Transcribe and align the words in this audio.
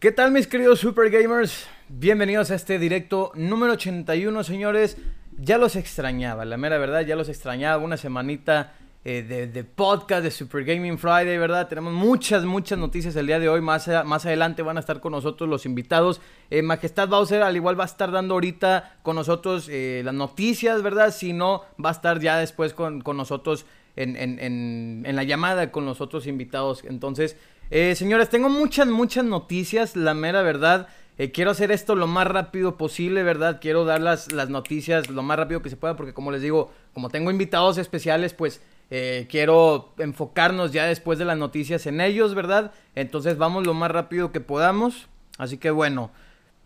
¿Qué 0.00 0.12
tal 0.12 0.32
mis 0.32 0.46
queridos 0.46 0.80
Super 0.80 1.10
Gamers? 1.10 1.66
Bienvenidos 1.90 2.50
a 2.50 2.54
este 2.54 2.78
directo 2.78 3.32
número 3.34 3.74
81, 3.74 4.44
señores. 4.44 4.96
Ya 5.36 5.58
los 5.58 5.76
extrañaba, 5.76 6.46
la 6.46 6.56
mera 6.56 6.78
verdad, 6.78 7.02
ya 7.02 7.16
los 7.16 7.28
extrañaba. 7.28 7.84
Una 7.84 7.98
semanita 7.98 8.72
eh, 9.04 9.50
de, 9.52 9.62
podcast 9.62 10.22
de 10.22 10.30
Super 10.30 10.64
Gaming 10.64 10.96
Friday, 10.96 11.36
¿verdad? 11.36 11.68
Tenemos 11.68 11.92
muchas, 11.92 12.46
muchas 12.46 12.78
noticias 12.78 13.14
el 13.16 13.26
día 13.26 13.38
de 13.38 13.50
hoy. 13.50 13.60
Más, 13.60 13.90
más 14.06 14.24
adelante 14.24 14.62
van 14.62 14.78
a 14.78 14.80
estar 14.80 15.00
con 15.00 15.12
nosotros 15.12 15.50
los 15.50 15.66
invitados. 15.66 16.22
Eh, 16.48 16.62
Majestad 16.62 17.06
Bowser 17.06 17.42
al 17.42 17.56
igual 17.56 17.78
va 17.78 17.84
a 17.84 17.88
estar 17.88 18.10
dando 18.10 18.32
ahorita 18.32 19.00
con 19.02 19.16
nosotros 19.16 19.68
eh, 19.68 20.00
las 20.02 20.14
noticias, 20.14 20.80
¿verdad? 20.82 21.12
Si 21.12 21.34
no, 21.34 21.64
va 21.72 21.90
a 21.90 21.92
estar 21.92 22.20
ya 22.20 22.38
después 22.38 22.72
con, 22.72 23.02
nosotros 23.04 23.66
en, 23.96 24.16
en, 24.16 25.04
en 25.04 25.14
la 25.14 25.24
llamada 25.24 25.70
con 25.70 25.84
los 25.84 26.00
otros 26.00 26.26
invitados. 26.26 26.84
Entonces... 26.84 27.36
Eh, 27.70 27.94
señores, 27.94 28.28
tengo 28.28 28.48
muchas, 28.48 28.88
muchas 28.88 29.24
noticias, 29.24 29.94
la 29.94 30.12
mera 30.12 30.42
verdad. 30.42 30.88
Eh, 31.18 31.30
quiero 31.30 31.52
hacer 31.52 31.70
esto 31.70 31.94
lo 31.94 32.08
más 32.08 32.26
rápido 32.26 32.76
posible, 32.76 33.22
¿verdad? 33.22 33.60
Quiero 33.60 33.84
dar 33.84 34.00
las, 34.00 34.32
las, 34.32 34.48
noticias 34.48 35.08
lo 35.08 35.22
más 35.22 35.38
rápido 35.38 35.62
que 35.62 35.70
se 35.70 35.76
pueda, 35.76 35.96
porque 35.96 36.12
como 36.12 36.32
les 36.32 36.42
digo, 36.42 36.72
como 36.94 37.10
tengo 37.10 37.30
invitados 37.30 37.78
especiales, 37.78 38.34
pues 38.34 38.60
eh, 38.90 39.28
quiero 39.30 39.92
enfocarnos 39.98 40.72
ya 40.72 40.86
después 40.86 41.20
de 41.20 41.24
las 41.24 41.38
noticias 41.38 41.86
en 41.86 42.00
ellos, 42.00 42.34
¿verdad? 42.34 42.72
Entonces 42.96 43.38
vamos 43.38 43.64
lo 43.64 43.74
más 43.74 43.92
rápido 43.92 44.32
que 44.32 44.40
podamos. 44.40 45.06
Así 45.38 45.56
que 45.56 45.70
bueno, 45.70 46.10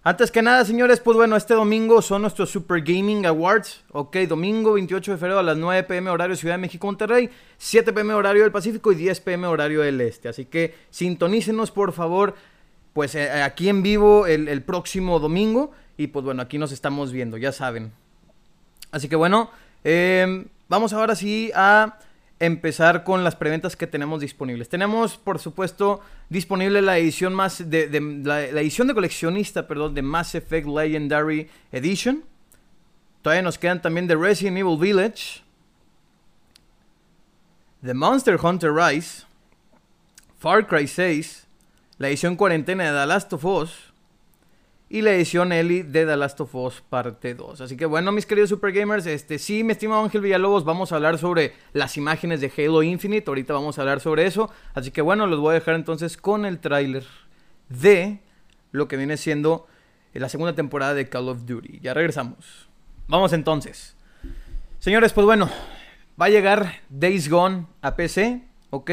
antes 0.06 0.30
que 0.30 0.42
nada, 0.42 0.66
señores, 0.66 1.00
pues 1.00 1.16
bueno, 1.16 1.34
este 1.34 1.54
domingo 1.54 2.02
son 2.02 2.20
nuestros 2.20 2.50
Super 2.50 2.82
Gaming 2.82 3.24
Awards. 3.24 3.84
Ok, 3.90 4.18
domingo 4.28 4.74
28 4.74 5.12
de 5.12 5.16
febrero 5.16 5.38
a 5.38 5.42
las 5.42 5.56
9 5.56 5.82
pm 5.84 6.10
horario 6.10 6.36
Ciudad 6.36 6.56
de 6.56 6.58
México, 6.58 6.86
Monterrey, 6.86 7.30
7 7.56 7.90
pm 7.94 8.12
horario 8.12 8.42
del 8.42 8.52
Pacífico 8.52 8.92
y 8.92 8.96
10 8.96 9.20
pm 9.20 9.46
horario 9.46 9.80
del 9.80 9.98
Este. 10.02 10.28
Así 10.28 10.44
que 10.44 10.74
sintonícenos, 10.90 11.70
por 11.70 11.92
favor, 11.92 12.34
pues 12.92 13.14
eh, 13.14 13.30
aquí 13.42 13.70
en 13.70 13.82
vivo 13.82 14.26
el, 14.26 14.62
próximo 14.62 15.18
domingo. 15.20 15.72
Y 15.96 16.08
pues 16.08 16.22
bueno, 16.22 16.42
aquí 16.42 16.58
nos 16.58 16.70
estamos 16.70 17.10
viendo, 17.10 17.38
ya 17.38 17.52
saben. 17.52 17.90
Así 18.90 19.08
que 19.08 19.16
bueno, 19.16 19.50
em, 19.84 20.44
vamos 20.68 20.92
ahora 20.92 21.14
sí 21.14 21.50
a 21.54 21.98
empezar 22.46 23.04
con 23.04 23.24
las 23.24 23.36
preventas 23.36 23.76
que 23.76 23.86
tenemos 23.86 24.20
disponibles. 24.20 24.68
Tenemos, 24.68 25.16
por 25.16 25.38
supuesto, 25.38 26.00
disponible 26.28 26.82
la 26.82 26.98
edición 26.98 27.34
más 27.34 27.70
de, 27.70 27.88
la, 28.24 28.42
edición 28.42 28.88
de 28.88 28.94
coleccionista, 28.94 29.66
perdón, 29.66 29.94
de 29.94 30.02
Mass 30.02 30.34
Effect 30.34 30.66
Legendary 30.66 31.48
Edition. 31.72 32.24
Todavía 33.22 33.42
nos 33.42 33.58
quedan 33.58 33.80
también 33.80 34.06
de 34.06 34.16
Resident 34.16 34.58
Evil 34.58 34.78
Village, 34.78 35.42
The 37.82 37.94
Monster 37.94 38.38
Hunter 38.42 38.72
Rise, 38.72 39.24
Far 40.38 40.66
Cry 40.66 40.86
6, 40.86 41.46
la 41.98 42.08
edición 42.08 42.36
cuarentena 42.36 42.84
de 42.84 42.98
The 42.98 43.06
Last 43.06 43.32
of 43.32 43.44
Us, 43.44 43.93
y 44.94 45.02
la 45.02 45.10
edición 45.10 45.50
Ellie 45.50 45.82
de 45.82 46.06
The 46.06 46.16
Last 46.16 46.40
of 46.40 46.54
Us 46.54 46.80
parte 46.88 47.34
2. 47.34 47.62
Así 47.62 47.76
que 47.76 47.84
bueno, 47.84 48.12
mis 48.12 48.26
queridos 48.26 48.50
Super 48.50 48.70
Gamers, 48.70 49.06
este 49.06 49.40
sí, 49.40 49.64
mi 49.64 49.72
estimado 49.72 50.04
Ángel 50.04 50.20
Villalobos, 50.20 50.64
vamos 50.64 50.92
a 50.92 50.94
hablar 50.94 51.18
sobre 51.18 51.52
las 51.72 51.96
imágenes 51.96 52.40
de 52.40 52.52
Halo 52.56 52.80
Infinite. 52.84 53.28
Ahorita 53.28 53.52
vamos 53.52 53.76
a 53.76 53.80
hablar 53.80 53.98
sobre 53.98 54.24
eso. 54.24 54.52
Así 54.72 54.92
que 54.92 55.02
bueno, 55.02 55.26
los 55.26 55.40
voy 55.40 55.50
a 55.50 55.54
dejar 55.54 55.74
entonces 55.74 56.16
con 56.16 56.46
el 56.46 56.60
tráiler 56.60 57.02
de 57.68 58.20
lo 58.70 58.86
que 58.86 58.96
viene 58.96 59.16
siendo 59.16 59.66
la 60.12 60.28
segunda 60.28 60.54
temporada 60.54 60.94
de 60.94 61.08
Call 61.08 61.28
of 61.28 61.44
Duty. 61.44 61.80
Ya 61.82 61.92
regresamos. 61.92 62.68
Vamos 63.08 63.32
entonces. 63.32 63.96
Señores, 64.78 65.12
pues 65.12 65.24
bueno, 65.24 65.50
va 66.22 66.26
a 66.26 66.30
llegar 66.30 66.82
Days 66.88 67.28
Gone 67.28 67.66
a 67.82 67.96
PC, 67.96 68.44
¿ok? 68.70 68.92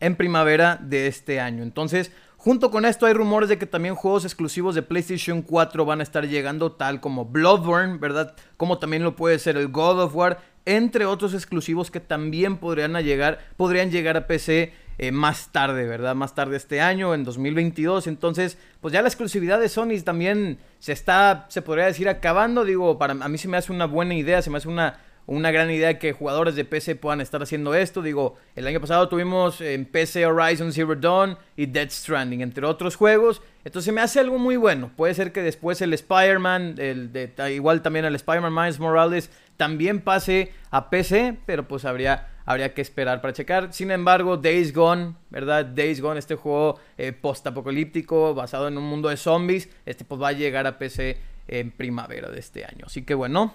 En 0.00 0.14
primavera 0.14 0.76
de 0.78 1.06
este 1.06 1.40
año. 1.40 1.62
Entonces, 1.62 2.12
Junto 2.48 2.70
con 2.70 2.86
esto 2.86 3.04
hay 3.04 3.12
rumores 3.12 3.50
de 3.50 3.58
que 3.58 3.66
también 3.66 3.94
juegos 3.94 4.24
exclusivos 4.24 4.74
de 4.74 4.80
PlayStation 4.80 5.42
4 5.42 5.84
van 5.84 6.00
a 6.00 6.02
estar 6.02 6.26
llegando, 6.26 6.72
tal 6.72 6.98
como 6.98 7.26
Bloodborne, 7.26 7.98
¿verdad? 7.98 8.34
Como 8.56 8.78
también 8.78 9.02
lo 9.02 9.16
puede 9.16 9.38
ser 9.38 9.58
el 9.58 9.68
God 9.68 10.00
of 10.00 10.16
War, 10.16 10.40
entre 10.64 11.04
otros 11.04 11.34
exclusivos 11.34 11.90
que 11.90 12.00
también 12.00 12.56
podrían 12.56 12.94
llegar, 13.02 13.38
podrían 13.58 13.90
llegar 13.90 14.16
a 14.16 14.26
PC 14.26 14.72
eh, 14.96 15.12
más 15.12 15.52
tarde, 15.52 15.86
¿verdad? 15.86 16.14
Más 16.14 16.34
tarde 16.34 16.56
este 16.56 16.80
año, 16.80 17.12
en 17.12 17.22
2022. 17.22 18.06
Entonces, 18.06 18.56
pues 18.80 18.94
ya 18.94 19.02
la 19.02 19.08
exclusividad 19.08 19.60
de 19.60 19.68
Sony 19.68 20.00
también 20.02 20.58
se 20.78 20.92
está, 20.92 21.44
se 21.50 21.60
podría 21.60 21.84
decir, 21.84 22.08
acabando. 22.08 22.64
Digo, 22.64 22.96
para 22.96 23.12
a 23.12 23.28
mí 23.28 23.36
se 23.36 23.48
me 23.48 23.58
hace 23.58 23.72
una 23.72 23.84
buena 23.84 24.14
idea, 24.14 24.40
se 24.40 24.48
me 24.48 24.56
hace 24.56 24.68
una 24.68 24.98
una 25.28 25.50
gran 25.50 25.70
idea 25.70 25.98
que 25.98 26.14
jugadores 26.14 26.56
de 26.56 26.64
PC 26.64 26.96
puedan 26.96 27.20
estar 27.20 27.42
haciendo 27.42 27.74
esto. 27.74 28.00
Digo, 28.00 28.36
el 28.56 28.66
año 28.66 28.80
pasado 28.80 29.10
tuvimos 29.10 29.60
en 29.60 29.84
PC 29.84 30.24
Horizon 30.24 30.72
Zero 30.72 30.96
Dawn 30.96 31.36
y 31.54 31.66
Dead 31.66 31.90
Stranding, 31.90 32.40
entre 32.40 32.64
otros 32.64 32.96
juegos. 32.96 33.42
Entonces 33.62 33.92
me 33.92 34.00
hace 34.00 34.20
algo 34.20 34.38
muy 34.38 34.56
bueno. 34.56 34.90
Puede 34.96 35.12
ser 35.12 35.30
que 35.30 35.42
después 35.42 35.82
el 35.82 35.92
Spider-Man, 35.92 36.76
el 36.78 37.30
igual 37.52 37.82
también 37.82 38.06
el 38.06 38.14
Spider-Man 38.14 38.54
Miles 38.54 38.80
Morales, 38.80 39.30
también 39.58 40.00
pase 40.00 40.50
a 40.70 40.88
PC, 40.88 41.36
pero 41.44 41.68
pues 41.68 41.84
habría, 41.84 42.28
habría 42.46 42.72
que 42.72 42.80
esperar 42.80 43.20
para 43.20 43.34
checar. 43.34 43.74
Sin 43.74 43.90
embargo, 43.90 44.38
Days 44.38 44.72
Gone, 44.72 45.12
¿verdad? 45.28 45.66
Days 45.66 46.00
Gone, 46.00 46.18
este 46.18 46.36
juego 46.36 46.80
eh, 46.96 47.12
post-apocalíptico 47.12 48.32
basado 48.32 48.66
en 48.66 48.78
un 48.78 48.84
mundo 48.84 49.10
de 49.10 49.18
zombies, 49.18 49.68
este 49.84 50.06
pues 50.06 50.22
va 50.22 50.28
a 50.28 50.32
llegar 50.32 50.66
a 50.66 50.78
PC 50.78 51.18
en 51.48 51.70
primavera 51.70 52.30
de 52.30 52.38
este 52.38 52.64
año. 52.64 52.86
Así 52.86 53.02
que 53.02 53.12
bueno, 53.12 53.54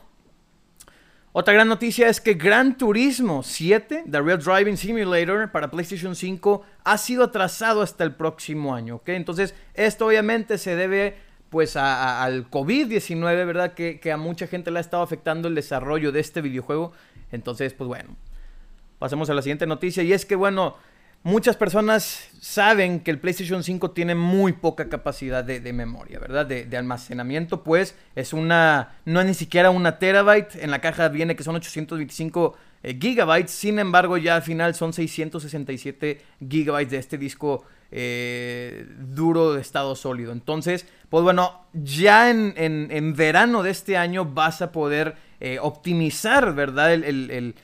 otra 1.35 1.53
gran 1.53 1.67
noticia 1.67 2.09
es 2.09 2.21
que 2.21 2.35
Gran 2.35 2.77
Turismo 2.77 3.41
7, 3.41 4.03
The 4.09 4.21
Real 4.21 4.37
Driving 4.37 4.77
Simulator 4.77 5.51
para 5.51 5.71
PlayStation 5.71 6.15
5, 6.15 6.63
ha 6.83 6.97
sido 6.99 7.23
atrasado 7.23 7.81
hasta 7.81 8.03
el 8.03 8.13
próximo 8.13 8.75
año, 8.75 8.97
¿ok? 8.97 9.09
Entonces, 9.09 9.55
esto 9.73 10.05
obviamente 10.05 10.59
se 10.59 10.75
debe 10.75 11.15
pues 11.49 11.75
al 11.75 12.49
COVID-19, 12.51 13.21
¿verdad? 13.47 13.73
Que, 13.73 13.99
que, 13.99 14.11
a 14.11 14.17
mucha 14.17 14.45
gente 14.45 14.69
le 14.69 14.77
ha 14.77 14.81
estado 14.81 15.01
afectando 15.01 15.47
el 15.47 15.55
desarrollo 15.55 16.11
de 16.11 16.19
este 16.19 16.41
videojuego. 16.41 16.93
Entonces, 17.31 17.73
pues 17.73 17.87
bueno, 17.87 18.15
pasemos 18.99 19.27
a 19.31 19.33
la 19.33 19.41
siguiente 19.41 19.65
noticia 19.65 20.03
y 20.03 20.13
es 20.13 20.25
que, 20.25 20.35
bueno, 20.35 20.77
Muchas 21.25 21.55
personas 21.55 22.27
saben 22.41 22.99
que 22.99 23.09
el 23.09 23.17
PlayStation 23.17 23.63
5 23.63 23.91
tiene 23.91 24.13
muy 24.13 24.51
poca 24.51 24.89
capacidad 24.89 25.41
de, 25.41 25.71
memoria, 25.71 26.19
¿verdad? 26.19 26.45
De, 26.45 26.77
almacenamiento, 26.77 27.63
pues 27.63 27.95
es 28.13 28.33
una, 28.33 28.97
no 29.05 29.21
es 29.21 29.27
ni 29.27 29.33
siquiera 29.33 29.69
una 29.69 29.99
terabyte, 29.99 30.61
en 30.61 30.69
la 30.69 30.81
caja 30.81 31.07
viene 31.07 31.37
que 31.37 31.43
son 31.43 31.55
825 31.55 32.57
eh, 32.83 32.99
gigabytes, 32.99 33.51
sin 33.51 33.79
embargo 33.79 34.17
ya 34.17 34.35
al 34.35 34.41
final 34.41 34.75
son 34.75 34.91
667 34.91 36.21
gigabytes 36.45 36.91
de 36.91 36.97
este 36.97 37.17
disco 37.17 37.63
eh, 37.89 38.85
duro 38.99 39.53
de 39.53 39.61
estado 39.61 39.95
sólido. 39.95 40.33
Entonces, 40.33 40.85
pues 41.07 41.23
bueno, 41.23 41.67
ya 41.71 42.31
en, 42.31 43.13
verano 43.15 43.63
de 43.63 43.69
este 43.69 43.95
año 43.95 44.25
vas 44.25 44.61
a 44.61 44.73
poder 44.73 45.15
eh, 45.39 45.57
optimizar, 45.61 46.53
¿verdad? 46.53 46.93
el 46.93 47.55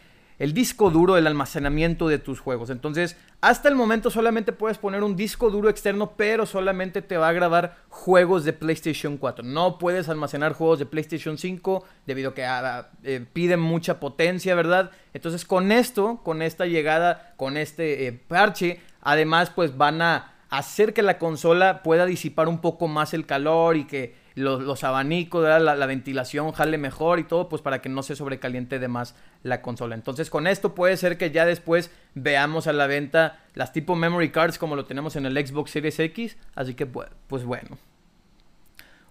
disco 0.53 0.89
duro, 0.89 1.17
el 1.17 1.27
almacenamiento 1.27 2.07
de 2.07 2.17
tus 2.17 2.39
juegos. 2.39 2.69
Entonces, 2.69 3.17
hasta 3.41 3.67
el 3.67 3.75
momento 3.75 4.09
solamente 4.09 4.53
puedes 4.53 4.77
poner 4.77 5.03
un 5.03 5.17
disco 5.17 5.49
duro 5.49 5.69
externo, 5.69 6.13
pero 6.15 6.45
solamente 6.45 7.01
te 7.01 7.17
va 7.17 7.27
a 7.27 7.33
grabar 7.33 7.77
juegos 7.89 8.45
de 8.45 8.53
PlayStation 8.53 9.17
4. 9.17 9.43
No 9.43 9.77
puedes 9.77 10.07
almacenar 10.07 10.53
juegos 10.53 10.79
de 10.79 10.85
PlayStation 10.85 11.37
5 11.37 11.83
debido 12.05 12.29
a 12.29 12.33
que 12.33 12.45
ah, 12.45 12.89
eh, 13.03 13.25
piden 13.33 13.59
mucha 13.59 13.99
potencia, 13.99 14.55
¿verdad? 14.55 14.91
Entonces, 15.13 15.43
con 15.43 15.73
esto, 15.73 16.21
con 16.23 16.41
esta 16.41 16.65
llegada, 16.65 17.33
con 17.35 17.57
este 17.57 18.07
eh, 18.07 18.13
parche, 18.13 18.79
además, 19.01 19.49
pues 19.49 19.77
van 19.77 20.01
a 20.01 20.35
hacer 20.49 20.93
que 20.93 21.01
la 21.01 21.19
consola 21.19 21.83
pueda 21.83 22.05
disipar 22.05 22.47
un 22.47 22.59
poco 22.59 22.87
más 22.87 23.13
el 23.13 23.25
calor 23.25 23.77
y 23.77 23.85
que 23.85 24.15
los, 24.39 24.83
abanicos, 24.83 25.43
la, 25.43 25.85
ventilación 25.85 26.51
jale 26.51 26.77
mejor 26.77 27.19
y 27.19 27.23
todo, 27.23 27.49
pues 27.49 27.61
para 27.61 27.81
que 27.81 27.89
no 27.89 28.03
se 28.03 28.15
sobrecaliente 28.15 28.79
de 28.79 28.87
más 28.87 29.15
la 29.43 29.61
consola. 29.61 29.95
Entonces 29.95 30.29
con 30.29 30.47
esto 30.47 30.75
puede 30.75 30.97
ser 30.97 31.17
que 31.17 31.31
ya 31.31 31.45
después 31.45 31.91
veamos 32.15 32.67
a 32.67 32.73
la 32.73 32.87
venta 32.87 33.43
las 33.53 33.73
tipo 33.73 33.95
memory 33.95 34.31
cards 34.31 34.57
como 34.57 34.75
lo 34.75 34.85
tenemos 34.85 35.15
en 35.15 35.25
el 35.25 35.45
Xbox 35.45 35.71
Series 35.71 35.99
X. 35.99 36.37
Así 36.55 36.73
que 36.73 36.85
pues 36.85 37.43
bueno. 37.43 37.77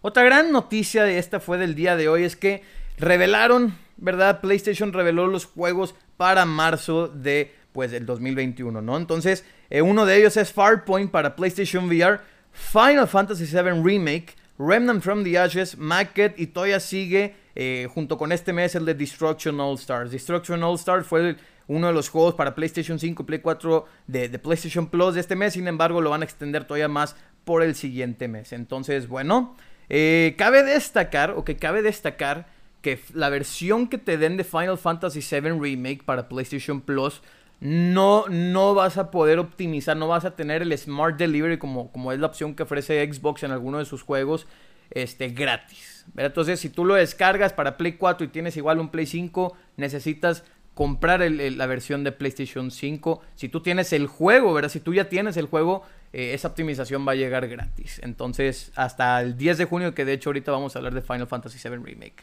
Otra 0.01 0.23
gran 0.23 0.53
noticia 0.53 1.05
de 1.05 1.19
esta 1.19 1.41
fue 1.41 1.59
del 1.59 1.75
día 1.75 1.97
de 1.97 2.09
hoy 2.09 2.25
es 2.25 2.37
que 2.37 2.63
revelaron, 2.99 3.77
¿verdad? 3.97 4.41
PlayStation 4.41 4.93
reveló 4.93 5.27
los 5.27 5.45
juegos 5.45 5.95
para 6.17 6.45
marzo 6.45 7.09
de 7.09 7.55
pues 7.73 7.91
del 7.91 8.07
2021, 8.07 8.81
¿no? 8.81 8.97
Entonces, 8.97 9.45
eh, 9.71 9.83
uno 9.83 10.07
de 10.07 10.17
ellos 10.17 10.37
es 10.37 10.53
Farpoint 10.53 11.11
para 11.11 11.37
PlayStation 11.37 11.87
VR, 11.87 12.21
Final 12.53 13.07
Fantasy 13.07 13.45
VII 13.45 13.83
Remake, 13.83 14.35
Remnant 14.59 15.03
from 15.03 15.23
the 15.23 15.39
Ashes, 15.39 15.79
Macket 15.79 16.39
y 16.39 16.49
todavía 16.49 16.81
sigue 16.81 17.35
eh, 17.55 17.89
junto 17.93 18.19
con 18.19 18.33
este 18.33 18.53
mes 18.53 18.75
el 18.75 18.85
de 18.85 18.95
Destruction 18.95 19.61
All 19.61 19.77
Stars. 19.77 20.11
Destruction 20.11 20.63
All 20.63 20.75
Stars 20.75 21.07
fue 21.07 21.37
uno 21.69 21.87
de 21.87 21.93
los 21.93 22.09
juegos 22.09 22.35
para 22.35 22.55
PlayStation 22.55 22.99
5 22.99 23.23
y 23.23 23.27
Play 23.27 23.39
4 23.41 23.87
de, 24.07 24.39
PlayStation 24.39 24.89
Plus 24.89 25.15
de 25.15 25.21
este 25.21 25.37
mes, 25.37 25.53
sin 25.53 25.69
embargo 25.69 26.01
lo 26.01 26.11
van 26.11 26.23
a 26.23 26.25
extender 26.25 26.65
todavía 26.65 26.89
más 26.89 27.15
por 27.45 27.63
el 27.63 27.75
siguiente 27.75 28.27
mes. 28.27 28.53
Entonces, 28.53 29.07
bueno, 29.07 29.57
eh, 29.89 30.35
cabe 30.37 30.65
destacar, 30.65 31.33
o 31.33 31.45
que 31.45 31.57
cabe 31.57 31.83
destacar 31.83 32.47
que 32.83 33.01
la 33.13 33.29
versión 33.29 33.89
que 33.89 33.99
te 33.99 34.19
den 34.19 34.37
de 34.37 34.45
Final 34.45 34.79
Fantasy 34.79 35.21
VII 35.21 35.59
Remake 35.61 36.03
para 36.05 36.29
PlayStation 36.29 36.81
Plus 36.81 37.23
no, 37.61 38.25
no 38.29 38.75
vas 38.75 38.99
a 38.99 39.11
poder 39.11 39.39
optimizar, 39.39 39.97
no 39.97 40.09
vas 40.09 40.25
a 40.25 40.37
tener 40.37 40.63
el 40.63 40.77
Smart 40.77 41.17
Delivery 41.17 41.59
como, 41.59 41.91
como 41.91 42.13
es 42.13 42.21
la 42.21 42.27
opción 42.27 42.55
que 42.55 42.63
ofrece 42.63 43.05
Xbox 43.13 43.43
en 43.43 43.51
alguno 43.51 43.79
de 43.79 43.85
sus 43.85 44.03
juegos 44.03 44.47
este, 44.91 45.29
gratis. 45.29 46.07
Entonces, 46.17 46.61
si 46.61 46.71
tú 46.71 46.85
lo 46.85 46.95
descargas 46.95 47.53
para 47.53 47.77
Play 47.77 47.93
4 47.93 48.27
y 48.27 48.29
tienes 48.29 48.57
igual 48.57 48.79
un 48.79 48.91
Play 48.91 49.07
5, 49.07 49.57
necesitas 49.77 50.45
comprar 50.75 51.21
la 51.29 51.67
versión 51.67 52.05
de 52.05 52.13
PlayStation 52.13 52.71
5. 52.71 53.21
Si 53.35 53.49
tú 53.49 53.61
tienes 53.61 53.93
el 53.93 54.07
juego, 54.07 54.55
¿verdad? 54.55 54.71
Si 54.71 54.79
tú 54.79 54.95
ya 54.95 55.09
tienes 55.09 55.37
el 55.37 55.47
juego, 55.47 55.83
eh, 56.13 56.35
esa 56.35 56.49
optimización 56.49 57.07
va 57.07 57.13
a 57.13 57.17
llegar 57.17 57.49
gratis. 57.49 58.01
Entonces, 58.05 58.71
hasta 58.77 59.21
el 59.21 59.37
10 59.37 59.59
de 59.59 59.65
junio, 59.65 59.95
que 59.95 60.05
de 60.05 60.13
hecho 60.13 60.31
ahorita 60.31 60.53
vamos 60.53 60.77
a 60.77 60.79
hablar 60.79 60.95
de 60.95 61.03
Final 61.03 61.27
Fantasy 61.27 61.59
VII 61.69 61.79
Remake. 61.79 62.23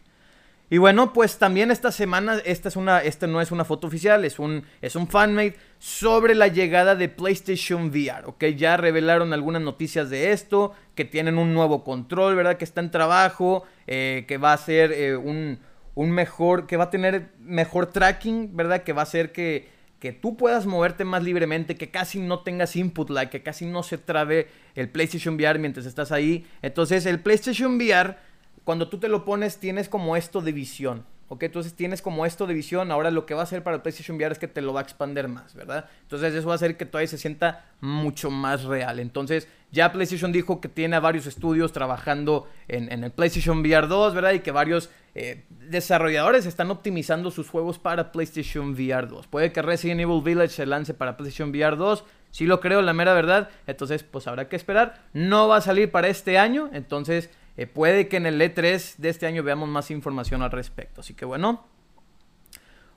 Y 0.70 0.80
bueno, 0.80 1.14
pues 1.14 1.38
también 1.38 1.70
esta 1.70 1.92
semana, 1.92 2.38
esta, 2.44 2.70
es 2.70 2.76
una, 2.76 3.00
esta 3.00 3.28
no 3.28 3.40
es 3.40 3.52
una 3.52 3.66
foto 3.66 3.86
oficial, 3.86 4.26
es 4.26 4.40
un, 4.40 4.64
es 4.82 4.96
un 4.96 5.08
fanmade 5.08 5.56
sobre 5.78 6.34
la 6.34 6.48
llegada 6.48 6.96
de 6.96 7.08
PlayStation 7.08 7.90
VR, 7.90 8.26
¿ok? 8.26 8.46
Ya 8.58 8.76
revelaron 8.76 9.32
algunas 9.32 9.62
noticias 9.62 10.10
de 10.10 10.32
esto, 10.32 10.74
que 10.96 11.06
tienen 11.06 11.38
un 11.38 11.54
nuevo 11.54 11.84
control, 11.84 12.36
¿verdad? 12.36 12.58
Que 12.58 12.66
está 12.66 12.82
en 12.82 12.90
trabajo, 12.90 13.64
eh, 13.86 14.26
que 14.28 14.38
va 14.38 14.54
a 14.54 14.58
ser 14.58 14.92
eh, 14.92 15.16
un, 15.16 15.60
un, 15.94 16.12
mejor, 16.12 16.66
que 16.66 16.78
va 16.78 16.86
a 16.86 16.90
tener 16.90 17.30
mejor 17.40 17.88
tracking, 17.88 18.56
¿verdad? 18.56 18.82
Que 18.82 18.94
va 18.94 19.02
a 19.02 19.04
hacer 19.04 19.32
que, 19.32 19.70
que 20.00 20.14
tú 20.14 20.36
puedas 20.36 20.66
moverte 20.66 21.06
más 21.06 21.22
libremente, 21.22 21.76
que 21.76 21.92
casi 21.92 22.20
no 22.20 22.40
tengas 22.40 22.76
input 22.76 23.12
lag, 23.12 23.30
que 23.30 23.44
casi 23.44 23.68
no 23.68 23.84
se 23.84 24.00
trabe 24.00 24.48
el 24.74 24.90
PlayStation 24.90 25.36
VR 25.36 25.60
mientras 25.60 25.86
estás 25.86 26.12
ahí. 26.12 26.48
Entonces 26.64 27.06
el 27.06 27.20
PlayStation 27.20 27.76
VR 27.76 28.18
cuando 28.66 28.90
tú 28.90 28.98
te 28.98 29.08
lo 29.08 29.24
pones 29.24 29.58
tienes 29.60 29.88
como 29.88 30.18
esto 30.18 30.42
de 30.42 30.52
visión. 30.52 31.06
¿ok? 31.28 31.44
Entonces 31.44 31.74
tienes 31.74 32.02
como 32.02 32.26
esto 32.26 32.46
de 32.46 32.54
visión, 32.54 32.92
ahora 32.92 33.12
lo 33.12 33.26
que 33.26 33.34
va 33.34 33.42
a 33.42 33.44
hacer 33.44 33.64
para 33.64 33.82
PlayStation 33.82 34.18
VR 34.18 34.34
es 34.34 34.40
que 34.40 34.48
te 34.48 34.62
lo 34.62 34.74
va 34.74 34.82
a 34.82 34.84
expander 34.84 35.28
más, 35.28 35.56
¿verdad? 35.56 35.90
Entonces 36.04 36.34
eso 36.34 36.48
va 36.48 36.54
a 36.54 36.56
hacer 36.56 36.78
que 36.78 36.86
todavía 36.86 37.08
se 37.08 37.18
sienta 37.18 37.66
mucho 37.82 38.30
más 38.30 38.64
real. 38.64 39.00
Entonces 39.00 39.48
ya 39.72 39.92
PlayStation 39.92 40.32
dijo 40.32 40.62
que 40.62 40.70
tiene 40.70 40.96
a 40.96 41.00
varios 41.00 41.26
estudios 41.26 41.72
trabajando 41.72 42.48
en, 42.68 43.04
el 43.04 43.12
PlayStation 43.12 43.60
VR 43.60 43.88
2, 43.88 44.14
¿verdad? 44.14 44.34
Y 44.34 44.40
que 44.40 44.52
varios 44.52 44.90
eh, 45.16 45.46
desarrolladores 45.50 46.46
están 46.46 46.70
optimizando 46.72 47.32
sus 47.32 47.50
juegos 47.50 47.80
para 47.80 48.12
PlayStation 48.12 48.72
VR 48.74 49.08
2. 49.08 49.28
Puede 49.28 49.52
que 49.52 49.62
Resident 49.62 50.02
Evil 50.02 50.22
Village 50.22 50.54
se 50.54 50.66
lance 50.66 50.94
para 50.94 51.18
PlayStation 51.18 51.50
VR 51.50 51.76
2. 51.76 52.04
Sí 52.32 52.46
lo 52.46 52.60
creo, 52.60 52.82
la 52.82 52.94
mera 52.94 53.14
verdad. 53.14 53.50
Entonces, 53.66 54.04
pues 54.04 54.28
habrá 54.28 54.50
que 54.50 54.58
esperar. 54.58 55.02
No 55.14 55.48
va 55.48 55.58
a 55.58 55.62
salir 55.62 55.90
para 55.90 56.10
este 56.10 56.38
año. 56.38 56.70
Entonces, 56.74 57.30
eh, 57.58 57.68
puede 57.68 58.08
que 58.08 58.18
en 58.18 58.26
el 58.26 58.42
E3 58.42 58.96
de 58.98 59.10
este 59.10 59.26
año 59.26 59.44
veamos 59.44 59.70
más 59.70 59.92
información 59.92 60.42
al 60.42 60.52
respecto. 60.52 61.02
Así 61.02 61.14
que 61.14 61.26
bueno. 61.26 61.66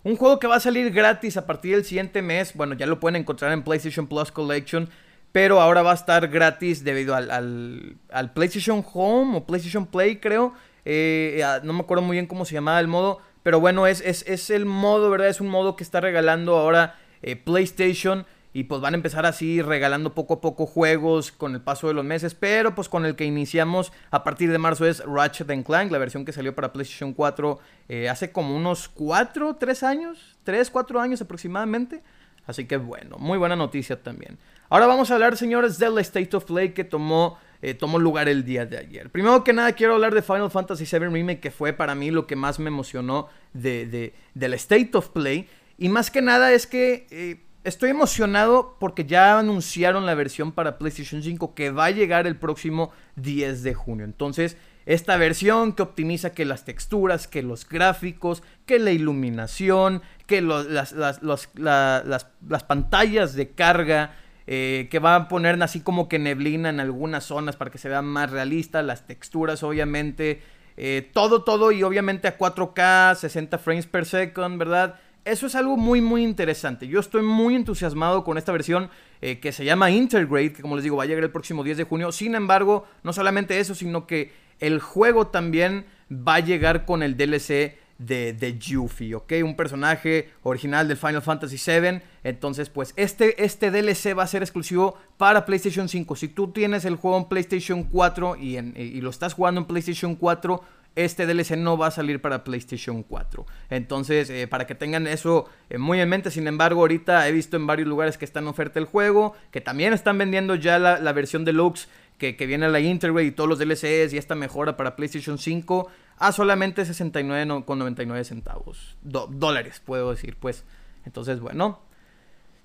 Un 0.04 0.16
juego 0.16 0.38
que 0.38 0.46
va 0.46 0.56
a 0.56 0.60
salir 0.60 0.92
gratis 0.92 1.36
a 1.36 1.46
partir 1.46 1.74
del 1.74 1.84
siguiente 1.84 2.22
mes. 2.22 2.54
Bueno, 2.54 2.74
ya 2.74 2.86
lo 2.86 3.00
pueden 3.00 3.16
encontrar 3.16 3.52
en 3.52 3.62
PlayStation 3.62 4.06
Plus 4.06 4.30
Collection. 4.30 4.88
Pero 5.32 5.60
ahora 5.60 5.82
va 5.82 5.90
a 5.90 5.94
estar 5.94 6.28
gratis 6.28 6.84
debido 6.84 7.14
al, 7.14 7.96
PlayStation 8.34 8.84
Home 8.94 9.36
o 9.36 9.46
PlayStation 9.46 9.86
Play, 9.86 10.16
creo. 10.16 10.54
Eh, 10.84 11.44
no 11.64 11.74
me 11.74 11.80
acuerdo 11.80 12.02
muy 12.02 12.16
bien 12.16 12.26
cómo 12.26 12.44
se 12.44 12.54
llamaba 12.54 12.80
el 12.80 12.88
modo. 12.88 13.20
Pero 13.42 13.60
bueno, 13.60 13.86
es, 13.86 14.00
es, 14.02 14.50
el 14.50 14.64
modo, 14.64 15.10
¿verdad? 15.10 15.28
Es 15.28 15.40
un 15.40 15.48
modo 15.48 15.76
que 15.76 15.84
está 15.84 16.00
regalando 16.00 16.56
ahora 16.56 16.96
eh, 17.22 17.36
PlayStation. 17.36 18.26
Y 18.58 18.64
pues 18.64 18.80
van 18.80 18.94
a 18.94 18.96
empezar 18.96 19.24
así 19.24 19.62
regalando 19.62 20.14
poco 20.14 20.34
a 20.34 20.40
poco 20.40 20.66
juegos 20.66 21.30
con 21.30 21.54
el 21.54 21.60
paso 21.60 21.86
de 21.86 21.94
los 21.94 22.04
meses. 22.04 22.34
Pero 22.34 22.74
pues 22.74 22.88
con 22.88 23.06
el 23.06 23.14
que 23.14 23.24
iniciamos 23.24 23.92
a 24.10 24.24
partir 24.24 24.50
de 24.50 24.58
marzo 24.58 24.84
es 24.84 25.00
Ratchet 25.06 25.46
Clank, 25.64 25.92
la 25.92 25.98
versión 25.98 26.24
que 26.24 26.32
salió 26.32 26.56
para 26.56 26.72
PlayStation 26.72 27.12
4 27.12 27.60
eh, 27.88 28.08
hace 28.08 28.32
como 28.32 28.56
unos 28.56 28.88
4, 28.88 29.58
3 29.60 29.82
años, 29.84 30.36
3, 30.42 30.70
4 30.70 31.00
años 31.00 31.20
aproximadamente. 31.20 32.02
Así 32.48 32.64
que 32.64 32.78
bueno, 32.78 33.16
muy 33.18 33.38
buena 33.38 33.54
noticia 33.54 34.02
también. 34.02 34.38
Ahora 34.70 34.88
vamos 34.88 35.12
a 35.12 35.14
hablar, 35.14 35.36
señores, 35.36 35.78
del 35.78 35.96
State 35.98 36.36
of 36.36 36.44
Play 36.44 36.70
que 36.70 36.82
tomó, 36.82 37.38
eh, 37.62 37.74
tomó 37.74 38.00
lugar 38.00 38.28
el 38.28 38.44
día 38.44 38.66
de 38.66 38.78
ayer. 38.78 39.08
Primero 39.10 39.44
que 39.44 39.52
nada, 39.52 39.70
quiero 39.70 39.94
hablar 39.94 40.12
de 40.14 40.22
Final 40.22 40.50
Fantasy 40.50 40.84
VII 40.84 41.10
Remake, 41.10 41.38
que 41.38 41.52
fue 41.52 41.74
para 41.74 41.94
mí 41.94 42.10
lo 42.10 42.26
que 42.26 42.34
más 42.34 42.58
me 42.58 42.66
emocionó 42.66 43.28
de, 43.52 44.14
del 44.34 44.54
State 44.54 44.90
of 44.94 45.10
Play. 45.10 45.48
Y 45.80 45.88
más 45.90 46.10
que 46.10 46.22
nada 46.22 46.52
es 46.52 46.66
que 46.66 47.06
eh, 47.12 47.44
estoy 47.64 47.90
emocionado 47.90 48.76
porque 48.78 49.04
ya 49.04 49.38
anunciaron 49.38 50.06
la 50.06 50.14
versión 50.14 50.52
para 50.52 50.78
PlayStation 50.78 51.22
5 51.22 51.54
que 51.54 51.70
va 51.70 51.86
a 51.86 51.90
llegar 51.90 52.26
el 52.26 52.36
próximo 52.36 52.90
10 53.16 53.62
de 53.62 53.74
junio. 53.74 54.04
Entonces, 54.04 54.56
esta 54.86 55.18
versión 55.18 55.74
que 55.74 55.82
optimiza 55.82 56.32
que 56.32 56.46
las 56.46 56.64
texturas, 56.64 57.28
que 57.28 57.42
los 57.42 57.68
gráficos, 57.68 58.42
que 58.64 58.78
la 58.78 58.90
iluminación, 58.90 60.00
que 60.26 60.40
las, 60.40 60.92
las, 60.92 62.64
pantallas 62.66 63.34
de 63.34 63.50
carga, 63.50 64.16
eh, 64.46 64.88
que 64.90 64.98
va 64.98 65.14
a 65.14 65.28
poner 65.28 65.62
así 65.62 65.80
como 65.80 66.08
que 66.08 66.18
neblina 66.18 66.70
en 66.70 66.80
algunas 66.80 67.24
zonas 67.24 67.56
para 67.56 67.70
que 67.70 67.76
se 67.76 67.90
vea 67.90 68.00
más 68.00 68.30
realista, 68.30 68.80
las 68.80 69.06
texturas 69.06 69.62
obviamente, 69.62 70.40
eh, 70.78 71.10
todo, 71.12 71.44
todo 71.44 71.70
y 71.70 71.82
obviamente 71.82 72.26
a 72.26 72.38
4K, 72.38 73.14
60 73.14 73.58
frames 73.58 73.86
per 73.86 74.06
second, 74.06 74.58
¿verdad? 74.58 74.98
Eso 75.30 75.46
es 75.46 75.54
algo 75.54 75.76
muy, 75.76 76.00
muy 76.00 76.24
interesante. 76.24 76.88
Yo 76.88 77.00
estoy 77.00 77.22
muy 77.22 77.54
entusiasmado 77.54 78.24
con 78.24 78.38
esta 78.38 78.52
versión 78.52 78.90
eh, 79.20 79.38
que 79.40 79.52
se 79.52 79.64
llama 79.64 79.90
Intergrade, 79.90 80.52
que 80.52 80.62
como 80.62 80.76
les 80.76 80.84
digo 80.84 80.96
va 80.96 81.04
a 81.04 81.06
llegar 81.06 81.24
el 81.24 81.30
próximo 81.30 81.64
10 81.64 81.76
de 81.78 81.84
junio. 81.84 82.12
Sin 82.12 82.34
embargo, 82.34 82.86
no 83.02 83.12
solamente 83.12 83.60
eso, 83.60 83.74
sino 83.74 84.06
que 84.06 84.32
el 84.60 84.80
juego 84.80 85.28
también 85.28 85.86
va 86.10 86.36
a 86.36 86.40
llegar 86.40 86.84
con 86.84 87.02
el 87.02 87.16
DLC 87.16 87.76
de, 87.98 88.32
de 88.32 88.58
Yuffie, 88.58 89.14
¿ok? 89.14 89.32
Un 89.42 89.56
personaje 89.56 90.30
original 90.42 90.88
del 90.88 90.96
Final 90.96 91.22
Fantasy 91.22 91.56
VII. 91.56 92.00
Entonces, 92.22 92.70
pues 92.70 92.94
este, 92.96 93.44
este 93.44 93.70
DLC 93.70 94.16
va 94.16 94.22
a 94.22 94.26
ser 94.26 94.42
exclusivo 94.42 94.96
para 95.16 95.44
PlayStation 95.44 95.88
5. 95.88 96.16
Si 96.16 96.28
tú 96.28 96.52
tienes 96.52 96.84
el 96.84 96.96
juego 96.96 97.18
en 97.18 97.24
PlayStation 97.24 97.84
4 97.84 98.36
y, 98.36 98.56
y 98.56 99.00
lo 99.00 99.10
estás 99.10 99.34
jugando 99.34 99.60
en 99.60 99.66
PlayStation 99.66 100.14
4, 100.14 100.62
este 101.04 101.26
DLC 101.26 101.56
no 101.56 101.78
va 101.78 101.88
a 101.88 101.90
salir 101.90 102.20
para 102.20 102.44
PlayStation 102.44 103.02
4. 103.02 103.46
Entonces, 103.70 104.30
eh, 104.30 104.48
para 104.48 104.66
que 104.66 104.74
tengan 104.74 105.06
eso 105.06 105.48
eh, 105.70 105.78
muy 105.78 106.00
en 106.00 106.08
mente, 106.08 106.30
sin 106.30 106.46
embargo, 106.48 106.80
ahorita 106.80 107.28
he 107.28 107.32
visto 107.32 107.56
en 107.56 107.66
varios 107.66 107.88
lugares 107.88 108.18
que 108.18 108.24
está 108.24 108.40
en 108.40 108.48
oferta 108.48 108.78
el 108.78 108.84
juego, 108.84 109.34
que 109.50 109.60
también 109.60 109.92
están 109.92 110.18
vendiendo 110.18 110.54
ya 110.56 110.78
la, 110.78 111.12
versión 111.12 111.44
deluxe 111.44 111.88
que, 112.18 112.36
que 112.36 112.46
viene 112.46 112.66
a 112.66 112.68
la 112.68 112.80
Intergrade 112.80 113.26
y 113.26 113.30
todos 113.30 113.48
los 113.48 113.58
DLCs 113.58 114.12
y 114.12 114.18
esta 114.18 114.34
mejora 114.34 114.76
para 114.76 114.96
PlayStation 114.96 115.38
5 115.38 115.88
a 116.18 116.32
solamente 116.32 116.82
69,99 116.82 118.24
centavos. 118.24 118.96
dólares, 119.02 119.80
puedo 119.84 120.10
decir, 120.10 120.36
pues. 120.38 120.64
Entonces, 121.04 121.40
bueno. 121.40 121.80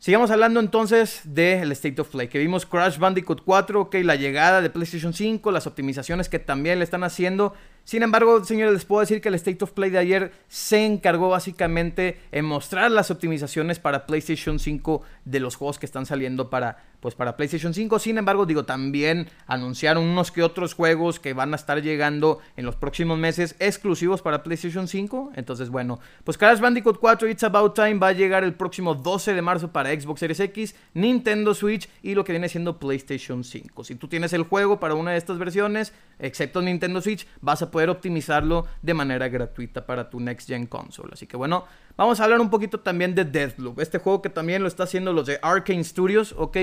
Sigamos 0.03 0.31
hablando 0.31 0.59
entonces 0.59 1.21
del 1.23 1.71
State 1.71 2.01
of 2.01 2.09
Play, 2.09 2.27
que 2.27 2.37
vimos 2.37 2.65
Crash 2.65 2.97
Bandicoot 2.97 3.41
4, 3.45 3.79
ok, 3.79 3.95
la 4.03 4.17
llegada 4.17 4.59
de 4.59 4.69
PlayStation 4.69 5.13
5, 5.13 5.49
las 5.49 5.65
optimizaciones 5.65 6.27
que 6.27 6.39
también 6.39 6.79
le 6.79 6.83
están 6.83 7.05
haciendo 7.05 7.53
sin 7.85 8.01
embargo, 8.01 8.43
señores, 8.45 8.73
les 8.73 8.85
puedo 8.85 9.01
decir 9.01 9.19
que 9.19 9.27
el 9.27 9.35
State 9.35 9.61
of 9.61 9.71
Play 9.71 9.89
de 9.89 9.97
ayer 9.97 10.31
se 10.47 10.85
encargó 10.85 11.29
básicamente 11.29 12.17
en 12.31 12.45
mostrar 12.45 12.89
las 12.91 13.11
optimizaciones 13.11 13.79
para 13.79 14.05
PlayStation 14.05 14.57
5 14.57 15.01
de 15.25 15.39
los 15.41 15.57
juegos 15.57 15.79
que 15.79 15.85
están 15.85 16.05
saliendo 16.05 16.49
para, 16.49 16.77
pues, 17.01 17.13
para 17.13 17.35
PlayStation 17.35 17.73
5. 17.73 17.99
Sin 17.99 18.17
embargo, 18.17 18.45
digo, 18.45 18.63
también 18.63 19.27
anunciaron 19.47 20.05
unos 20.05 20.31
que 20.31 20.43
otros 20.43 20.75
juegos 20.75 21.19
que 21.19 21.33
van 21.33 21.51
a 21.51 21.57
estar 21.57 21.81
llegando 21.81 22.39
en 22.55 22.65
los 22.65 22.77
próximos 22.77 23.17
meses 23.19 23.57
exclusivos 23.59 24.21
para 24.21 24.43
PlayStation 24.43 24.87
5. 24.87 25.33
Entonces, 25.35 25.69
bueno, 25.69 25.99
pues 26.23 26.37
Crash 26.37 26.61
Bandicoot 26.61 26.99
4 26.99 27.27
It's 27.27 27.43
About 27.43 27.75
Time 27.75 27.95
va 27.95 28.07
a 28.07 28.13
llegar 28.13 28.45
el 28.45 28.53
próximo 28.53 28.95
12 28.95 29.33
de 29.33 29.41
marzo 29.41 29.73
para 29.73 29.89
Xbox 29.89 30.21
Series 30.21 30.39
X, 30.39 30.75
Nintendo 30.93 31.53
Switch 31.53 31.89
y 32.01 32.15
lo 32.15 32.23
que 32.23 32.31
viene 32.31 32.47
siendo 32.47 32.79
PlayStation 32.79 33.43
5. 33.43 33.83
Si 33.83 33.95
tú 33.95 34.07
tienes 34.07 34.31
el 34.31 34.43
juego 34.43 34.79
para 34.79 34.95
una 34.95 35.11
de 35.11 35.17
estas 35.17 35.37
versiones, 35.37 35.91
excepto 36.17 36.61
Nintendo 36.61 37.01
Switch, 37.01 37.27
vas 37.41 37.61
a 37.61 37.72
poder 37.73 37.89
optimizarlo 37.89 38.67
de 38.81 38.93
manera 38.93 39.27
gratuita 39.27 39.85
para 39.85 40.09
tu 40.09 40.21
Next 40.21 40.47
Gen 40.47 40.67
console. 40.67 41.09
Así 41.11 41.27
que 41.27 41.35
bueno, 41.35 41.65
vamos 41.97 42.21
a 42.21 42.23
hablar 42.23 42.39
un 42.39 42.49
poquito 42.49 42.79
también 42.79 43.13
de 43.15 43.25
Deathloop, 43.25 43.81
este 43.81 43.97
juego 43.97 44.21
que 44.21 44.29
también 44.29 44.61
lo 44.61 44.69
está 44.69 44.83
haciendo 44.83 45.11
los 45.11 45.25
de 45.25 45.39
Arkane 45.41 45.83
Studios, 45.83 46.33
¿ok? 46.37 46.57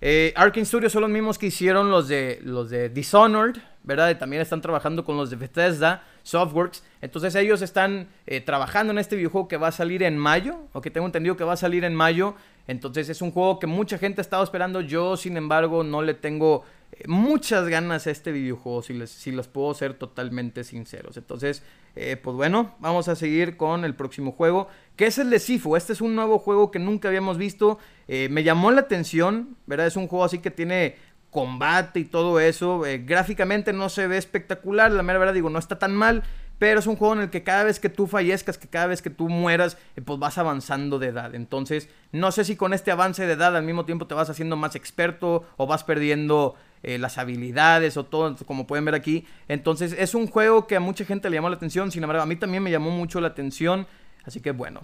Eh, 0.00 0.32
Arkane 0.36 0.66
Studios 0.66 0.92
son 0.92 1.02
los 1.02 1.10
mismos 1.10 1.38
que 1.38 1.46
hicieron 1.46 1.90
los 1.90 2.08
de, 2.08 2.40
los 2.42 2.68
de 2.70 2.88
Dishonored, 2.88 3.56
¿verdad? 3.84 4.10
Y 4.10 4.14
también 4.16 4.42
están 4.42 4.60
trabajando 4.60 5.04
con 5.04 5.16
los 5.16 5.30
de 5.30 5.36
Bethesda, 5.36 6.02
Softworks. 6.22 6.82
Entonces 7.00 7.34
ellos 7.34 7.62
están 7.62 8.08
eh, 8.26 8.40
trabajando 8.40 8.92
en 8.92 8.98
este 8.98 9.16
videojuego 9.16 9.48
que 9.48 9.56
va 9.56 9.68
a 9.68 9.72
salir 9.72 10.02
en 10.02 10.18
mayo, 10.18 10.56
o 10.72 10.80
que 10.80 10.90
tengo 10.90 11.06
entendido 11.06 11.36
que 11.36 11.44
va 11.44 11.52
a 11.52 11.56
salir 11.56 11.84
en 11.84 11.94
mayo. 11.94 12.34
Entonces 12.66 13.08
es 13.08 13.22
un 13.22 13.30
juego 13.30 13.58
que 13.58 13.66
mucha 13.66 13.98
gente 13.98 14.20
ha 14.20 14.22
estado 14.22 14.42
esperando. 14.42 14.80
Yo, 14.80 15.16
sin 15.16 15.36
embargo, 15.36 15.84
no 15.84 16.02
le 16.02 16.14
tengo 16.14 16.64
muchas 17.06 17.68
ganas 17.68 18.06
este 18.06 18.32
videojuego, 18.32 18.82
si 18.82 18.94
les, 18.94 19.10
si 19.10 19.32
los 19.32 19.48
puedo 19.48 19.74
ser 19.74 19.94
totalmente 19.94 20.64
sinceros. 20.64 21.16
Entonces, 21.16 21.62
eh, 21.96 22.16
pues 22.16 22.36
bueno, 22.36 22.74
vamos 22.80 23.08
a 23.08 23.16
seguir 23.16 23.56
con 23.56 23.84
el 23.84 23.94
próximo 23.94 24.32
juego, 24.32 24.68
que 24.96 25.06
es 25.06 25.18
el 25.18 25.30
de 25.30 25.38
Sifu. 25.38 25.76
Este 25.76 25.92
es 25.92 26.00
un 26.00 26.14
nuevo 26.14 26.38
juego 26.38 26.70
que 26.70 26.78
nunca 26.78 27.08
habíamos 27.08 27.38
visto. 27.38 27.78
Eh, 28.08 28.28
me 28.30 28.42
llamó 28.42 28.70
la 28.70 28.82
atención, 28.82 29.56
¿verdad? 29.66 29.86
Es 29.86 29.96
un 29.96 30.08
juego 30.08 30.24
así 30.24 30.38
que 30.38 30.50
tiene 30.50 30.96
combate 31.34 32.00
y 32.00 32.04
todo 32.04 32.40
eso. 32.40 32.86
Eh, 32.86 32.98
gráficamente 32.98 33.72
no 33.74 33.90
se 33.90 34.06
ve 34.06 34.16
espectacular, 34.16 34.92
la 34.92 35.02
mera 35.02 35.18
verdad 35.18 35.34
digo, 35.34 35.50
no 35.50 35.58
está 35.58 35.78
tan 35.78 35.94
mal. 35.94 36.22
pero 36.56 36.78
es 36.78 36.86
un 36.86 36.94
juego 36.94 37.14
en 37.14 37.20
el 37.20 37.30
que 37.30 37.42
cada 37.42 37.64
vez 37.64 37.80
que 37.80 37.88
tú 37.88 38.06
fallezcas, 38.06 38.56
que 38.56 38.68
cada 38.68 38.86
vez 38.86 39.02
que 39.02 39.10
tú 39.10 39.28
mueras, 39.28 39.76
eh, 39.96 40.00
pues 40.00 40.18
vas 40.20 40.38
avanzando 40.38 41.00
de 41.00 41.08
edad. 41.08 41.34
Entonces, 41.34 41.88
no 42.12 42.30
sé 42.30 42.44
si 42.44 42.54
con 42.54 42.72
este 42.72 42.92
avance 42.92 43.26
de 43.26 43.32
edad 43.32 43.56
al 43.56 43.64
mismo 43.64 43.84
tiempo 43.84 44.06
te 44.06 44.14
vas 44.14 44.30
haciendo 44.30 44.56
más 44.56 44.76
experto 44.76 45.44
o 45.56 45.66
vas 45.66 45.82
perdiendo 45.82 46.54
eh, 46.84 46.98
las 46.98 47.18
habilidades 47.18 47.96
o 47.96 48.04
todo, 48.04 48.36
como 48.46 48.66
pueden 48.66 48.84
ver 48.84 48.94
aquí. 48.94 49.26
Entonces, 49.48 49.94
es 49.98 50.14
un 50.14 50.28
juego 50.28 50.66
que 50.66 50.76
a 50.76 50.80
mucha 50.80 51.04
gente 51.04 51.28
le 51.28 51.36
llamó 51.36 51.48
la 51.48 51.56
atención, 51.56 51.90
sin 51.90 52.02
embargo, 52.02 52.22
a 52.22 52.26
mí 52.26 52.36
también 52.36 52.62
me 52.62 52.70
llamó 52.70 52.90
mucho 52.90 53.20
la 53.20 53.28
atención. 53.28 53.86
Así 54.24 54.40
que 54.40 54.52
bueno, 54.52 54.80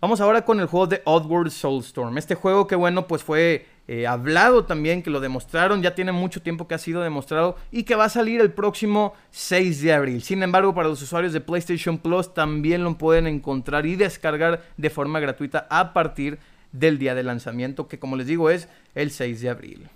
Vamos 0.00 0.20
ahora 0.20 0.44
con 0.44 0.60
el 0.60 0.66
juego 0.66 0.86
de 0.86 1.02
Oddworld 1.04 1.50
Soulstorm. 1.50 2.18
Este 2.18 2.36
juego 2.36 2.68
que 2.68 2.76
bueno, 2.76 3.08
pues 3.08 3.24
fue 3.24 3.66
eh, 3.88 4.06
hablado 4.06 4.64
también, 4.64 5.02
que 5.02 5.10
lo 5.10 5.18
demostraron, 5.18 5.82
ya 5.82 5.96
tiene 5.96 6.12
mucho 6.12 6.40
tiempo 6.40 6.68
que 6.68 6.76
ha 6.76 6.78
sido 6.78 7.02
demostrado 7.02 7.56
y 7.72 7.82
que 7.82 7.96
va 7.96 8.04
a 8.04 8.08
salir 8.08 8.40
el 8.40 8.52
próximo 8.52 9.14
6 9.32 9.82
de 9.82 9.92
abril. 9.92 10.22
Sin 10.22 10.44
embargo, 10.44 10.72
para 10.72 10.86
los 10.86 11.02
usuarios 11.02 11.32
de 11.32 11.40
PlayStation 11.40 11.98
Plus 11.98 12.32
también 12.32 12.84
lo 12.84 12.96
pueden 12.96 13.26
encontrar 13.26 13.86
y 13.86 13.96
descargar 13.96 14.62
de 14.76 14.88
forma 14.88 15.18
gratuita 15.18 15.66
a 15.68 15.92
partir 15.92 16.38
del 16.70 16.98
día 16.98 17.16
de 17.16 17.24
lanzamiento, 17.24 17.88
que 17.88 17.98
como 17.98 18.14
les 18.14 18.28
digo 18.28 18.50
es 18.50 18.68
el 18.94 19.10
6 19.10 19.40
de 19.40 19.50
abril. 19.50 19.88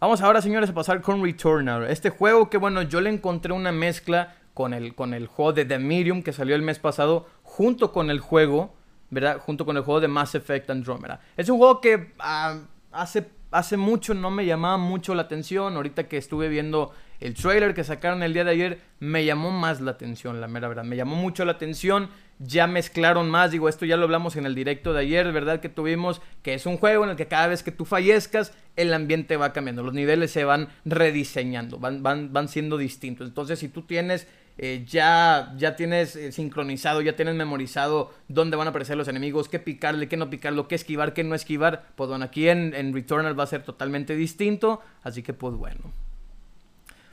Vamos 0.00 0.20
ahora, 0.20 0.40
señores, 0.40 0.70
a 0.70 0.74
pasar 0.74 1.02
con 1.02 1.24
Returnal. 1.24 1.90
Este 1.90 2.10
juego 2.10 2.48
que 2.48 2.56
bueno, 2.56 2.82
yo 2.82 3.00
le 3.00 3.10
encontré 3.10 3.52
una 3.52 3.72
mezcla 3.72 4.36
con 4.54 4.72
el, 4.72 4.94
con 4.94 5.12
el 5.12 5.26
juego 5.26 5.52
de 5.52 5.64
The 5.64 5.80
Medium 5.80 6.22
que 6.22 6.32
salió 6.32 6.54
el 6.54 6.62
mes 6.62 6.78
pasado 6.78 7.26
junto 7.42 7.90
con 7.90 8.08
el 8.08 8.20
juego, 8.20 8.76
¿verdad? 9.10 9.40
Junto 9.40 9.66
con 9.66 9.76
el 9.76 9.82
juego 9.82 9.98
de 9.98 10.06
Mass 10.06 10.36
Effect 10.36 10.70
Andromeda. 10.70 11.18
Es 11.36 11.48
un 11.48 11.58
juego 11.58 11.80
que 11.80 12.12
ah, 12.20 12.60
hace, 12.92 13.28
hace 13.50 13.76
mucho 13.76 14.14
no 14.14 14.30
me 14.30 14.46
llamaba 14.46 14.76
mucho 14.76 15.16
la 15.16 15.22
atención. 15.22 15.74
Ahorita 15.74 16.06
que 16.06 16.16
estuve 16.16 16.48
viendo 16.48 16.92
el 17.18 17.34
trailer 17.34 17.74
que 17.74 17.82
sacaron 17.82 18.22
el 18.22 18.32
día 18.34 18.44
de 18.44 18.52
ayer, 18.52 18.80
me 19.00 19.24
llamó 19.24 19.50
más 19.50 19.80
la 19.80 19.90
atención, 19.90 20.40
la 20.40 20.46
mera 20.46 20.68
verdad. 20.68 20.84
Me 20.84 20.94
llamó 20.94 21.16
mucho 21.16 21.44
la 21.44 21.52
atención. 21.52 22.08
Ya 22.38 22.66
mezclaron 22.66 23.30
más, 23.30 23.50
digo, 23.50 23.68
esto 23.68 23.84
ya 23.84 23.96
lo 23.96 24.04
hablamos 24.04 24.36
en 24.36 24.46
el 24.46 24.54
directo 24.54 24.92
de 24.92 25.00
ayer, 25.00 25.32
¿verdad? 25.32 25.60
Que 25.60 25.68
tuvimos, 25.68 26.20
que 26.42 26.54
es 26.54 26.66
un 26.66 26.76
juego 26.76 27.04
en 27.04 27.10
el 27.10 27.16
que 27.16 27.26
cada 27.26 27.48
vez 27.48 27.62
que 27.62 27.72
tú 27.72 27.84
fallezcas, 27.84 28.52
el 28.76 28.94
ambiente 28.94 29.36
va 29.36 29.52
cambiando, 29.52 29.82
los 29.82 29.94
niveles 29.94 30.30
se 30.30 30.44
van 30.44 30.68
rediseñando, 30.84 31.78
van, 31.78 32.02
van, 32.02 32.32
van 32.32 32.48
siendo 32.48 32.78
distintos. 32.78 33.26
Entonces, 33.26 33.58
si 33.58 33.68
tú 33.68 33.82
tienes 33.82 34.28
eh, 34.60 34.84
ya, 34.88 35.54
ya 35.56 35.76
tienes 35.76 36.16
eh, 36.16 36.32
sincronizado, 36.32 37.00
ya 37.00 37.14
tienes 37.14 37.36
memorizado 37.36 38.12
dónde 38.26 38.56
van 38.56 38.66
a 38.66 38.70
aparecer 38.70 38.96
los 38.96 39.06
enemigos, 39.06 39.48
qué 39.48 39.60
picarle, 39.60 40.08
qué 40.08 40.16
no 40.16 40.30
picarlo, 40.30 40.66
qué 40.66 40.74
esquivar, 40.74 41.14
qué 41.14 41.22
no 41.22 41.36
esquivar. 41.36 41.84
Pues 41.94 42.10
bueno, 42.10 42.24
aquí 42.24 42.48
en, 42.48 42.92
Returnal 42.92 43.38
va 43.38 43.44
a 43.44 43.46
ser 43.46 43.62
totalmente 43.62 44.16
distinto, 44.16 44.82
así 45.04 45.22
que 45.22 45.32
pues 45.32 45.54
bueno. 45.54 45.92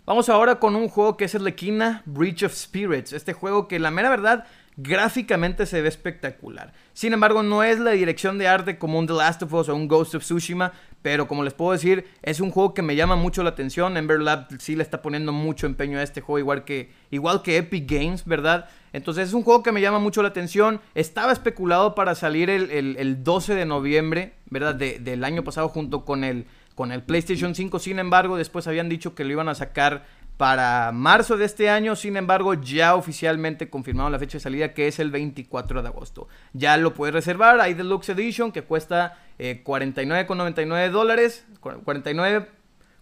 Vamos 0.07 0.27
ahora 0.29 0.59
con 0.59 0.75
un 0.75 0.87
juego 0.87 1.17
que 1.17 1.25
es 1.25 1.35
el 1.35 1.43
Lequina 1.43 2.01
Breach 2.05 2.43
of 2.43 2.53
Spirits. 2.53 3.13
Este 3.13 3.33
juego 3.33 3.67
que 3.67 3.79
la 3.79 3.91
mera 3.91 4.09
verdad 4.09 4.47
gráficamente 4.77 5.65
se 5.65 5.81
ve 5.81 5.87
espectacular. 5.87 6.73
Sin 6.93 7.13
embargo, 7.13 7.43
no 7.43 7.63
es 7.63 7.79
la 7.79 7.91
dirección 7.91 8.37
de 8.37 8.47
arte 8.47 8.77
como 8.77 8.99
un 8.99 9.07
The 9.07 9.13
Last 9.13 9.43
of 9.43 9.53
Us 9.53 9.69
o 9.69 9.75
un 9.75 9.87
Ghost 9.87 10.15
of 10.15 10.23
Tsushima, 10.23 10.73
pero 11.01 11.27
como 11.27 11.43
les 11.43 11.53
puedo 11.53 11.71
decir, 11.71 12.05
es 12.23 12.39
un 12.39 12.51
juego 12.51 12.73
que 12.73 12.81
me 12.81 12.95
llama 12.95 13.15
mucho 13.15 13.43
la 13.43 13.51
atención. 13.51 13.95
Ember 13.95 14.19
Lab 14.19 14.47
sí 14.59 14.75
le 14.75 14.83
está 14.83 15.01
poniendo 15.01 15.31
mucho 15.31 15.67
empeño 15.67 15.99
a 15.99 16.03
este 16.03 16.21
juego, 16.21 16.39
igual 16.39 16.65
que, 16.65 16.91
igual 17.11 17.41
que 17.41 17.57
Epic 17.57 17.89
Games, 17.89 18.25
¿verdad? 18.25 18.67
Entonces 18.91 19.27
es 19.27 19.33
un 19.33 19.43
juego 19.43 19.61
que 19.61 19.71
me 19.71 19.81
llama 19.81 19.99
mucho 19.99 20.21
la 20.21 20.29
atención. 20.29 20.81
Estaba 20.95 21.31
especulado 21.31 21.95
para 21.95 22.15
salir 22.15 22.49
el, 22.49 23.23
12 23.23 23.55
de 23.55 23.65
noviembre, 23.65 24.33
¿verdad? 24.49 24.75
del 24.75 25.23
año 25.23 25.43
pasado 25.43 25.69
junto 25.69 26.05
con 26.05 26.23
el, 26.23 26.47
con 26.75 26.91
el 26.91 27.03
PlayStation 27.03 27.55
5. 27.55 27.79
Sin 27.79 27.99
embargo, 27.99 28.37
después 28.37 28.67
habían 28.67 28.89
dicho 28.89 29.15
que 29.15 29.23
lo 29.23 29.31
iban 29.31 29.49
a 29.49 29.55
sacar 29.55 30.05
para 30.37 30.91
marzo 30.91 31.37
de 31.37 31.45
este 31.45 31.69
año. 31.69 31.95
Sin 31.95 32.17
embargo, 32.17 32.53
ya 32.53 32.95
oficialmente 32.95 33.69
confirmaron 33.69 34.11
la 34.11 34.19
fecha 34.19 34.37
de 34.37 34.41
salida 34.41 34.73
que 34.73 34.87
es 34.87 34.99
el 34.99 35.11
24 35.11 35.81
de 35.81 35.87
agosto. 35.87 36.27
Ya 36.53 36.77
lo 36.77 36.93
puedes 36.93 37.13
reservar. 37.13 37.59
Hay 37.59 37.73
Deluxe 37.73 38.09
Edition 38.09 38.51
que 38.51 38.63
cuesta 38.63 39.17
eh, 39.39 39.63
49,99 39.63 40.89
dólares. 40.89 41.45
49, 41.61 42.47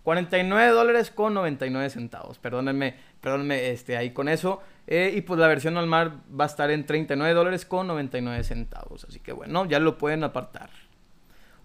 49 0.04 0.72
dólares 0.72 1.12
con 1.12 1.34
99 1.34 1.90
centavos. 1.90 2.38
Perdónenme, 2.40 2.96
perdónenme 3.22 3.70
este, 3.72 3.98
ahí 3.98 4.12
con 4.12 4.30
eso. 4.30 4.62
Eh, 4.86 5.14
y 5.16 5.22
pues 5.22 5.40
la 5.40 5.48
versión 5.48 5.74
normal 5.74 6.22
va 6.40 6.44
a 6.44 6.48
estar 6.48 6.70
en 6.70 6.86
39 6.86 7.34
dólares 7.34 7.66
con 7.66 7.88
99 7.88 8.44
centavos. 8.44 9.06
Así 9.06 9.20
que 9.20 9.32
bueno, 9.32 9.66
ya 9.66 9.80
lo 9.80 9.98
pueden 9.98 10.24
apartar. 10.24 10.70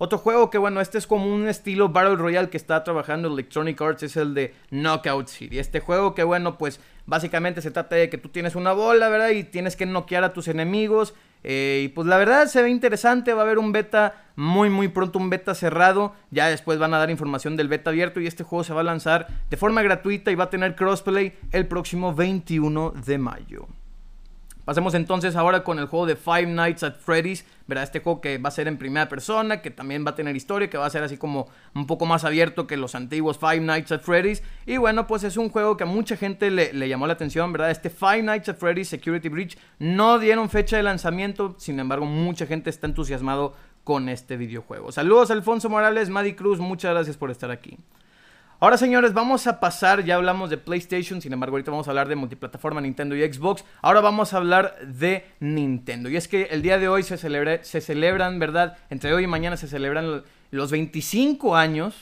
Otro 0.01 0.19
juego 0.19 0.49
que, 0.49 0.59
bueno, 0.59 0.81
este 0.81 0.97
es 0.97 1.09
como 1.09 1.27
un 1.27 1.49
estilo 1.49 1.89
Battle 1.89 2.15
Royale 2.15 2.51
que 2.51 2.57
está 2.57 2.85
trabajando 2.85 3.27
Electronic 3.29 3.81
Arts 3.81 4.05
es 4.05 4.17
el 4.17 4.33
de 4.33 4.55
Knockout 4.71 5.27
City. 5.27 5.59
Este 5.59 5.81
juego 5.81 6.15
que, 6.15 6.23
bueno, 6.23 6.57
pues 6.57 6.81
básicamente 7.07 7.61
se 7.63 7.73
trata 7.73 7.97
de 7.97 8.09
que 8.09 8.17
tú 8.17 8.29
tienes 8.29 8.55
una 8.55 8.73
bola, 8.73 9.09
¿verdad? 9.09 9.31
Y 9.31 9.43
tienes 9.43 9.75
que 9.75 9.87
noquear 9.87 10.23
a 10.23 10.33
tus 10.33 10.47
enemigos. 10.47 11.15
Eh, 11.43 11.83
y 11.85 11.89
pues 11.89 12.07
la 12.07 12.17
verdad 12.17 12.47
se 12.47 12.63
ve 12.63 12.71
interesante, 12.71 13.33
va 13.33 13.43
a 13.43 13.45
haber 13.45 13.59
un 13.59 13.71
beta 13.73 14.25
muy 14.35 14.71
muy 14.71 14.89
pronto, 14.89 15.19
un 15.19 15.31
beta 15.31 15.55
cerrado, 15.55 16.13
ya 16.33 16.49
después 16.49 16.81
van 16.81 16.95
a 16.95 16.99
dar 16.99 17.11
información 17.11 17.57
del 17.57 17.69
beta 17.69 17.91
abierto 17.91 18.21
y 18.21 18.27
este 18.27 18.43
juego 18.43 18.65
se 18.65 18.75
va 18.75 18.81
a 18.81 18.85
lanzar 18.85 19.29
de 19.49 19.57
forma 19.57 19.83
gratuita 19.83 20.33
y 20.33 20.35
va 20.35 20.45
a 20.45 20.51
tener 20.51 20.75
crossplay 20.75 21.39
el 21.53 21.69
próximo 21.69 22.13
21 22.13 22.93
de 23.07 23.19
mayo. 23.19 23.69
Pasemos 24.69 24.93
entonces 24.93 25.35
ahora 25.35 25.65
con 25.65 25.79
el 25.79 25.87
juego 25.87 26.05
de 26.05 26.15
Five 26.15 26.49
Nights 26.49 26.83
at 26.83 26.97
Freddy's, 26.97 27.47
¿verdad? 27.67 27.85
Este 27.85 28.01
juego 28.01 28.21
que 28.21 28.37
va 28.37 28.49
a 28.49 28.53
ser 28.53 28.69
en 28.69 28.77
primera 28.77 29.09
persona, 29.09 29.63
que 29.63 29.71
también 29.71 30.05
va 30.05 30.11
a 30.11 30.15
tener 30.15 30.37
historia, 30.37 30.69
que 30.69 30.77
va 30.77 30.85
a 30.85 30.91
ser 30.91 31.03
así 31.03 31.17
como 31.17 31.49
un 31.75 31.87
poco 31.87 32.05
más 32.05 32.27
abierto 32.27 32.67
que 32.67 32.77
los 32.77 32.95
antiguos 32.95 33.39
Five 33.39 33.61
Nights 33.61 33.93
at 33.93 34.03
Freddy's. 34.03 34.43
Y 34.67 34.77
bueno, 34.77 35.07
pues 35.07 35.25
es 35.25 35.39
un 35.39 35.49
juego 35.49 35.79
que 35.79 35.85
a 35.85 35.87
mucha 35.87 36.19
gente 36.19 36.51
le, 36.51 36.87
llamó 36.87 37.07
la 37.07 37.15
atención, 37.15 37.51
¿verdad? 37.51 37.71
Este 37.71 37.89
Five 37.89 38.25
Nights 38.25 38.51
at 38.51 38.57
Freddy's 38.59 38.91
Security 38.91 39.31
Breach 39.31 39.57
no 39.79 40.19
dieron 40.19 40.51
fecha 40.51 40.77
de 40.77 40.83
lanzamiento, 40.83 41.55
sin 41.57 41.81
embargo 41.81 42.05
mucha 42.05 42.45
gente 42.45 42.69
está 42.69 42.87
entusiasmado 42.87 43.55
con 43.85 44.11
este 44.11 44.37
videojuego. 44.37 44.93
Saludos 44.93 45.31
Alfonso 45.31 45.71
Morales, 45.71 46.11
Maddy 46.11 46.35
Cruz, 46.35 46.59
muchas 46.59 46.93
gracias 46.93 47.17
por 47.17 47.31
estar 47.31 47.51
aquí. 47.51 47.79
Ahora, 48.61 48.77
señores, 48.77 49.15
vamos 49.15 49.47
a 49.47 49.61
pasar, 49.61 50.05
ya 50.05 50.17
hablamos 50.17 50.51
de 50.51 50.59
PlayStation, 50.59 51.21
sin 51.21 51.33
embargo, 51.33 51.55
ahorita 51.55 51.71
vamos 51.71 51.87
a 51.87 51.93
hablar 51.93 52.09
de 52.09 52.17
multiplataforma 52.17 52.81
Nintendo 52.81 53.15
y 53.15 53.33
Xbox. 53.33 53.65
Ahora 53.83 54.01
vamos 54.01 54.35
a 54.35 54.39
hablar 54.39 54.75
de 54.85 55.27
Nintendo. 55.39 56.09
Y 56.09 56.17
es 56.17 56.27
que 56.27 56.49
el 56.51 56.61
día 56.61 56.77
de 56.77 56.89
hoy 56.89 57.05
se, 57.05 57.17
se 57.19 57.81
celebran, 57.81 58.41
¿verdad? 58.41 58.77
Entre 58.91 59.15
hoy 59.15 59.23
y 59.23 59.27
mañana 59.29 59.57
se 59.57 59.69
celebran 59.69 60.25
los 60.51 60.71
25 60.73 61.55
años, 61.55 61.95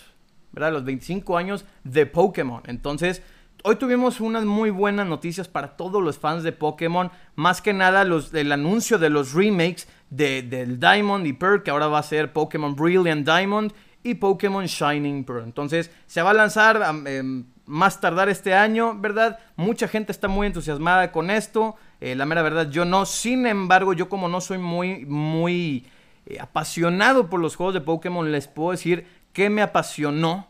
¿verdad? 0.53 0.73
Los 0.73 0.85
25 0.87 1.37
años 1.37 1.67
de 1.85 2.07
Pokémon. 2.07 2.63
Entonces, 2.69 3.21
hoy 3.63 3.77
tuvimos 3.77 4.23
unas 4.23 4.47
muy 4.47 4.71
buenas 4.71 5.07
noticias 5.07 5.49
para 5.49 5.77
todos 5.77 6.03
los 6.03 6.17
fans 6.17 6.43
de 6.43 6.53
Pokémon. 6.53 7.11
Más 7.35 7.61
que 7.61 7.75
nada, 7.75 8.05
los, 8.05 8.33
el 8.33 8.51
anuncio 8.51 8.97
de 8.97 9.11
los 9.11 9.35
remakes 9.35 9.89
de, 10.09 10.41
del 10.41 10.81
Diamond 10.81 11.27
y 11.27 11.35
Pearl, 11.35 11.63
que 11.63 11.71
ahora 11.71 11.89
va 11.89 11.99
a 11.99 12.03
ser 12.03 12.33
Pokémon 12.33 12.75
Brilliant 12.75 13.29
Diamond 13.29 13.75
y 14.07 14.15
Pokémon 14.15 14.65
Shining 14.65 15.25
Pearl. 15.25 15.43
Entonces 15.43 15.91
se 16.07 16.23
va 16.23 16.31
a 16.31 16.35
lanzar 16.35 16.81
em, 17.07 17.45
más 17.67 18.01
tardar 18.01 18.29
este 18.29 18.55
año, 18.55 18.97
¿verdad? 18.99 19.41
Mucha 19.57 19.89
gente 19.89 20.13
está 20.13 20.29
muy 20.29 20.47
entusiasmada 20.47 21.11
con 21.11 21.29
esto. 21.29 21.75
Eh, 22.01 22.15
la 22.15 22.25
mera 22.25 22.43
verdad, 22.43 22.71
yo 22.71 22.85
no. 22.85 23.05
Sin 23.05 23.47
embargo, 23.47 23.93
yo 23.95 24.09
como 24.09 24.29
no 24.29 24.41
soy 24.41 24.59
muy, 24.59 25.05
muy 25.07 25.87
eh, 26.27 26.39
apasionado 26.39 27.29
por 27.29 27.41
los 27.41 27.57
juegos 27.57 27.75
de 27.75 27.81
Pokémon, 27.81 28.31
les 28.31 28.47
puedo 28.47 28.71
decir 28.71 29.07
que 29.33 29.51
me 29.51 29.61
apasionó, 29.61 30.47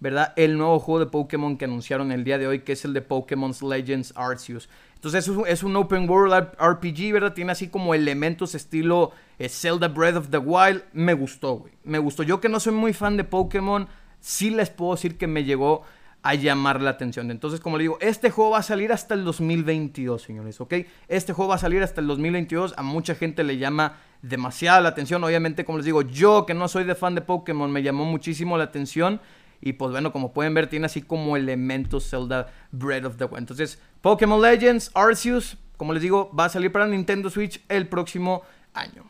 ¿verdad? 0.00 0.34
El 0.36 0.58
nuevo 0.58 0.78
juego 0.78 1.00
de 1.00 1.10
Pokémon 1.10 1.56
que 1.56 1.64
anunciaron 1.64 2.12
el 2.12 2.24
día 2.24 2.36
de 2.36 2.46
hoy, 2.46 2.60
que 2.60 2.72
es 2.72 2.84
el 2.84 2.92
de 2.92 3.00
Pokémon 3.00 3.54
Legends 3.62 4.12
Arceus. 4.16 4.68
Entonces 4.98 5.30
es 5.46 5.62
un, 5.62 5.76
open 5.76 6.10
world 6.10 6.34
RPG, 6.60 7.12
¿verdad? 7.12 7.32
Tiene 7.32 7.52
así 7.52 7.68
como 7.68 7.94
elementos 7.94 8.56
estilo 8.56 9.12
eh, 9.38 9.48
Zelda 9.48 9.86
Breath 9.86 10.16
of 10.16 10.30
the 10.30 10.38
Wild. 10.38 10.82
Me 10.92 11.14
gustó, 11.14 11.54
güey. 11.54 11.72
Me 11.84 12.00
gustó. 12.00 12.24
Yo 12.24 12.40
que 12.40 12.48
no 12.48 12.58
soy 12.58 12.72
muy 12.72 12.92
fan 12.92 13.16
de 13.16 13.22
Pokémon, 13.22 13.86
sí 14.18 14.50
les 14.50 14.70
puedo 14.70 14.96
decir 14.96 15.16
que 15.16 15.28
me 15.28 15.44
llegó 15.44 15.84
a 16.24 16.34
llamar 16.34 16.82
la 16.82 16.90
atención. 16.90 17.30
Entonces, 17.30 17.60
como 17.60 17.76
le 17.76 17.84
digo, 17.84 17.98
este 18.00 18.30
juego 18.30 18.50
va 18.50 18.58
a 18.58 18.62
salir 18.64 18.90
hasta 18.90 19.14
el 19.14 19.24
2022, 19.24 20.20
señores, 20.20 20.60
¿ok? 20.60 20.74
Este 21.06 21.32
juego 21.32 21.50
va 21.50 21.54
a 21.54 21.58
salir 21.58 21.80
hasta 21.84 22.00
el 22.00 22.08
2022. 22.08 22.74
A 22.76 22.82
mucha 22.82 23.14
gente 23.14 23.44
le 23.44 23.56
llama 23.56 23.98
demasiada 24.22 24.80
la 24.80 24.88
atención. 24.88 25.22
Obviamente, 25.22 25.64
como 25.64 25.78
les 25.78 25.84
digo, 25.84 26.02
yo 26.02 26.44
que 26.44 26.54
no 26.54 26.66
soy 26.66 26.82
de 26.82 26.96
fan 26.96 27.14
de 27.14 27.20
Pokémon, 27.20 27.70
me 27.70 27.84
llamó 27.84 28.04
muchísimo 28.04 28.58
la 28.58 28.64
atención. 28.64 29.20
Y 29.60 29.74
pues 29.74 29.90
bueno, 29.90 30.12
como 30.12 30.32
pueden 30.32 30.54
ver, 30.54 30.68
tiene 30.68 30.86
así 30.86 31.02
como 31.02 31.36
elementos 31.36 32.08
Zelda 32.08 32.48
Breath 32.70 33.04
of 33.04 33.16
the 33.16 33.24
Wild. 33.24 33.38
Entonces, 33.38 33.80
Pokémon 34.00 34.40
Legends, 34.40 34.90
Arceus, 34.94 35.56
como 35.76 35.92
les 35.92 36.02
digo, 36.02 36.30
va 36.34 36.46
a 36.46 36.48
salir 36.48 36.70
para 36.70 36.86
Nintendo 36.86 37.30
Switch 37.30 37.60
el 37.68 37.88
próximo 37.88 38.42
año. 38.74 39.04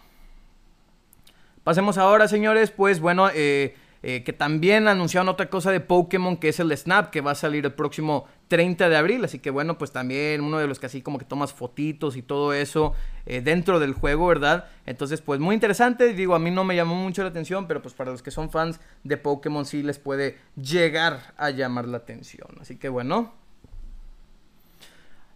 Pasemos 1.64 1.98
ahora, 1.98 2.28
señores, 2.28 2.70
pues 2.70 2.98
bueno, 2.98 3.28
eh, 3.34 3.76
eh, 4.02 4.22
que 4.24 4.32
también 4.32 4.88
anunciaron 4.88 5.28
otra 5.28 5.50
cosa 5.50 5.70
de 5.70 5.80
Pokémon 5.80 6.36
que 6.36 6.48
es 6.48 6.60
el 6.60 6.74
Snap, 6.76 7.10
que 7.10 7.20
va 7.20 7.32
a 7.32 7.34
salir 7.34 7.64
el 7.66 7.72
próximo 7.72 8.26
30 8.48 8.88
de 8.88 8.96
abril. 8.96 9.24
Así 9.24 9.38
que 9.38 9.50
bueno, 9.50 9.78
pues 9.78 9.92
también 9.92 10.40
uno 10.40 10.58
de 10.58 10.66
los 10.66 10.78
que 10.78 10.86
así 10.86 11.02
como 11.02 11.18
que 11.18 11.24
tomas 11.24 11.52
fotitos 11.52 12.16
y 12.16 12.22
todo 12.22 12.52
eso 12.52 12.94
eh, 13.26 13.40
dentro 13.40 13.78
del 13.78 13.92
juego, 13.92 14.26
¿verdad? 14.26 14.66
Entonces, 14.86 15.20
pues 15.20 15.38
muy 15.38 15.54
interesante. 15.54 16.12
Digo, 16.14 16.34
a 16.34 16.38
mí 16.38 16.50
no 16.50 16.64
me 16.64 16.74
llamó 16.74 16.94
mucho 16.94 17.22
la 17.22 17.28
atención, 17.28 17.66
pero 17.68 17.80
pues 17.82 17.94
para 17.94 18.10
los 18.10 18.22
que 18.22 18.30
son 18.30 18.50
fans 18.50 18.80
de 19.04 19.16
Pokémon 19.16 19.64
sí 19.64 19.82
les 19.82 19.98
puede 19.98 20.38
llegar 20.56 21.34
a 21.36 21.50
llamar 21.50 21.86
la 21.86 21.98
atención. 21.98 22.48
Así 22.60 22.76
que 22.76 22.88
bueno. 22.88 23.32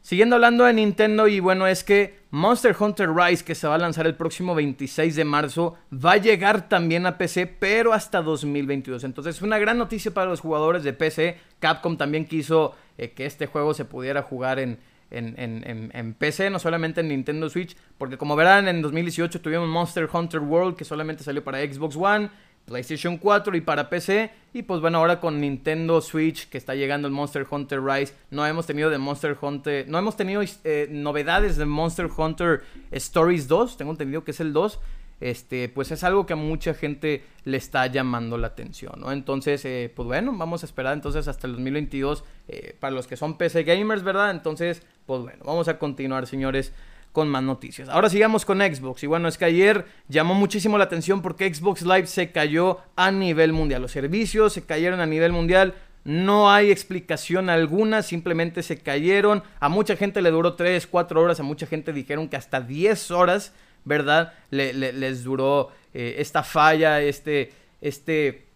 Siguiendo 0.03 0.35
hablando 0.35 0.65
de 0.65 0.73
Nintendo 0.73 1.29
y 1.29 1.39
bueno, 1.39 1.69
es 1.69 1.85
que 1.85 2.23
Monster 2.33 2.75
Hunter 2.77 3.11
Rise, 3.15 3.45
que 3.45 3.55
se 3.55 3.69
va 3.69 3.77
a 3.77 3.79
lanzar 3.79 4.05
el 4.05 4.17
próximo 4.17 4.53
26 4.53 5.15
de 5.15 5.25
marzo, 5.25 5.77
va 5.93 6.13
a 6.13 6.17
llegar 6.17 6.69
también 6.69 7.07
a 7.07 7.19
PC, 7.19 7.47
pero 7.47 7.93
hasta 7.93 8.21
2022. 8.21 9.05
Entonces 9.05 9.37
es 9.37 9.43
una 9.43 9.61
gran 9.61 9.79
noticia 9.79 10.13
para 10.13 10.29
los 10.29 10.41
jugadores 10.41 10.83
de 10.83 10.93
PC. 10.93 11.39
Capcom 11.61 11.97
también 11.97 12.25
quiso 12.25 12.75
eh, 12.99 13.11
que 13.11 13.27
este 13.27 13.47
juego 13.47 13.75
se 13.75 13.85
pudiera 13.85 14.23
jugar 14.23 14.59
en, 14.59 14.79
en, 15.11 16.15
PC, 16.15 16.51
no 16.51 16.59
solamente 16.59 17.01
en 17.01 17.09
Nintendo 17.09 17.51
Switch, 17.51 17.77
porque 17.99 18.17
como 18.17 18.35
verán, 18.37 18.69
en 18.69 18.81
2018 18.81 19.41
tuvimos 19.41 19.69
Monster 19.69 20.09
Hunter 20.11 20.41
World, 20.41 20.77
que 20.77 20.85
solamente 20.85 21.23
salió 21.23 21.45
para 21.45 21.61
Xbox 21.61 21.97
One. 21.97 22.31
PlayStation 22.65 23.19
4 23.19 23.57
y 23.57 23.61
para 23.61 23.91
PC. 23.91 24.31
Y 24.55 24.63
pues 24.63 24.81
bueno, 24.81 24.99
ahora 24.99 25.21
con 25.21 25.41
Nintendo 25.41 26.01
Switch 26.01 26.49
que 26.49 26.59
está 26.59 26.75
llegando 26.75 27.09
el 27.09 27.15
Monster 27.15 27.47
Hunter 27.51 27.83
Rise, 27.83 28.15
no 28.31 28.47
hemos 28.47 28.67
tenido 28.67 28.91
de 28.91 28.99
Monster 28.99 29.37
Hunter, 29.41 29.89
no 29.89 29.99
hemos 29.99 30.17
tenido 30.17 30.43
eh, 30.65 30.89
novedades 30.91 31.57
de 31.57 31.65
Monster 31.65 32.09
Hunter 32.17 32.63
Stories 32.91 33.49
2, 33.49 33.77
tengo 33.77 33.91
entendido 33.91 34.25
que 34.25 34.31
es 34.31 34.41
el 34.41 34.53
2. 34.53 34.79
Este, 35.21 35.69
pues 35.69 35.93
es 35.93 36.03
algo 36.03 36.27
que 36.27 36.33
a 36.33 36.37
mucha 36.37 36.75
gente 36.75 37.25
le 37.45 37.57
está 37.57 37.87
llamando 37.87 38.39
la 38.39 38.49
atención, 38.49 38.95
¿no? 38.99 39.13
Entonces, 39.13 39.65
eh, 39.65 39.93
pues 39.95 40.07
bueno, 40.07 40.33
vamos 40.37 40.63
a 40.65 40.67
esperar 40.67 40.95
entonces 40.95 41.29
hasta 41.29 41.47
el 41.47 41.53
2022 41.53 42.25
eh, 42.49 42.77
para 42.81 42.93
los 42.93 43.07
que 43.07 43.17
son 43.17 43.39
PC 43.39 43.63
gamers, 43.63 44.03
¿verdad? 44.03 44.33
Entonces, 44.33 44.83
pues 45.07 45.23
bueno, 45.23 45.45
vamos 45.45 45.69
a 45.69 45.79
continuar, 45.79 46.27
señores, 46.27 46.73
con 47.13 47.29
más 47.29 47.43
noticias. 47.43 47.89
Ahora 47.89 48.09
sigamos 48.09 48.45
con 48.45 48.61
Xbox. 48.61 49.05
Y 49.05 49.07
bueno, 49.07 49.29
es 49.29 49.39
que 49.39 49.45
ayer 49.45 49.87
llamó 50.09 50.35
muchísimo 50.35 50.79
la 50.79 50.85
atención 50.85 51.23
porque 51.23 51.53
Xbox 51.53 51.83
Live 51.83 52.07
se 52.07 52.33
cayó 52.33 52.79
a 52.97 53.11
nivel 53.11 53.53
mundial. 53.53 53.83
Los 53.83 53.93
servicios 53.93 54.55
se 54.55 54.65
cayeron 54.65 55.01
a 55.01 55.07
nivel 55.07 55.33
mundial. 55.33 55.75
No 56.05 56.51
hay 56.51 56.73
explicación 56.73 57.49
alguna, 57.49 58.03
simplemente 58.03 58.63
se 58.63 58.79
cayeron. 58.79 59.43
A 59.61 59.69
mucha 59.69 59.95
gente 59.95 60.21
le 60.21 60.31
duró 60.31 60.55
3, 60.55 60.87
4 60.89 61.23
horas, 61.23 61.39
a 61.39 61.45
mucha 61.45 61.67
gente 61.67 61.93
dijeron 61.93 62.29
que 62.29 62.37
hasta 62.37 62.61
10 62.61 63.13
horas, 63.13 63.55
¿verdad? 63.85 64.35
les 64.51 65.25
duró 65.25 65.71
eh, 65.95 66.17
esta 66.19 66.43
falla, 66.43 67.01
este, 67.01 67.53
este, 67.81 68.47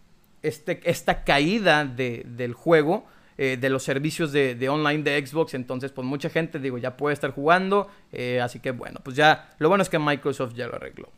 este, 0.41 0.81
esta 0.83 1.23
caída 1.23 1.85
de, 1.85 2.23
del 2.25 2.53
juego. 2.53 3.05
Eh, 3.39 3.55
de 3.55 3.69
los 3.69 3.83
servicios 3.83 4.31
de, 4.31 4.67
online 4.67 5.03
de 5.03 5.23
Xbox. 5.23 5.53
Entonces, 5.53 5.91
pues 5.91 6.07
mucha 6.07 6.27
gente, 6.27 6.57
digo, 6.57 6.79
ya 6.79 6.97
puede 6.97 7.13
estar 7.13 7.29
jugando. 7.29 7.87
Eh, 8.11 8.41
así 8.41 8.59
que 8.59 8.71
bueno, 8.71 8.99
pues 9.03 9.15
ya, 9.15 9.49
lo 9.59 9.69
bueno 9.69 9.83
es 9.83 9.89
que 9.89 9.99
Microsoft 9.99 10.55
ya 10.55 10.65
lo 10.65 10.75
arregló. 10.75 11.11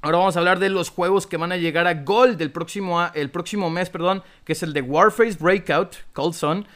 Ahora 0.00 0.18
vamos 0.18 0.36
a 0.36 0.38
hablar 0.38 0.58
de 0.58 0.70
los 0.70 0.88
juegos 0.88 1.26
que 1.26 1.36
van 1.36 1.52
a 1.52 1.58
llegar 1.58 1.86
a 1.86 1.94
Gold 1.94 2.40
el 2.40 2.50
próximo, 2.50 3.10
el 3.14 3.30
próximo 3.30 3.68
mes, 3.68 3.90
perdón, 3.90 4.22
que 4.44 4.52
es 4.52 4.62
el 4.62 4.72
de 4.72 4.80
Warface 4.80 5.36
Breakout, 5.38 5.96
Cold 6.14 6.34
Sun, 6.34 6.66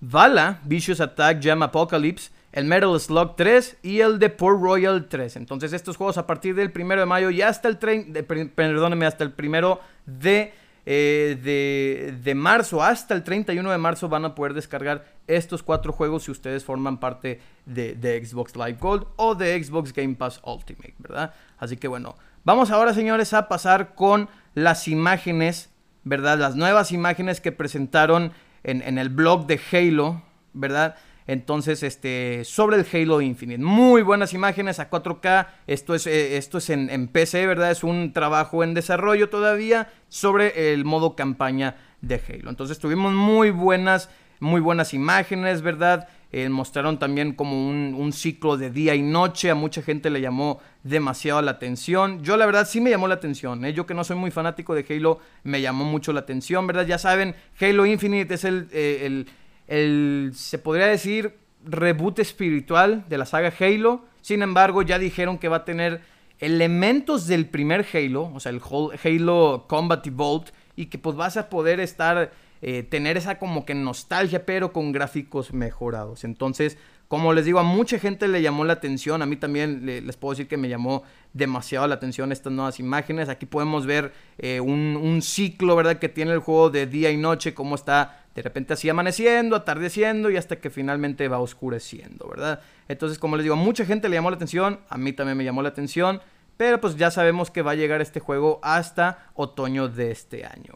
Vala, 0.00 0.60
Vicious 0.64 1.00
Attack, 1.00 1.42
Jam 1.42 1.62
Apocalypse, 1.62 2.30
el 2.58 2.64
Metal 2.64 2.98
Slug 2.98 3.36
3 3.36 3.76
y 3.82 4.00
el 4.00 4.18
de 4.18 4.30
Port 4.30 4.60
Royal 4.60 5.06
3. 5.08 5.36
Entonces 5.36 5.72
estos 5.72 5.96
juegos 5.96 6.18
a 6.18 6.26
partir 6.26 6.56
del 6.56 6.72
primero 6.72 7.00
de 7.00 7.06
mayo 7.06 7.30
y 7.30 7.40
hasta 7.40 7.68
el, 7.68 7.78
tren, 7.78 8.12
perdónenme, 8.54 9.06
hasta 9.06 9.22
el 9.22 9.30
primero 9.30 9.80
de 10.06 10.52
eh, 10.84 12.16
de, 12.24 12.34
marzo 12.34 12.82
hasta 12.82 13.14
el 13.14 13.22
31 13.22 13.70
de 13.70 13.78
marzo 13.78 14.08
van 14.08 14.24
a 14.24 14.34
poder 14.34 14.54
descargar 14.54 15.04
estos 15.28 15.62
cuatro 15.62 15.92
juegos 15.92 16.24
si 16.24 16.32
ustedes 16.32 16.64
forman 16.64 16.98
parte 16.98 17.40
de, 17.64 18.24
Xbox 18.24 18.56
Live 18.56 18.78
Gold 18.80 19.06
o 19.16 19.36
de 19.36 19.62
Xbox 19.62 19.92
Game 19.92 20.16
Pass 20.16 20.40
Ultimate, 20.42 20.94
¿verdad? 20.98 21.34
Así 21.58 21.76
que 21.76 21.86
bueno, 21.86 22.16
vamos 22.42 22.72
ahora 22.72 22.92
señores 22.92 23.34
a 23.34 23.46
pasar 23.46 23.94
con 23.94 24.28
las 24.54 24.88
imágenes, 24.88 25.70
¿verdad? 26.02 26.38
Las 26.38 26.56
nuevas 26.56 26.90
imágenes 26.90 27.40
que 27.40 27.52
presentaron 27.52 28.32
en, 28.64 28.82
en 28.82 28.98
el 28.98 29.10
blog 29.10 29.46
de 29.46 29.60
Halo, 29.70 30.22
¿verdad? 30.54 30.96
Entonces, 31.28 31.82
este, 31.82 32.42
sobre 32.46 32.78
el 32.78 32.86
Halo 32.90 33.20
Infinite. 33.20 33.62
Muy 33.62 34.00
buenas 34.00 34.32
imágenes 34.32 34.80
a 34.80 34.88
4K. 34.88 35.46
Esto 35.66 35.94
es, 35.94 36.06
eh, 36.06 36.38
esto 36.38 36.56
es 36.56 36.70
en, 36.70 37.08
PC, 37.08 37.46
¿verdad? 37.46 37.70
Es 37.70 37.84
un 37.84 38.14
trabajo 38.14 38.64
en 38.64 38.72
desarrollo 38.72 39.28
todavía 39.28 39.92
sobre 40.08 40.72
el 40.72 40.86
modo 40.86 41.16
campaña 41.16 41.76
de 42.00 42.14
Halo. 42.26 42.48
Entonces, 42.48 42.78
tuvimos 42.78 43.12
muy 43.12 43.50
buenas, 43.50 44.08
muy 44.40 44.62
buenas 44.62 44.94
imágenes, 44.94 45.60
¿verdad? 45.60 46.08
Eh, 46.32 46.48
mostraron 46.48 46.98
también 46.98 47.34
como 47.34 47.68
un, 47.68 48.12
ciclo 48.14 48.56
de 48.56 48.70
día 48.70 48.94
y 48.94 49.02
noche. 49.02 49.50
A 49.50 49.54
mucha 49.54 49.82
gente 49.82 50.08
le 50.08 50.22
llamó 50.22 50.62
demasiado 50.82 51.42
la 51.42 51.50
atención. 51.50 52.22
Yo 52.22 52.38
la 52.38 52.46
verdad 52.46 52.66
sí 52.66 52.80
me 52.80 52.88
llamó 52.88 53.06
la 53.06 53.16
atención. 53.16 53.66
¿eh? 53.66 53.74
Yo 53.74 53.84
que 53.84 53.92
no 53.92 54.02
soy 54.02 54.16
muy 54.16 54.30
fanático 54.30 54.74
de 54.74 54.86
Halo, 54.88 55.18
me 55.44 55.60
llamó 55.60 55.84
mucho 55.84 56.14
la 56.14 56.20
atención, 56.20 56.66
¿verdad? 56.66 56.86
Ya 56.86 56.96
saben, 56.96 57.34
Halo 57.60 57.84
Infinite 57.84 58.32
es 58.32 58.44
el, 58.44 58.68
el 58.72 59.26
el, 59.68 60.32
se 60.34 60.58
podría 60.58 60.86
decir, 60.86 61.34
reboot 61.64 62.18
espiritual 62.18 63.04
de 63.08 63.18
la 63.18 63.26
saga 63.26 63.52
Halo. 63.60 64.04
Sin 64.20 64.42
embargo, 64.42 64.82
ya 64.82 64.98
dijeron 64.98 65.38
que 65.38 65.48
va 65.48 65.58
a 65.58 65.64
tener 65.64 66.00
elementos 66.40 67.26
del 67.26 67.46
primer 67.46 67.86
Halo, 67.92 68.32
o 68.34 68.40
sea, 68.40 68.50
el 68.50 68.60
Halo 69.04 69.66
Combat 69.68 70.06
Evolved, 70.06 70.50
y 70.76 70.86
que 70.86 70.98
pues 70.98 71.16
vas 71.16 71.36
a 71.36 71.48
poder 71.48 71.80
estar, 71.80 72.32
eh, 72.62 72.82
tener 72.84 73.16
esa 73.16 73.38
como 73.38 73.64
que 73.64 73.74
nostalgia, 73.74 74.46
pero 74.46 74.72
con 74.72 74.92
gráficos 74.92 75.52
mejorados. 75.52 76.24
Entonces, 76.24 76.78
como 77.08 77.32
les 77.32 77.46
digo, 77.46 77.58
a 77.58 77.62
mucha 77.62 77.98
gente 77.98 78.28
le 78.28 78.42
llamó 78.42 78.64
la 78.64 78.74
atención, 78.74 79.22
a 79.22 79.26
mí 79.26 79.36
también 79.36 79.86
les 79.86 80.16
puedo 80.16 80.34
decir 80.34 80.46
que 80.46 80.58
me 80.58 80.68
llamó 80.68 81.02
demasiado 81.32 81.86
la 81.88 81.94
atención 81.94 82.32
estas 82.32 82.52
nuevas 82.52 82.78
imágenes. 82.80 83.30
Aquí 83.30 83.46
podemos 83.46 83.86
ver 83.86 84.12
eh, 84.36 84.60
un, 84.60 84.98
un, 85.00 85.22
ciclo, 85.22 85.74
¿verdad? 85.74 85.98
Que 85.98 86.10
tiene 86.10 86.32
el 86.32 86.40
juego 86.40 86.68
de 86.68 86.86
día 86.86 87.10
y 87.10 87.16
noche, 87.16 87.54
cómo 87.54 87.74
está 87.74 88.26
de 88.34 88.42
repente 88.42 88.74
así 88.74 88.88
amaneciendo, 88.88 89.56
atardeciendo 89.56 90.30
y 90.30 90.36
hasta 90.36 90.56
que 90.56 90.70
finalmente 90.70 91.28
va 91.28 91.38
oscureciendo, 91.38 92.28
¿verdad? 92.28 92.60
Entonces, 92.86 93.18
como 93.18 93.36
les 93.36 93.44
digo, 93.44 93.54
a 93.54 93.58
mucha 93.58 93.84
gente 93.84 94.08
le 94.08 94.16
llamó 94.16 94.30
la 94.30 94.36
atención, 94.36 94.80
a 94.88 94.96
mí 94.96 95.12
también 95.12 95.36
me 95.36 95.44
llamó 95.44 95.62
la 95.62 95.70
atención, 95.70 96.20
pero 96.56 96.80
pues 96.80 96.96
ya 96.96 97.10
sabemos 97.10 97.50
que 97.50 97.62
va 97.62 97.72
a 97.72 97.76
llegar 97.76 98.00
este 98.00 98.20
juego 98.20 98.60
hasta 98.62 99.30
otoño 99.34 99.88
de 99.88 100.10
este 100.10 100.44
año. 100.44 100.74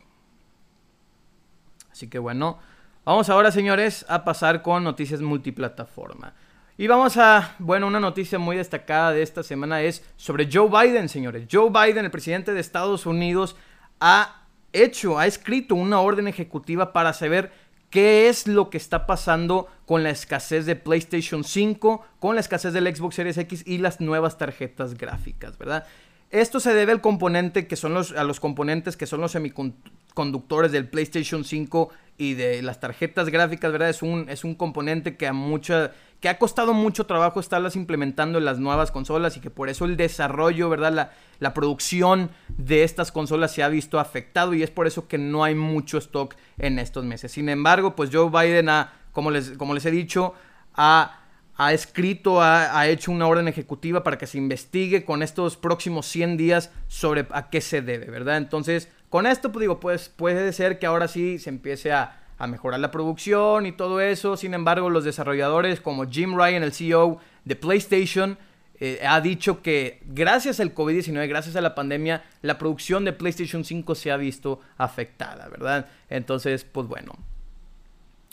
Así 1.90 2.08
que 2.08 2.18
bueno, 2.18 2.58
vamos 3.04 3.28
ahora 3.28 3.52
señores 3.52 4.06
a 4.08 4.24
pasar 4.24 4.62
con 4.62 4.82
noticias 4.82 5.20
multiplataforma. 5.20 6.34
Y 6.78 6.86
vamos 6.86 7.16
a, 7.18 7.54
bueno, 7.58 7.86
una 7.86 8.00
noticia 8.00 8.38
muy 8.38 8.56
destacada 8.56 9.12
de 9.12 9.22
esta 9.22 9.42
semana 9.42 9.82
es 9.82 10.04
sobre 10.16 10.48
Joe 10.50 10.68
Biden, 10.68 11.08
señores. 11.08 11.46
Joe 11.50 11.70
Biden, 11.70 12.06
el 12.06 12.10
presidente 12.10 12.54
de 12.54 12.60
Estados 12.60 13.04
Unidos, 13.06 13.56
ha 14.00 14.41
hecho, 14.72 15.18
ha 15.18 15.26
escrito 15.26 15.74
una 15.74 16.00
orden 16.00 16.28
ejecutiva 16.28 16.92
para 16.92 17.12
saber 17.12 17.52
qué 17.90 18.28
es 18.28 18.46
lo 18.46 18.70
que 18.70 18.78
está 18.78 19.06
pasando 19.06 19.68
con 19.84 20.02
la 20.02 20.10
escasez 20.10 20.64
de 20.64 20.76
PlayStation 20.76 21.44
5, 21.44 22.02
con 22.18 22.34
la 22.34 22.40
escasez 22.40 22.72
del 22.72 22.94
Xbox 22.94 23.16
Series 23.16 23.36
X 23.36 23.64
y 23.66 23.78
las 23.78 24.00
nuevas 24.00 24.38
tarjetas 24.38 24.94
gráficas, 24.94 25.58
¿verdad? 25.58 25.86
Esto 26.30 26.60
se 26.60 26.72
debe 26.72 26.92
al 26.92 27.02
componente 27.02 27.66
que 27.66 27.76
son 27.76 27.92
los, 27.92 28.12
a 28.12 28.24
los 28.24 28.40
componentes 28.40 28.96
que 28.96 29.04
son 29.06 29.20
los 29.20 29.32
semiconductores 29.32 30.72
del 30.72 30.88
PlayStation 30.88 31.44
5 31.44 31.90
y 32.16 32.32
de 32.32 32.62
las 32.62 32.80
tarjetas 32.80 33.28
gráficas, 33.28 33.70
¿verdad? 33.70 33.90
Es 33.90 34.00
un, 34.00 34.26
es 34.30 34.42
un 34.42 34.54
componente 34.54 35.18
que 35.18 35.26
a 35.26 35.34
mucha, 35.34 35.92
que 36.20 36.30
ha 36.30 36.38
costado 36.38 36.72
mucho 36.72 37.04
trabajo 37.04 37.40
estarlas 37.40 37.76
implementando 37.76 38.38
en 38.38 38.46
las 38.46 38.58
nuevas 38.58 38.90
consolas 38.90 39.36
y 39.36 39.40
que 39.40 39.50
por 39.50 39.68
eso 39.68 39.84
el 39.84 39.98
desarrollo, 39.98 40.70
¿verdad? 40.70 40.92
La, 40.94 41.12
la 41.42 41.54
producción 41.54 42.30
de 42.48 42.84
estas 42.84 43.12
consolas 43.12 43.52
se 43.52 43.62
ha 43.62 43.68
visto 43.68 43.98
afectado 43.98 44.54
y 44.54 44.62
es 44.62 44.70
por 44.70 44.86
eso 44.86 45.08
que 45.08 45.18
no 45.18 45.44
hay 45.44 45.54
mucho 45.54 45.98
stock 45.98 46.36
en 46.58 46.78
estos 46.78 47.04
meses. 47.04 47.32
Sin 47.32 47.48
embargo, 47.48 47.96
pues 47.96 48.10
Joe 48.12 48.30
Biden 48.30 48.68
ha, 48.68 48.92
como 49.12 49.30
les, 49.30 49.50
como 49.50 49.74
les 49.74 49.84
he 49.84 49.90
dicho, 49.90 50.34
ha 50.74 51.18
ha 51.54 51.72
escrito, 51.72 52.40
ha, 52.42 52.88
hecho 52.88 53.12
una 53.12 53.26
orden 53.26 53.46
ejecutiva 53.46 54.02
para 54.02 54.18
que 54.18 54.26
se 54.26 54.38
investigue 54.38 55.04
con 55.04 55.22
estos 55.22 55.56
próximos 55.56 56.06
100 56.06 56.36
días 56.36 56.70
sobre 56.88 57.26
a 57.30 57.50
qué 57.50 57.60
se 57.60 57.82
debe, 57.82 58.06
¿verdad? 58.06 58.38
Entonces, 58.38 58.88
con 59.10 59.26
esto, 59.26 59.52
pues 59.52 59.60
digo, 59.60 59.78
pues 59.78 60.08
puede 60.08 60.52
ser 60.52 60.78
que 60.78 60.86
ahora 60.86 61.08
sí 61.08 61.38
se 61.38 61.50
empiece 61.50 61.92
a, 61.92 62.18
mejorar 62.48 62.80
la 62.80 62.90
producción 62.90 63.66
y 63.66 63.70
todo 63.70 64.00
eso. 64.00 64.36
Sin 64.36 64.52
embargo, 64.52 64.90
los 64.90 65.04
desarrolladores 65.04 65.80
como 65.80 66.08
Jim 66.08 66.34
Ryan, 66.36 66.64
el 66.64 66.72
CEO 66.72 67.20
de 67.44 67.54
PlayStation, 67.54 68.36
eh, 68.84 68.98
ha 69.06 69.20
dicho 69.20 69.62
que 69.62 70.00
gracias 70.06 70.58
al 70.58 70.74
COVID-19, 70.74 71.28
gracias 71.28 71.54
a 71.54 71.60
la 71.60 71.76
pandemia, 71.76 72.24
la 72.42 72.58
producción 72.58 73.04
de 73.04 73.12
PlayStation 73.12 73.64
5 73.64 73.94
se 73.94 74.10
ha 74.10 74.16
visto 74.16 74.58
afectada, 74.76 75.48
¿verdad? 75.48 75.86
Entonces, 76.10 76.64
pues 76.64 76.88
bueno. 76.88 77.12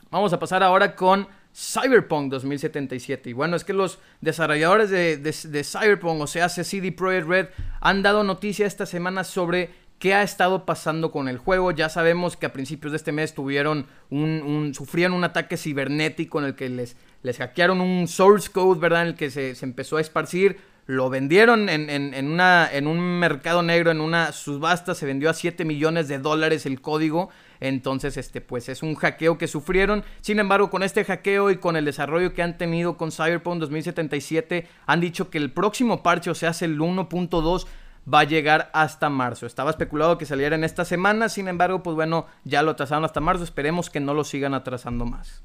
Vamos 0.09 0.33
a 0.33 0.39
pasar 0.39 0.63
ahora 0.63 0.95
con 0.95 1.27
Cyberpunk 1.55 2.31
2077. 2.31 3.29
Y 3.29 3.33
bueno, 3.33 3.55
es 3.55 3.63
que 3.63 3.73
los 3.73 3.99
desarrolladores 4.21 4.89
de, 4.89 5.63
Cyberpunk, 5.63 6.21
o 6.21 6.25
sea, 6.25 6.49
CD 6.49 6.91
Projekt 6.91 7.27
Red, 7.27 7.47
han 7.79 8.01
dado 8.01 8.23
noticia 8.23 8.65
esta 8.65 8.87
semana 8.87 9.23
sobre 9.23 9.69
qué 9.99 10.15
ha 10.15 10.23
estado 10.23 10.65
pasando 10.65 11.11
con 11.11 11.27
el 11.27 11.37
juego. 11.37 11.69
Ya 11.69 11.89
sabemos 11.89 12.37
que 12.37 12.47
a 12.47 12.53
principios 12.53 12.91
de 12.91 12.97
este 12.97 13.11
mes 13.11 13.35
tuvieron 13.35 13.85
un, 14.09 14.71
sufrieron 14.73 15.15
un 15.15 15.25
ataque 15.25 15.57
cibernético 15.57 16.39
en 16.39 16.45
el 16.45 16.55
que 16.55 16.69
les, 16.69 16.95
les 17.23 17.37
hackearon 17.37 17.81
un 17.81 18.07
source 18.07 18.49
code, 18.51 18.79
¿verdad? 18.79 19.03
En 19.03 19.07
el 19.09 19.15
que 19.15 19.29
se, 19.29 19.55
se 19.55 19.65
empezó 19.65 19.97
a 19.97 20.01
esparcir. 20.01 20.57
lo 20.85 21.09
vendieron 21.09 21.69
en, 21.69 21.89
en, 21.89 22.31
una, 22.31 22.67
en 22.71 22.87
un 22.87 22.99
mercado 23.19 23.61
negro, 23.61 23.91
en 23.91 24.01
una 24.01 24.31
subasta, 24.31 24.95
se 24.95 25.05
vendió 25.05 25.29
a 25.29 25.35
7 25.35 25.63
millones 25.63 26.07
de 26.07 26.17
dólares 26.17 26.65
el 26.65 26.81
código. 26.81 27.29
Entonces, 27.59 28.17
este, 28.17 28.41
pues 28.41 28.69
es 28.69 28.81
un 28.81 28.95
hackeo 28.95 29.37
que 29.37 29.47
sufrieron. 29.47 30.03
Sin 30.21 30.39
embargo, 30.39 30.71
con 30.71 30.81
este 30.81 31.05
hackeo 31.05 31.51
y 31.51 31.57
con 31.57 31.75
el 31.75 31.85
desarrollo 31.85 32.33
que 32.33 32.41
han 32.41 32.57
tenido 32.57 32.97
con 32.97 33.11
Cyberpunk 33.11 33.59
2077, 33.59 34.67
han 34.87 34.99
dicho 34.99 35.29
que 35.29 35.37
el 35.37 35.51
próximo 35.51 36.01
parche, 36.01 36.31
o 36.31 36.35
sea, 36.35 36.51
es 36.51 36.61
el 36.63 36.79
1.2, 36.79 37.67
va 38.11 38.21
a 38.21 38.23
llegar 38.23 38.71
hasta 38.73 39.09
marzo. 39.09 39.45
Estaba 39.45 39.69
especulado 39.69 40.17
que 40.17 40.25
saliera 40.25 40.55
en 40.55 40.63
esta 40.63 40.85
semana, 40.85 41.29
sin 41.29 41.47
embargo, 41.47 41.83
pues 41.83 41.95
bueno, 41.95 42.25
ya 42.45 42.63
lo 42.63 42.71
atrasaron 42.71 43.05
hasta 43.05 43.19
marzo. 43.19 43.43
Esperemos 43.43 43.89
que 43.89 43.99
no 43.99 44.13
lo 44.13 44.23
sigan 44.23 44.53
atrasando 44.55 45.05
más. 45.05 45.43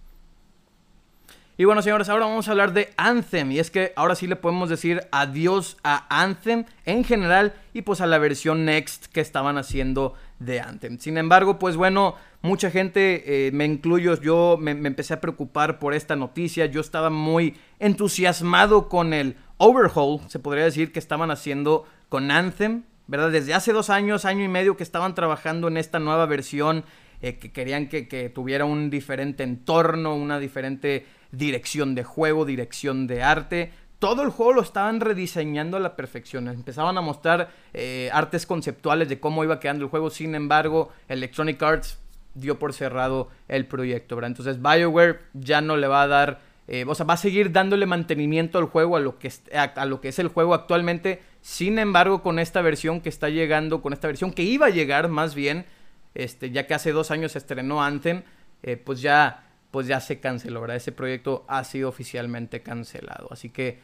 Y 1.56 1.66
bueno, 1.66 1.82
señores, 1.82 2.08
ahora 2.08 2.26
vamos 2.26 2.48
a 2.48 2.50
hablar 2.50 2.72
de 2.72 2.92
Anthem. 2.96 3.52
Y 3.52 3.60
es 3.60 3.70
que 3.70 3.92
ahora 3.94 4.16
sí 4.16 4.26
le 4.26 4.34
podemos 4.34 4.68
decir 4.68 5.02
adiós 5.12 5.76
a 5.84 6.04
Anthem 6.08 6.64
en 6.84 7.04
general 7.04 7.54
y 7.72 7.82
pues 7.82 8.00
a 8.00 8.08
la 8.08 8.18
versión 8.18 8.64
Next 8.64 9.06
que 9.06 9.20
estaban 9.20 9.56
haciendo 9.56 10.14
de 10.40 10.58
Anthem. 10.58 10.98
Sin 10.98 11.16
embargo, 11.16 11.60
pues 11.60 11.76
bueno, 11.76 12.16
mucha 12.42 12.72
gente, 12.72 13.46
eh, 13.46 13.52
me 13.52 13.66
incluyo, 13.66 14.20
yo 14.20 14.56
me, 14.60 14.72
empecé 14.72 15.14
a 15.14 15.20
preocupar 15.20 15.78
por 15.78 15.94
esta 15.94 16.16
noticia. 16.16 16.66
Yo 16.66 16.80
estaba 16.80 17.08
muy 17.08 17.56
entusiasmado 17.78 18.88
con 18.88 19.14
el 19.14 19.36
overhaul, 19.58 20.22
se 20.26 20.40
podría 20.40 20.64
decir, 20.64 20.90
que 20.90 20.98
estaban 20.98 21.30
haciendo 21.30 21.86
con 22.08 22.32
Anthem. 22.32 22.82
¿Verdad? 23.06 23.30
Desde 23.30 23.54
hace 23.54 23.72
dos 23.72 23.90
años, 23.90 24.24
año 24.24 24.42
y 24.42 24.48
medio 24.48 24.76
que 24.76 24.82
estaban 24.82 25.14
trabajando 25.14 25.68
en 25.68 25.76
esta 25.76 25.98
nueva 26.00 26.24
versión, 26.24 26.84
eh, 27.20 27.38
que 27.38 27.52
querían 27.52 27.88
que, 27.88 28.08
que 28.08 28.30
tuviera 28.30 28.64
un 28.64 28.88
diferente 28.88 29.42
entorno, 29.42 30.16
una 30.16 30.38
diferente 30.38 31.04
dirección 31.36 31.94
de 31.94 32.04
juego, 32.04 32.44
dirección 32.44 33.06
de 33.06 33.22
arte. 33.22 33.72
Todo 33.98 34.22
el 34.22 34.30
juego 34.30 34.54
lo 34.54 34.62
estaban 34.62 35.00
rediseñando 35.00 35.76
a 35.76 35.80
la 35.80 35.96
perfección. 35.96 36.48
Empezaban 36.48 36.98
a 36.98 37.00
mostrar 37.00 37.50
eh, 37.72 38.10
artes 38.12 38.46
conceptuales 38.46 39.08
de 39.08 39.20
cómo 39.20 39.44
iba 39.44 39.60
quedando 39.60 39.84
el 39.84 39.90
juego. 39.90 40.10
Sin 40.10 40.34
embargo, 40.34 40.92
Electronic 41.08 41.62
Arts 41.62 41.98
dio 42.34 42.58
por 42.58 42.72
cerrado 42.72 43.30
el 43.48 43.66
proyecto. 43.66 44.22
Entonces 44.22 44.60
BioWare 44.60 45.20
ya 45.32 45.60
no 45.60 45.76
le 45.76 45.86
va 45.86 46.02
a 46.02 46.06
dar... 46.06 46.54
Eh, 46.66 46.86
o 46.88 46.94
sea, 46.94 47.04
va 47.04 47.14
a 47.14 47.18
seguir 47.18 47.52
dándole 47.52 47.84
mantenimiento 47.84 48.58
al 48.58 48.64
juego, 48.64 48.96
a 48.96 49.00
lo, 49.00 49.18
que 49.18 49.28
es, 49.28 49.42
a, 49.54 49.84
lo 49.84 50.00
que 50.00 50.08
es 50.08 50.18
el 50.18 50.28
juego 50.28 50.54
actualmente. 50.54 51.22
Sin 51.42 51.78
embargo, 51.78 52.22
con 52.22 52.38
esta 52.38 52.62
versión 52.62 53.02
que 53.02 53.10
está 53.10 53.28
llegando, 53.28 53.82
con 53.82 53.92
esta 53.92 54.06
versión 54.06 54.32
que 54.32 54.44
iba 54.44 54.66
a 54.66 54.70
llegar 54.70 55.08
más 55.08 55.34
bien, 55.34 55.66
este, 56.14 56.50
ya 56.50 56.66
que 56.66 56.72
hace 56.72 56.92
dos 56.92 57.10
años 57.10 57.32
se 57.32 57.38
estrenó 57.38 57.82
Anthem, 57.82 58.22
eh, 58.62 58.78
pues 58.78 59.02
ya 59.02 59.43
pues 59.74 59.88
ya 59.88 59.98
se 59.98 60.20
canceló, 60.20 60.60
¿verdad? 60.60 60.76
Ese 60.76 60.92
proyecto 60.92 61.44
ha 61.48 61.64
sido 61.64 61.88
oficialmente 61.88 62.62
cancelado. 62.62 63.26
Así 63.32 63.50
que, 63.50 63.80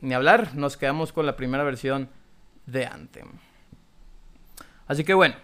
ni 0.00 0.14
hablar, 0.14 0.54
nos 0.54 0.76
quedamos 0.76 1.12
con 1.12 1.26
la 1.26 1.34
primera 1.34 1.64
versión 1.64 2.08
de 2.66 2.86
Anthem. 2.86 3.26
Así 4.86 5.02
que 5.02 5.14
bueno, 5.14 5.34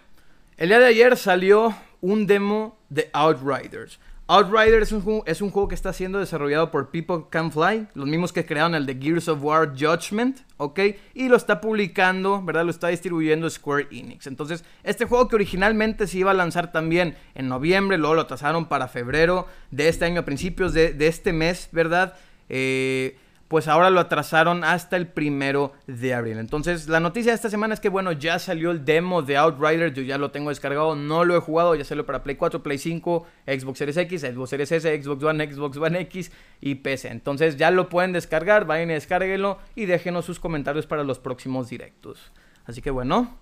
el 0.55 0.69
día 0.69 0.79
de 0.79 0.85
ayer 0.85 1.17
salió 1.17 1.75
un 1.99 2.27
demo 2.27 2.79
de 2.87 3.09
Outriders. 3.11 3.99
Outriders 4.33 4.91
es 4.91 4.91
un, 4.91 5.21
es 5.27 5.41
un, 5.43 5.51
juego 5.51 5.67
que 5.67 5.75
está 5.75 5.93
siendo 5.93 6.17
desarrollado 6.17 6.71
por 6.71 6.89
People 6.89 7.25
Can 7.29 7.51
Fly, 7.51 7.89
los 7.93 8.07
mismos 8.07 8.33
que 8.33 8.43
crearon 8.43 8.73
el 8.73 8.87
de 8.87 8.95
Gears 8.95 9.27
of 9.27 9.43
War 9.43 9.75
Judgment, 9.77 10.39
¿ok? 10.57 10.79
Y 11.13 11.29
lo 11.29 11.35
está 11.35 11.61
publicando, 11.61 12.41
¿verdad? 12.41 12.65
Lo 12.65 12.71
está 12.71 12.87
distribuyendo 12.87 13.47
Square 13.47 13.89
Enix. 13.91 14.25
Entonces, 14.25 14.65
este 14.83 15.05
juego 15.05 15.27
que 15.27 15.35
originalmente 15.35 16.07
se 16.07 16.17
iba 16.17 16.31
a 16.31 16.33
lanzar 16.33 16.71
también 16.71 17.15
en 17.35 17.47
noviembre, 17.47 17.99
luego 17.99 18.15
lo 18.15 18.25
trazaron 18.25 18.65
para 18.65 18.87
febrero 18.87 19.45
de 19.69 19.87
este 19.87 20.05
año, 20.05 20.21
a 20.21 20.25
principios 20.25 20.73
de, 20.73 20.93
de 20.93 21.05
este 21.05 21.31
mes, 21.31 21.69
¿verdad? 21.71 22.15
Eh, 22.49 23.15
pues 23.53 23.67
ahora 23.67 23.91
lo 23.91 23.99
atrasaron 23.99 24.63
hasta 24.63 24.97
el 24.97 25.05
primero 25.05 25.73
de 25.85 26.15
abril. 26.15 26.39
Entonces, 26.39 26.89
la 26.89 26.99
noticia 26.99 27.31
de 27.31 27.35
esta 27.35 27.51
semana 27.51 27.75
es 27.75 27.79
que, 27.79 27.87
bueno, 27.87 28.11
ya 28.11 28.39
salió 28.39 28.71
el 28.71 28.83
demo 28.83 29.21
de 29.21 29.37
Outriders. 29.37 29.93
Yo 29.93 30.01
ya 30.01 30.17
lo 30.17 30.31
tengo 30.31 30.49
descargado, 30.49 30.95
no 30.95 31.23
lo 31.23 31.37
he 31.37 31.39
jugado, 31.39 31.75
ya 31.75 31.85
salió 31.85 32.03
para 32.03 32.23
Play 32.23 32.35
4, 32.35 32.63
Play 32.63 32.79
5, 32.79 33.27
Xbox 33.45 33.77
Series 33.77 33.97
X, 33.97 34.21
Xbox 34.21 34.49
Series 34.49 34.71
S, 34.71 35.03
Xbox 35.03 35.23
One, 35.23 35.53
Xbox 35.53 35.77
One 35.77 35.99
X 35.99 36.31
y 36.61 36.73
PC. 36.73 37.09
Entonces, 37.09 37.55
ya 37.55 37.69
lo 37.69 37.89
pueden 37.89 38.11
descargar, 38.11 38.65
vayan 38.65 38.89
y 38.89 38.95
descárguenlo 38.95 39.59
y 39.75 39.85
déjenos 39.85 40.25
sus 40.25 40.39
comentarios 40.39 40.87
para 40.87 41.03
los 41.03 41.19
próximos 41.19 41.69
directos. 41.69 42.31
Así 42.65 42.81
que, 42.81 42.89
bueno, 42.89 43.37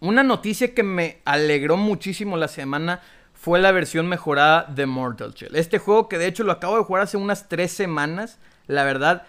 una 0.00 0.24
noticia 0.24 0.74
que 0.74 0.82
me 0.82 1.22
alegró 1.24 1.78
muchísimo 1.78 2.36
la 2.36 2.48
semana 2.48 3.00
fue 3.32 3.60
la 3.60 3.72
versión 3.72 4.08
mejorada 4.08 4.64
de 4.64 4.84
Mortal 4.84 5.32
Shell. 5.32 5.56
Este 5.56 5.78
juego 5.78 6.06
que 6.06 6.18
de 6.18 6.26
hecho 6.26 6.44
lo 6.44 6.52
acabo 6.52 6.76
de 6.76 6.84
jugar 6.84 7.04
hace 7.04 7.16
unas 7.16 7.48
3 7.48 7.72
semanas 7.72 8.38
la 8.66 8.84
verdad. 8.84 9.24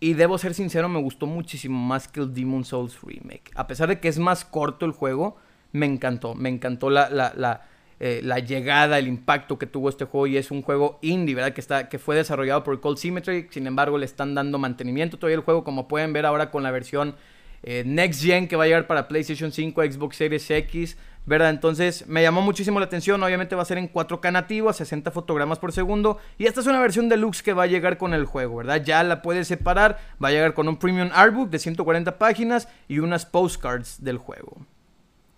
Y 0.00 0.14
debo 0.14 0.38
ser 0.38 0.54
sincero, 0.54 0.88
me 0.88 1.00
gustó 1.00 1.26
muchísimo 1.26 1.78
más 1.78 2.06
que 2.06 2.20
el 2.20 2.32
Demon 2.32 2.64
Souls 2.64 3.00
Remake. 3.02 3.50
A 3.54 3.66
pesar 3.66 3.88
de 3.88 3.98
que 3.98 4.08
es 4.08 4.18
más 4.18 4.44
corto 4.44 4.86
el 4.86 4.92
juego, 4.92 5.36
me 5.72 5.86
encantó. 5.86 6.34
Me 6.34 6.48
encantó 6.48 6.88
la, 6.88 7.08
la, 7.10 7.62
eh, 7.98 8.22
llegada, 8.46 8.98
el 8.98 9.08
impacto 9.08 9.58
que 9.58 9.66
tuvo 9.66 9.88
este 9.88 10.04
juego. 10.04 10.28
Y 10.28 10.36
es 10.36 10.52
un 10.52 10.62
juego 10.62 11.00
indie, 11.02 11.34
¿verdad? 11.34 11.52
Que, 11.52 11.60
está, 11.60 11.88
que 11.88 11.98
fue 11.98 12.14
desarrollado 12.14 12.62
por 12.62 12.80
Cold 12.80 12.98
Symmetry. 12.98 13.48
Sin 13.50 13.66
embargo, 13.66 13.98
le 13.98 14.04
están 14.04 14.34
dando 14.34 14.58
mantenimiento 14.58 15.18
todavía 15.18 15.36
el 15.36 15.42
juego. 15.42 15.64
Como 15.64 15.88
pueden 15.88 16.12
ver 16.12 16.26
ahora 16.26 16.52
con 16.52 16.62
la 16.62 16.70
versión 16.70 17.16
eh, 17.64 17.82
Next 17.84 18.22
Gen 18.22 18.46
que 18.46 18.54
va 18.54 18.64
a 18.64 18.66
llegar 18.66 18.86
para 18.86 19.08
PlayStation 19.08 19.50
5, 19.50 19.82
Xbox 19.82 20.16
Series 20.16 20.48
X. 20.48 20.96
¿verdad? 21.28 21.50
Entonces 21.50 22.06
me 22.08 22.22
llamó 22.22 22.40
muchísimo 22.40 22.80
la 22.80 22.86
atención, 22.86 23.22
obviamente 23.22 23.54
va 23.54 23.60
a 23.60 23.66
ser 23.66 23.76
en 23.76 23.92
4K 23.92 24.32
nativo, 24.32 24.70
a 24.70 24.72
60 24.72 25.10
fotogramas 25.10 25.58
por 25.58 25.72
segundo, 25.72 26.16
y 26.38 26.46
esta 26.46 26.60
es 26.60 26.66
una 26.66 26.80
versión 26.80 27.10
deluxe 27.10 27.42
que 27.42 27.52
va 27.52 27.64
a 27.64 27.66
llegar 27.66 27.98
con 27.98 28.14
el 28.14 28.24
juego, 28.24 28.56
¿verdad? 28.56 28.82
Ya 28.82 29.04
la 29.04 29.20
puedes 29.20 29.46
separar, 29.46 29.98
va 30.22 30.28
a 30.28 30.30
llegar 30.30 30.54
con 30.54 30.68
un 30.68 30.78
Premium 30.78 31.10
Artbook 31.12 31.50
de 31.50 31.58
140 31.58 32.16
páginas 32.16 32.66
y 32.88 33.00
unas 33.00 33.26
postcards 33.26 34.02
del 34.02 34.16
juego. 34.16 34.56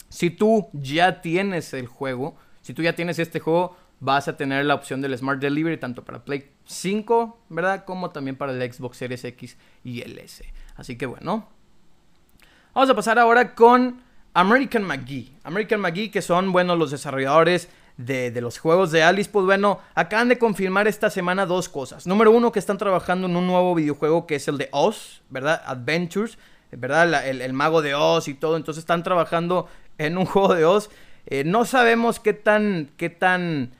Si 0.08 0.30
tú 0.30 0.68
ya 0.72 1.20
tienes 1.22 1.74
el 1.74 1.88
juego, 1.88 2.36
si 2.62 2.72
tú 2.72 2.82
ya 2.82 2.94
tienes 2.94 3.18
este 3.18 3.40
juego, 3.40 3.76
vas 3.98 4.28
a 4.28 4.36
tener 4.36 4.64
la 4.66 4.76
opción 4.76 5.00
del 5.00 5.18
Smart 5.18 5.40
Delivery 5.40 5.76
tanto 5.76 6.04
para 6.04 6.24
Play 6.24 6.52
5, 6.66 7.40
¿verdad? 7.48 7.84
Como 7.84 8.10
también 8.10 8.36
para 8.36 8.52
el 8.52 8.72
Xbox 8.72 8.96
Series 8.96 9.24
X 9.24 9.56
y 9.82 10.02
el 10.02 10.18
S. 10.18 10.44
Así 10.76 10.96
que 10.96 11.06
bueno. 11.06 11.48
Vamos 12.74 12.90
a 12.90 12.94
pasar 12.94 13.18
ahora 13.18 13.56
con 13.56 14.08
American 14.34 14.84
McGee. 14.84 15.32
American 15.44 15.80
McGee, 15.80 16.10
que 16.10 16.22
son, 16.22 16.52
bueno, 16.52 16.76
los 16.76 16.90
desarrolladores 16.90 17.68
de, 17.96 18.40
los 18.40 18.58
juegos 18.58 18.92
de 18.92 19.02
Alice, 19.02 19.30
pues 19.30 19.44
bueno, 19.44 19.80
acaban 19.94 20.28
de 20.28 20.38
confirmar 20.38 20.88
esta 20.88 21.10
semana 21.10 21.46
dos 21.46 21.68
cosas. 21.68 22.06
Número 22.06 22.30
uno, 22.30 22.52
que 22.52 22.58
están 22.58 22.78
trabajando 22.78 23.26
en 23.26 23.36
un 23.36 23.46
nuevo 23.46 23.74
videojuego 23.74 24.26
que 24.26 24.36
es 24.36 24.48
el 24.48 24.58
de 24.58 24.68
Oz, 24.72 25.22
¿verdad? 25.28 25.62
Adventures, 25.66 26.38
¿verdad? 26.70 27.28
el, 27.28 27.52
mago 27.52 27.82
de 27.82 27.94
Oz 27.94 28.28
y 28.28 28.34
todo. 28.34 28.56
Entonces 28.56 28.82
están 28.82 29.02
trabajando 29.02 29.68
en 29.98 30.16
un 30.16 30.24
juego 30.26 30.54
de 30.54 30.64
Oz. 30.64 30.90
Eh, 31.26 31.44
no 31.44 31.64
sabemos 31.64 32.20
qué 32.20 32.32
tan, 32.32 32.90
qué 32.96 33.10
tan, 33.10 33.72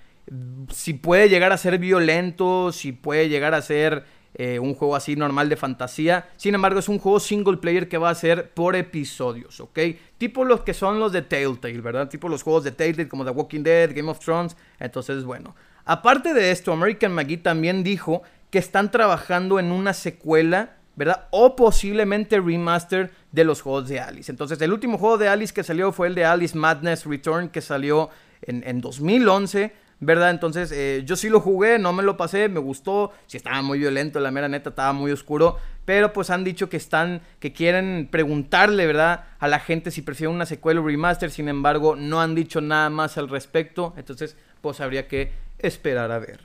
si 0.70 0.92
puede 0.92 1.28
llegar 1.28 1.52
a 1.52 1.56
ser 1.56 1.78
violento, 1.78 2.72
si 2.72 2.92
puede 2.92 3.28
llegar 3.28 3.54
a 3.54 3.62
ser 3.62 4.04
eh, 4.34 4.58
un 4.58 4.74
juego 4.74 4.94
así 4.94 5.16
normal 5.16 5.48
de 5.48 5.56
fantasía. 5.56 6.28
Sin 6.36 6.54
embargo, 6.54 6.78
es 6.78 6.88
un 6.88 6.98
juego 6.98 7.18
single 7.18 7.56
player 7.56 7.88
que 7.88 7.98
va 7.98 8.10
a 8.10 8.14
ser 8.14 8.50
por 8.50 8.76
episodios, 8.76 9.60
¿ok? 9.60 9.78
Tipo 10.18 10.44
los 10.44 10.60
que 10.60 10.72
son 10.72 11.00
los 11.00 11.12
de 11.12 11.22
Telltale, 11.22 11.80
¿verdad? 11.80 12.08
Tipo 12.08 12.28
los 12.28 12.42
juegos 12.42 12.64
de 12.64 12.70
Telltale 12.70 13.08
como 13.08 13.24
The 13.24 13.32
Walking 13.32 13.62
Dead, 13.62 13.90
Game 13.94 14.10
of 14.10 14.20
Thrones. 14.20 14.56
Entonces, 14.78 15.24
bueno. 15.24 15.54
Aparte 15.84 16.32
de 16.32 16.52
esto, 16.52 16.72
American 16.72 17.12
McGee 17.12 17.38
también 17.38 17.82
dijo 17.82 18.22
que 18.50 18.58
están 18.58 18.90
trabajando 18.90 19.58
en 19.58 19.72
una 19.72 19.94
secuela, 19.94 20.76
¿verdad? 20.94 21.26
O 21.30 21.56
posiblemente 21.56 22.38
remaster 22.38 23.10
de 23.32 23.44
los 23.44 23.62
juegos 23.62 23.88
de 23.88 23.98
Alice. 23.98 24.30
Entonces, 24.30 24.60
el 24.60 24.72
último 24.72 24.98
juego 24.98 25.18
de 25.18 25.28
Alice 25.28 25.52
que 25.52 25.64
salió 25.64 25.90
fue 25.90 26.06
el 26.06 26.14
de 26.14 26.24
Alice 26.24 26.56
Madness 26.56 27.04
Return, 27.04 27.48
que 27.48 27.60
salió 27.60 28.10
en, 28.42 28.62
en 28.64 28.80
2011. 28.80 29.72
¿Verdad? 30.00 30.30
Entonces, 30.30 30.72
eh, 30.72 31.02
yo 31.04 31.14
sí 31.14 31.28
lo 31.28 31.40
jugué, 31.40 31.78
no 31.78 31.92
me 31.92 32.02
lo 32.02 32.16
pasé, 32.16 32.48
me 32.48 32.58
gustó. 32.58 33.12
Sí 33.26 33.36
estaba 33.36 33.60
muy 33.62 33.78
violento, 33.78 34.18
la 34.18 34.30
mera 34.30 34.48
neta, 34.48 34.70
estaba 34.70 34.92
muy 34.92 35.12
oscuro. 35.12 35.58
Pero 35.84 36.12
pues 36.12 36.30
han 36.30 36.42
dicho 36.42 36.68
que 36.68 36.78
están, 36.78 37.20
que 37.38 37.52
quieren 37.52 38.08
preguntarle, 38.10 38.86
¿verdad? 38.86 39.24
A 39.38 39.48
la 39.48 39.60
gente 39.60 39.90
si 39.90 40.02
prefieren 40.02 40.34
una 40.34 40.46
secuela 40.46 40.80
o 40.80 40.86
remaster. 40.86 41.30
Sin 41.30 41.48
embargo, 41.48 41.96
no 41.96 42.20
han 42.20 42.34
dicho 42.34 42.60
nada 42.60 42.88
más 42.90 43.18
al 43.18 43.28
respecto. 43.28 43.94
Entonces, 43.96 44.36
pues 44.62 44.80
habría 44.80 45.06
que 45.06 45.32
esperar 45.58 46.10
a 46.10 46.18
ver. 46.18 46.40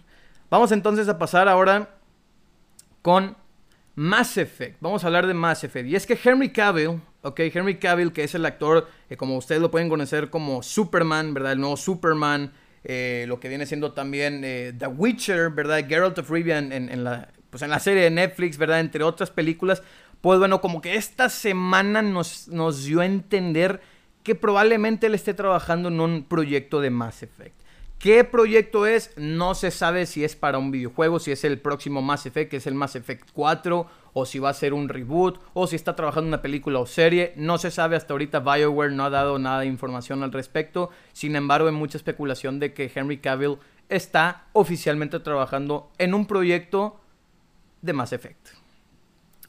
Vamos 0.50 0.72
entonces 0.72 1.08
a 1.08 1.18
pasar 1.18 1.48
ahora 1.48 1.96
con 3.02 3.38
Mass 3.96 4.38
Effect. 4.38 4.78
Vamos 4.82 5.04
a 5.04 5.08
hablar 5.08 5.28
de 5.28 5.34
Mass 5.34 5.63
Effect. 5.63 5.88
Y 5.88 5.96
es 5.96 6.06
que 6.06 6.20
Henry 6.22 6.52
Cavill, 6.52 7.02
ok, 7.22 7.39
Henry 7.39 7.78
Cavill, 7.78 8.12
que 8.12 8.24
es 8.24 8.36
el 8.36 8.46
actor, 8.46 8.89
que 9.08 9.15
como 9.15 9.38
ustedes 9.38 9.62
lo 9.62 9.72
pueden 9.72 9.88
conocer 9.88 10.30
como 10.30 10.62
Superman, 10.62 11.34
¿verdad? 11.34 11.54
El 11.54 11.62
nuevo 11.62 11.78
Superman. 11.78 12.52
Eh, 12.88 13.26
lo 13.28 13.39
que 13.39 13.50
viene 13.50 13.65
siendo 13.65 13.93
también 13.93 14.43
eh, 14.43 14.71
The 14.78 14.86
Witcher, 14.86 15.50
¿verdad? 15.50 15.88
Geralt 15.88 16.19
of 16.19 16.30
Rivia 16.30 16.60
en, 16.60 17.04
la, 17.04 17.30
pues 17.50 17.63
en 17.63 17.71
la 17.71 17.80
serie 17.80 18.04
de 18.04 18.12
Netflix, 18.12 18.58
¿verdad? 18.58 18.80
Entre 18.80 19.04
otras 19.04 19.32
películas. 19.32 19.82
Pues 20.21 20.38
bueno, 20.38 20.62
como 20.62 20.82
que 20.82 20.95
esta 20.95 21.30
semana 21.30 22.04
nos, 22.04 22.48
nos 22.48 22.86
dio 22.86 23.02
a 23.02 23.06
entender 23.06 23.82
que 24.21 24.36
probablemente 24.36 25.08
él 25.08 25.15
esté 25.15 25.34
trabajando 25.34 25.89
en 25.89 26.00
un 26.00 26.24
proyecto 26.24 26.80
de 26.80 26.91
Mass 26.91 27.24
Effect. 27.24 27.60
¿Qué 28.06 28.24
proyecto 28.24 28.86
es? 28.86 29.10
No 29.18 29.56
se 29.56 29.72
sabe 29.72 30.06
si 30.06 30.24
es 30.24 30.36
para 30.36 30.60
un 30.60 30.70
videojuego, 30.70 31.18
si 31.18 31.32
es 31.32 31.44
el 31.44 31.60
próximo 31.60 32.04
Mass 32.04 32.28
Effect, 32.28 32.52
que 32.52 32.58
es 32.58 32.68
el 32.68 32.76
Mass 32.76 32.96
Effect 32.96 33.32
4, 33.34 33.88
o 34.13 34.26
si 34.28 34.38
va 34.38 34.50
a 34.50 34.54
ser 34.54 34.76
un 34.76 34.89
reboot, 34.89 35.39
o 35.56 35.65
si 35.65 35.76
está 35.76 35.96
trabajando 35.96 36.28
en 36.28 36.34
una 36.36 36.44
película 36.44 36.78
o 36.78 36.86
serie. 36.86 37.34
No 37.36 37.58
se 37.58 37.72
sabe 37.72 37.96
hasta 37.96 38.13
ahorita. 38.13 38.41
BioWare 38.41 38.91
no 38.91 39.06
ha 39.06 39.10
dado 39.10 39.39
nada 39.39 39.62
de 39.62 39.65
información 39.65 40.22
al 40.22 40.32
respecto. 40.32 40.91
Sin 41.13 41.36
embargo, 41.36 41.68
hay 41.68 41.74
mucha 41.74 41.98
especulación 41.98 42.60
de 42.60 42.76
que 42.76 42.91
Henry 42.94 43.18
Cavill 43.18 43.58
está 43.89 44.44
oficialmente 44.54 45.20
trabajando 45.20 45.89
en 45.98 46.13
un 46.13 46.28
proyecto 46.28 47.00
de 47.82 47.94
Mass 47.94 48.13
Effect. 48.13 48.50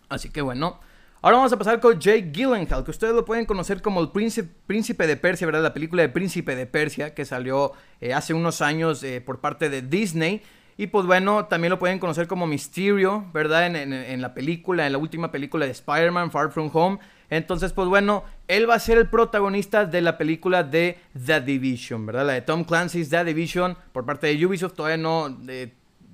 Así 0.09 0.31
que 0.31 0.41
bueno. 0.41 0.81
Ahora 1.23 1.39
vamos 1.39 1.53
a 1.53 1.57
pasar 1.57 1.81
con 1.81 1.99
Jake 1.99 2.31
Gyllenhaal, 2.31 2.85
que 2.85 2.91
ustedes 2.91 3.15
lo 3.15 3.25
pueden 3.25 3.47
conocer 3.47 3.81
como 3.81 4.01
el 4.01 4.11
príncipe, 4.11 5.07
de 5.07 5.17
Persia, 5.17 5.47
¿verdad? 5.47 5.63
La 5.63 5.75
película 5.75 6.03
de 6.03 6.09
Príncipe 6.11 6.55
de 6.55 6.67
Persia, 6.67 7.15
que 7.15 7.25
salió 7.25 7.73
eh, 8.01 8.13
hace 8.13 8.35
unos 8.35 8.61
años 8.61 9.03
eh, 9.03 9.21
por 9.21 9.41
parte 9.41 9.71
de 9.71 9.83
Disney. 9.83 10.43
Y 10.77 10.89
pues 10.89 11.07
bueno, 11.07 11.47
también 11.47 11.71
lo 11.71 11.79
pueden 11.79 11.99
conocer 11.99 12.27
como 12.27 12.47
Mysterio, 12.47 13.25
¿verdad? 13.33 13.75
En, 13.75 14.21
la 14.21 14.35
película, 14.35 14.87
en 14.87 14.93
la 14.93 14.99
última 14.99 15.33
película 15.33 15.65
de 15.65 15.73
Spider-Man, 15.73 16.31
Far 16.31 16.53
From 16.53 16.71
Home. 16.75 16.99
Entonces, 17.31 17.73
pues 17.73 17.89
bueno, 17.89 18.25
él 18.47 18.69
va 18.69 18.75
a 18.75 18.79
ser 18.79 18.99
el 18.99 19.09
protagonista 19.09 19.87
de 19.87 20.03
la 20.03 20.19
película 20.19 20.63
de 20.65 20.99
The 21.25 21.41
Division, 21.41 22.05
¿verdad? 22.05 22.27
La 22.27 22.33
de 22.35 22.43
Tom 22.43 22.65
Clancy's 22.65 23.09
The 23.09 23.25
Division 23.25 23.77
por 23.93 24.05
parte 24.05 24.27
de 24.27 24.47
Ubisoft. 24.47 24.75
Todavía 24.75 24.99
no, 24.99 25.35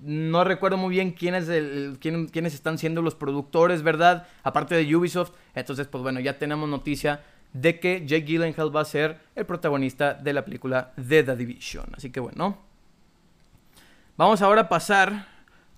no 0.02 0.44
recuerdo 0.44 0.76
muy 0.76 0.90
bien 0.90 1.12
quiénes, 1.12 1.48
el, 1.48 1.98
quiénes 2.00 2.54
están 2.54 2.78
siendo 2.78 3.02
los 3.02 3.14
productores, 3.14 3.82
¿verdad? 3.82 4.26
Aparte 4.42 4.74
de 4.74 4.96
Ubisoft. 4.96 5.32
Entonces, 5.54 5.86
pues 5.86 6.02
bueno, 6.02 6.20
ya 6.20 6.38
tenemos 6.38 6.68
noticia 6.68 7.22
de 7.52 7.78
que 7.78 8.04
Jake 8.06 8.24
Gyllenhaal 8.24 8.74
va 8.74 8.80
a 8.80 8.84
ser 8.84 9.20
el 9.34 9.46
protagonista 9.46 10.14
de 10.14 10.32
la 10.32 10.44
película 10.44 10.92
de 10.96 11.22
The 11.22 11.36
Division. 11.36 11.86
Así 11.96 12.10
que 12.10 12.20
bueno. 12.20 12.58
Vamos 14.16 14.42
ahora 14.42 14.62
a 14.62 14.68
pasar 14.68 15.26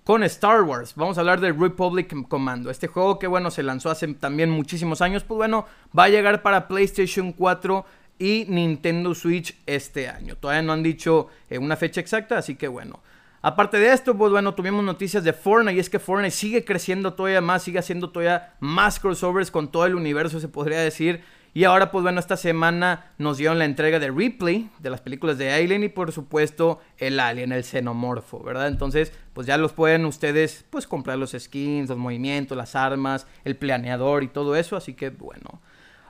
con 0.05 0.23
Star 0.25 0.63
Wars. 0.63 0.95
Vamos 0.97 1.17
a 1.17 1.21
hablar 1.21 1.41
de 1.41 1.53
Republic 1.53 2.15
Commando. 2.29 2.71
Este 2.71 2.87
juego 2.87 3.19
que 3.19 3.27
bueno, 3.27 3.51
se 3.51 3.63
lanzó 3.63 3.91
hace 3.91 4.13
también 4.15 4.51
muchísimos 4.51 5.01
años. 5.01 5.25
Pues 5.25 5.37
bueno, 5.37 5.67
va 5.97 6.05
a 6.05 6.09
llegar 6.09 6.43
para 6.43 6.69
PlayStation 6.69 7.33
4 7.33 7.85
y 8.19 8.47
Nintendo 8.49 9.15
Switch 9.15 9.57
este 9.67 10.09
año. 10.09 10.37
Todavía 10.37 10.63
no 10.63 10.73
han 10.73 10.83
dicho 10.83 11.29
eh, 11.51 11.59
una 11.59 11.77
fecha 11.77 12.01
exacta, 12.01 12.39
así 12.39 12.55
que 12.55 12.69
bueno. 12.69 13.01
Aparte 13.47 13.79
de 13.79 13.93
esto, 13.93 14.17
pues 14.17 14.33
bueno, 14.33 14.55
tuvimos 14.55 14.83
noticias 14.83 15.23
de 15.23 15.35
Fortnite 15.35 15.77
y 15.77 15.79
es 15.79 15.91
que 15.91 15.99
Fortnite 15.99 16.31
sigue 16.31 16.65
creciendo 16.65 17.13
todavía 17.13 17.43
más, 17.43 17.63
sigue 17.63 17.79
haciendo 17.79 18.09
todavía 18.09 18.55
más 18.59 18.99
crossovers 18.99 19.51
con 19.51 19.71
todo 19.71 19.85
el 19.85 19.97
universo, 19.97 20.41
se 20.41 20.49
podría 20.49 20.79
decir. 20.79 21.23
Y 21.53 21.65
ahora, 21.65 21.91
pues 21.91 22.03
bueno, 22.03 22.21
esta 22.21 22.39
semana 22.39 23.13
nos 23.19 23.37
dieron 23.37 23.59
la 23.59 23.67
entrega 23.67 23.99
de 23.99 24.11
Ripley, 24.11 24.71
de 24.79 24.89
las 24.89 25.03
películas 25.03 25.37
de 25.37 25.53
Alien 25.53 25.85
y 25.85 25.91
por 25.91 26.11
supuesto 26.11 26.81
el 26.97 27.21
Alien, 27.21 27.53
el 27.53 27.65
xenomorfo, 27.65 28.43
¿verdad? 28.43 28.67
Entonces, 28.67 29.13
pues 29.35 29.47
ya 29.47 29.59
los 29.59 29.75
pueden 29.75 30.07
ustedes, 30.07 30.65
pues 30.71 30.87
comprar 30.87 31.19
los 31.19 31.37
skins, 31.39 31.91
los 31.91 31.99
movimientos, 31.99 32.57
las 32.57 32.75
armas, 32.75 33.27
el 33.45 33.57
planeador 33.57 34.23
y 34.23 34.29
todo 34.29 34.57
eso, 34.57 34.75
así 34.75 34.95
que 34.95 35.11
bueno. 35.11 35.61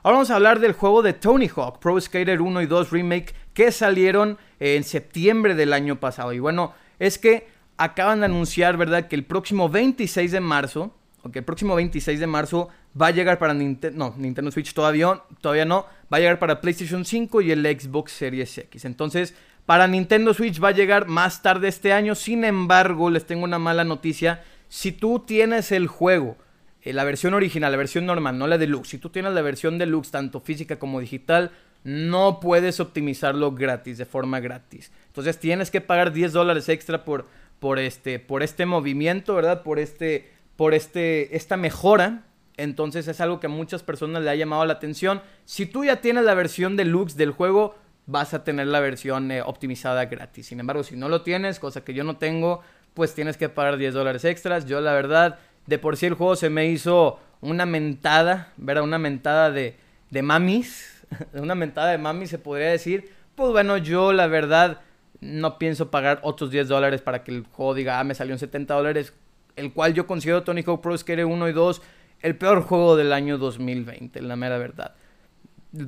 Ahora 0.05 0.18
vamos 0.18 0.31
a 0.31 0.37
hablar 0.37 0.61
del 0.61 0.75
juego 0.75 1.03
de 1.03 1.14
Tony 1.14 1.49
Hawk, 1.49 1.81
Pro 1.81 2.01
Skater 2.01 2.40
1 2.40 2.62
y 2.62 2.66
2 2.66 2.90
Remake, 2.90 3.35
que 3.55 3.73
salieron 3.73 4.38
en 4.61 4.85
septiembre 4.85 5.57
del 5.57 5.73
año 5.73 5.99
pasado. 5.99 6.33
Y 6.33 6.38
bueno, 6.38 6.75
es 7.07 7.19
que 7.19 7.47
acaban 7.77 8.21
de 8.21 8.27
anunciar, 8.27 8.77
¿verdad? 8.77 9.09
Que 9.09 9.17
el 9.17 9.25
próximo 9.25 9.69
26 9.69 10.33
de 10.33 10.40
marzo, 10.40 10.95
ok, 11.23 11.37
el 11.37 11.45
próximo 11.45 11.75
26 11.75 12.19
de 12.19 12.27
marzo 12.27 12.69
va 13.01 13.09
a 13.09 13.11
llegar 13.11 13.38
para 13.38 13.53
Nintendo, 13.53 13.99
no, 13.99 14.14
Nintendo 14.17 14.51
Switch 14.51 14.73
todavía, 14.73 15.21
todavía 15.40 15.64
no, 15.64 15.87
va 16.12 16.17
a 16.17 16.21
llegar 16.21 16.38
para 16.38 16.61
PlayStation 16.61 17.05
5 17.05 17.43
y 17.43 17.51
el 17.51 17.64
Xbox 17.64 18.12
Series 18.12 18.57
X. 18.57 18.85
Entonces, 18.85 19.35
para 19.67 19.87
Nintendo 19.87 20.33
Switch 20.33 20.62
va 20.62 20.69
a 20.69 20.73
llegar 20.73 21.07
más 21.07 21.43
tarde 21.43 21.69
este 21.69 21.93
año, 21.93 22.14
sin 22.14 22.45
embargo, 22.45 23.11
les 23.11 23.27
tengo 23.27 23.45
una 23.45 23.59
mala 23.59 23.85
noticia, 23.85 24.43
si 24.69 24.93
tú 24.93 25.21
tienes 25.21 25.73
el 25.73 25.88
juego, 25.88 26.37
eh, 26.83 26.93
la 26.93 27.05
versión 27.05 27.35
original, 27.35 27.73
la 27.73 27.79
versión 27.79 28.07
normal, 28.07 28.38
no 28.38 28.47
la 28.47 28.59
deluxe, 28.59 28.90
si 28.90 28.99
tú 28.99 29.11
tienes 29.11 29.33
la 29.33 29.43
versión 29.43 29.79
deluxe, 29.79 30.11
tanto 30.11 30.40
física 30.40 30.79
como 30.79 31.01
digital, 31.01 31.51
no 31.85 32.40
puedes 32.40 32.81
optimizarlo 32.81 33.53
gratis, 33.53 33.99
de 33.99 34.07
forma 34.07 34.40
gratis. 34.40 34.90
Entonces 35.09 35.38
tienes 35.38 35.70
que 35.70 35.83
pagar 35.83 36.12
10 36.12 36.33
dólares 36.33 36.68
extra 36.68 37.05
por, 37.05 37.27
por, 37.61 37.79
este, 37.79 38.18
por 38.18 38.42
este 38.42 38.66
movimiento, 38.66 39.35
¿verdad? 39.35 39.62
Por, 39.62 39.79
este, 39.79 40.31
por 40.57 40.75
este, 40.75 41.37
esta 41.37 41.57
mejora. 41.57 42.25
Entonces 42.57 43.07
es 43.07 43.20
algo 43.20 43.38
que 43.38 43.47
a 43.47 43.51
muchas 43.51 43.83
personas 43.83 44.23
le 44.23 44.31
ha 44.31 44.35
llamado 44.35 44.64
la 44.64 44.75
atención. 44.75 45.20
Si 45.44 45.66
tú 45.66 45.85
ya 45.85 46.01
tienes 46.01 46.25
la 46.25 46.35
versión 46.35 46.77
deluxe 46.77 47.16
del 47.16 47.33
juego, 47.33 47.75
vas 48.07 48.33
a 48.33 48.44
tener 48.44 48.66
la 48.68 48.81
versión 48.81 49.31
eh, 49.31 49.42
optimizada 49.42 50.07
gratis. 50.07 50.47
Sin 50.47 50.61
embargo, 50.61 50.85
si 50.85 50.97
no 50.97 51.09
lo 51.09 51.23
tienes, 51.23 51.59
cosa 51.59 51.85
que 51.85 51.94
yo 51.94 52.05
no 52.05 52.16
tengo, 52.16 52.62
pues 52.94 53.14
tienes 53.14 53.37
que 53.37 53.49
pagar 53.49 53.77
10 53.77 53.92
dólares 53.92 54.25
extras. 54.25 54.66
Yo 54.66 54.81
la 54.81 54.92
verdad, 54.92 55.38
de 55.66 55.79
por 55.79 55.97
sí 55.97 56.07
el 56.07 56.14
juego 56.14 56.37
se 56.37 56.49
me 56.49 56.66
hizo 56.66 57.18
una 57.42 57.66
mentada, 57.66 58.53
¿verdad? 58.57 58.85
Una 58.85 58.99
mentada 58.99 59.51
de, 59.51 59.77
de 60.11 60.23
mamis. 60.23 60.94
una 61.35 61.55
mentada 61.55 61.90
de 61.90 61.98
mamis 61.98 62.31
se 62.31 62.38
podría 62.38 62.70
decir. 62.70 63.11
Pues 63.35 63.50
bueno, 63.50 63.77
yo 63.79 64.12
la 64.12 64.27
verdad 64.27 64.81
no 65.20 65.59
pienso 65.59 65.90
pagar 65.90 66.20
otros 66.22 66.50
10 66.50 66.68
dólares 66.68 67.00
para 67.00 67.24
que 67.24 67.33
el 67.33 67.44
juego 67.44 67.74
diga, 67.74 67.98
ah, 67.98 68.05
me 68.05 68.14
salió 68.14 68.35
en 68.35 68.38
70 68.38 68.74
dólares, 68.74 69.12
el 69.57 69.72
cual 69.72 69.94
yo 69.94 70.07
considero 70.07 70.42
Tony 70.42 70.62
Hawk 70.62 70.81
Pro 70.81 70.96
Skater 70.96 71.24
1 71.24 71.48
y 71.48 71.53
2 71.53 71.83
el 72.22 72.37
peor 72.37 72.62
juego 72.62 72.96
del 72.96 73.12
año 73.12 73.38
2020, 73.38 74.22
la 74.22 74.37
mera 74.37 74.59
verdad. 74.59 74.94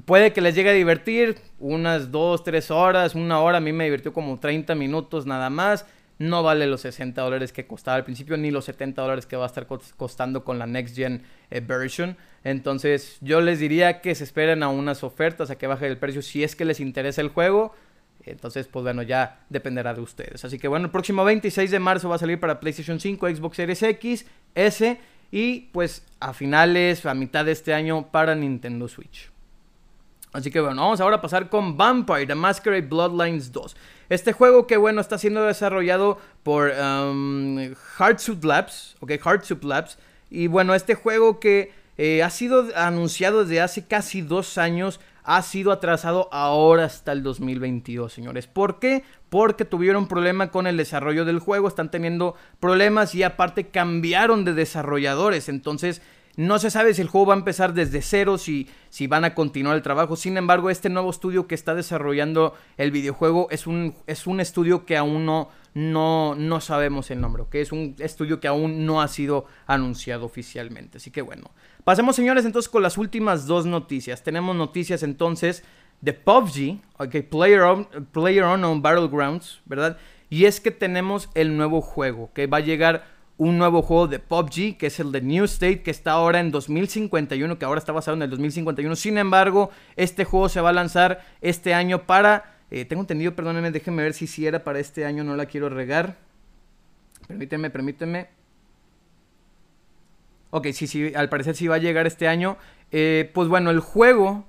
Puede 0.05 0.33
que 0.33 0.41
les 0.41 0.55
llegue 0.55 0.71
a 0.71 0.73
divertir 0.73 1.39
unas 1.59 2.11
2, 2.11 2.45
3 2.45 2.71
horas, 2.71 3.15
una 3.15 3.41
hora, 3.41 3.59
a 3.59 3.61
mí 3.61 3.73
me 3.73 3.85
divirtió 3.85 4.13
como 4.13 4.39
30 4.39 4.75
minutos 4.75 5.27
nada 5.27 5.49
más. 5.49 5.87
No 6.19 6.43
vale 6.43 6.67
los 6.67 6.81
60 6.81 7.21
dólares 7.21 7.53
que 7.53 7.67
costaba 7.67 7.97
al 7.97 8.05
principio, 8.05 8.37
ni 8.37 8.51
los 8.51 8.65
70 8.65 9.01
dólares 9.01 9.27
que 9.27 9.37
va 9.37 9.45
a 9.45 9.47
estar 9.47 9.67
costando 9.67 10.45
con 10.45 10.59
la 10.59 10.67
Next 10.67 10.97
Gen 10.97 11.23
eh, 11.51 11.61
version. 11.61 12.17
Entonces 12.47 13.19
yo 13.21 13.41
les 13.41 13.59
diría 13.59 14.01
que 14.01 14.15
se 14.15 14.25
esperen 14.25 14.63
a 14.63 14.69
unas 14.69 15.03
ofertas, 15.03 15.51
a 15.51 15.59
que 15.59 15.67
baje 15.67 15.87
el 15.87 15.99
precio 15.99 16.23
si 16.23 16.45
es 16.45 16.55
que 16.55 16.65
les 16.65 16.81
interesa 16.81 17.21
el 17.21 17.29
juego 17.29 17.75
entonces, 18.27 18.67
pues 18.67 18.83
bueno, 18.83 19.03
ya 19.03 19.41
dependerá 19.49 19.95
de 19.95 20.01
ustedes. 20.01 20.45
Así 20.45 20.59
que 20.59 20.69
bueno, 20.69 20.87
el 20.87 20.91
próximo 20.91 21.25
26 21.25 21.71
de 21.71 21.79
marzo 21.79 22.09
va 22.09 22.17
a 22.17 22.19
salir 22.19 22.41
para 22.41 22.59
PlayStation 22.59 22.99
5, 22.99 23.29
Xbox 23.29 23.57
Series 23.57 23.83
X, 23.83 24.27
S 24.55 25.01
y 25.31 25.61
pues 25.73 26.05
a 26.21 26.33
finales, 26.33 27.07
a 27.07 27.15
mitad 27.15 27.45
de 27.45 27.53
este 27.53 27.73
año 27.73 28.09
para 28.11 28.35
Nintendo 28.35 28.89
Switch. 28.89 29.31
Así 30.33 30.51
que 30.51 30.61
bueno, 30.61 30.83
vamos 30.83 31.01
ahora 31.01 31.17
a 31.17 31.21
pasar 31.23 31.49
con 31.49 31.77
Vampire, 31.77 32.27
The 32.27 32.35
Masquerade 32.35 32.83
Bloodlines 32.83 33.53
2. 33.53 33.77
Este 34.09 34.33
juego 34.33 34.67
que 34.67 34.77
bueno 34.77 35.01
está 35.01 35.19
siendo 35.19 35.45
desarrollado 35.45 36.19
por 36.43 36.71
um, 36.71 37.75
Labs, 38.43 38.97
ok, 39.01 39.13
Hardsuit 39.23 39.65
Labs. 39.65 39.99
Y 40.29 40.49
bueno, 40.49 40.75
este 40.75 40.97
juego 40.97 41.39
que 41.39 41.73
eh, 41.99 42.23
ha 42.23 42.31
sido 42.31 42.67
anunciado 42.75 43.45
desde 43.45 43.61
hace 43.61 43.87
casi 43.87 44.23
dos 44.23 44.59
años 44.59 45.01
ha 45.27 45.43
sido 45.43 45.73
atrasado 45.73 46.29
ahora 46.31 46.85
hasta 46.85 47.11
el 47.11 47.25
2022, 47.25 48.13
señores. 48.13 48.47
¿Por 48.47 48.79
qué? 48.79 49.03
Porque 49.29 49.65
tuvieron 49.65 50.07
problema 50.07 50.53
con 50.53 50.69
el 50.69 50.77
desarrollo 50.77 51.25
del 51.25 51.41
juego, 51.41 51.67
están 51.67 51.91
teniendo 51.91 52.37
problemas 52.61 53.13
y 53.17 53.25
aparte 53.25 53.67
cambiaron 53.67 54.45
de 54.45 54.55
desarrolladores. 54.55 55.49
Entonces, 55.49 56.01
no 56.37 56.59
se 56.59 56.71
sabe 56.71 56.95
si 56.95 57.01
el 57.01 57.09
juego 57.09 57.29
va 57.29 57.35
a 57.35 57.39
empezar 57.39 57.73
desde 57.73 58.03
cero, 58.03 58.39
si, 58.39 58.69
si 58.91 59.07
van 59.07 59.25
a 59.25 59.35
continuar 59.35 59.75
el 59.75 59.83
trabajo. 59.83 60.17
Sin 60.17 60.37
embargo, 60.37 60.71
este 60.71 60.91
nuevo 60.91 61.11
estudio 61.11 61.49
que 61.49 61.55
está 61.55 61.75
desarrollando 61.75 62.55
el 62.77 62.93
videojuego 62.93 63.49
es 63.51 63.67
un, 63.67 63.95
es 64.07 64.27
un 64.27 64.41
estudio 64.41 64.85
que 64.85 64.97
aún 64.97 65.25
no, 65.25 65.49
no, 65.75 66.35
no 66.37 66.61
sabemos 66.61 67.11
el 67.11 67.21
nombre, 67.21 67.45
que 67.51 67.63
es 67.63 67.73
un 67.73 67.97
estudio 67.99 68.39
que 68.39 68.49
aún 68.49 68.85
no 68.85 69.01
ha 69.01 69.09
sido 69.09 69.47
anunciado 69.67 70.27
oficialmente. 70.27 70.99
Así 70.99 71.11
que 71.11 71.23
bueno, 71.23 71.51
Pasemos, 71.87 72.17
señores, 72.17 72.45
entonces 72.45 72.69
con 72.69 72.83
las 72.83 72.99
últimas 72.99 73.47
dos 73.47 73.65
noticias. 73.65 74.25
Tenemos 74.25 74.57
noticias 74.57 75.05
entonces 75.05 75.63
de 76.01 76.15
PUBG, 76.15 76.81
ok, 76.99 77.15
Player, 77.31 77.63
Player 78.11 78.43
Unknown 78.43 78.83
Battlegrounds, 78.83 79.61
¿verdad? 79.67 79.97
Y 80.29 80.47
es 80.47 80.61
que 80.61 80.73
tenemos 80.73 81.31
el 81.35 81.57
nuevo 81.57 81.81
juego, 81.81 82.33
que 82.35 82.49
va 82.49 82.57
a 82.57 82.61
llegar 82.61 83.07
un 83.37 83.57
nuevo 83.57 83.83
juego 83.83 84.09
de 84.09 84.19
PUBG, 84.19 84.79
que 84.79 84.89
es 84.89 84.99
el 84.99 85.13
de 85.13 85.21
New 85.21 85.45
State, 85.45 85.85
que 85.85 85.93
está 85.93 86.11
ahora 86.11 86.41
en 86.41 86.51
2051, 86.51 87.57
que 87.57 87.65
ahora 87.65 87.79
está 87.79 87.93
basado 87.93 88.17
en 88.17 88.23
el 88.23 88.31
2051. 88.31 88.97
Sin 88.97 89.17
embargo, 89.17 89.71
este 89.95 90.25
juego 90.25 90.49
se 90.49 90.61
va 90.61 90.71
a 90.71 90.73
lanzar 90.73 91.25
este 91.41 91.73
año 91.73 92.05
para... 92.05 92.57
Eh, 92.73 92.85
tengo 92.85 93.03
entendido, 93.03 93.37
perdónenme, 93.37 93.71
déjenme 93.71 94.03
ver 94.03 94.13
si, 94.13 94.27
si 94.27 94.45
era 94.45 94.65
para 94.65 94.81
este 94.81 95.05
año, 95.05 95.23
no 95.23 95.37
la 95.37 95.47
quiero 95.47 95.69
regar. 95.69 96.17
Permíteme, 97.29 97.71
permíteme. 97.71 98.36
Ok, 100.57 100.69
sí, 100.73 100.87
sí, 100.87 101.13
al 101.15 101.29
parecer 101.29 101.55
sí 101.55 101.67
va 101.67 101.75
a 101.75 101.79
llegar 101.79 102.07
este 102.07 102.29
año. 102.29 102.57
Eh, 102.91 103.31
pues 103.35 103.47
bueno, 103.47 103.71
el 103.71 103.81
juego 103.81 104.47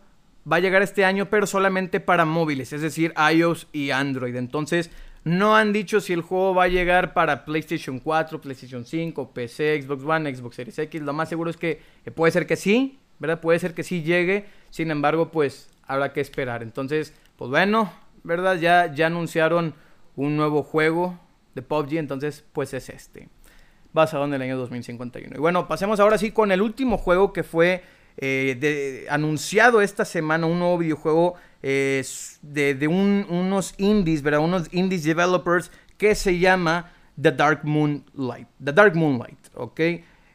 va 0.50 0.56
a 0.56 0.60
llegar 0.62 0.82
este 0.82 1.04
año, 1.04 1.30
pero 1.30 1.46
solamente 1.46 2.00
para 2.00 2.24
móviles, 2.24 2.72
es 2.72 2.82
decir, 2.82 3.14
iOS 3.34 3.68
y 3.74 3.92
Android. 3.92 4.34
Entonces, 4.38 4.90
no 5.26 5.58
han 5.58 5.74
dicho 5.74 6.00
si 6.00 6.14
el 6.14 6.22
juego 6.22 6.56
va 6.56 6.64
a 6.64 6.68
llegar 6.70 7.14
para 7.14 7.44
PlayStation 7.44 8.00
4, 8.00 8.40
PlayStation 8.40 8.86
5, 8.86 9.34
PC, 9.34 9.82
Xbox 9.82 10.04
One, 10.06 10.34
Xbox 10.34 10.56
Series 10.56 10.80
X. 10.80 11.02
Lo 11.02 11.12
más 11.12 11.28
seguro 11.28 11.50
es 11.50 11.58
que 11.58 11.82
puede 12.16 12.32
ser 12.32 12.48
que 12.48 12.56
sí, 12.56 13.00
¿verdad? 13.20 13.42
Puede 13.42 13.60
ser 13.60 13.74
que 13.74 13.84
sí 13.84 14.02
llegue. 14.02 14.46
Sin 14.70 14.92
embargo, 14.92 15.30
pues 15.30 15.70
habrá 15.88 16.14
que 16.14 16.22
esperar. 16.22 16.64
Entonces, 16.64 17.14
pues 17.36 17.52
bueno, 17.52 17.92
¿verdad? 18.24 18.56
Ya, 18.56 18.94
ya 18.94 19.08
anunciaron 19.08 19.74
un 20.16 20.38
nuevo 20.38 20.64
juego 20.64 21.20
de 21.54 21.64
PUBG, 21.64 21.98
entonces 21.98 22.46
pues 22.54 22.74
es 22.74 22.88
este, 22.88 23.28
basado 23.98 24.24
en 24.26 24.34
el 24.34 24.42
año 24.42 24.58
2051. 24.58 25.36
Y 25.36 25.40
bueno, 25.40 25.68
pasemos 25.68 26.00
ahora 26.00 26.18
sí 26.18 26.32
con 26.32 26.52
el 26.52 26.62
último 26.62 26.98
juego 26.98 27.34
que 27.34 27.44
fue 27.44 27.84
eh, 28.18 29.06
anunciado 29.10 29.82
esta 29.82 30.06
semana, 30.06 30.48
un 30.48 30.60
nuevo 30.60 30.78
videojuego 30.78 31.36
eh, 31.62 32.04
de, 32.42 32.88
unos 32.88 33.74
indies, 33.78 34.22
¿verdad? 34.22 34.40
Unos 34.40 34.70
indies 34.72 35.04
developers 35.04 35.72
que 35.98 36.16
se 36.16 36.40
llama 36.40 36.92
The 37.22 37.32
Dark 37.32 37.62
Moonlight. 37.64 38.48
The 38.64 38.72
Dark 38.72 38.96
Moonlight, 38.96 39.40
¿ok? 39.56 39.82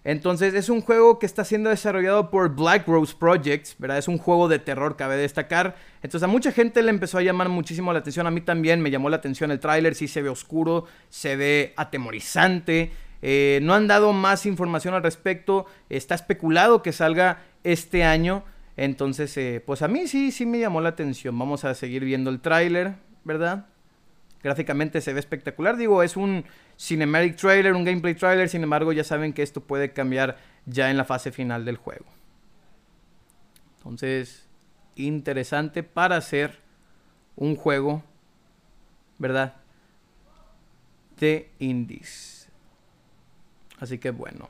Entonces 0.05 0.55
es 0.55 0.68
un 0.68 0.81
juego 0.81 1.20
que 1.20 1.27
está 1.27 1.44
siendo 1.44 1.70
desarrollado 1.70 2.29
por 2.29 2.55
Black 2.55 2.88
Rose 2.88 3.14
Projects, 3.16 3.77
¿verdad? 3.79 3.98
Es 3.98 4.09
un 4.09 4.18
juego 4.18 4.48
de 4.48 4.59
terror, 4.59 4.96
cabe 4.96 5.16
destacar. 5.16 5.77
Entonces 6.03 6.25
a 6.25 6.27
mucha 6.27 6.51
gente 6.51 6.83
le 6.83 6.90
empezó 6.90 7.18
a 7.18 7.22
llamar 7.22 7.48
muchísimo 7.48 7.92
la 7.92 8.01
atención, 8.01 8.27
a 8.27 8.31
mí 8.33 8.40
también 8.40 8.81
me 8.81 8.90
llamó 8.90 9.11
la 9.11 9.16
atención 9.16 9.53
el 9.53 9.61
tráiler, 9.61 9.94
sí 9.94 10.09
se 10.09 10.20
ve 10.22 10.29
oscuro, 10.29 10.87
se 11.09 11.37
ve 11.37 11.72
atemorizante. 11.77 12.90
Eh, 13.23 13.61
no 13.63 13.75
han 13.75 13.87
dado 13.87 14.13
más 14.13 14.47
información 14.47 14.95
al 14.95 15.03
respecto, 15.03 15.67
está 15.89 16.15
especulado 16.17 16.83
que 16.83 16.93
salga 16.93 17.43
este 17.63 18.05
año. 18.05 18.45
Entonces, 18.77 19.37
eh, 19.37 19.63
pues 19.65 19.83
a 19.83 19.89
mí 19.89 20.09
sí, 20.09 20.33
sí 20.33 20.45
me 20.45 20.59
llamó 20.59 20.81
la 20.81 20.91
atención. 20.91 21.39
Vamos 21.39 21.65
a 21.65 21.75
seguir 21.75 22.05
viendo 22.05 22.31
el 22.31 22.41
tráiler, 22.41 22.95
¿verdad? 23.25 23.67
Gráficamente 24.43 25.01
se 25.01 25.13
ve 25.13 25.21
espectacular. 25.21 25.77
Digo, 25.77 26.03
es 26.03 26.17
un 26.17 26.45
cinematic 26.77 27.37
trailer, 27.37 27.75
un 27.75 27.85
gameplay 27.85 28.15
trailer. 28.15 28.49
Sin 28.49 28.63
embargo, 28.65 28.93
ya 28.93 29.05
saben 29.05 29.33
que 29.33 29.43
esto 29.43 29.61
puede 29.61 29.93
cambiar 29.93 30.37
ya 30.67 30.91
en 30.91 30.97
la 30.97 31.05
fase 31.05 31.31
final 31.31 31.65
del 31.65 31.77
juego. 31.77 32.07
Entonces, 33.79 34.49
interesante 34.97 35.83
para 35.83 36.17
hacer 36.17 36.59
un 37.37 37.55
juego, 37.55 38.03
¿verdad? 39.19 39.55
De 41.19 41.51
indies. 41.61 42.41
Así 43.83 43.99
que 43.99 44.12
bueno. 44.12 44.49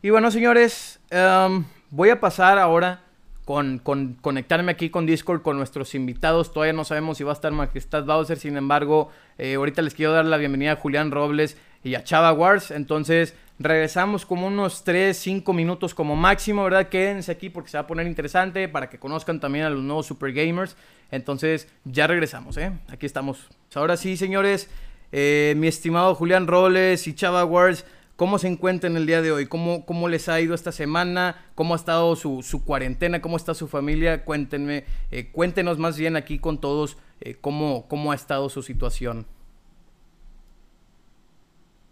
Y 0.00 0.08
bueno, 0.08 0.30
señores, 0.30 0.98
em, 1.10 1.62
voy 1.90 2.08
a 2.08 2.20
pasar 2.20 2.58
ahora 2.58 3.02
con, 3.44 3.78
conectarme 3.78 4.72
aquí 4.72 4.88
con 4.88 5.04
Discord 5.04 5.42
con 5.42 5.58
nuestros 5.58 5.94
invitados. 5.94 6.54
Todavía 6.54 6.72
no 6.72 6.84
sabemos 6.84 7.18
si 7.18 7.24
va 7.24 7.32
a 7.32 7.34
estar 7.34 7.52
Majestad 7.52 8.04
Bowser, 8.04 8.38
sin 8.38 8.56
embargo, 8.56 9.10
eh, 9.36 9.56
ahorita 9.56 9.82
les 9.82 9.92
quiero 9.92 10.12
dar 10.12 10.24
la 10.24 10.38
bienvenida 10.38 10.72
a 10.72 10.76
Julián 10.76 11.10
Robles 11.10 11.58
y 11.84 11.96
a 11.96 12.02
Chava 12.02 12.32
Wars. 12.32 12.70
Entonces, 12.70 13.34
regresamos 13.58 14.24
como 14.24 14.46
unos 14.46 14.84
3, 14.84 15.14
5 15.14 15.52
minutos 15.52 15.94
como 15.94 16.16
máximo, 16.16 16.64
¿verdad? 16.64 16.88
Quédense 16.88 17.30
aquí 17.30 17.50
porque 17.50 17.68
se 17.68 17.76
va 17.76 17.82
a 17.82 17.86
poner 17.86 18.06
interesante 18.06 18.70
para 18.70 18.88
que 18.88 18.98
conozcan 18.98 19.38
también 19.38 19.66
a 19.66 19.70
los 19.70 19.82
nuevos 19.82 20.06
Super 20.06 20.32
Gamers. 20.32 20.76
Entonces, 21.10 21.68
ya 21.84 22.06
regresamos, 22.06 22.56
¿eh? 22.56 22.72
Aquí 22.88 23.04
estamos. 23.04 23.50
Ahora 23.74 23.98
sí, 23.98 24.16
señores, 24.16 24.70
eh, 25.12 25.54
mi 25.56 25.68
estimado 25.68 26.14
Julián 26.14 26.46
Robles 26.46 27.06
y 27.06 27.14
Chava 27.14 27.44
Wars. 27.44 27.84
¿Cómo 28.16 28.38
se 28.38 28.46
encuentran 28.46 28.96
el 28.96 29.06
día 29.06 29.22
de 29.22 29.32
hoy? 29.32 29.46
¿Cómo, 29.46 29.84
cómo 29.84 30.08
les 30.08 30.28
ha 30.28 30.40
ido 30.40 30.54
esta 30.54 30.70
semana? 30.70 31.50
¿Cómo 31.54 31.74
ha 31.74 31.76
estado 31.76 32.14
su, 32.14 32.42
su 32.42 32.64
cuarentena? 32.64 33.22
¿Cómo 33.22 33.36
está 33.36 33.54
su 33.54 33.68
familia? 33.68 34.24
Cuéntenme, 34.24 34.84
eh, 35.10 35.30
cuéntenos 35.32 35.78
más 35.78 35.96
bien 35.96 36.14
aquí 36.16 36.38
con 36.38 36.60
todos 36.60 36.98
eh, 37.20 37.36
cómo, 37.40 37.86
cómo 37.88 38.12
ha 38.12 38.14
estado 38.14 38.48
su 38.48 38.62
situación. 38.62 39.26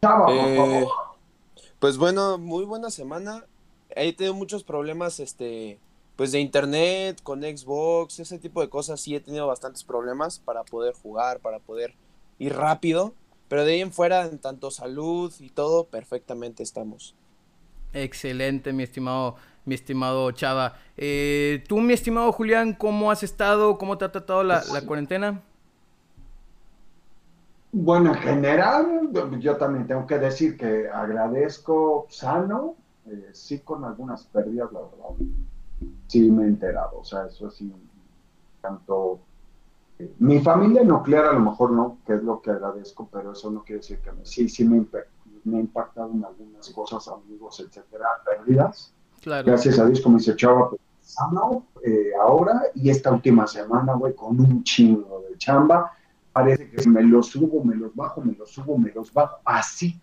Eh, 0.03 0.87
pues 1.79 1.99
bueno, 1.99 2.39
muy 2.39 2.65
buena 2.65 2.91
semana. 2.91 3.45
He 3.91 4.13
tenido 4.13 4.35
muchos 4.35 4.65
problemas, 4.65 5.21
este, 5.21 5.79
pues 6.17 6.33
de 6.33 6.41
internet, 6.41 7.21
con 7.23 7.43
Xbox, 7.43 8.19
ese 8.21 8.39
tipo 8.39 8.61
de 8.61 8.69
cosas. 8.69 9.01
Sí 9.01 9.15
he 9.15 9.21
tenido 9.21 9.47
bastantes 9.47 9.85
problemas 9.85 10.39
para 10.39 10.65
poder 10.65 10.95
jugar, 10.95 11.41
para 11.41 11.59
poder 11.59 11.95
ir 12.41 12.57
rápido. 12.57 13.15
Pero 13.49 13.65
de 13.65 13.73
ahí 13.73 13.81
en 13.81 13.93
fuera, 13.93 14.27
en 14.27 14.39
tanto 14.39 14.71
salud 14.71 15.33
y 15.41 15.51
todo, 15.51 15.85
perfectamente 15.85 16.63
estamos. 16.63 17.15
Excelente, 17.93 18.73
mi 18.73 18.85
estimado, 18.85 19.37
mi 19.65 19.75
estimado 19.75 20.31
Chava. 20.31 20.75
Eh, 20.97 21.65
Tú, 21.69 21.81
mi 21.81 21.93
estimado 21.93 22.31
Julián, 22.33 22.75
¿cómo 22.75 23.11
has 23.11 23.23
estado? 23.25 23.77
¿Cómo 23.77 23.99
te 23.99 24.05
ha 24.05 24.13
tratado 24.13 24.45
la, 24.45 24.63
cuarentena? 24.87 25.43
Bueno, 27.73 28.15
en 28.15 28.21
general, 28.21 29.11
yo 29.41 29.57
también 29.57 29.87
tengo 29.89 30.07
que 30.07 30.19
decir 30.19 30.57
que 30.57 30.89
agradezco 30.89 32.07
sano, 32.09 32.77
eh, 33.07 33.31
sí 33.33 33.59
con 33.61 33.85
algunas 33.85 34.25
pérdidas, 34.27 34.73
la 34.73 34.81
verdad. 34.81 35.27
Sí 36.07 36.31
me 36.31 36.45
he 36.45 36.47
enterado, 36.47 36.99
o 37.01 37.05
sea, 37.05 37.27
eso 37.27 37.51
sí, 37.51 37.73
tanto 38.61 39.21
mi 40.19 40.41
familia 40.41 40.85
nuclear 40.85 41.27
a 41.27 41.33
lo 41.33 41.41
mejor 41.41 41.73
no, 41.73 41.99
que 42.07 42.15
es 42.15 42.23
lo 42.23 42.41
que 42.41 42.51
agradezco, 42.51 43.09
pero 43.13 43.33
eso 43.33 43.51
no 43.51 43.63
quiere 43.63 43.81
decir 43.81 43.99
que 43.99 44.13
me, 44.13 44.25
sí, 44.25 44.49
sí 44.49 44.65
me, 44.65 44.85
me 45.45 45.57
ha 45.59 45.61
impactado 45.61 46.11
en 46.13 46.25
algunas 46.25 46.69
cosas, 46.71 47.07
amigos, 47.09 47.61
etcétera, 47.61 48.07
perdidas. 48.25 48.93
Gracias 49.25 49.79
a 49.79 49.87
Dios, 49.87 50.01
como 50.01 50.19
dice 50.19 50.35
Chava, 50.35 50.71
pues, 50.71 50.81
eh, 51.85 52.11
ahora 52.21 52.63
y 52.75 52.91
esta 52.91 53.11
última 53.11 53.47
semana, 53.47 53.95
güey, 53.95 54.15
con 54.15 54.41
un 54.41 54.63
chingo 54.65 55.25
de 55.29 55.37
chamba. 55.39 55.93
Parece 56.33 56.71
que 56.71 56.89
me 56.89 57.03
los 57.03 57.27
subo, 57.29 57.65
me 57.65 57.75
los 57.75 57.95
bajo, 57.95 58.21
me 58.21 58.35
los 58.35 58.51
subo, 58.51 58.79
me 58.79 58.93
los 58.93 59.13
bajo, 59.13 59.39
así, 59.45 59.99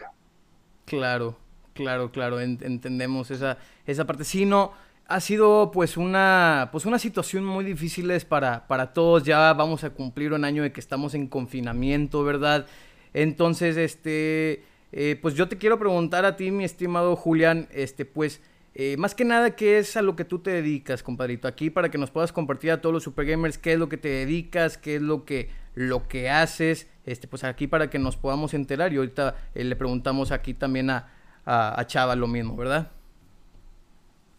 Claro, 0.86 1.36
claro, 1.74 2.12
claro, 2.12 2.40
entendemos 2.40 3.32
esa, 3.32 3.58
esa 3.86 4.06
parte. 4.06 4.24
Sí, 4.24 4.46
no 4.46 4.72
ha 5.08 5.20
sido 5.22 5.72
pues 5.72 5.98
una, 5.98 6.70
pues 6.72 6.86
una 6.86 7.00
situación 7.00 7.46
muy 7.46 7.64
difícil 7.64 8.12
para, 8.28 8.68
para 8.68 8.94
todos. 8.94 9.24
Ya 9.24 9.54
vamos 9.54 9.84
a 9.84 9.92
cumplir 9.92 10.34
un 10.34 10.44
año 10.44 10.64
de 10.64 10.72
que 10.72 10.80
estamos 10.80 11.14
en 11.14 11.28
confinamiento, 11.28 12.24
¿verdad? 12.24 12.68
Entonces, 13.14 13.78
este, 13.78 14.64
eh, 14.92 15.18
pues 15.22 15.34
yo 15.36 15.48
te 15.48 15.58
quiero 15.58 15.80
preguntar 15.80 16.26
a 16.26 16.36
ti, 16.36 16.52
mi 16.52 16.66
estimado 16.66 17.16
Julián, 17.16 17.68
este, 17.72 18.06
pues, 18.06 18.42
eh, 18.76 18.96
más 18.98 19.16
que 19.16 19.26
nada, 19.26 19.56
¿qué 19.56 19.80
es 19.80 19.98
a 19.98 20.02
lo 20.02 20.16
que 20.16 20.26
tú 20.26 20.40
te 20.40 20.52
dedicas, 20.52 21.02
compadrito? 21.04 21.48
Aquí 21.48 21.70
para 21.70 21.90
que 21.90 21.98
nos 21.98 22.12
puedas 22.12 22.32
compartir 22.32 22.72
a 22.72 22.82
todos 22.82 22.94
los 22.94 23.04
super 23.04 23.26
gamers 23.26 23.58
qué 23.58 23.74
es 23.74 23.80
lo 23.80 23.90
que 23.90 23.98
te 23.98 24.10
dedicas, 24.10 24.78
qué 24.78 24.98
es 24.98 25.02
lo 25.02 25.26
que, 25.26 25.50
lo 25.74 26.08
que 26.08 26.30
haces, 26.30 26.88
este, 27.06 27.28
pues 27.28 27.44
aquí 27.44 27.66
para 27.68 27.90
que 27.90 27.98
nos 27.98 28.18
podamos 28.18 28.54
enterar. 28.54 28.94
Y 28.94 28.98
ahorita 28.98 29.36
eh, 29.56 29.64
le 29.64 29.76
preguntamos 29.76 30.32
aquí 30.32 30.54
también 30.54 30.90
a, 30.90 31.08
a, 31.46 31.80
a 31.80 31.88
Chava 31.88 32.16
lo 32.16 32.28
mismo, 32.28 32.56
¿verdad? 32.56 32.92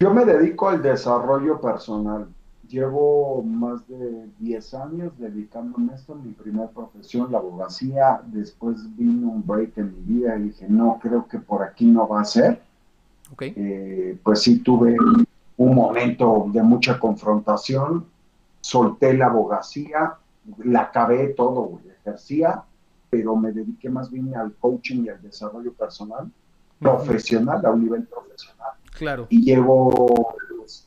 Yo 0.00 0.14
me 0.14 0.24
dedico 0.24 0.68
al 0.68 0.80
desarrollo 0.80 1.60
personal. 1.60 2.28
Llevo 2.68 3.42
más 3.42 3.86
de 3.88 4.28
10 4.38 4.74
años 4.74 5.12
dedicándome 5.18 5.92
a 5.92 5.96
esto, 5.96 6.14
mi 6.14 6.32
primera 6.32 6.68
profesión, 6.68 7.32
la 7.32 7.38
abogacía. 7.38 8.20
Después 8.26 8.76
vino 8.96 9.28
un 9.28 9.44
break 9.44 9.78
en 9.78 9.94
mi 9.94 10.20
vida 10.20 10.36
y 10.36 10.42
dije, 10.44 10.66
no, 10.68 10.98
creo 11.02 11.26
que 11.26 11.38
por 11.38 11.62
aquí 11.62 11.86
no 11.86 12.06
va 12.06 12.20
a 12.20 12.24
ser. 12.24 12.60
Okay. 13.32 13.52
Eh, 13.56 14.18
pues 14.22 14.42
sí 14.42 14.60
tuve 14.60 14.96
un 15.56 15.74
momento 15.74 16.46
de 16.52 16.62
mucha 16.62 16.98
confrontación, 16.98 18.06
solté 18.60 19.12
la 19.14 19.26
abogacía, 19.26 20.14
la 20.64 20.82
acabé 20.82 21.28
todo, 21.28 21.80
ejercía, 22.00 22.62
pero 23.10 23.34
me 23.36 23.52
dediqué 23.52 23.90
más 23.90 24.10
bien 24.10 24.34
al 24.36 24.54
coaching 24.54 25.04
y 25.04 25.08
al 25.08 25.20
desarrollo 25.20 25.72
personal, 25.72 26.30
profesional, 26.78 27.64
a 27.66 27.70
un 27.70 27.82
nivel 27.82 28.04
profesional. 28.04 28.77
Claro. 28.98 29.26
Y 29.30 29.42
llevo 29.42 30.34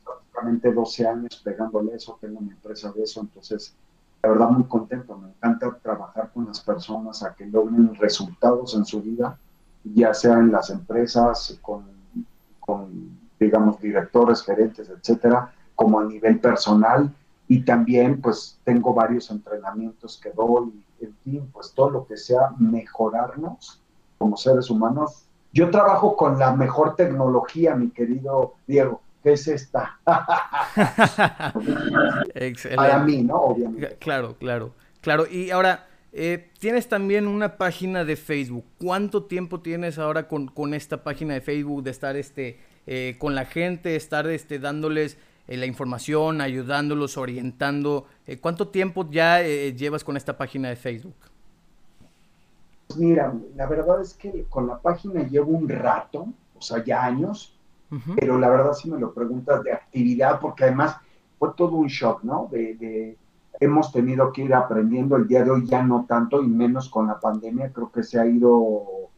prácticamente 0.04 0.74
12 0.74 1.08
años 1.08 1.41
pegándole 1.43 1.95
eso, 1.95 2.17
tengo 2.19 2.39
una 2.39 2.52
empresa 2.52 2.91
de 2.91 3.04
eso, 3.04 3.21
entonces, 3.21 3.74
la 4.21 4.30
verdad, 4.30 4.50
muy 4.50 4.65
contento. 4.65 5.17
Me 5.17 5.30
encanta 5.30 5.78
trabajar 5.82 6.30
con 6.34 6.45
las 6.45 6.60
personas 6.60 7.24
a 7.24 7.34
que 7.34 7.45
logren 7.45 7.95
resultados 7.95 8.76
en 8.76 8.86
su 8.86 9.02
vida, 9.02 9.38
ya 9.84 10.13
sea 10.13 10.34
en 10.39 10.52
las 10.52 10.69
empresas, 10.69 11.58
con, 11.62 11.86
con 12.60 13.17
digamos, 13.39 13.80
directores, 13.80 14.43
gerentes, 14.43 14.89
etcétera, 14.89 15.54
como 15.76 16.00
a 16.00 16.04
nivel 16.04 16.39
personal. 16.39 17.13
Y 17.47 17.63
también, 17.63 18.21
pues, 18.21 18.60
tengo 18.65 18.93
varios 18.93 19.32
entrenamientos 19.32 20.19
que 20.21 20.32
doy, 20.32 20.84
en 21.00 21.15
fin, 21.24 21.50
pues 21.52 21.71
todo 21.74 21.89
lo 21.89 22.06
que 22.06 22.17
sea 22.17 22.52
mejorarnos 22.60 23.82
como 24.17 24.38
seres 24.38 24.69
humanos 24.69 25.26
yo 25.54 25.70
trabajo 25.70 26.16
con 26.16 26.40
la 26.40 26.56
mejor 26.56 26.96
tecnología, 26.96 27.76
mi 27.76 27.90
querido 27.90 28.56
Diego, 28.68 29.02
que 29.24 29.34
es 29.34 29.48
esta. 29.48 30.00
Excelente. 32.34 32.76
Para 32.76 33.00
mí, 33.00 33.22
¿no? 33.24 33.36
Obviamente. 33.36 33.98
Claro, 34.00 34.36
claro, 34.38 34.74
claro. 35.02 35.28
Y 35.28 35.52
ahora, 35.52 35.88
eh, 36.14 36.50
tienes 36.60 36.88
también 36.88 37.28
una 37.28 37.58
página 37.58 38.04
de 38.06 38.16
Facebook. 38.16 38.66
¿Cuánto 38.78 39.24
tiempo 39.24 39.62
tienes 39.62 39.97
ahora 39.97 40.28
con, 40.28 40.47
con 40.47 40.74
esta 40.74 41.04
página 41.04 41.34
de 41.34 41.41
Facebook 41.41 41.84
de 41.84 41.91
estar 41.91 42.16
este, 42.16 42.60
eh, 42.88 43.16
con 43.18 43.36
la 43.36 43.45
gente, 43.45 43.95
estar 43.95 44.28
este, 44.28 44.60
dándoles 44.60 45.18
eh, 45.47 45.58
la 45.58 45.66
información, 45.66 46.41
ayudándolos, 46.41 47.18
orientando? 47.18 48.08
¿Cuánto 48.39 48.70
tiempo 48.70 49.10
ya 49.10 49.41
llevas 49.41 50.06
con 50.06 50.16
esta 50.16 50.38
página 50.38 50.70
de 50.70 50.78
Facebook? 50.78 51.16
Mira, 52.98 53.34
la 53.56 53.66
verdad 53.68 54.02
es 54.02 54.14
que 54.14 54.46
con 54.50 54.68
la 54.68 54.80
página 54.80 55.24
llevo 55.24 55.52
un 55.52 55.68
rato, 55.68 56.28
o 56.58 56.62
sea, 56.62 56.84
ya 56.84 57.06
años, 57.06 57.58
pero 58.16 58.39
la 58.39 58.50
verdad 58.50 58.74
si 58.74 58.89
me 58.89 59.00
lo 59.00 59.14
preguntas 59.14 59.64
de 59.64 59.74
actividad, 59.74 60.39
porque 60.39 60.64
además 60.64 60.96
fue 61.38 61.50
todo 61.58 61.76
un 61.76 61.88
shock, 61.88 62.24
¿no? 62.24 62.48
De, 62.50 63.18
hemos 63.60 63.92
tenido 63.92 64.32
que 64.32 64.44
ir 64.44 64.54
aprendiendo. 64.54 65.16
El 65.16 65.28
día 65.28 65.44
de 65.44 65.52
hoy 65.52 65.66
ya 65.66 65.84
no 65.84 66.06
tanto 66.08 66.42
y 66.42 66.48
menos 66.48 66.89
con 66.89 67.08
la 67.08 67.20
pandemia. 67.20 67.72
Creo 67.72 67.92
que 67.92 68.04
se 68.04 68.20
ha 68.20 68.26
ido, 68.26 69.10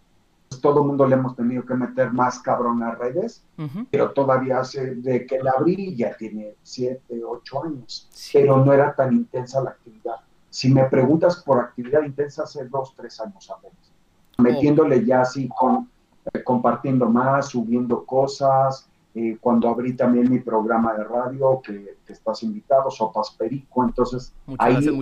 pues, 0.50 0.60
todo 0.60 0.82
el 0.82 0.88
mundo 0.88 1.08
le 1.08 1.16
hemos 1.16 1.36
tenido 1.36 1.66
que 1.66 1.76
meter 1.76 2.12
más 2.12 2.40
cabrón 2.40 2.82
a 2.84 2.96
redes, 2.96 3.44
pero 3.92 4.12
todavía 4.12 4.60
hace 4.60 4.96
de 4.96 5.26
que 5.26 5.40
la 5.40 5.52
abrí 5.52 5.96
ya 5.96 6.16
tiene 6.18 6.56
siete, 6.64 7.24
ocho 7.24 7.64
años, 7.64 8.10
pero 8.34 8.64
no 8.64 8.74
era 8.74 8.96
tan 8.96 9.14
intensa 9.14 9.62
la 9.62 9.72
actividad. 9.72 10.16
Si 10.54 10.72
me 10.72 10.84
preguntas 10.84 11.41
por 11.43 11.60
actividad 11.60 12.04
intensa, 12.04 12.43
hace 12.43 12.66
dos, 12.66 12.93
tres 12.95 13.20
años 13.20 13.49
apenas. 13.49 13.91
Metiéndole 14.38 15.04
ya 15.04 15.22
así 15.22 15.49
con, 15.49 15.89
eh, 16.32 16.43
compartiendo 16.43 17.10
más, 17.10 17.49
subiendo 17.49 18.06
cosas, 18.06 18.88
eh, 19.16 19.36
cuando 19.41 19.68
abrí 19.68 19.93
también 19.93 20.30
mi 20.30 20.38
programa 20.38 20.93
de 20.93 21.06
radio, 21.06 21.60
que, 21.60 21.97
estás 22.08 22.43
invitado, 22.43 22.91
Sopas 22.91 23.32
Perico, 23.32 23.84
entonces 23.84 24.32
ahí, 24.60 25.01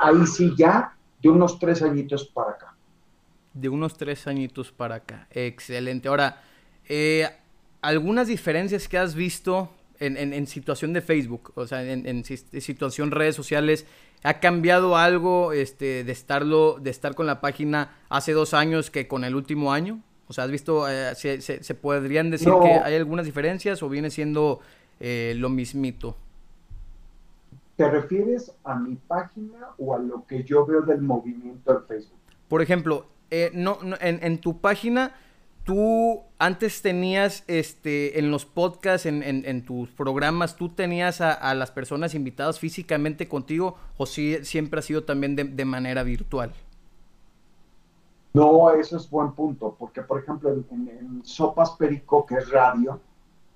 ahí, 0.00 0.26
sí 0.26 0.54
ya 0.56 0.96
de 1.22 1.28
unos 1.28 1.58
tres 1.58 1.82
añitos 1.82 2.24
para 2.28 2.52
acá. 2.52 2.74
De 3.52 3.68
unos 3.68 3.98
tres 3.98 4.26
añitos 4.26 4.72
para 4.72 4.94
acá, 4.94 5.26
excelente. 5.30 6.08
Ahora, 6.08 6.40
eh, 6.88 7.28
algunas 7.82 8.28
diferencias 8.28 8.88
que 8.88 8.96
has 8.96 9.14
visto 9.14 9.68
en, 9.98 10.46
situación 10.46 10.94
de 10.94 11.02
Facebook, 11.02 11.52
o 11.54 11.66
sea, 11.66 11.82
en, 11.82 12.06
en, 12.06 12.24
situación 12.24 13.10
redes 13.10 13.36
sociales, 13.36 13.86
¿ha 14.26 14.40
cambiado 14.40 14.96
algo 14.96 15.52
este, 15.52 16.02
de, 16.02 16.10
estarlo, 16.10 16.78
de 16.80 16.90
estar 16.90 17.14
con 17.14 17.26
la 17.26 17.40
página 17.40 17.92
hace 18.08 18.32
dos 18.32 18.54
años 18.54 18.90
que 18.90 19.06
con 19.06 19.22
el 19.22 19.36
último 19.36 19.72
año? 19.72 20.02
O 20.26 20.32
sea, 20.32 20.44
¿has 20.44 20.50
visto, 20.50 20.88
eh, 20.88 21.14
se, 21.14 21.74
podrían 21.76 22.32
decir 22.32 22.52
que 22.60 22.72
hay 22.72 22.96
algunas 22.96 23.24
diferencias 23.24 23.84
o 23.84 23.88
viene 23.88 24.10
siendo 24.10 24.58
eh, 24.98 25.34
lo 25.36 25.48
mismito? 25.48 26.16
¿Te 27.76 27.88
refieres 27.88 28.52
a 28.64 28.74
mi 28.74 28.96
página 28.96 29.68
o 29.78 29.94
a 29.94 30.00
lo 30.00 30.26
que 30.26 30.42
yo 30.42 30.66
veo 30.66 30.82
del 30.82 31.02
movimiento 31.02 31.72
de 31.72 31.86
Facebook? 31.86 32.18
Por 32.48 32.62
ejemplo, 32.62 33.06
eh, 33.30 33.52
no, 33.54 33.78
en, 34.00 34.38
tu 34.38 34.58
página, 34.60 35.14
tú 35.66 36.22
antes 36.38 36.80
tenías 36.80 37.44
este, 37.48 38.18
en 38.18 38.30
los 38.30 38.46
podcasts, 38.46 39.04
en, 39.04 39.64
tus 39.66 39.90
programas, 39.90 40.56
tú 40.56 40.70
tenías 40.70 41.20
a, 41.20 41.54
las 41.54 41.70
personas 41.70 42.14
invitadas 42.14 42.58
físicamente 42.58 43.28
contigo 43.28 43.76
o 43.98 44.06
si, 44.06 44.42
siempre 44.44 44.78
ha 44.80 44.82
sido 44.82 45.04
también 45.04 45.36
de 45.36 45.64
manera 45.64 46.02
virtual? 46.02 46.52
No, 48.36 48.70
eso 48.70 48.98
es 48.98 49.08
buen 49.08 49.32
punto, 49.32 49.74
porque 49.78 50.02
por 50.02 50.20
ejemplo 50.20 50.50
en, 50.50 51.22
Sopas 51.24 51.70
Perico, 51.70 52.26
que 52.26 52.34
es 52.34 52.50
radio, 52.50 53.00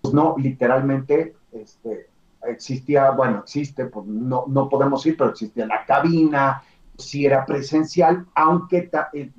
pues 0.00 0.14
no, 0.14 0.34
literalmente 0.38 1.36
este, 1.52 2.08
existía, 2.46 3.10
bueno, 3.10 3.40
existe, 3.40 3.84
pues 3.84 4.06
no, 4.06 4.44
no 4.48 4.70
podemos 4.70 5.04
ir, 5.04 5.18
pero 5.18 5.32
existía 5.32 5.66
la 5.66 5.84
cabina, 5.84 6.62
si 7.00 7.26
era 7.26 7.44
presencial, 7.44 8.26
aunque 8.34 8.90
eh, 9.12 9.32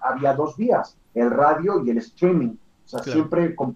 había 0.00 0.34
dos 0.34 0.56
vías, 0.56 0.96
el 1.14 1.30
radio 1.30 1.84
y 1.84 1.90
el 1.90 1.98
streaming, 1.98 2.56
o 2.84 2.88
sea, 2.88 3.02
siempre 3.02 3.54
con 3.54 3.74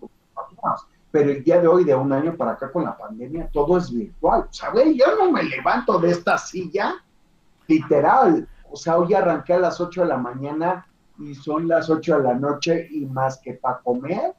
pero 1.10 1.30
el 1.30 1.42
día 1.42 1.60
de 1.60 1.66
hoy, 1.66 1.84
de 1.84 1.94
un 1.94 2.12
año 2.12 2.36
para 2.36 2.52
acá 2.52 2.70
con 2.70 2.84
la 2.84 2.96
pandemia, 2.96 3.48
todo 3.52 3.78
es 3.78 3.90
virtual. 3.90 4.46
O 4.48 4.52
sea, 4.52 4.70
güey, 4.70 4.96
yo 4.96 5.06
no 5.16 5.32
me 5.32 5.42
levanto 5.42 5.98
de 5.98 6.10
esta 6.10 6.36
silla, 6.36 6.94
literal. 7.66 8.46
O 8.70 8.76
sea, 8.76 8.98
hoy 8.98 9.14
arranqué 9.14 9.54
a 9.54 9.58
las 9.58 9.80
8 9.80 10.02
de 10.02 10.08
la 10.08 10.18
mañana 10.18 10.86
y 11.18 11.34
son 11.34 11.66
las 11.66 11.88
8 11.88 12.18
de 12.18 12.22
la 12.22 12.34
noche 12.34 12.88
y 12.90 13.06
más 13.06 13.38
que 13.38 13.54
para 13.54 13.78
comer 13.78 14.34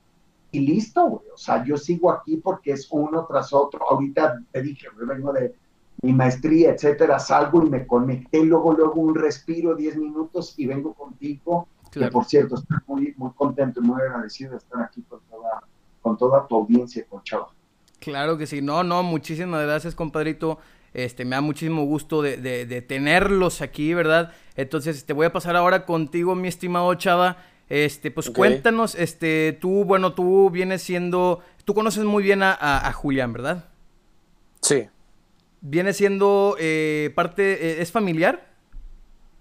y 0.51 0.59
listo, 0.59 1.05
güey. 1.05 1.25
O 1.33 1.37
sea, 1.37 1.63
yo 1.63 1.75
sigo 1.75 2.11
aquí 2.11 2.37
porque 2.37 2.73
es 2.73 2.87
uno 2.91 3.25
tras 3.25 3.51
otro. 3.51 3.89
Ahorita 3.89 4.39
te 4.51 4.61
dije, 4.61 4.87
vengo 4.95 5.33
de 5.33 5.55
mi 6.01 6.13
maestría, 6.13 6.71
etcétera, 6.71 7.19
salgo 7.19 7.65
y 7.65 7.69
me 7.69 7.85
conecté, 7.85 8.43
luego, 8.43 8.73
luego 8.73 9.01
un 9.01 9.15
respiro, 9.15 9.75
10 9.75 9.97
minutos 9.97 10.53
y 10.57 10.65
vengo 10.65 10.93
contigo. 10.93 11.67
Que 11.91 12.07
por 12.07 12.25
cierto, 12.25 12.55
estoy 12.55 12.77
muy, 12.87 13.13
muy 13.17 13.31
contento 13.31 13.79
y 13.81 13.83
muy 13.83 13.99
agradecido 14.01 14.51
de 14.51 14.57
estar 14.57 14.81
aquí 14.81 15.01
con 15.01 15.19
toda, 15.29 15.63
con 16.01 16.17
toda 16.17 16.47
tu 16.47 16.55
audiencia, 16.55 17.03
con 17.09 17.23
Chava. 17.23 17.49
Claro 17.99 18.37
que 18.37 18.45
sí, 18.45 18.61
no, 18.61 18.83
no, 18.83 19.03
muchísimas 19.03 19.63
gracias, 19.63 19.95
compadrito. 19.95 20.59
Este, 20.93 21.25
me 21.25 21.35
da 21.35 21.41
muchísimo 21.41 21.83
gusto 21.83 22.21
de, 22.21 22.37
de, 22.37 22.81
tenerlos 22.81 23.61
aquí, 23.61 23.93
¿verdad? 23.93 24.31
Entonces, 24.55 25.05
te 25.05 25.13
voy 25.13 25.25
a 25.25 25.33
pasar 25.33 25.55
ahora 25.55 25.85
contigo, 25.85 26.35
mi 26.35 26.47
estimado 26.47 26.93
Chava. 26.95 27.37
Este, 27.69 28.09
pues 28.09 28.31
cuéntanos, 28.31 28.95
este, 28.95 29.55
tú, 29.61 29.83
bueno, 29.83 30.13
tú 30.13 30.49
vienes 30.49 30.81
siendo, 30.81 31.41
tú 31.65 31.75
conoces 31.75 32.03
muy 32.03 32.23
bien 32.23 32.41
a, 32.41 32.91
Julián, 32.93 33.31
¿verdad? 33.31 33.65
Sí. 34.61 34.87
¿Viene 35.61 35.93
siendo 35.93 36.55
eh, 36.59 37.11
parte, 37.15 37.53
eh, 37.53 37.81
es 37.81 37.91
familiar? 37.91 38.53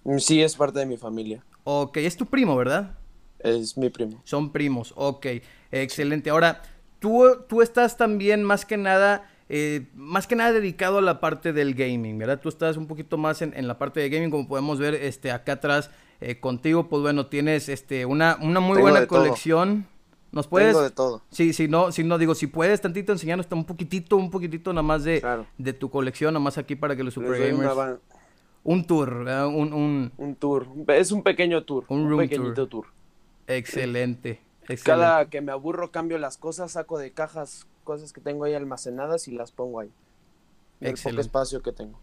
Mm, 0.05 0.19
sí, 0.19 0.43
es 0.43 0.57
parte 0.57 0.81
de 0.81 0.87
mi 0.87 0.97
familia. 0.97 1.45
Ok, 1.65 1.99
es 1.99 2.17
tu 2.17 2.27
primo, 2.27 2.57
¿verdad? 2.57 2.97
Es 3.39 3.77
mi 3.77 3.91
primo. 3.91 4.21
Son 4.25 4.51
primos, 4.51 4.93
ok, 4.97 5.27
excelente. 5.71 6.31
Ahora, 6.31 6.63
tú, 6.99 7.25
tú 7.49 7.63
estás 7.63 7.97
también 7.97 8.43
más 8.43 8.65
que 8.65 8.77
nada 8.77 9.29
eh, 9.51 9.87
más 9.95 10.27
que 10.27 10.37
nada 10.37 10.53
dedicado 10.53 10.99
a 10.99 11.03
la 11.03 11.21
parte 11.21 11.55
del 11.55 11.75
gaming, 11.75 12.19
¿verdad? 12.19 12.39
Tú 12.41 12.51
estás 12.51 12.77
un 12.77 12.87
poquito 12.87 13.17
más 13.17 13.41
en, 13.41 13.67
la 13.67 13.79
parte 13.79 14.01
de 14.01 14.11
gaming, 14.11 14.31
como 14.31 14.47
podemos 14.47 14.79
ver 14.79 14.95
este, 14.95 15.31
acá 15.31 15.53
atrás 15.53 15.91
eh, 16.21 16.39
contigo, 16.39 16.89
pues 16.89 17.01
bueno, 17.01 17.27
tienes 17.27 17.71
este, 17.71 18.05
una, 18.05 18.37
una 18.43 18.61
muy 18.61 18.79
buena 18.79 19.07
colección. 19.07 19.87
¿Nos 20.31 20.47
puedes? 20.47 20.69
Tengo 20.69 20.83
de 20.83 20.91
todo. 20.91 21.23
Sí, 21.31 21.53
sí, 21.53 21.69
no, 21.69 21.91
sí, 21.93 22.05
no, 22.05 22.19
digo, 22.19 22.35
si 22.35 22.47
puedes 22.47 22.81
tantito 22.81 23.13
enseñarnos 23.13 23.47
un 23.51 23.65
poquitito, 23.65 24.17
un 24.17 24.31
poquitito 24.31 24.73
nada 24.73 24.83
más 24.83 25.05
de, 25.05 25.23
de 25.57 25.73
tu 25.73 25.91
colección, 25.91 26.35
nada 26.35 26.43
más 26.43 26.59
aquí 26.59 26.77
para 26.77 26.95
que 26.97 27.05
los 27.05 27.15
super 27.15 27.39
gamers... 27.39 27.99
Un 28.65 28.85
tour, 28.85 29.25
¿verdad? 29.25 29.47
Un, 29.47 29.73
un... 29.73 30.13
un 30.19 30.35
tour, 30.35 30.67
es 30.89 31.11
un 31.13 31.23
pequeño 31.23 31.65
tour, 31.65 31.85
un, 31.89 32.13
un 32.13 32.19
pequeñito 32.19 32.67
tour. 32.67 32.87
Excelente, 33.47 34.41
excelente. 34.63 34.83
Cada 34.85 35.31
que 35.31 35.41
me 35.41 35.53
aburro 35.53 35.91
cambio 35.91 36.19
las 36.19 36.37
cosas, 36.37 36.73
saco 36.73 36.99
de 36.99 37.13
cajas 37.13 37.67
cosas 37.85 38.13
que 38.13 38.21
tengo 38.21 38.45
ahí 38.45 38.53
almacenadas 38.53 39.27
y 39.29 39.31
las 39.31 39.53
pongo 39.53 39.81
ahí. 39.81 39.91
El 40.81 40.99
poco 41.03 41.21
espacio 41.21 41.63
que 41.63 41.73
tengo. 41.73 41.99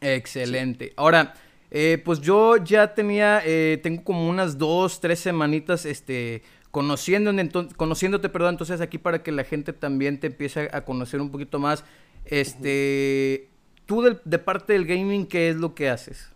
Excelente. 0.00 0.94
Ahora, 0.96 1.34
eh, 1.70 2.00
pues 2.02 2.20
yo 2.20 2.56
ya 2.56 2.94
tenía, 2.94 3.42
eh, 3.44 3.78
tengo 3.82 4.04
como 4.04 4.26
unas 4.28 4.56
dos, 4.56 5.00
tres 5.00 5.18
semanitas, 5.18 5.84
este, 5.84 6.42
conociendo, 6.74 7.30
conociéndote, 7.76 8.28
perdón, 8.28 8.54
entonces 8.54 8.80
aquí 8.80 8.98
para 8.98 9.22
que 9.22 9.30
la 9.30 9.44
gente 9.44 9.72
también 9.72 10.18
te 10.18 10.26
empiece 10.26 10.68
a 10.72 10.84
conocer 10.84 11.20
un 11.20 11.30
poquito 11.30 11.60
más, 11.60 11.84
este, 12.24 13.48
tú 13.86 14.02
de, 14.02 14.38
parte 14.40 14.72
del 14.72 14.84
gaming, 14.84 15.28
¿qué 15.28 15.50
es 15.50 15.56
lo 15.56 15.76
que 15.76 15.88
haces? 15.88 16.30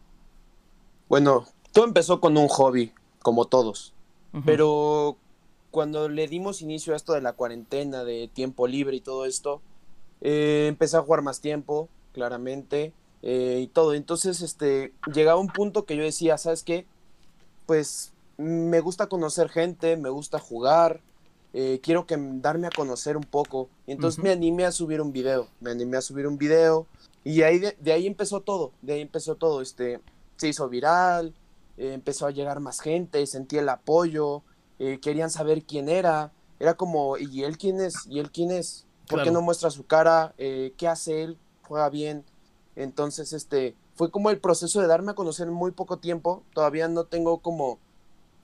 Bueno, 1.09 1.45
todo 1.73 1.87
empezó 1.87 2.21
con 2.21 2.37
un 2.37 2.47
hobby, 2.47 2.93
como 3.21 3.47
todos, 3.47 3.95
pero 4.45 5.17
cuando 5.73 6.09
le 6.09 6.29
dimos 6.29 6.63
inicio 6.63 6.93
a 6.93 6.97
esto 6.97 7.15
de 7.15 7.21
la 7.21 7.33
cuarentena, 7.33 8.05
de 8.05 8.31
tiempo 8.33 8.69
libre 8.69 8.95
y 8.95 9.01
todo 9.01 9.27
esto, 9.27 9.61
eh, 10.21 10.67
empecé 10.69 10.99
a 10.99 11.03
jugar 11.03 11.23
más 11.23 11.41
tiempo, 11.41 11.89
claramente, 12.13 12.93
eh, 13.23 13.59
y 13.61 13.67
todo. 13.67 13.93
Entonces, 13.93 14.43
este, 14.43 14.93
llegaba 15.13 15.41
un 15.41 15.49
punto 15.49 15.85
que 15.85 15.97
yo 15.97 16.05
decía, 16.05 16.39
¿sabes 16.39 16.63
qué? 16.63 16.87
Pues 17.67 18.13
me 18.39 18.81
gusta 18.81 19.09
conocer 19.09 19.51
gente, 19.51 19.97
me 19.97 20.09
gusta 20.09 20.39
jugar, 20.39 21.03
eh, 21.53 21.81
quiero 21.83 22.07
que 22.07 22.17
darme 22.19 22.69
a 22.69 22.71
conocer 22.71 23.17
un 23.17 23.25
poco. 23.25 23.69
Y 23.87 23.93
entonces 23.93 24.23
me 24.23 24.31
animé 24.31 24.65
a 24.65 24.73
subir 24.73 25.01
un 25.01 25.13
video, 25.13 25.49
me 25.61 25.71
animé 25.71 25.99
a 25.99 26.03
subir 26.03 26.27
un 26.27 26.39
video, 26.39 26.87
y 27.25 27.43
ahí 27.43 27.59
de, 27.59 27.93
ahí 27.93 28.07
empezó 28.07 28.41
todo, 28.41 28.73
de 28.81 28.95
ahí 28.95 29.01
empezó 29.03 29.35
todo, 29.35 29.61
este, 29.61 30.01
se 30.37 30.49
hizo 30.49 30.69
viral, 30.69 31.35
empezó 31.77 32.27
a 32.27 32.31
llegar 32.31 32.61
más 32.61 32.81
gente, 32.81 33.27
sentí 33.27 33.59
el 33.59 33.69
apoyo, 33.69 34.43
eh, 34.79 34.99
querían 35.01 35.31
saber 35.31 35.65
quién 35.65 35.89
era, 35.89 36.33
era 36.61 36.75
como, 36.75 37.19
¿y 37.19 37.43
él 37.45 37.59
quién 37.59 37.81
es? 37.81 38.07
¿Y 38.09 38.21
él 38.21 38.31
quién 38.31 38.51
es? 38.51 38.87
¿Por 39.09 39.23
qué 39.23 39.31
no 39.31 39.43
muestra 39.43 39.71
su 39.71 39.87
cara? 39.87 40.35
Eh, 40.39 40.75
¿Qué 40.77 40.87
hace 40.87 41.23
él? 41.23 41.39
¿Juega 41.63 41.89
bien? 41.89 42.25
Entonces, 42.77 43.33
este, 43.33 43.75
fue 43.95 44.11
como 44.11 44.31
el 44.31 44.39
proceso 44.39 44.81
de 44.81 44.87
darme 44.87 45.13
a 45.13 45.15
conocer 45.15 45.49
en 45.49 45.55
muy 45.55 45.73
poco 45.73 45.99
tiempo, 45.99 46.45
todavía 46.53 46.89
no 46.89 47.05
tengo 47.05 47.39
como 47.39 47.79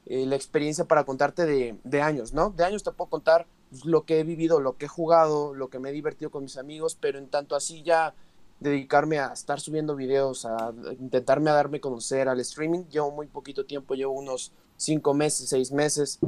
eh, 0.06 0.26
la 0.26 0.36
experiencia 0.36 0.84
para 0.84 1.04
contarte 1.04 1.46
de, 1.46 1.78
de, 1.84 2.02
años, 2.02 2.32
¿no? 2.32 2.50
De 2.50 2.64
años 2.64 2.82
te 2.82 2.92
puedo 2.92 3.10
contar 3.10 3.46
lo 3.84 4.04
que 4.04 4.20
he 4.20 4.24
vivido, 4.24 4.60
lo 4.60 4.76
que 4.76 4.84
he 4.84 4.88
jugado, 4.88 5.54
lo 5.54 5.68
que 5.68 5.78
me 5.78 5.90
he 5.90 5.92
divertido 5.92 6.30
con 6.30 6.44
mis 6.44 6.56
amigos, 6.56 6.96
pero 7.00 7.18
en 7.18 7.28
tanto 7.28 7.56
así 7.56 7.82
ya 7.82 8.14
dedicarme 8.60 9.18
a 9.18 9.32
estar 9.32 9.60
subiendo 9.60 9.96
videos, 9.96 10.44
a 10.44 10.72
intentarme 10.98 11.50
a 11.50 11.54
darme 11.54 11.78
a 11.78 11.80
conocer 11.80 12.28
al 12.28 12.40
streaming, 12.40 12.84
llevo 12.84 13.10
muy 13.10 13.26
poquito 13.26 13.64
tiempo, 13.64 13.94
llevo 13.94 14.12
unos 14.12 14.52
cinco 14.76 15.14
meses, 15.14 15.48
seis 15.48 15.72
meses, 15.72 16.18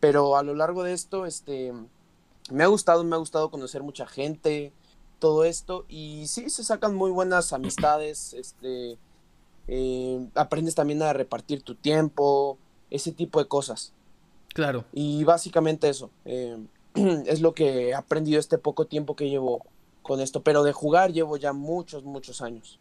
pero 0.00 0.36
a 0.36 0.42
lo 0.42 0.54
largo 0.54 0.82
de 0.82 0.92
esto, 0.92 1.26
este, 1.26 1.72
me 2.50 2.64
ha 2.64 2.66
gustado, 2.68 3.04
me 3.04 3.14
ha 3.14 3.18
gustado 3.18 3.50
conocer 3.50 3.82
mucha 3.82 4.06
gente, 4.06 4.72
todo 5.18 5.44
esto, 5.44 5.84
y 5.88 6.26
sí, 6.26 6.50
se 6.50 6.64
sacan 6.64 6.94
muy 6.94 7.10
buenas 7.10 7.52
amistades, 7.52 8.34
este, 8.34 8.98
eh, 9.68 10.28
aprendes 10.34 10.74
también 10.74 11.02
a 11.02 11.12
repartir 11.12 11.62
tu 11.62 11.74
tiempo, 11.74 12.58
ese 12.94 13.12
tipo 13.12 13.38
de 13.38 13.46
cosas. 13.46 13.92
Claro. 14.54 14.84
Y 14.92 15.24
básicamente 15.24 15.88
eso, 15.88 16.10
eh, 16.24 16.56
es 17.26 17.40
lo 17.40 17.54
que 17.54 17.88
he 17.88 17.94
aprendido 17.94 18.38
este 18.38 18.58
poco 18.58 18.86
tiempo 18.86 19.16
que 19.16 19.28
llevo 19.28 19.66
con 20.02 20.20
esto, 20.20 20.42
pero 20.42 20.62
de 20.62 20.72
jugar 20.72 21.12
llevo 21.12 21.36
ya 21.36 21.52
muchos, 21.52 22.04
muchos 22.04 22.40
años. 22.40 22.78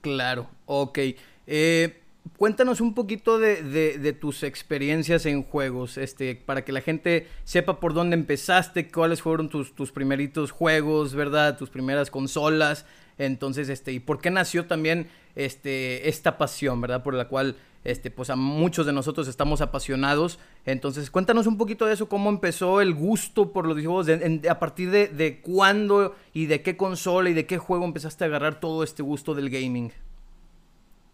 Claro, 0.00 0.46
ok. 0.66 0.98
Eh, 1.46 2.00
cuéntanos 2.36 2.80
un 2.80 2.94
poquito 2.94 3.38
de, 3.38 4.16
tus 4.20 4.42
experiencias 4.42 5.26
en 5.26 5.42
juegos, 5.42 5.96
este, 5.98 6.36
para 6.36 6.64
que 6.64 6.72
la 6.72 6.80
gente 6.80 7.26
sepa 7.44 7.80
por 7.80 7.94
dónde 7.94 8.14
empezaste, 8.14 8.90
cuáles 8.90 9.22
fueron 9.22 9.48
tus, 9.48 9.74
tus 9.74 9.90
primeritos 9.90 10.52
juegos, 10.52 11.14
¿verdad? 11.14 11.56
Tus 11.56 11.70
primeras 11.70 12.10
consolas. 12.10 12.84
Entonces, 13.16 13.68
este, 13.68 13.92
y 13.92 13.98
por 13.98 14.20
qué 14.20 14.30
nació 14.30 14.66
también 14.66 15.08
este, 15.34 16.08
esta 16.08 16.38
pasión, 16.38 16.80
¿verdad? 16.80 17.02
Por 17.02 17.14
la 17.14 17.26
cual, 17.28 17.56
este, 17.88 18.10
pues 18.10 18.28
a 18.28 18.36
muchos 18.36 18.84
de 18.84 18.92
nosotros 18.92 19.28
estamos 19.28 19.62
apasionados. 19.62 20.38
Entonces, 20.66 21.10
cuéntanos 21.10 21.46
un 21.46 21.56
poquito 21.56 21.86
de 21.86 21.94
eso, 21.94 22.06
cómo 22.06 22.28
empezó 22.28 22.82
el 22.82 22.94
gusto 22.94 23.50
por 23.50 23.66
los 23.66 23.76
videojuegos, 23.76 24.08
a 24.48 24.58
partir 24.58 24.90
de, 24.90 25.08
de 25.08 25.40
cuándo 25.40 26.14
y 26.34 26.46
de 26.46 26.62
qué 26.62 26.76
consola 26.76 27.30
y 27.30 27.34
de 27.34 27.46
qué 27.46 27.56
juego 27.56 27.86
empezaste 27.86 28.24
a 28.24 28.26
agarrar 28.26 28.60
todo 28.60 28.84
este 28.84 29.02
gusto 29.02 29.34
del 29.34 29.48
gaming. 29.48 29.90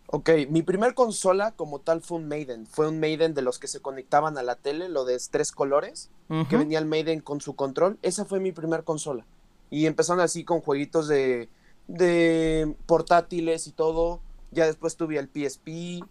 Ok, 0.09 0.31
mi 0.49 0.62
primer 0.62 0.95
consola 0.95 1.53
como 1.53 1.79
tal 1.79 2.03
fue 2.03 2.18
un 2.18 2.27
Maiden. 2.27 2.66
Fue 2.66 2.89
un 2.89 2.99
Maiden 2.99 3.35
de 3.35 3.43
los 3.43 3.61
que 3.61 3.68
se 3.68 3.81
conectaban 3.81 4.37
a 4.37 4.43
la 4.43 4.57
tele, 4.57 4.89
lo 4.89 5.05
de 5.05 5.16
tres 5.31 5.53
colores, 5.53 6.11
que 6.49 6.57
venía 6.57 6.81
el 6.81 6.87
Maiden 6.87 7.20
con 7.20 7.41
su 7.41 7.55
control. 7.55 7.99
Esa 8.03 8.25
fue 8.25 8.41
mi 8.41 8.51
primer 8.51 8.83
consola. 8.83 9.25
Y 9.70 9.87
empezaron 9.87 10.20
así 10.20 10.45
con 10.45 10.61
jueguitos 10.61 11.07
de, 11.07 11.49
de 11.87 12.75
portátiles 12.87 13.68
y 13.68 13.72
todo. 13.72 14.20
Ya 14.51 14.66
después 14.66 14.97
tuve 14.97 15.18
el 15.18 15.29
PSP 15.29 16.05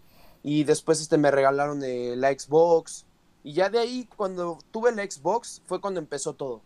y 0.44 0.64
después 0.64 1.00
este, 1.00 1.16
me 1.18 1.30
regalaron 1.30 1.80
la 1.80 2.28
Xbox. 2.28 3.06
Y 3.42 3.54
ya 3.54 3.70
de 3.70 3.78
ahí, 3.78 4.08
cuando 4.14 4.58
tuve 4.70 4.92
la 4.92 5.02
Xbox, 5.02 5.62
fue 5.64 5.80
cuando 5.80 5.98
empezó 5.98 6.34
todo. 6.34 6.60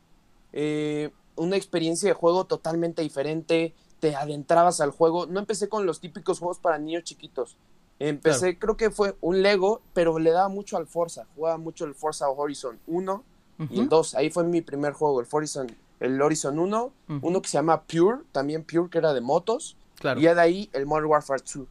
Eh, 0.53 1.11
una 1.37 1.57
experiencia 1.57 2.09
de 2.09 2.15
juego 2.15 2.45
totalmente 2.45 3.03
diferente 3.03 3.73
te 4.01 4.17
adentrabas 4.17 4.81
al 4.81 4.91
juego. 4.91 5.27
No 5.27 5.39
empecé 5.39 5.69
con 5.69 5.87
los 5.87 6.01
típicos 6.01 6.41
juegos 6.41 6.59
para 6.59 6.79
niños 6.79 7.05
chiquitos. 7.05 7.57
Empecé, 8.01 8.59
creo 8.59 8.77
que 8.77 8.91
fue 8.91 9.17
un 9.21 9.43
Lego, 9.43 9.81
pero 9.93 10.19
le 10.19 10.31
daba 10.31 10.49
mucho 10.49 10.77
al 10.77 10.87
Forza. 10.87 11.27
Jugaba 11.37 11.57
mucho 11.57 11.85
el 11.85 11.95
Forza 11.95 12.29
Horizon 12.29 12.79
1 12.89 13.25
y 13.71 13.81
el 13.81 13.89
2. 13.89 14.15
Ahí 14.17 14.31
fue 14.31 14.45
mi 14.45 14.61
primer 14.61 14.93
juego, 14.93 15.21
el 15.21 15.27
Horizon, 15.31 15.69
el 16.01 16.21
Horizon 16.21 16.59
1. 16.59 16.93
Uno 17.23 17.43
que 17.43 17.49
se 17.49 17.59
llama 17.59 17.83
Pure, 17.83 18.19
también 18.33 18.65
Pure, 18.65 18.91
que 18.91 18.99
era 18.99 19.13
de 19.15 19.21
motos. 19.21 19.77
Y 20.17 20.23
ya 20.23 20.35
de 20.35 20.41
ahí 20.41 20.71
el 20.73 20.87
Modern 20.87 21.07
Warfare 21.07 21.43
2. 21.43 21.67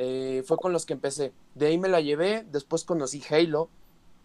Eh, 0.00 0.44
fue 0.46 0.56
con 0.56 0.72
los 0.72 0.86
que 0.86 0.92
empecé. 0.92 1.32
De 1.56 1.66
ahí 1.66 1.76
me 1.76 1.88
la 1.88 2.00
llevé, 2.00 2.46
después 2.50 2.84
conocí 2.84 3.20
Halo. 3.28 3.68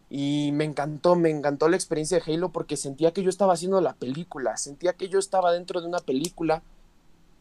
Y 0.10 0.52
me 0.54 0.64
encantó, 0.66 1.16
me 1.16 1.32
encantó 1.32 1.68
la 1.68 1.76
experiencia 1.76 2.20
de 2.20 2.32
Halo 2.32 2.50
porque 2.50 2.78
sentía 2.78 3.12
que 3.12 3.24
yo 3.24 3.30
estaba 3.30 3.54
haciendo 3.54 3.82
la 3.82 3.96
película, 3.96 4.58
sentía 4.58 4.94
que 4.94 5.10
yo 5.10 5.18
estaba 5.18 5.52
dentro 5.52 5.82
de 5.82 5.88
una 5.88 5.98
película 5.98 6.62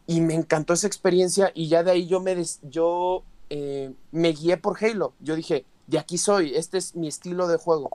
y 0.06 0.22
me 0.22 0.32
encantó 0.32 0.72
esa 0.72 0.86
experiencia 0.86 1.52
y 1.54 1.68
ya 1.68 1.82
de 1.82 1.90
ahí 1.90 2.06
yo 2.06 2.20
me, 2.20 2.42
yo, 2.62 3.24
eh, 3.50 3.92
me 4.10 4.32
guié 4.32 4.56
por 4.56 4.82
Halo. 4.82 5.12
Yo 5.20 5.36
dije, 5.36 5.66
de 5.86 5.98
aquí 5.98 6.16
soy, 6.16 6.54
este 6.54 6.78
es 6.78 6.96
mi 6.96 7.08
estilo 7.08 7.46
de 7.46 7.58
juego. 7.58 7.90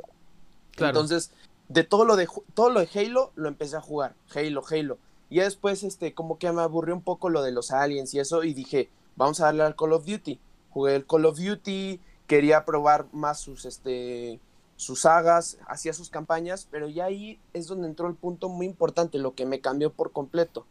Entonces, 0.78 1.32
de 1.70 1.84
todo 1.84 2.06
lo 2.06 2.16
de 2.16 2.28
todo 2.54 2.70
lo 2.70 2.80
de 2.80 2.90
Halo 2.94 3.32
lo 3.36 3.48
empecé 3.48 3.78
a 3.78 3.82
jugar, 3.82 4.14
Halo, 4.36 4.64
Halo. 4.70 5.00
Y 5.32 5.40
después 5.40 5.82
este 5.82 6.14
como 6.14 6.38
que 6.38 6.52
me 6.52 6.62
aburrió 6.62 6.94
un 6.94 7.02
poco 7.02 7.30
lo 7.30 7.42
de 7.42 7.52
los 7.52 7.72
aliens 7.72 8.14
y 8.14 8.20
eso 8.20 8.44
y 8.44 8.54
dije, 8.54 8.92
vamos 9.18 9.42
a 9.42 9.46
darle 9.46 9.64
al 9.64 9.76
Call 9.76 9.94
of 9.94 10.06
Duty. 10.06 10.40
Jugué 10.70 10.96
el 10.96 11.06
Call 11.06 11.26
of 11.26 11.38
Duty, 11.38 12.00
quería 12.28 12.64
probar 12.64 13.08
más 13.12 13.40
sus 13.40 13.66
este 13.66 14.40
sus 14.78 15.02
sagas, 15.02 15.58
hacía 15.68 15.92
sus 15.92 16.12
campañas, 16.12 16.68
pero 16.70 16.88
ya 16.88 17.06
ahí 17.06 17.40
es 17.54 17.66
donde 17.66 17.88
entró 17.88 18.08
el 18.08 18.14
punto 18.14 18.48
muy 18.48 18.68
importante, 18.68 19.18
lo 19.18 19.34
que 19.34 19.48
me 19.48 19.60
cambió 19.60 19.92
por 19.92 20.12
completo 20.12 20.68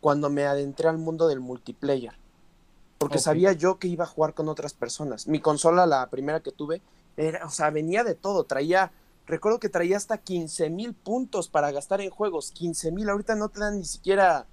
cuando 0.00 0.30
me 0.30 0.46
adentré 0.46 0.88
al 0.88 0.96
mundo 0.96 1.28
del 1.28 1.40
multiplayer. 1.40 2.14
Porque 2.96 3.18
sabía 3.18 3.52
yo 3.52 3.78
que 3.78 3.88
iba 3.88 4.04
a 4.04 4.08
jugar 4.08 4.34
con 4.34 4.48
otras 4.48 4.72
personas. 4.72 5.26
Mi 5.26 5.40
consola, 5.40 5.86
la 5.86 6.08
primera 6.08 6.40
que 6.40 6.52
tuve, 6.52 6.82
era, 7.16 7.46
o 7.46 7.50
sea, 7.50 7.70
venía 7.70 8.04
de 8.04 8.14
todo. 8.14 8.44
Traía, 8.44 8.92
recuerdo 9.26 9.60
que 9.60 9.68
traía 9.68 9.96
hasta 9.96 10.18
15 10.18 10.70
mil 10.70 10.94
puntos 10.94 11.48
para 11.48 11.70
gastar 11.70 12.00
en 12.00 12.10
juegos. 12.10 12.50
15 12.50 12.92
mil, 12.92 13.08
ahorita 13.08 13.34
no 13.36 13.48
te 13.48 13.60
dan 13.60 13.78
ni 13.78 13.84
siquiera, 13.84 14.46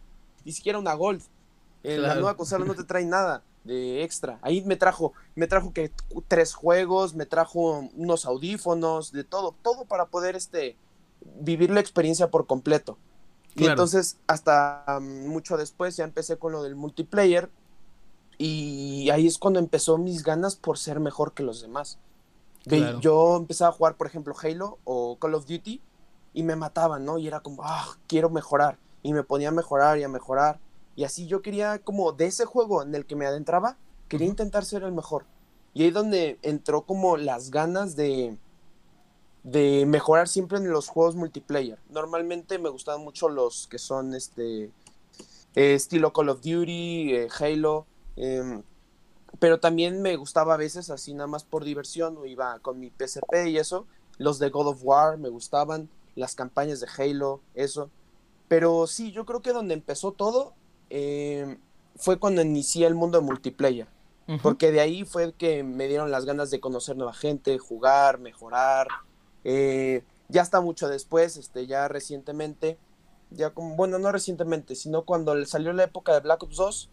ni 0.45 0.51
siquiera 0.51 0.79
una 0.79 0.93
Gold. 0.93 1.23
En 1.95 2.01
la 2.01 2.15
nueva 2.15 2.35
consola 2.35 2.65
no 2.65 2.75
te 2.75 2.83
trae 2.83 3.05
nada 3.05 3.43
de 3.63 4.03
extra. 4.03 4.39
Ahí 4.41 4.61
me 4.63 4.75
trajo, 4.75 5.13
me 5.35 5.47
trajo 5.47 5.73
que 5.73 5.91
tres 6.27 6.53
juegos, 6.53 7.15
me 7.15 7.25
trajo 7.25 7.89
unos 7.95 8.25
audífonos, 8.25 9.11
de 9.11 9.23
todo, 9.23 9.55
todo 9.61 9.85
para 9.85 10.05
poder 10.07 10.35
este 10.35 10.77
vivir 11.39 11.69
la 11.71 11.79
experiencia 11.79 12.29
por 12.29 12.47
completo. 12.47 12.97
Y 13.55 13.65
entonces, 13.65 14.17
hasta 14.27 14.99
mucho 15.01 15.57
después, 15.57 15.97
ya 15.97 16.03
empecé 16.03 16.37
con 16.37 16.51
lo 16.51 16.61
del 16.61 16.75
multiplayer. 16.75 17.49
Y 18.37 19.09
ahí 19.09 19.25
es 19.25 19.39
cuando 19.39 19.59
empezó 19.59 19.97
mis 19.97 20.23
ganas 20.23 20.55
por 20.55 20.77
ser 20.77 20.99
mejor 20.99 21.33
que 21.33 21.41
los 21.41 21.61
demás. 21.61 21.97
Yo 23.01 23.35
empezaba 23.37 23.69
a 23.69 23.73
jugar, 23.73 23.95
por 23.95 24.05
ejemplo, 24.05 24.35
Halo 24.39 24.77
o 24.83 25.17
Call 25.17 25.33
of 25.33 25.47
Duty 25.47 25.81
y 26.33 26.43
me 26.43 26.55
mataban, 26.55 27.03
¿no? 27.03 27.17
Y 27.17 27.27
era 27.27 27.39
como, 27.39 27.63
ah, 27.63 27.95
quiero 28.07 28.29
mejorar. 28.29 28.77
Y 29.01 29.13
me 29.13 29.23
ponía 29.23 29.49
a 29.49 29.53
mejorar 29.53 29.97
y 29.97 30.03
a 30.03 30.09
mejorar. 30.09 30.59
Y 30.97 31.03
así 31.03 31.27
yo 31.27 31.43
quería, 31.43 31.77
como 31.77 32.11
de 32.11 32.25
ese 32.25 32.45
juego 32.45 32.81
en 32.81 32.95
el 32.95 33.05
que 33.05 33.15
me 33.15 33.27
adentraba, 33.27 33.77
quería 34.09 34.27
intentar 34.27 34.65
ser 34.65 34.81
el 34.81 34.91
mejor. 34.91 35.25
Y 35.75 35.83
ahí 35.83 35.91
donde 35.91 36.39
entró 36.41 36.81
como 36.81 37.17
las 37.17 37.51
ganas 37.51 37.95
de, 37.95 38.35
de 39.43 39.85
mejorar 39.85 40.27
siempre 40.27 40.57
en 40.57 40.71
los 40.71 40.87
juegos 40.87 41.15
multiplayer. 41.15 41.77
Normalmente 41.89 42.57
me 42.57 42.69
gustaban 42.69 43.03
mucho 43.03 43.29
los 43.29 43.67
que 43.67 43.77
son 43.77 44.15
este 44.15 44.71
eh, 45.53 45.75
estilo 45.75 46.11
Call 46.13 46.29
of 46.29 46.41
Duty, 46.41 47.13
eh, 47.13 47.27
Halo, 47.39 47.85
em, 48.15 48.63
pero 49.39 49.59
también 49.59 50.01
me 50.01 50.15
gustaba 50.15 50.55
a 50.55 50.57
veces 50.57 50.89
así 50.89 51.13
nada 51.13 51.27
más 51.27 51.43
por 51.43 51.63
diversión, 51.63 52.17
o 52.17 52.25
iba 52.25 52.57
con 52.59 52.79
mi 52.79 52.89
PSP 52.89 53.49
y 53.49 53.59
eso. 53.59 53.85
Los 54.17 54.39
de 54.39 54.49
God 54.49 54.69
of 54.69 54.79
War 54.81 55.19
me 55.19 55.29
gustaban, 55.29 55.89
las 56.15 56.33
campañas 56.33 56.79
de 56.79 56.87
Halo, 56.97 57.39
eso. 57.53 57.91
Pero 58.47 58.87
sí, 58.87 59.11
yo 59.11 59.27
creo 59.27 59.43
que 59.43 59.53
donde 59.53 59.75
empezó 59.75 60.11
todo 60.11 60.55
em, 60.89 61.57
fue 61.95 62.19
cuando 62.19 62.41
inicié 62.41 62.87
el 62.87 62.95
mundo 62.95 63.19
de 63.19 63.25
multiplayer. 63.25 63.87
Porque 64.43 64.73
de 64.73 64.81
ahí 64.81 65.05
fue 65.05 65.31
que 65.31 65.63
me 65.63 65.87
dieron 65.87 66.11
las 66.11 66.25
ganas 66.25 66.51
de 66.51 66.59
conocer 66.59 66.97
nueva 66.97 67.13
gente, 67.13 67.57
jugar, 67.59 68.19
mejorar, 68.19 68.89
eh, 69.45 70.03
ya 70.27 70.41
está 70.41 70.59
mucho 70.59 70.89
después, 70.89 71.37
este, 71.37 71.67
ya 71.67 71.87
recientemente, 71.87 72.77
ya 73.29 73.51
como, 73.51 73.75
bueno, 73.75 73.99
no 73.99 74.11
recientemente, 74.11 74.75
sino 74.75 75.03
cuando 75.03 75.45
salió 75.45 75.71
la 75.73 75.83
época 75.83 76.13
de 76.13 76.19
Black 76.19 76.43
Ops 76.43 76.57
2, 76.57 76.89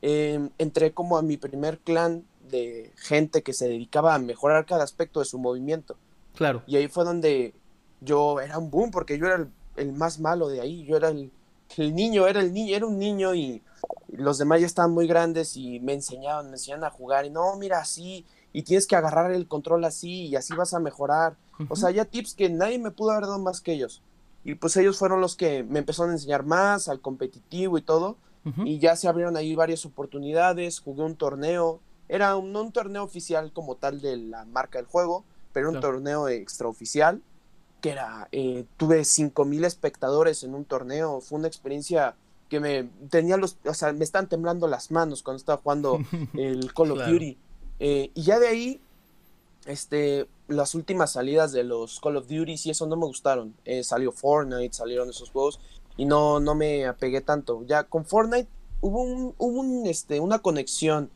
em, 0.00 0.50
entré 0.56 0.92
como 0.92 1.18
a 1.18 1.22
mi 1.22 1.36
primer 1.36 1.78
clan 1.78 2.24
de 2.48 2.92
gente 2.96 3.42
que 3.42 3.52
se 3.52 3.68
dedicaba 3.68 4.14
a 4.14 4.18
mejorar 4.18 4.64
cada 4.64 4.84
aspecto 4.84 5.20
de 5.20 5.26
su 5.26 5.38
movimiento. 5.38 5.96
Claro. 6.34 6.62
Y 6.66 6.76
ahí 6.76 6.88
fue 6.88 7.04
donde 7.04 7.52
yo 8.00 8.40
era 8.40 8.58
un 8.58 8.70
boom, 8.70 8.90
porque 8.90 9.18
yo 9.18 9.26
era 9.26 9.46
el, 9.76 9.92
más 9.92 10.18
malo 10.20 10.48
de 10.48 10.60
ahí, 10.60 10.84
yo 10.84 10.96
era 10.96 11.08
el, 11.08 11.30
el, 11.76 11.94
niño, 11.94 12.26
era 12.26 12.40
el 12.40 12.52
niño, 12.52 12.76
era 12.76 12.86
un 12.86 12.98
niño 12.98 13.34
y, 13.34 13.62
los 14.08 14.38
demás 14.38 14.60
ya 14.60 14.66
estaban 14.66 14.92
muy 14.92 15.06
grandes 15.06 15.56
y 15.56 15.80
me 15.80 15.92
enseñaban, 15.92 16.46
me 16.46 16.52
enseñaban 16.52 16.84
a 16.84 16.90
jugar 16.90 17.26
y 17.26 17.30
no, 17.30 17.54
mira 17.56 17.78
así, 17.78 18.24
y 18.52 18.62
tienes 18.62 18.86
que 18.86 18.96
agarrar 18.96 19.30
el 19.30 19.46
control 19.46 19.84
así 19.84 20.26
y 20.26 20.36
así 20.36 20.54
vas 20.54 20.74
a 20.74 20.80
mejorar. 20.80 21.36
O 21.68 21.76
sea, 21.76 21.90
ya 21.90 22.04
tips 22.04 22.34
que 22.34 22.48
nadie 22.48 22.78
me 22.78 22.90
pudo 22.90 23.10
haber 23.10 23.24
dado 23.24 23.38
más 23.38 23.60
que 23.60 23.72
ellos. 23.72 24.02
Y 24.44 24.54
pues 24.54 24.76
ellos 24.76 24.96
fueron 24.96 25.20
los 25.20 25.36
que 25.36 25.62
me 25.62 25.80
empezaron 25.80 26.10
a 26.10 26.14
enseñar 26.14 26.44
más 26.44 26.88
al 26.88 27.00
competitivo 27.00 27.78
y 27.78 27.82
todo. 27.82 28.16
Y 28.64 28.78
ya 28.78 28.96
se 28.96 29.08
abrieron 29.08 29.36
ahí 29.36 29.54
varias 29.54 29.84
oportunidades, 29.84 30.80
jugué 30.80 31.02
un 31.02 31.16
torneo. 31.16 31.80
Era 32.08 32.34
un, 32.36 32.50
no 32.50 32.62
un 32.62 32.72
torneo 32.72 33.02
oficial 33.02 33.52
como 33.52 33.74
tal 33.74 34.00
de 34.00 34.16
la 34.16 34.46
marca 34.46 34.78
del 34.78 34.86
juego, 34.86 35.24
pero 35.52 35.68
un 35.68 35.80
torneo 35.80 36.28
extraoficial, 36.28 37.20
que 37.80 37.90
era, 37.90 38.28
eh, 38.32 38.64
tuve 38.76 39.02
mil 39.46 39.64
espectadores 39.64 40.42
en 40.42 40.54
un 40.54 40.64
torneo. 40.64 41.20
Fue 41.20 41.38
una 41.38 41.48
experiencia 41.48 42.16
que 42.48 42.60
me 42.60 42.84
tenía 43.10 43.36
los, 43.36 43.56
o 43.64 43.74
sea, 43.74 43.92
me 43.92 44.04
están 44.04 44.28
temblando 44.28 44.68
las 44.68 44.90
manos 44.90 45.22
cuando 45.22 45.38
estaba 45.38 45.60
jugando 45.62 45.98
el 46.34 46.72
Call 46.72 46.92
of 46.92 47.06
Duty. 47.06 47.38
Eh, 47.80 48.10
y 48.14 48.22
ya 48.22 48.38
de 48.38 48.48
ahí, 48.48 48.80
este, 49.66 50.26
las 50.48 50.74
últimas 50.74 51.12
salidas 51.12 51.52
de 51.52 51.64
los 51.64 52.00
Call 52.00 52.16
of 52.16 52.28
Duty 52.28 52.56
y 52.64 52.70
eso 52.70 52.86
no 52.86 52.96
me 52.96 53.06
gustaron. 53.06 53.54
Eh, 53.64 53.84
salió 53.84 54.12
Fortnite, 54.12 54.74
salieron 54.74 55.10
esos 55.10 55.30
juegos 55.30 55.60
y 55.96 56.04
no, 56.04 56.40
no 56.40 56.54
me 56.54 56.86
apegué 56.86 57.20
tanto. 57.20 57.64
Ya 57.66 57.84
con 57.84 58.04
Fortnite 58.04 58.48
hubo, 58.80 59.02
un, 59.02 59.34
hubo 59.38 59.60
un, 59.60 59.86
este, 59.86 60.20
una 60.20 60.40
conexión 60.40 61.10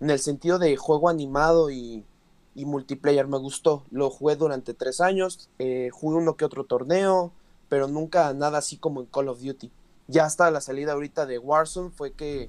en 0.00 0.10
el 0.10 0.18
sentido 0.18 0.58
de 0.58 0.76
juego 0.76 1.08
animado 1.08 1.70
y, 1.70 2.04
y 2.56 2.64
multiplayer. 2.64 3.28
Me 3.28 3.38
gustó. 3.38 3.84
Lo 3.90 4.10
jugué 4.10 4.34
durante 4.34 4.74
tres 4.74 5.00
años. 5.00 5.48
Eh, 5.60 5.90
jugué 5.92 6.16
uno 6.16 6.36
que 6.36 6.44
otro 6.44 6.64
torneo, 6.64 7.32
pero 7.68 7.86
nunca 7.86 8.32
nada 8.32 8.58
así 8.58 8.78
como 8.78 9.00
en 9.00 9.06
Call 9.06 9.28
of 9.28 9.40
Duty. 9.40 9.70
Ya 10.08 10.24
hasta 10.24 10.50
la 10.50 10.60
salida 10.60 10.92
ahorita 10.92 11.26
de 11.26 11.38
Warzone 11.38 11.90
fue 11.90 12.12
que 12.12 12.48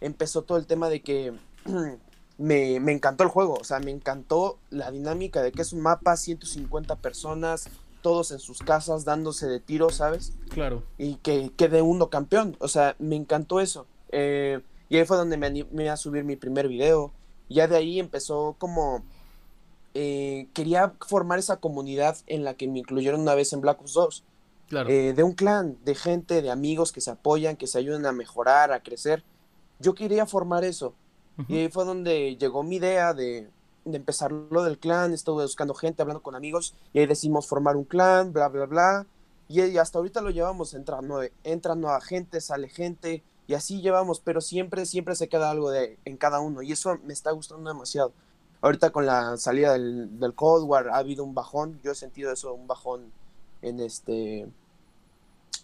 empezó 0.00 0.42
todo 0.42 0.58
el 0.58 0.66
tema 0.66 0.88
de 0.88 1.02
que 1.02 1.34
me, 2.38 2.76
encantó 2.76 3.24
el 3.24 3.30
juego, 3.30 3.54
o 3.54 3.64
sea, 3.64 3.80
me 3.80 3.90
encantó 3.90 4.58
la 4.70 4.90
dinámica 4.90 5.42
de 5.42 5.52
que 5.52 5.62
es 5.62 5.72
un 5.72 5.80
mapa, 5.80 6.16
150 6.16 6.96
personas, 6.96 7.68
todos 8.02 8.32
en 8.32 8.40
sus 8.40 8.58
casas 8.58 9.04
dándose 9.04 9.46
de 9.46 9.60
tiro, 9.60 9.90
¿sabes? 9.90 10.32
Claro. 10.50 10.82
Y 10.98 11.16
que 11.16 11.50
quede 11.56 11.82
uno 11.82 12.10
campeón, 12.10 12.56
o 12.58 12.68
sea, 12.68 12.96
me 12.98 13.16
encantó 13.16 13.60
eso. 13.60 13.86
Eh, 14.10 14.60
Y 14.88 14.98
ahí 14.98 15.06
fue 15.06 15.16
donde 15.16 15.38
me 15.38 15.46
animé 15.46 15.88
a 15.88 15.96
subir 15.96 16.24
mi 16.24 16.36
primer 16.36 16.68
video. 16.68 17.12
Ya 17.48 17.66
de 17.66 17.76
ahí 17.76 17.98
empezó 17.98 18.56
como... 18.58 19.02
eh, 19.94 20.48
quería 20.54 20.94
formar 21.06 21.38
esa 21.38 21.58
comunidad 21.58 22.16
en 22.26 22.44
la 22.44 22.54
que 22.54 22.68
me 22.68 22.78
incluyeron 22.80 23.20
una 23.20 23.34
vez 23.34 23.52
en 23.52 23.60
Black 23.60 23.80
Ops 23.80 23.92
2. 23.94 24.24
Claro. 24.68 24.88
eh, 24.88 25.12
de 25.12 25.22
un 25.22 25.32
clan, 25.32 25.76
de 25.84 25.94
gente, 25.94 26.40
de 26.40 26.50
amigos 26.50 26.92
que 26.92 27.00
se 27.02 27.10
apoyan, 27.10 27.56
que 27.56 27.66
se 27.66 27.78
ayudan 27.78 28.06
a 28.06 28.12
mejorar, 28.12 28.72
a 28.72 28.82
crecer. 28.82 29.22
Yo 29.78 29.94
quería 29.94 30.26
formar 30.26 30.64
eso. 30.64 30.94
Y 31.48 31.58
ahí 31.58 31.68
fue 31.68 31.84
donde 31.84 32.36
llegó 32.36 32.62
mi 32.62 32.76
idea 32.76 33.14
de, 33.14 33.50
de 33.84 33.96
empezar 33.96 34.30
lo 34.32 34.62
del 34.62 34.78
clan. 34.78 35.12
Estuve 35.12 35.42
buscando 35.42 35.74
gente, 35.74 36.02
hablando 36.02 36.22
con 36.22 36.34
amigos. 36.34 36.74
Y 36.92 37.00
ahí 37.00 37.06
decidimos 37.06 37.46
formar 37.48 37.76
un 37.76 37.84
clan, 37.84 38.32
bla, 38.32 38.48
bla, 38.48 38.66
bla. 38.66 39.06
Y, 39.48 39.62
y 39.62 39.78
hasta 39.78 39.98
ahorita 39.98 40.20
lo 40.20 40.30
llevamos. 40.30 40.72
Entra, 40.74 41.00
nueve, 41.02 41.32
entra 41.44 41.74
nueva 41.74 42.00
gente, 42.00 42.40
sale 42.40 42.68
gente. 42.68 43.22
Y 43.46 43.54
así 43.54 43.80
llevamos. 43.82 44.20
Pero 44.20 44.40
siempre, 44.40 44.86
siempre 44.86 45.16
se 45.16 45.28
queda 45.28 45.50
algo 45.50 45.70
de, 45.70 45.98
en 46.04 46.16
cada 46.16 46.40
uno. 46.40 46.62
Y 46.62 46.72
eso 46.72 46.98
me 47.04 47.12
está 47.12 47.32
gustando 47.32 47.68
demasiado. 47.70 48.12
Ahorita 48.62 48.90
con 48.90 49.04
la 49.04 49.36
salida 49.36 49.72
del, 49.74 50.18
del 50.18 50.34
Cold 50.34 50.64
War 50.66 50.88
ha 50.88 50.96
habido 50.96 51.24
un 51.24 51.34
bajón. 51.34 51.78
Yo 51.82 51.92
he 51.92 51.94
sentido 51.94 52.32
eso, 52.32 52.54
un 52.54 52.66
bajón 52.66 53.12
en 53.60 53.80
este 53.80 54.46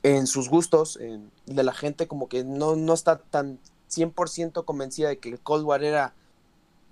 en 0.03 0.27
sus 0.27 0.49
gustos 0.49 0.97
en- 0.97 1.31
de 1.47 1.63
la 1.65 1.73
gente 1.73 2.07
como 2.07 2.29
que 2.29 2.45
no, 2.45 2.77
no 2.77 2.93
está 2.95 3.19
tan 3.19 3.59
100% 3.91 4.65
convencida 4.65 5.09
de 5.09 5.19
que 5.19 5.31
el 5.31 5.41
Cold 5.41 5.65
War 5.65 5.83
era 5.83 6.13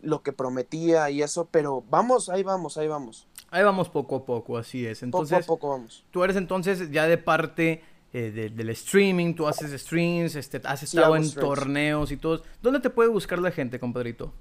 lo 0.03 0.23
que 0.23 0.33
prometía 0.33 1.09
y 1.11 1.23
eso, 1.23 1.47
pero 1.51 1.85
vamos, 1.91 2.29
ahí 2.29 2.43
vamos, 2.43 2.77
ahí 2.79 2.89
vamos. 2.89 3.27
Ahí 3.51 3.63
vamos 3.63 3.89
poco 3.89 4.17
a 4.17 4.25
poco, 4.25 4.59
así 4.59 4.85
es. 4.87 4.99
Poco 4.99 5.05
Entonces, 5.07 5.45
a 5.45 5.47
poco 5.47 5.69
vamos. 5.71 6.05
tú 6.11 6.25
eres 6.25 6.37
entonces 6.37 6.91
ya 6.91 7.07
de 7.07 7.19
parte 7.19 7.83
eh, 8.13 8.31
de- 8.31 8.49
del 8.51 8.71
streaming, 8.71 9.35
tú 9.35 9.47
haces 9.47 9.79
streams, 9.81 10.35
este, 10.37 10.61
has 10.65 10.83
estado 10.83 11.17
en 11.17 11.25
streams. 11.25 11.49
torneos 11.49 12.11
y 12.13 12.17
todo. 12.17 12.43
¿Dónde 12.63 12.81
te 12.81 12.91
puede 12.91 13.09
buscar 13.11 13.39
la 13.39 13.51
gente, 13.51 13.79
compadrito? 13.79 14.33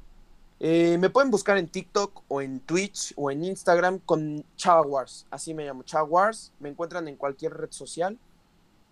Eh, 0.59 0.97
me 0.99 1.09
pueden 1.09 1.31
buscar 1.31 1.57
en 1.57 1.67
TikTok 1.67 2.23
o 2.27 2.41
en 2.41 2.59
Twitch 2.61 3.13
o 3.17 3.29
en 3.29 3.43
Instagram 3.43 3.99
con 3.99 4.45
Chava 4.55 4.81
Wars, 4.81 5.25
así 5.29 5.53
me 5.53 5.65
llamo, 5.65 5.83
Chava 5.83 6.05
Wars, 6.05 6.53
me 6.59 6.69
encuentran 6.69 7.07
en 7.07 7.17
cualquier 7.17 7.53
red 7.53 7.71
social. 7.71 8.17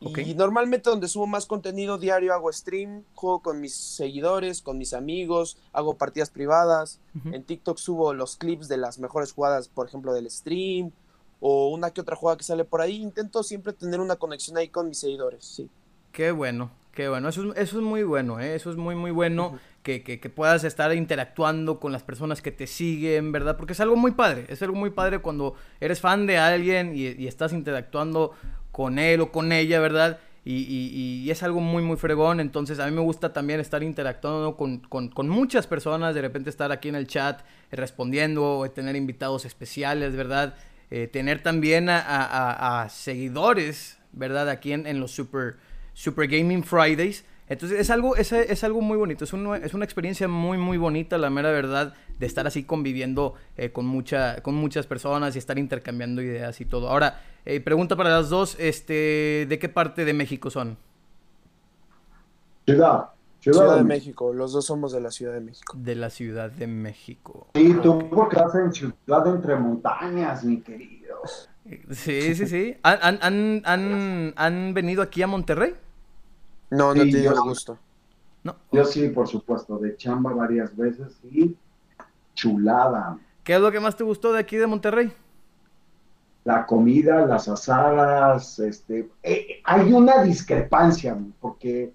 Ok. 0.05 0.18
Y 0.18 0.34
normalmente 0.34 0.89
donde 0.89 1.07
subo 1.07 1.28
más 1.28 1.45
contenido 1.45 1.97
diario 1.97 2.34
hago 2.34 2.51
stream, 2.51 3.05
juego 3.16 3.39
con 3.41 3.61
mis 3.61 3.74
seguidores, 3.74 4.61
con 4.61 4.78
mis 4.78 4.93
amigos, 4.93 5.57
hago 5.72 5.97
partidas 5.97 6.30
privadas. 6.30 6.99
En 7.32 7.43
TikTok 7.43 7.78
subo 7.78 8.14
los 8.14 8.36
clips 8.36 8.68
de 8.68 8.76
las 8.76 8.99
mejores 8.99 9.32
jugadas, 9.32 9.70
por 9.70 9.88
ejemplo, 9.88 10.14
del 10.14 10.30
stream 10.30 10.91
o 11.39 11.70
una 11.70 11.91
que 11.91 12.01
otra 12.01 12.18
jugada 12.18 12.38
que 12.38 12.43
sale 12.43 12.66
por 12.66 12.82
ahí. 12.82 13.01
Intento 13.01 13.43
siempre 13.43 13.72
tener 13.72 14.01
una 14.01 14.18
conexión 14.18 14.57
ahí 14.57 14.68
con 14.68 14.89
mis 14.89 14.99
seguidores, 14.99 15.45
sí. 15.45 15.70
Qué 16.11 16.32
bueno, 16.32 16.72
qué 16.91 17.07
bueno. 17.07 17.30
Eso 17.30 17.53
es, 17.53 17.57
eso 17.57 17.78
es 17.78 17.84
muy 17.84 18.03
bueno, 18.03 18.41
¿eh? 18.41 18.55
Eso 18.55 18.72
es 18.72 18.76
muy, 18.76 18.95
muy 18.95 19.11
bueno. 19.11 19.57
Que, 19.84 20.01
que- 20.03 20.29
puedas 20.29 20.63
estar 20.63 20.93
interactuando 20.95 21.79
con 21.79 21.91
las 21.91 22.01
personas 22.03 22.41
que 22.41 22.51
te 22.51 22.65
siguen, 22.67 23.31
¿verdad? 23.31 23.57
Porque 23.57 23.73
es 23.73 23.79
algo 23.79 23.95
muy 23.95 24.11
padre. 24.11 24.45
Es 24.49 24.61
algo 24.63 24.75
muy 24.75 24.89
padre 24.89 25.19
cuando 25.19 25.55
eres 25.79 25.99
fan 25.99 26.25
de 26.25 26.38
alguien 26.38 26.93
y, 26.95 27.27
estás 27.27 27.53
interactuando 27.53 28.31
con 28.71 28.97
él 28.97 29.21
o 29.21 29.31
con 29.31 29.51
ella, 29.51 29.79
¿verdad? 29.79 30.19
Y, 30.45 30.55
y- 31.23 31.31
es 31.31 31.43
algo 31.43 31.59
muy, 31.59 31.84
muy 31.84 31.97
fregón. 31.97 32.39
Entonces, 32.39 32.79
a 32.79 32.86
mí 32.86 32.91
me 32.91 33.01
gusta 33.01 33.31
también 33.34 33.59
estar 33.59 33.84
interactuando 33.84 34.55
con, 34.57 34.79
con- 34.79 35.29
muchas 35.29 35.67
personas. 35.67 36.15
De 36.15 36.21
repente 36.21 36.49
estar 36.49 36.71
aquí 36.71 36.89
en 36.89 36.95
el 36.95 37.07
chat 37.07 37.41
eh, 37.71 37.75
respondiendo, 37.75 38.65
eh, 38.65 38.69
tener 38.69 38.95
invitados 38.95 39.45
especiales, 39.45 40.15
¿verdad? 40.15 40.55
Eh, 40.91 41.07
tener 41.07 41.41
también 41.43 41.89
a- 41.89 41.99
a- 41.99 42.84
a 42.84 42.89
seguidores, 42.89 43.97
¿verdad? 44.11 44.49
Aquí 44.49 44.73
en, 44.73 44.86
en 44.88 44.99
los 44.99 45.11
Super, 45.11 45.55
Super 45.93 46.27
Gaming 46.27 46.63
Fridays. 46.63 47.25
Entonces 47.49 47.79
es 47.79 47.89
algo, 47.89 48.15
es, 48.15 48.31
es 48.31 48.63
algo 48.63 48.81
muy 48.81 48.97
bonito, 48.97 49.25
es, 49.25 49.33
un- 49.33 49.53
es 49.55 49.73
una 49.73 49.83
experiencia 49.85 50.27
muy, 50.27 50.57
muy 50.57 50.77
bonita, 50.77 51.17
la 51.17 51.29
mera 51.29 51.51
verdad, 51.51 51.93
de 52.17 52.25
estar 52.25 52.47
así 52.47 52.63
conviviendo 52.63 53.33
eh, 53.57 53.71
con, 53.71 53.85
mucha, 53.85 54.41
con 54.41 54.55
muchas 54.55 54.87
personas 54.87 55.35
y 55.35 55.39
estar 55.39 55.59
intercambiando 55.59 56.21
ideas 56.21 56.61
y 56.61 56.65
todo. 56.65 56.89
Ahora, 56.89 57.21
eh, 57.45 57.59
pregunta 57.59 57.95
para 57.97 58.09
las 58.11 58.29
dos, 58.29 58.55
este, 58.59 59.45
¿de 59.49 59.59
qué 59.59 59.67
parte 59.69 60.05
de 60.05 60.13
México 60.13 60.49
son? 60.49 60.77
Ciudad. 62.65 63.09
Ciudad, 63.41 63.59
Ciudad 63.59 63.77
de 63.77 63.83
México. 63.83 64.23
México, 64.29 64.33
los 64.33 64.53
dos 64.53 64.65
somos 64.65 64.93
de 64.93 65.01
la 65.01 65.11
Ciudad 65.11 65.33
de 65.33 65.41
México. 65.41 65.73
De 65.77 65.95
la 65.95 66.09
Ciudad 66.09 66.49
de 66.49 66.65
México. 66.65 67.47
Sí, 67.53 67.75
tú 67.83 68.09
porque 68.09 68.37
estás 68.37 68.55
en 68.55 68.71
ciudad 68.71 69.27
entre 69.27 69.57
montañas, 69.57 70.45
mi 70.45 70.61
querido. 70.61 71.17
Sí, 71.91 72.35
sí, 72.35 72.47
sí. 72.47 72.77
¿Han, 72.83 72.99
han, 73.01 73.19
han, 73.21 73.61
han, 73.65 74.33
han 74.37 74.73
venido 74.73 75.01
aquí 75.01 75.21
a 75.23 75.27
Monterrey? 75.27 75.73
No, 76.74 76.93
no 76.93 77.03
Sí, 77.03 77.11
te 77.11 77.19
dio 77.19 77.32
el 77.32 77.39
gusto. 77.41 77.78
No. 78.43 78.55
Yo 78.71 78.84
sí, 78.84 79.07
por 79.09 79.28
supuesto, 79.28 79.78
de 79.78 79.95
chamba 79.95 80.34
varias 80.34 80.76
veces 80.76 81.17
y 81.32 81.55
chulada. 82.34 83.17
¿Qué 83.43 83.55
es 83.55 83.61
lo 83.61 83.71
que 83.71 83.80
más 83.80 83.95
te 83.95 84.03
gustó 84.03 84.34
de 84.34 84.39
aquí 84.39 84.57
de 84.57 84.67
Monterrey? 84.67 85.13
La 86.43 86.65
comida, 86.65 87.26
las 87.26 87.47
asadas, 87.47 88.59
este, 88.59 89.09
eh, 89.21 89.61
hay 89.63 89.93
una 89.93 90.24
discrepancia, 90.24 91.17
porque 91.39 91.93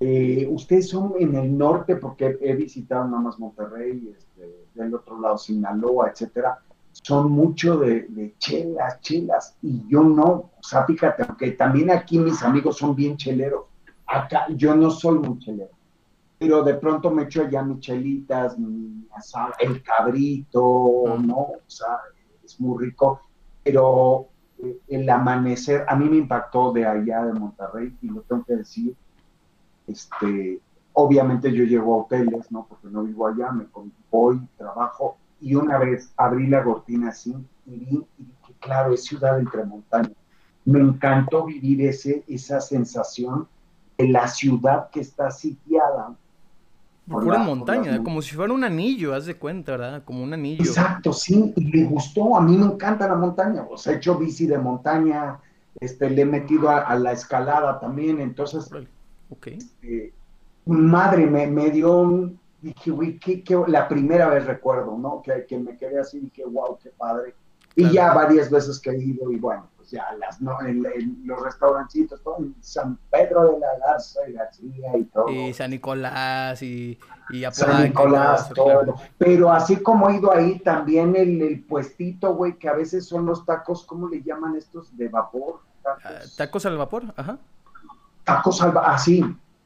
eh, 0.00 0.48
ustedes 0.50 0.88
son 0.88 1.14
en 1.18 1.36
el 1.36 1.56
norte, 1.56 1.96
porque 1.96 2.38
he 2.40 2.54
visitado 2.54 3.04
nada 3.04 3.22
más 3.22 3.38
Monterrey, 3.38 4.12
este, 4.16 4.66
del 4.74 4.94
otro 4.94 5.20
lado 5.20 5.38
Sinaloa, 5.38 6.08
etcétera, 6.10 6.58
son 6.92 7.30
mucho 7.30 7.76
de, 7.78 8.06
de 8.08 8.34
chelas, 8.38 9.00
chelas, 9.02 9.56
y 9.62 9.86
yo 9.88 10.02
no, 10.02 10.26
o 10.26 10.62
sea, 10.62 10.84
fíjate, 10.84 11.24
aunque 11.28 11.52
también 11.52 11.90
aquí 11.90 12.18
mis 12.18 12.42
amigos 12.42 12.78
son 12.78 12.96
bien 12.96 13.16
cheleros, 13.16 13.66
acá 14.06 14.46
yo 14.50 14.74
no 14.74 14.90
soy 14.90 15.18
muy 15.18 15.38
chelero, 15.38 15.72
pero 16.38 16.62
de 16.62 16.74
pronto 16.74 17.10
me 17.10 17.22
echo 17.24 17.42
allá 17.42 17.62
mis 17.62 17.80
chelitas, 17.80 18.58
mi 18.58 18.94
el 19.60 19.82
cabrito, 19.82 21.04
Ah. 21.06 21.18
¿no? 21.24 21.36
O 21.36 21.62
sea, 21.66 21.98
es 22.44 22.60
muy 22.60 22.84
rico, 22.86 23.20
pero 23.62 24.28
eh, 24.58 24.78
el 24.88 25.08
amanecer, 25.08 25.84
a 25.88 25.94
mí 25.96 26.08
me 26.08 26.16
impactó 26.16 26.72
de 26.72 26.86
allá 26.86 27.24
de 27.24 27.32
Monterrey, 27.32 27.96
y 28.02 28.08
lo 28.08 28.22
tengo 28.22 28.44
que 28.44 28.56
decir, 28.56 28.94
este, 29.86 30.60
obviamente 30.92 31.52
yo 31.52 31.64
llego 31.64 31.94
a 31.94 32.04
hoteles, 32.04 32.50
¿no? 32.50 32.66
Porque 32.68 32.88
no 32.88 33.02
vivo 33.02 33.26
allá, 33.26 33.52
me 33.52 33.66
voy, 34.10 34.40
trabajo, 34.56 35.16
y 35.40 35.54
una 35.54 35.78
vez 35.78 36.12
abrí 36.16 36.46
la 36.46 36.64
cortina 36.64 37.10
así 37.10 37.34
y 37.66 37.78
vi, 37.78 38.06
y 38.18 38.24
dije, 38.24 38.54
claro, 38.60 38.94
es 38.94 39.04
ciudad 39.04 39.38
entre 39.38 39.64
montañas. 39.64 40.12
Me 40.64 40.80
encantó 40.80 41.44
vivir 41.44 41.82
ese, 41.82 42.24
esa 42.26 42.60
sensación 42.60 43.46
de 43.98 44.08
la 44.08 44.26
ciudad 44.28 44.90
que 44.90 45.00
está 45.00 45.30
sitiada. 45.30 46.14
Por 47.06 47.22
por 47.24 47.38
montaña, 47.38 48.02
como 48.02 48.22
si 48.22 48.34
fuera 48.34 48.54
un 48.54 48.64
anillo, 48.64 49.14
haz 49.14 49.26
de 49.26 49.34
cuenta, 49.36 49.72
¿verdad? 49.72 50.02
Como 50.04 50.22
un 50.22 50.32
anillo. 50.32 50.64
Exacto, 50.64 51.12
sí, 51.12 51.52
y 51.54 51.64
me 51.66 51.84
gustó, 51.84 52.34
a 52.34 52.40
mí 52.40 52.56
me 52.56 52.64
encanta 52.64 53.06
la 53.06 53.14
montaña, 53.14 53.66
o 53.70 53.76
sea, 53.76 53.92
he 53.92 53.96
hecho 53.96 54.16
bici 54.16 54.46
de 54.46 54.56
montaña, 54.56 55.38
este, 55.80 56.08
le 56.08 56.22
he 56.22 56.24
metido 56.24 56.70
a, 56.70 56.78
a 56.80 56.98
la 56.98 57.12
escalada 57.12 57.78
también, 57.78 58.20
entonces, 58.22 58.66
Órale. 58.70 58.88
Ok. 59.28 59.48
eh, 59.82 60.12
madre, 60.64 61.26
me, 61.26 61.46
me 61.46 61.70
dio, 61.70 61.98
un- 62.00 62.40
dije, 62.62 62.90
güey, 62.90 63.18
qué, 63.18 63.42
qué- 63.44 63.62
la 63.66 63.86
primera 63.86 64.28
vez 64.30 64.46
recuerdo, 64.46 64.96
¿no? 64.96 65.20
Que, 65.20 65.44
que 65.46 65.58
me 65.58 65.76
quedé 65.76 66.00
así, 66.00 66.20
dije, 66.20 66.42
wow, 66.46 66.78
qué 66.82 66.88
padre. 66.96 67.34
Y 67.76 67.82
Claro. 67.82 67.94
ya 67.94 68.14
varias 68.14 68.50
veces 68.50 68.80
que 68.80 68.88
he 68.90 68.98
ido, 68.98 69.30
y 69.30 69.36
bueno, 69.36 69.68
las, 70.18 70.40
no, 70.40 70.56
los 71.24 71.42
restaurancitos, 71.42 72.22
todo 72.22 72.38
en 72.38 72.54
San 72.60 72.98
Pedro 73.10 73.52
de 73.52 73.58
la 73.60 73.78
Garza 73.86 74.20
y 74.28 74.32
García 74.32 74.96
y 74.98 75.04
todo. 75.04 75.28
Y 75.30 75.52
San 75.54 75.70
Nicolás 75.70 76.62
y, 76.62 76.98
y 77.30 77.42
San 77.50 77.70
Apodaca 77.70 77.80
y 77.84 77.88
Nicolás, 77.88 78.36
todo 78.36 78.44
eso, 78.44 78.54
todo. 78.54 78.66
claro. 78.94 78.94
Pero 79.18 79.52
así 79.52 79.76
como 79.76 80.10
he 80.10 80.16
ido 80.16 80.32
ahí, 80.32 80.58
también 80.60 81.14
el, 81.16 81.40
el 81.42 81.62
puestito, 81.64 82.34
güey, 82.34 82.58
que 82.58 82.68
a 82.68 82.72
veces 82.74 83.06
son 83.06 83.26
los 83.26 83.44
tacos, 83.44 83.84
¿cómo 83.84 84.08
le 84.08 84.22
llaman 84.22 84.56
estos? 84.56 84.96
De 84.96 85.08
vapor. 85.08 85.60
Ah, 85.86 85.96
Tacos, 86.02 86.36
Tacos 86.36 86.66
al 86.66 86.76
vapor, 86.78 87.04
ajá. 87.16 87.38
tacos 88.24 88.62
al 88.62 88.76
va- 88.76 88.94
así. 88.94 89.20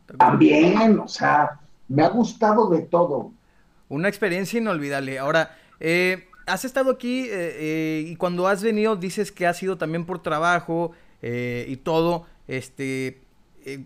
Tacos- 0.06 0.18
También, 0.18 0.98
o 1.00 1.08
sea, 1.08 1.58
me 1.88 2.02
ha 2.04 2.08
gustado 2.08 2.68
de 2.70 2.80
todo. 2.82 3.30
Una 3.88 4.08
experiencia 4.08 4.58
inolvidable. 4.60 5.18
Ahora, 5.18 5.56
eh, 5.80 6.27
has 6.48 6.64
estado 6.64 6.90
aquí 6.90 7.22
eh, 7.24 7.28
eh, 7.32 8.04
y 8.08 8.16
cuando 8.16 8.46
has 8.48 8.62
venido 8.62 8.96
dices 8.96 9.32
que 9.32 9.46
has 9.46 9.56
sido 9.58 9.78
también 9.78 10.04
por 10.06 10.22
trabajo 10.22 10.92
eh, 11.22 11.66
y 11.68 11.76
todo. 11.78 12.26
Este, 12.48 13.20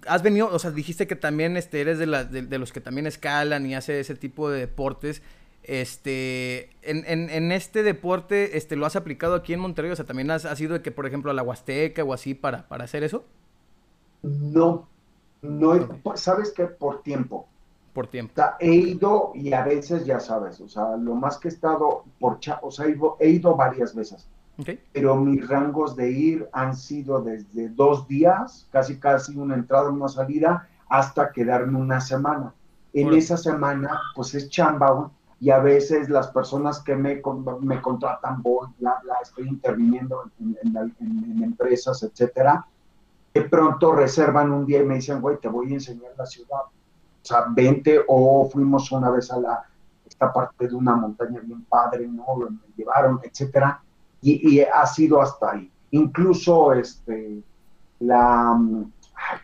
has 0.06 0.22
venido, 0.22 0.48
o 0.52 0.58
sea, 0.58 0.70
dijiste 0.70 1.06
que 1.06 1.16
también 1.16 1.56
este, 1.56 1.80
eres 1.80 1.98
de, 1.98 2.06
la- 2.06 2.24
de, 2.24 2.42
de 2.42 2.58
los 2.58 2.72
que 2.72 2.80
también 2.80 3.06
escalan 3.06 3.66
y 3.66 3.74
hace 3.74 4.00
ese 4.00 4.14
tipo 4.14 4.50
de 4.50 4.60
deportes. 4.60 5.22
Este, 5.64 6.70
en, 6.82 7.04
en, 7.06 7.30
en 7.30 7.52
este 7.52 7.82
deporte, 7.84 8.56
este, 8.56 8.76
¿lo 8.76 8.86
has 8.86 8.96
aplicado 8.96 9.34
aquí 9.36 9.52
en 9.52 9.60
Monterrey? 9.60 9.90
O 9.92 9.96
sea, 9.96 10.04
¿también 10.06 10.30
has, 10.30 10.44
has 10.44 10.60
ido 10.60 10.74
de 10.74 10.82
que, 10.82 10.90
por 10.90 11.06
ejemplo, 11.06 11.30
a 11.30 11.34
la 11.34 11.42
Huasteca 11.42 12.02
o 12.04 12.12
así 12.12 12.34
para, 12.34 12.68
para 12.68 12.84
hacer 12.84 13.04
eso? 13.04 13.24
No, 14.22 14.90
no, 15.42 16.00
¿sabes 16.16 16.52
qué? 16.56 16.66
Por 16.66 17.02
tiempo. 17.02 17.51
Por 17.92 18.06
tiempo. 18.06 18.32
He 18.58 18.74
ido 18.74 19.32
y 19.34 19.52
a 19.52 19.62
veces, 19.64 20.04
ya 20.06 20.18
sabes, 20.18 20.60
o 20.60 20.68
sea, 20.68 20.96
lo 20.96 21.14
más 21.14 21.38
que 21.38 21.48
he 21.48 21.50
estado 21.50 22.04
por, 22.18 22.38
cha- 22.40 22.58
o 22.62 22.70
sea, 22.70 22.86
he 23.20 23.28
ido, 23.28 23.54
varias 23.56 23.94
veces. 23.94 24.26
Pero 24.92 25.16
mis 25.16 25.46
rangos 25.48 25.94
de 25.96 26.10
ir 26.10 26.48
han 26.52 26.74
sido 26.76 27.20
desde 27.20 27.68
dos 27.70 28.06
días, 28.08 28.66
casi 28.70 28.98
casi 28.98 29.36
una 29.36 29.54
entrada, 29.54 29.90
una 29.90 30.08
salida, 30.08 30.68
hasta 30.88 31.32
quedarme 31.32 31.78
una 31.78 32.00
semana. 32.00 32.54
En 32.94 33.12
esa 33.14 33.36
semana, 33.36 34.00
pues 34.14 34.34
es 34.34 34.48
chamba, 34.50 35.10
y 35.40 35.50
a 35.50 35.58
veces 35.58 36.08
las 36.08 36.28
personas 36.28 36.80
que 36.80 36.94
me, 36.94 37.20
me 37.60 37.80
contratan, 37.82 38.42
voy, 38.42 38.68
bla, 38.78 39.00
bla, 39.02 39.14
estoy 39.22 39.48
interviniendo 39.48 40.30
en, 40.38 41.42
empresas, 41.42 42.02
etcétera, 42.02 42.64
de 43.34 43.42
pronto 43.42 43.92
reservan 43.92 44.52
un 44.52 44.66
día 44.66 44.82
y 44.82 44.86
me 44.86 44.94
dicen, 44.96 45.20
güey, 45.20 45.38
te 45.38 45.48
voy 45.48 45.72
a 45.72 45.74
enseñar 45.74 46.12
la 46.16 46.26
ciudad. 46.26 46.60
O 47.22 47.24
sea, 47.24 47.46
vente, 47.48 48.00
o 48.08 48.48
fuimos 48.50 48.90
una 48.90 49.10
vez 49.10 49.30
a 49.30 49.38
la, 49.38 49.64
esta 50.04 50.32
parte 50.32 50.66
de 50.66 50.74
una 50.74 50.96
montaña 50.96 51.40
bien 51.40 51.64
padre, 51.64 52.08
¿no? 52.08 52.24
Me 52.36 52.58
llevaron, 52.76 53.20
etcétera, 53.22 53.80
y, 54.20 54.56
y 54.56 54.60
ha 54.60 54.86
sido 54.86 55.22
hasta 55.22 55.52
ahí. 55.52 55.70
Incluso, 55.92 56.72
este, 56.72 57.42
la, 58.00 58.58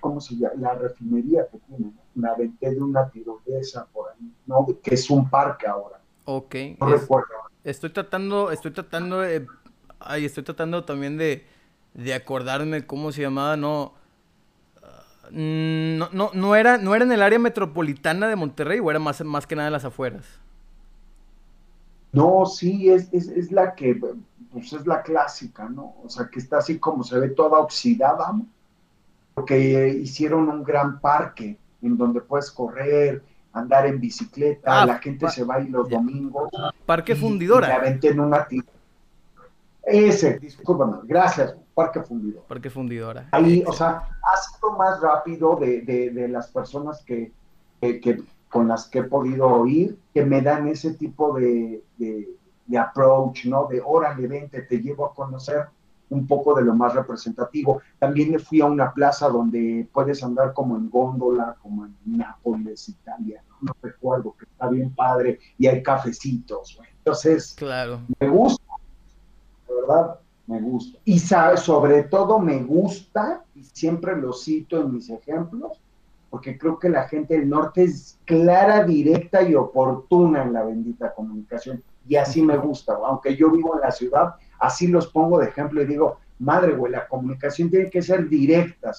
¿cómo 0.00 0.20
se 0.20 0.36
llama? 0.36 0.54
La 0.58 0.74
refinería 0.74 1.46
que 1.46 1.58
tiene, 1.58 1.92
me 2.14 2.28
aventé 2.28 2.70
de 2.70 2.80
una 2.80 3.08
tirolesa 3.08 3.86
por 3.92 4.10
ahí, 4.10 4.32
¿no? 4.46 4.66
Que 4.82 4.94
es 4.94 5.08
un 5.08 5.30
parque 5.30 5.66
ahora. 5.66 6.00
Ok. 6.24 6.54
No 6.80 6.86
recuerdo. 6.88 7.28
Estoy 7.64 7.90
tratando, 7.90 8.50
estoy 8.50 8.72
tratando 8.72 9.20
de, 9.20 9.46
ay, 10.00 10.24
estoy 10.24 10.42
tratando 10.42 10.84
también 10.84 11.16
de, 11.16 11.46
de 11.94 12.14
acordarme 12.14 12.86
cómo 12.86 13.12
se 13.12 13.22
llamaba, 13.22 13.56
no, 13.56 13.92
no, 15.32 16.08
no, 16.12 16.30
no, 16.32 16.56
era, 16.56 16.78
no 16.78 16.94
era 16.94 17.04
en 17.04 17.12
el 17.12 17.22
área 17.22 17.38
metropolitana 17.38 18.28
de 18.28 18.36
Monterrey 18.36 18.78
o 18.80 18.90
era 18.90 18.98
más, 18.98 19.24
más 19.24 19.46
que 19.46 19.56
nada 19.56 19.68
en 19.68 19.72
las 19.72 19.84
afueras. 19.84 20.24
No, 22.12 22.46
sí, 22.46 22.90
es, 22.90 23.08
es, 23.12 23.28
es 23.28 23.52
la 23.52 23.74
que, 23.74 24.00
pues 24.50 24.72
es 24.72 24.86
la 24.86 25.02
clásica, 25.02 25.68
¿no? 25.68 25.94
O 26.02 26.08
sea, 26.08 26.28
que 26.28 26.38
está 26.38 26.58
así 26.58 26.78
como 26.78 27.04
se 27.04 27.18
ve 27.18 27.28
toda 27.28 27.58
oxidada, 27.58 28.32
¿no? 28.32 28.46
porque 29.38 29.88
hicieron 30.02 30.48
un 30.48 30.64
gran 30.64 30.98
parque 30.98 31.56
en 31.80 31.96
donde 31.96 32.20
puedes 32.20 32.50
correr, 32.50 33.22
andar 33.52 33.86
en 33.86 34.00
bicicleta, 34.00 34.82
ah, 34.82 34.84
la 34.84 34.98
gente 34.98 35.28
se 35.28 35.44
va 35.44 35.56
ahí 35.56 35.68
los 35.68 35.88
domingos. 35.88 36.50
Parque 36.84 37.14
Fundidora. 37.14 37.96
Y 38.02 38.06
en 38.08 38.18
una 38.18 38.48
Ese, 39.84 40.40
discúlpame, 40.40 40.96
gracias, 41.04 41.54
Parque 41.78 42.02
Fundidora. 42.02 42.46
Parque 42.48 42.70
Fundidora. 42.70 43.28
Ahí, 43.30 43.62
o 43.64 43.72
sea, 43.72 44.08
ha 44.20 44.36
sido 44.36 44.72
más 44.72 45.00
rápido 45.00 45.54
de, 45.54 45.82
de, 45.82 46.26
las 46.26 46.48
personas 46.48 47.04
que, 47.04 47.30
que, 47.80 48.24
con 48.48 48.66
las 48.66 48.88
que 48.88 48.98
he 48.98 49.04
podido 49.04 49.46
oír, 49.46 49.96
que 50.12 50.24
me 50.24 50.42
dan 50.42 50.66
ese 50.66 50.94
tipo 50.94 51.38
de, 51.38 51.84
de, 51.96 52.30
de 52.66 52.78
approach, 52.78 53.44
¿no? 53.44 53.68
De 53.68 53.80
órale, 53.80 54.26
vente, 54.26 54.62
te 54.62 54.78
llevo 54.78 55.06
a 55.06 55.14
conocer 55.14 55.68
un 56.10 56.26
poco 56.26 56.52
de 56.56 56.64
lo 56.64 56.74
más 56.74 56.94
representativo. 56.94 57.80
También 58.00 58.32
me 58.32 58.40
fui 58.40 58.60
a 58.60 58.66
una 58.66 58.92
plaza 58.92 59.28
donde 59.28 59.88
puedes 59.92 60.24
andar 60.24 60.54
como 60.54 60.76
en 60.76 60.90
góndola, 60.90 61.54
como 61.62 61.86
en 61.86 61.94
Nápoles, 62.06 62.88
Italia, 62.88 63.40
no, 63.60 63.72
recuerdo, 63.80 64.34
que 64.36 64.46
está 64.46 64.68
bien 64.68 64.92
padre, 64.92 65.38
y 65.56 65.68
hay 65.68 65.80
cafecitos. 65.84 66.76
Entonces, 66.98 67.54
claro. 67.56 68.00
me 68.18 68.28
gusta, 68.28 68.64
de 69.68 69.74
verdad, 69.76 70.18
me 70.48 70.60
gusta. 70.60 70.98
Y 71.04 71.18
sabe, 71.18 71.58
sobre 71.58 72.02
todo 72.04 72.38
me 72.38 72.58
gusta, 72.62 73.44
y 73.54 73.62
siempre 73.62 74.16
lo 74.16 74.32
cito 74.32 74.80
en 74.80 74.94
mis 74.94 75.10
ejemplos, 75.10 75.78
porque 76.30 76.58
creo 76.58 76.78
que 76.78 76.88
la 76.88 77.06
gente 77.06 77.38
del 77.38 77.48
norte 77.48 77.84
es 77.84 78.18
clara, 78.24 78.82
directa 78.84 79.42
y 79.42 79.54
oportuna 79.54 80.42
en 80.42 80.54
la 80.54 80.64
bendita 80.64 81.14
comunicación. 81.14 81.82
Y 82.08 82.16
así 82.16 82.42
me 82.42 82.56
gusta, 82.56 82.94
aunque 83.06 83.36
yo 83.36 83.50
vivo 83.50 83.74
en 83.74 83.82
la 83.82 83.90
ciudad, 83.90 84.34
así 84.58 84.86
los 84.88 85.06
pongo 85.08 85.38
de 85.38 85.48
ejemplo 85.48 85.82
y 85.82 85.86
digo, 85.86 86.18
madre, 86.38 86.72
güey, 86.72 86.92
la 86.92 87.06
comunicación 87.06 87.70
tiene 87.70 87.90
que 87.90 88.00
ser 88.00 88.28
directa. 88.28 88.92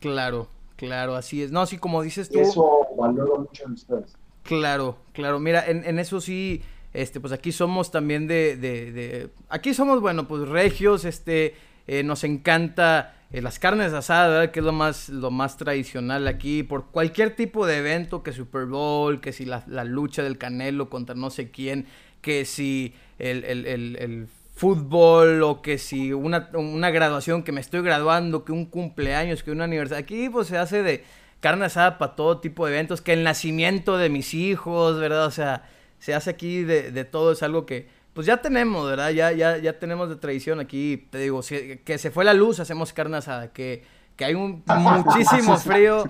Claro, 0.00 0.48
claro, 0.76 1.14
así 1.14 1.42
es. 1.42 1.52
No, 1.52 1.60
así 1.60 1.78
como 1.78 2.02
dices 2.02 2.28
tú. 2.28 2.40
Eso 2.40 2.88
valoro 2.98 3.38
mucho 3.38 3.64
en 3.64 3.72
ustedes. 3.72 4.16
Claro, 4.42 4.96
claro. 5.12 5.38
Mira, 5.38 5.64
en, 5.66 5.84
en 5.84 6.00
eso 6.00 6.20
sí, 6.20 6.62
este, 6.92 7.20
pues 7.20 7.32
aquí 7.32 7.52
somos 7.52 7.90
también 7.90 8.26
de, 8.26 8.56
de, 8.56 8.92
de, 8.92 9.30
aquí 9.48 9.74
somos, 9.74 10.00
bueno, 10.00 10.26
pues 10.26 10.48
regios, 10.48 11.04
este, 11.04 11.54
eh, 11.86 12.02
nos 12.02 12.24
encanta 12.24 13.14
eh, 13.32 13.40
las 13.42 13.58
carnes 13.58 13.92
asadas, 13.92 14.50
que 14.50 14.58
es 14.58 14.66
lo 14.66 14.72
más, 14.72 15.08
lo 15.08 15.30
más 15.30 15.56
tradicional 15.56 16.26
aquí, 16.26 16.62
por 16.62 16.86
cualquier 16.86 17.36
tipo 17.36 17.66
de 17.66 17.78
evento, 17.78 18.22
que 18.22 18.32
Super 18.32 18.66
Bowl, 18.66 19.20
que 19.20 19.32
si 19.32 19.44
la, 19.44 19.62
la 19.68 19.84
lucha 19.84 20.22
del 20.22 20.36
Canelo 20.36 20.90
contra 20.90 21.14
no 21.14 21.30
sé 21.30 21.50
quién, 21.50 21.86
que 22.20 22.44
si 22.44 22.94
el, 23.18 23.44
el, 23.44 23.66
el, 23.66 23.96
el 24.00 24.28
fútbol 24.60 25.42
o 25.42 25.62
que 25.62 25.78
si 25.78 26.12
una, 26.12 26.50
una, 26.54 26.90
graduación, 26.90 27.42
que 27.42 27.52
me 27.52 27.60
estoy 27.60 27.82
graduando, 27.82 28.44
que 28.44 28.52
un 28.52 28.66
cumpleaños, 28.66 29.42
que 29.42 29.52
un 29.52 29.62
aniversario. 29.62 30.04
Aquí 30.04 30.28
pues 30.28 30.48
se 30.48 30.58
hace 30.58 30.82
de 30.82 31.04
carne 31.40 31.64
asada 31.64 31.98
para 31.98 32.14
todo 32.14 32.40
tipo 32.40 32.66
de 32.66 32.72
eventos, 32.72 33.00
que 33.00 33.12
el 33.14 33.22
nacimiento 33.22 33.96
de 33.96 34.10
mis 34.10 34.34
hijos, 34.34 34.98
¿verdad? 34.98 35.26
O 35.26 35.30
sea, 35.30 35.62
se 36.00 36.14
hace 36.14 36.30
aquí 36.30 36.64
de, 36.64 36.90
de 36.90 37.04
todo, 37.04 37.32
es 37.32 37.42
algo 37.44 37.64
que 37.64 37.88
pues 38.12 38.26
ya 38.26 38.42
tenemos, 38.42 38.90
¿verdad? 38.90 39.10
Ya, 39.10 39.30
ya, 39.30 39.56
ya 39.58 39.78
tenemos 39.78 40.08
de 40.08 40.16
tradición 40.16 40.58
aquí, 40.58 41.06
te 41.10 41.18
digo, 41.18 41.40
que 41.84 41.98
se 41.98 42.10
fue 42.10 42.24
la 42.24 42.34
luz, 42.34 42.58
hacemos 42.58 42.92
carne 42.92 43.18
asada, 43.18 43.52
que 43.52 43.84
que 44.20 44.26
hay 44.26 44.34
un 44.34 44.62
muchísimo 44.66 45.56
frío, 45.56 46.04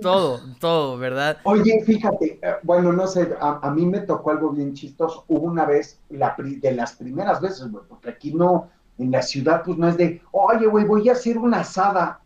todo, 0.00 0.40
todo, 0.58 0.96
¿verdad? 0.96 1.36
Oye, 1.42 1.82
fíjate, 1.84 2.38
eh, 2.40 2.54
bueno, 2.62 2.94
no 2.94 3.06
sé, 3.06 3.28
a, 3.38 3.70
mí 3.70 3.84
me 3.84 4.00
tocó 4.00 4.30
algo 4.30 4.52
bien 4.52 4.72
chistoso. 4.72 5.26
Hubo 5.28 5.48
una 5.48 5.66
vez, 5.66 6.00
la, 6.08 6.34
de 6.38 6.72
las 6.72 6.94
primeras 6.94 7.42
veces, 7.42 7.70
güey, 7.70 7.84
porque 7.86 8.08
aquí 8.08 8.32
no, 8.32 8.70
en 8.96 9.10
la 9.10 9.20
ciudad, 9.20 9.62
pues 9.66 9.76
no 9.76 9.86
es 9.86 9.98
de, 9.98 10.22
oye, 10.30 10.66
güey, 10.66 10.86
voy 10.86 11.10
a 11.10 11.12
hacer 11.12 11.36
una 11.36 11.60
asada. 11.60 12.22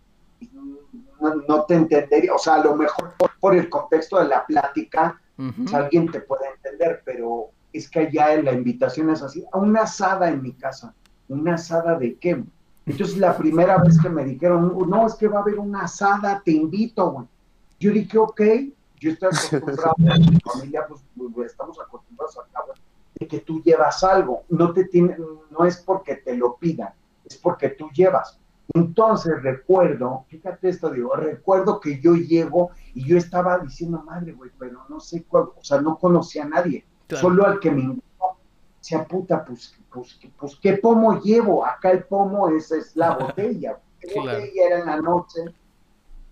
No, 1.49 1.65
te 1.65 1.75
entendería, 1.75 2.33
o 2.33 2.39
sea, 2.39 2.55
a 2.55 2.65
lo 2.65 2.77
mejor 2.77 3.15
por, 3.41 3.57
el 3.57 3.69
contexto 3.69 4.21
de 4.21 4.29
la 4.29 4.47
plática, 4.47 5.21
alguien 5.73 6.11
te 6.11 6.21
puede 6.21 6.47
entender, 6.55 7.03
pero 7.05 7.51
es 7.73 7.89
que 7.89 8.01
allá 8.01 8.41
la 8.43 8.53
invitación 8.53 9.11
es 9.11 9.23
así, 9.23 9.45
a 9.53 9.59
una 9.59 9.83
asada 9.83 10.29
en 10.31 10.43
mi 10.43 10.53
casa. 10.53 10.95
¿Una 11.29 11.55
asada 11.55 11.99
de 11.99 12.17
qué? 12.17 12.43
Entonces, 12.87 13.19
la 13.19 13.37
primera 13.37 13.79
vez 13.79 14.01
que 14.01 14.09
me 14.09 14.25
dijeron, 14.25 14.77
no, 14.89 15.07
es 15.07 15.15
que 15.15 15.27
va 15.27 15.39
a 15.39 15.43
haber 15.43 15.59
una 15.59 15.83
asada, 15.83 16.41
te 16.45 16.53
invito, 16.53 17.11
güey. 17.11 17.27
Yo 17.81 17.91
dije, 17.91 18.17
ok, 18.17 18.41
yo 19.01 19.11
estoy 19.11 19.29
acostumbrado, 19.29 19.95
mi 19.99 20.39
familia, 20.41 20.87
pues, 20.89 21.01
pues 21.35 21.51
estamos 21.51 21.79
acostumbrados 21.81 22.39
a 22.39 22.53
cabo 22.53 22.73
de 23.19 23.27
que 23.27 23.41
tú 23.41 23.61
llevas 23.63 24.03
algo. 24.05 24.45
No, 24.49 24.73
te 24.73 24.85
tiene, 24.85 25.17
no 25.51 25.65
es 25.65 25.79
porque 25.79 26.17
te 26.17 26.37
lo 26.37 26.57
pidan, 26.57 26.91
es 27.25 27.37
porque 27.37 27.71
tú 27.71 27.91
llevas. 27.91 28.39
Entonces 28.75 29.43
recuerdo, 29.43 30.25
fíjate 30.29 30.69
esto, 30.69 30.91
digo, 30.91 31.15
recuerdo 31.15 31.81
que 31.81 32.01
yo 32.01 32.15
llego 32.15 32.71
y 32.95 33.05
yo 33.05 33.17
estaba 33.17 33.59
diciendo, 33.59 34.03
madre, 34.05 34.33
güey, 34.33 34.51
pero 34.59 34.81
no 34.89 35.01
sé 35.01 35.25
cuál, 35.25 35.45
o 35.57 35.63
sea, 35.63 35.81
no 35.81 35.99
conocía 35.99 36.45
a 36.45 36.49
nadie, 36.49 36.85
solo 37.09 37.47
al 37.47 37.61
que 37.61 37.71
me 37.71 37.83
invitó. 37.83 38.03
Decía, 38.81 39.05
puta, 39.05 39.45
pues 39.45 39.77
pues, 39.97 40.19
pues, 40.39 40.57
¿qué 40.57 40.75
pomo 40.75 41.21
llevo? 41.23 41.65
Acá 41.65 41.91
el 41.91 42.05
pomo 42.05 42.51
es, 42.51 42.71
es 42.71 42.95
la 42.97 43.15
botella. 43.19 43.79
¿Qué 43.99 44.15
botella 44.15 44.67
era 44.67 44.79
en 44.81 44.87
la 44.87 45.01
noche? 45.01 45.41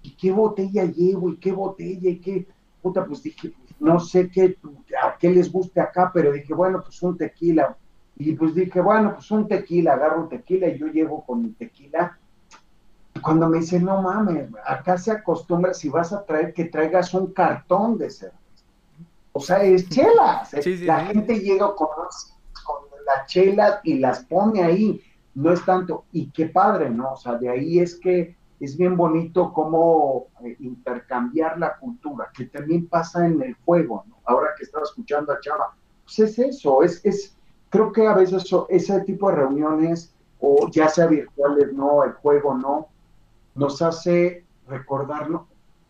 ¿Y 0.03 0.15
qué 0.17 0.31
botella 0.31 0.85
llevo? 0.85 1.31
¿Y 1.31 1.37
qué 1.39 1.51
botella? 1.51 2.11
¿Y 2.11 2.21
qué? 2.21 2.47
Puta, 2.83 3.07
pues 3.07 3.23
dije, 3.23 3.55
pues, 3.57 3.81
no 3.81 3.99
sé 3.99 4.29
qué, 4.29 4.59
a 5.03 5.17
qué 5.17 5.31
les 5.31 5.51
guste 5.51 5.81
acá, 5.81 6.11
pero 6.13 6.31
dije, 6.31 6.53
bueno, 6.53 6.83
pues 6.83 7.03
un 7.03 7.17
tequila. 7.17 7.75
Y 8.17 8.33
pues 8.35 8.55
dije, 8.55 8.83
bueno, 8.83 9.15
pues 9.15 9.31
un 9.31 9.49
tequila, 9.49 9.95
agarro 9.95 10.23
un 10.23 10.29
tequila 10.29 10.69
y 10.69 10.79
yo 10.79 10.89
llevo 10.89 11.25
con 11.25 11.43
mi 11.43 11.53
tequila. 11.53 12.19
Cuando 13.25 13.49
me 13.49 13.59
dice, 13.61 13.81
no 13.81 14.03
mames, 14.03 14.51
acá 14.67 14.99
se 14.99 15.11
acostumbra, 15.11 15.73
si 15.73 15.89
vas 15.89 16.13
a 16.13 16.25
traer, 16.25 16.53
que 16.53 16.67
traigas 16.67 17.15
un 17.15 17.33
cartón 17.33 17.97
de 17.97 18.11
cerveza. 18.11 18.39
O 19.33 19.41
sea, 19.41 19.63
es 19.63 19.89
chelas. 19.89 20.53
la 20.83 21.07
gente 21.07 21.41
llega 21.41 21.75
con 21.75 21.89
las 23.07 23.27
chelas 23.27 23.81
y 23.83 23.99
las 23.99 24.25
pone 24.25 24.63
ahí, 24.63 25.01
no 25.35 25.53
es 25.53 25.65
tanto, 25.65 26.05
y 26.13 26.31
qué 26.31 26.47
padre, 26.47 26.91
¿no? 26.91 27.13
O 27.13 27.17
sea, 27.17 27.37
de 27.37 27.49
ahí 27.49 27.79
es 27.79 27.97
que 27.97 28.37
es 28.61 28.77
bien 28.77 28.97
bonito 28.97 29.53
cómo 29.53 30.27
eh, 30.45 30.57
intercambiar 30.61 31.59
la 31.59 31.77
cultura, 31.79 32.31
que 32.35 32.45
también 32.45 32.87
pasa 32.89 33.27
en 33.27 33.43
el 33.43 33.55
juego, 33.65 34.05
¿no? 34.07 34.17
Ahora 34.25 34.51
que 34.57 34.65
estaba 34.65 34.85
escuchando 34.85 35.33
a 35.33 35.41
Chava, 35.41 35.75
pues 36.05 36.19
es 36.19 36.39
eso, 36.39 36.83
es, 36.83 37.05
es 37.05 37.37
creo 37.71 37.91
que 37.91 38.07
a 38.07 38.15
veces 38.15 38.45
ese 38.69 39.01
tipo 39.01 39.31
de 39.31 39.37
reuniones, 39.37 40.15
o 40.41 40.69
ya 40.71 40.89
sea 40.89 41.07
virtuales, 41.07 41.73
no, 41.73 42.05
el 42.05 42.13
juego, 42.13 42.55
no, 42.55 42.89
nos 43.55 43.83
hace 43.83 44.45
recordarnos, 44.69 45.43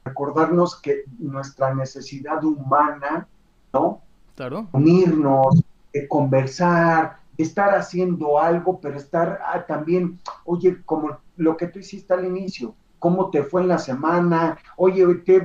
recordarnos 0.04 0.80
que 0.80 1.04
nuestra 1.18 1.74
necesidad 1.74 2.42
humana, 2.44 3.26
¿no? 3.72 4.00
Claro. 4.34 4.68
Unirnos, 4.72 5.62
de 5.92 6.08
conversar, 6.08 7.18
estar 7.38 7.74
haciendo 7.74 8.38
algo, 8.38 8.80
pero 8.80 8.96
estar 8.96 9.40
ah, 9.44 9.64
también, 9.66 10.18
oye, 10.44 10.82
como 10.84 11.18
lo 11.36 11.56
que 11.56 11.68
tú 11.68 11.78
hiciste 11.78 12.12
al 12.14 12.24
inicio, 12.24 12.74
cómo 12.98 13.30
te 13.30 13.42
fue 13.42 13.62
en 13.62 13.68
la 13.68 13.78
semana, 13.78 14.58
oye, 14.76 15.22
¿qué, 15.24 15.42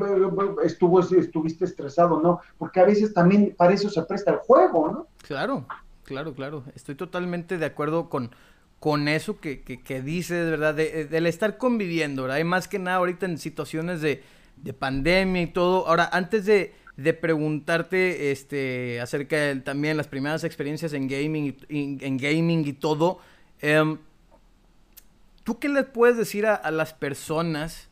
estuvo, 0.63 0.99
estuviste 1.01 1.65
estresado, 1.65 2.22
¿no? 2.22 2.39
Porque 2.57 2.80
a 2.80 2.86
veces 2.86 3.13
también 3.13 3.53
para 3.57 3.74
eso 3.74 3.89
se 3.89 4.01
presta 4.03 4.32
el 4.32 4.38
juego, 4.38 4.91
¿no? 4.91 5.07
Claro, 5.28 5.65
claro, 6.03 6.34
claro. 6.34 6.63
Estoy 6.74 6.95
totalmente 6.95 7.57
de 7.57 7.65
acuerdo 7.65 8.09
con, 8.09 8.32
con 8.80 9.07
eso 9.07 9.39
que, 9.39 9.61
que, 9.61 9.82
que 9.82 10.01
dices, 10.01 10.49
¿verdad? 10.49 10.73
De, 10.73 11.05
del 11.05 11.25
estar 11.27 11.57
conviviendo, 11.57 12.23
¿verdad? 12.23 12.38
Y 12.38 12.45
más 12.45 12.67
que 12.67 12.80
nada 12.80 12.97
ahorita 12.97 13.25
en 13.25 13.38
situaciones 13.38 14.01
de, 14.01 14.23
de 14.57 14.73
pandemia 14.73 15.41
y 15.41 15.47
todo. 15.47 15.88
Ahora, 15.88 16.09
antes 16.11 16.45
de, 16.45 16.73
de 16.95 17.13
preguntarte 17.13 18.32
este, 18.32 19.01
acerca 19.01 19.36
de 19.38 19.55
también 19.57 19.97
las 19.97 20.07
primeras 20.07 20.43
experiencias 20.45 20.93
en 20.93 21.07
gaming, 21.07 21.57
y, 21.67 22.05
en 22.05 22.17
gaming 22.17 22.65
y 22.65 22.73
todo, 22.73 23.19
em, 23.61 23.97
¿tú 25.43 25.59
qué 25.59 25.67
le 25.67 25.84
puedes 25.84 26.17
decir 26.17 26.45
a, 26.45 26.71
las 26.71 26.93
personas 26.93 27.89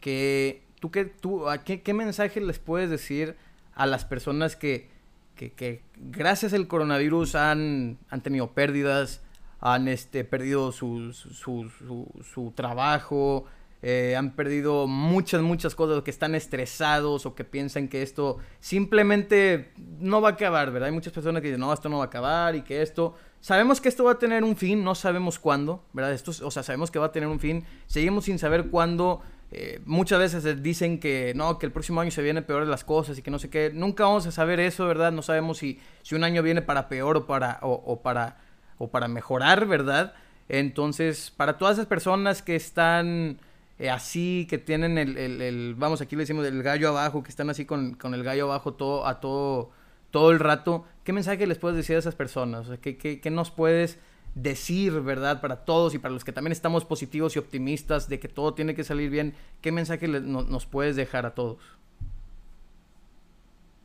que... 0.00 0.62
¿Tú 0.80 0.90
qué, 0.90 1.06
tú, 1.06 1.44
qué, 1.64 1.80
qué, 1.80 1.94
mensaje 1.94 2.42
les 2.42 2.58
puedes 2.58 2.90
decir 2.90 3.36
a 3.74 3.86
las 3.86 4.04
personas 4.04 4.54
que, 4.54 4.90
que, 5.34 5.50
que 5.50 5.80
gracias 5.96 6.52
al 6.52 6.68
coronavirus 6.68 7.36
han, 7.36 7.96
han 8.10 8.20
tenido 8.20 8.52
pérdidas, 8.52 9.22
han 9.64 9.88
este, 9.88 10.24
perdido 10.24 10.72
su, 10.72 11.14
su, 11.14 11.70
su, 11.70 12.06
su 12.22 12.52
trabajo, 12.54 13.46
eh, 13.80 14.14
han 14.14 14.36
perdido 14.36 14.86
muchas, 14.86 15.40
muchas 15.40 15.74
cosas, 15.74 16.02
que 16.02 16.10
están 16.10 16.34
estresados 16.34 17.24
o 17.24 17.34
que 17.34 17.44
piensan 17.44 17.88
que 17.88 18.02
esto 18.02 18.36
simplemente 18.60 19.72
no 19.98 20.20
va 20.20 20.28
a 20.28 20.32
acabar, 20.32 20.70
¿verdad? 20.70 20.88
Hay 20.88 20.94
muchas 20.94 21.14
personas 21.14 21.40
que 21.40 21.48
dicen, 21.48 21.62
no, 21.62 21.72
esto 21.72 21.88
no 21.88 21.96
va 21.98 22.04
a 22.04 22.06
acabar 22.06 22.54
y 22.54 22.62
que 22.62 22.82
esto... 22.82 23.14
Sabemos 23.40 23.80
que 23.80 23.88
esto 23.88 24.04
va 24.04 24.12
a 24.12 24.18
tener 24.18 24.44
un 24.44 24.56
fin, 24.56 24.84
no 24.84 24.94
sabemos 24.94 25.38
cuándo, 25.38 25.82
¿verdad? 25.94 26.12
Esto, 26.12 26.32
o 26.46 26.50
sea, 26.50 26.62
sabemos 26.62 26.90
que 26.90 26.98
va 26.98 27.06
a 27.06 27.12
tener 27.12 27.28
un 27.28 27.40
fin, 27.40 27.64
seguimos 27.86 28.24
sin 28.24 28.38
saber 28.38 28.68
cuándo. 28.68 29.22
Eh, 29.50 29.80
muchas 29.86 30.18
veces 30.18 30.62
dicen 30.62 31.00
que 31.00 31.32
no, 31.34 31.58
que 31.58 31.66
el 31.66 31.72
próximo 31.72 32.02
año 32.02 32.10
se 32.10 32.22
vienen 32.22 32.44
peores 32.44 32.68
las 32.68 32.84
cosas 32.84 33.18
y 33.18 33.22
que 33.22 33.30
no 33.30 33.38
sé 33.38 33.48
qué. 33.48 33.70
Nunca 33.72 34.04
vamos 34.04 34.26
a 34.26 34.30
saber 34.30 34.60
eso, 34.60 34.86
¿verdad? 34.86 35.10
No 35.12 35.22
sabemos 35.22 35.58
si, 35.58 35.78
si 36.02 36.14
un 36.14 36.24
año 36.24 36.42
viene 36.42 36.60
para 36.60 36.88
peor 36.88 37.16
o 37.18 37.26
para, 37.26 37.58
o 37.62 38.00
para, 38.00 38.43
o 38.78 38.88
para 38.88 39.08
mejorar, 39.08 39.66
¿verdad? 39.66 40.14
Entonces, 40.48 41.32
para 41.36 41.58
todas 41.58 41.74
esas 41.74 41.86
personas 41.86 42.42
que 42.42 42.56
están 42.56 43.38
eh, 43.78 43.90
así, 43.90 44.46
que 44.48 44.58
tienen 44.58 44.98
el, 44.98 45.16
el, 45.16 45.74
vamos, 45.74 46.00
aquí 46.00 46.16
le 46.16 46.22
decimos 46.22 46.46
el 46.46 46.62
gallo 46.62 46.90
abajo, 46.90 47.22
que 47.22 47.30
están 47.30 47.50
así 47.50 47.64
con, 47.64 47.94
con, 47.94 48.14
el 48.14 48.22
gallo 48.22 48.44
abajo 48.44 48.74
todo, 48.74 49.06
a 49.06 49.20
todo, 49.20 49.70
todo 50.10 50.30
el 50.30 50.38
rato, 50.38 50.84
¿qué 51.02 51.12
mensaje 51.12 51.46
les 51.46 51.58
puedes 51.58 51.76
decir 51.76 51.96
a 51.96 51.98
esas 51.98 52.14
personas? 52.14 52.68
¿qué, 52.80 52.96
qué, 52.96 53.20
qué 53.20 53.30
nos 53.30 53.50
puedes 53.50 53.98
decir, 54.34 55.00
verdad, 55.00 55.40
para 55.40 55.64
todos 55.64 55.94
y 55.94 55.98
para 55.98 56.12
los 56.12 56.24
que 56.24 56.32
también 56.32 56.52
estamos 56.52 56.84
positivos 56.84 57.36
y 57.36 57.38
optimistas 57.38 58.08
de 58.08 58.20
que 58.20 58.28
todo 58.28 58.54
tiene 58.54 58.74
que 58.74 58.84
salir 58.84 59.10
bien? 59.10 59.34
¿Qué 59.60 59.72
mensaje 59.72 60.06
nos 60.06 60.66
puedes 60.66 60.96
dejar 60.96 61.26
a 61.26 61.34
todos? 61.34 61.58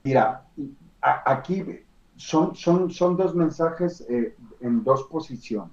Mira, 0.04 0.46
aquí 1.02 1.64
son, 2.16 2.56
son, 2.56 2.92
son 2.92 3.18
dos 3.18 3.34
mensajes 3.34 4.06
eh, 4.10 4.36
en 4.62 4.84
dos 4.84 5.04
posiciones. 5.04 5.72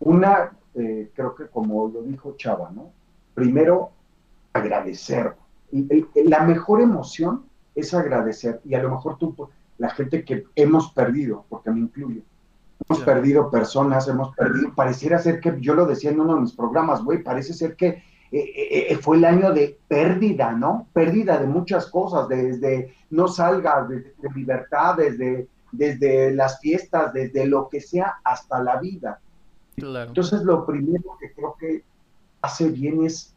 Una, 0.00 0.52
eh, 0.74 1.10
creo 1.14 1.34
que 1.34 1.46
como 1.46 1.88
lo 1.88 2.02
dijo 2.02 2.34
Chava, 2.36 2.70
¿no? 2.70 2.90
primero 3.36 3.92
agradecer. 4.54 5.34
La 6.24 6.42
mejor 6.42 6.80
emoción 6.80 7.44
es 7.74 7.92
agradecer. 7.92 8.60
Y 8.64 8.74
a 8.74 8.82
lo 8.82 8.90
mejor 8.90 9.18
tú, 9.18 9.36
la 9.78 9.90
gente 9.90 10.24
que 10.24 10.44
hemos 10.56 10.90
perdido, 10.92 11.44
porque 11.48 11.70
me 11.70 11.80
incluyo, 11.80 12.22
hemos 12.88 13.02
perdido 13.04 13.50
personas, 13.50 14.08
hemos 14.08 14.34
perdido, 14.34 14.74
pareciera 14.74 15.18
ser 15.18 15.40
que, 15.40 15.54
yo 15.60 15.74
lo 15.74 15.86
decía 15.86 16.10
en 16.10 16.20
uno 16.20 16.34
de 16.34 16.40
mis 16.40 16.52
programas, 16.52 17.04
güey, 17.04 17.22
parece 17.22 17.52
ser 17.52 17.76
que 17.76 18.02
eh, 18.32 18.86
eh, 18.90 18.98
fue 19.00 19.18
el 19.18 19.24
año 19.26 19.52
de 19.52 19.78
pérdida, 19.86 20.52
¿no? 20.52 20.88
Pérdida 20.94 21.38
de 21.38 21.46
muchas 21.46 21.86
cosas, 21.86 22.26
desde 22.28 22.94
no 23.10 23.28
salgas, 23.28 23.88
de, 23.88 24.14
libertad, 24.34 24.96
desde, 24.96 25.46
desde 25.72 26.32
las 26.32 26.60
fiestas, 26.60 27.12
desde 27.12 27.46
lo 27.46 27.68
que 27.68 27.80
sea, 27.80 28.16
hasta 28.24 28.62
la 28.62 28.80
vida. 28.80 29.20
Entonces, 29.76 30.42
lo 30.42 30.64
primero 30.64 31.16
que 31.20 31.32
creo 31.32 31.54
que 31.58 31.84
hace 32.40 32.68
bien 32.68 33.04
es 33.04 33.34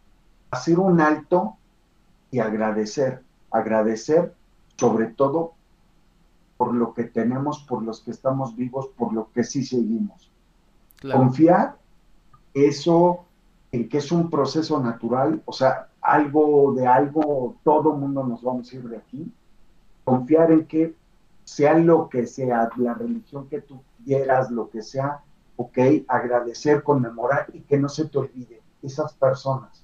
hacer 0.52 0.80
un 0.80 1.02
alto 1.02 1.58
y 2.32 2.40
agradecer, 2.40 3.24
agradecer 3.52 4.34
sobre 4.78 5.08
todo 5.08 5.54
por 6.58 6.74
lo 6.74 6.94
que 6.94 7.06
tenemos, 7.06 7.64
por 7.64 7.84
los 7.84 8.02
que 8.02 8.12
estamos 8.12 8.56
vivos, 8.56 8.88
por 8.98 9.14
lo 9.14 9.32
que 9.32 9.44
sí 9.44 9.64
seguimos. 9.64 10.32
Confiar 11.02 11.78
eso 12.54 13.26
en 13.72 13.88
que 13.88 14.00
es 14.00 14.12
un 14.12 14.30
proceso 14.30 14.80
natural, 14.80 15.42
o 15.46 15.54
sea, 15.54 15.90
algo 16.02 16.74
de 16.74 16.88
algo, 16.88 17.56
todo 17.64 17.94
mundo 17.94 18.24
nos 18.24 18.42
vamos 18.42 18.72
a 18.72 18.76
ir 18.76 18.90
de 18.90 18.98
aquí. 18.98 19.32
Confiar 20.04 20.52
en 20.52 20.66
que 20.66 20.96
sea 21.50 21.74
lo 21.74 22.10
que 22.10 22.28
sea, 22.28 22.70
la 22.78 22.94
religión 22.94 23.48
que 23.50 23.62
tú 23.62 23.82
quieras, 24.06 24.52
lo 24.52 24.70
que 24.70 24.84
sea, 24.84 25.22
ok, 25.56 25.78
agradecer, 26.08 26.84
conmemorar 26.84 27.48
y 27.54 27.62
que 27.62 27.80
no 27.80 27.90
se 27.90 28.06
te 28.06 28.20
olvide 28.20 28.62
esas 28.84 29.14
personas 29.14 29.84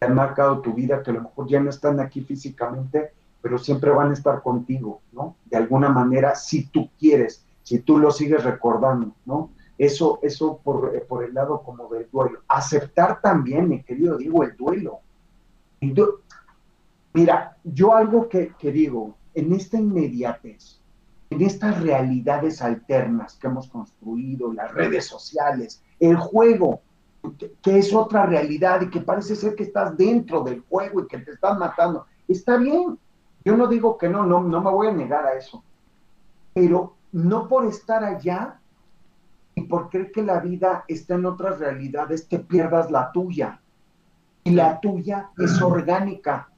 que 0.00 0.06
han 0.06 0.14
marcado 0.14 0.60
tu 0.62 0.72
vida, 0.72 1.02
que 1.02 1.10
a 1.10 1.14
lo 1.14 1.22
mejor 1.22 1.48
ya 1.48 1.60
no 1.60 1.68
están 1.68 2.00
aquí 2.00 2.22
físicamente, 2.22 3.12
pero 3.42 3.58
siempre 3.58 3.90
van 3.90 4.10
a 4.10 4.14
estar 4.14 4.42
contigo, 4.42 5.02
¿no? 5.12 5.36
De 5.44 5.58
alguna 5.58 5.90
manera, 5.90 6.34
si 6.34 6.66
tú 6.66 6.88
quieres, 6.98 7.44
si 7.62 7.80
tú 7.80 7.98
lo 7.98 8.10
sigues 8.10 8.42
recordando, 8.42 9.12
¿no? 9.26 9.50
Eso, 9.76 10.18
eso 10.22 10.60
por, 10.64 10.96
eh, 10.96 11.00
por 11.00 11.24
el 11.24 11.34
lado 11.34 11.62
como 11.62 11.88
del 11.88 12.08
duelo. 12.10 12.40
Aceptar 12.48 13.20
también, 13.20 13.68
mi 13.68 13.82
querido, 13.82 14.16
digo, 14.16 14.42
el 14.42 14.56
duelo. 14.56 15.00
Mira, 17.12 17.58
yo 17.62 17.94
algo 17.94 18.28
que, 18.30 18.54
que 18.58 18.72
digo, 18.72 19.14
en 19.34 19.52
esta 19.52 19.76
inmediatez, 19.76 20.75
en 21.30 21.42
estas 21.42 21.80
realidades 21.80 22.62
alternas 22.62 23.36
que 23.36 23.46
hemos 23.46 23.68
construido, 23.68 24.52
las 24.52 24.72
redes 24.72 25.06
sociales, 25.06 25.82
el 25.98 26.16
juego, 26.16 26.80
que, 27.62 27.78
es 27.78 27.92
otra 27.92 28.26
realidad 28.26 28.82
y 28.82 28.90
que 28.90 29.00
parece 29.00 29.34
ser 29.34 29.54
que 29.54 29.64
estás 29.64 29.96
dentro 29.96 30.42
del 30.42 30.60
juego 30.68 31.00
y 31.00 31.06
que 31.06 31.18
te 31.18 31.32
están 31.32 31.58
matando. 31.58 32.06
Está 32.28 32.56
bien, 32.56 32.98
yo 33.44 33.56
no 33.56 33.66
digo 33.66 33.98
que 33.98 34.08
no, 34.08 34.24
no, 34.24 34.42
no 34.42 34.60
me 34.60 34.70
voy 34.70 34.88
a 34.88 34.92
negar 34.92 35.26
a 35.26 35.34
eso, 35.34 35.62
pero 36.54 36.94
no 37.12 37.48
por 37.48 37.66
estar 37.66 38.04
allá 38.04 38.60
y 39.54 39.62
por 39.62 39.88
creer 39.88 40.12
que 40.12 40.22
la 40.22 40.40
vida 40.40 40.84
está 40.86 41.14
en 41.14 41.26
otras 41.26 41.58
realidades, 41.58 42.28
te 42.28 42.38
pierdas 42.38 42.90
la 42.90 43.10
tuya. 43.10 43.60
Y 44.44 44.50
la 44.50 44.78
tuya 44.80 45.30
es 45.38 45.60
orgánica, 45.60 46.50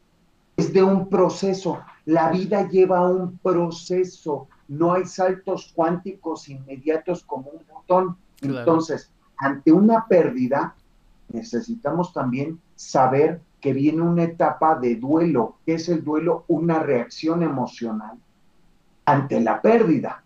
es 0.56 0.72
de 0.72 0.82
un 0.82 1.08
proceso. 1.08 1.80
La 2.04 2.30
vida 2.30 2.68
lleva 2.68 3.08
un 3.08 3.38
proceso, 3.38 4.48
no 4.68 4.92
hay 4.92 5.06
saltos 5.06 5.72
cuánticos 5.74 6.48
inmediatos 6.48 7.24
como 7.24 7.50
un 7.50 7.62
botón. 7.72 8.16
Entonces, 8.40 9.10
ante 9.38 9.72
una 9.72 10.06
pérdida, 10.06 10.74
necesitamos 11.32 12.12
también 12.12 12.60
saber 12.76 13.40
que 13.60 13.72
viene 13.72 14.02
una 14.02 14.24
etapa 14.24 14.78
de 14.78 14.96
duelo. 14.96 15.56
¿Qué 15.66 15.74
es 15.74 15.88
el 15.88 16.04
duelo? 16.04 16.44
Una 16.48 16.78
reacción 16.78 17.42
emocional 17.42 18.18
ante 19.04 19.40
la 19.40 19.60
pérdida. 19.60 20.22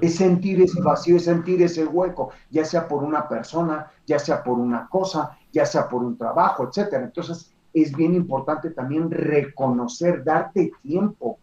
Es 0.00 0.16
sentir 0.16 0.60
ese 0.60 0.82
vacío, 0.82 1.16
es 1.16 1.24
sentir 1.24 1.62
ese 1.62 1.86
hueco, 1.86 2.30
ya 2.50 2.64
sea 2.64 2.88
por 2.88 3.04
una 3.04 3.28
persona, 3.28 3.92
ya 4.06 4.18
sea 4.18 4.42
por 4.42 4.58
una 4.58 4.88
cosa, 4.88 5.38
ya 5.52 5.64
sea 5.64 5.88
por 5.88 6.02
un 6.02 6.18
trabajo, 6.18 6.68
etcétera. 6.68 7.04
Entonces, 7.04 7.54
es 7.72 7.94
bien 7.94 8.14
importante 8.14 8.70
también 8.70 9.08
reconocer, 9.08 10.24
darte 10.24 10.72
tiempo. 10.82 11.38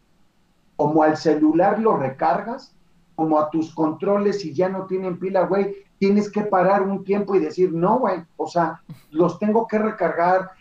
Como 0.76 1.04
al 1.04 1.18
celular 1.18 1.80
lo 1.80 1.98
recargas, 1.98 2.76
como 3.16 3.40
a 3.40 3.50
tus 3.50 3.74
controles 3.74 4.44
y 4.46 4.54
ya 4.54 4.70
no 4.70 4.86
tienen 4.86 5.18
pila, 5.20 5.46
güey, 5.46 5.76
tienes 5.98 6.30
que 6.30 6.42
parar 6.42 6.84
un 6.84 7.04
tiempo 7.04 7.36
y 7.36 7.40
decir, 7.40 7.72
no, 7.74 8.00
güey, 8.00 8.24
o 8.38 8.48
sea, 8.48 8.82
los 9.12 9.40
tengo 9.40 9.68
que 9.68 9.80
recargar, 9.80 10.52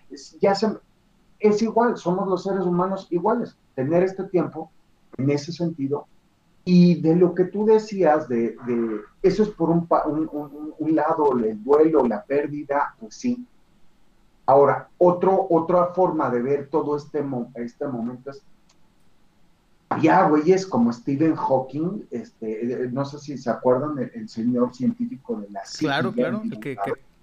ya 0.40 0.54
se, 0.54 0.78
es 1.40 1.60
igual, 1.62 1.96
somos 1.96 2.28
los 2.28 2.44
seres 2.44 2.64
humanos 2.64 3.08
iguales, 3.10 3.56
tener 3.74 4.02
este 4.02 4.24
tiempo 4.24 4.70
en 5.16 5.30
ese 5.30 5.52
sentido. 5.52 6.06
Y 6.64 7.00
de 7.02 7.14
lo 7.16 7.34
que 7.34 7.44
tú 7.44 7.66
decías, 7.66 8.26
de, 8.28 8.56
de 8.66 9.00
eso 9.22 9.42
es 9.42 9.50
por 9.50 9.68
un, 9.68 9.86
un, 10.06 10.74
un, 10.78 10.96
lado, 10.96 11.36
el 11.36 11.62
duelo, 11.62 12.06
la 12.06 12.24
pérdida, 12.24 12.94
pues 12.98 13.16
sí. 13.16 13.46
Ahora, 14.46 14.88
otro, 14.96 15.46
otra 15.50 15.88
forma 15.88 16.30
de 16.30 16.40
ver 16.40 16.68
todo 16.70 16.96
este, 16.96 17.22
este 17.56 17.86
momento 17.86 18.30
es 18.30 18.42
había 19.94 20.26
güeyes 20.28 20.66
como 20.66 20.92
Stephen 20.92 21.34
Hawking, 21.36 22.04
este, 22.10 22.88
no 22.92 23.04
sé 23.04 23.18
si 23.18 23.38
se 23.38 23.50
acuerdan, 23.50 24.10
el, 24.14 24.28
señor 24.28 24.74
científico 24.74 25.40
de 25.40 25.50
la 25.50 25.62
Claro, 25.78 26.12
claro, 26.12 26.42
que, 26.60 26.76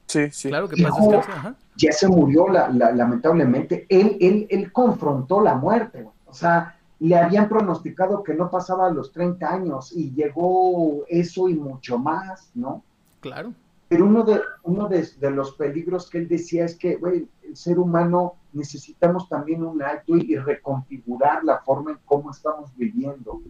sí, 0.08 0.32
sí. 0.32 0.50
Claro 0.50 0.68
que 0.68 0.84
pasa 0.84 1.56
Ya 1.78 1.92
se 1.92 2.08
murió 2.08 2.48
lamentablemente. 2.50 3.86
Él, 3.90 4.18
él, 4.20 4.48
él 4.50 4.72
confrontó 4.72 5.42
la 5.42 5.56
muerte, 5.56 6.08
o 6.26 6.34
sea, 6.34 6.76
le 7.00 7.16
habían 7.18 7.50
pronosticado 7.50 8.22
que 8.22 8.36
no 8.36 8.50
pasaba 8.52 8.88
a 8.88 8.92
los 8.92 9.12
30 9.12 9.52
años 9.52 9.92
y 9.92 10.12
llegó 10.12 11.04
eso 11.08 11.50
y 11.50 11.56
mucho 11.56 11.98
más, 11.98 12.52
¿no? 12.54 12.84
Claro. 13.22 13.54
Pero 13.88 14.06
uno 14.06 14.24
de, 14.24 14.40
uno 14.64 14.88
de, 14.88 15.32
los 15.32 15.54
peligros 15.56 16.10
que 16.10 16.20
él 16.20 16.28
decía 16.28 16.64
es 16.64 16.76
que, 16.76 16.96
güey, 16.96 17.28
el 17.44 17.58
ser 17.58 17.80
humano 17.80 18.36
necesitamos 18.54 19.28
también 19.30 19.64
un 19.64 19.82
alto 19.82 20.16
y, 20.18 20.36
reconfigurar 20.38 21.44
la 21.44 21.60
forma 21.60 21.92
en 21.92 22.00
cómo 22.06 22.32
estamos 22.32 22.76
viviendo, 22.76 23.42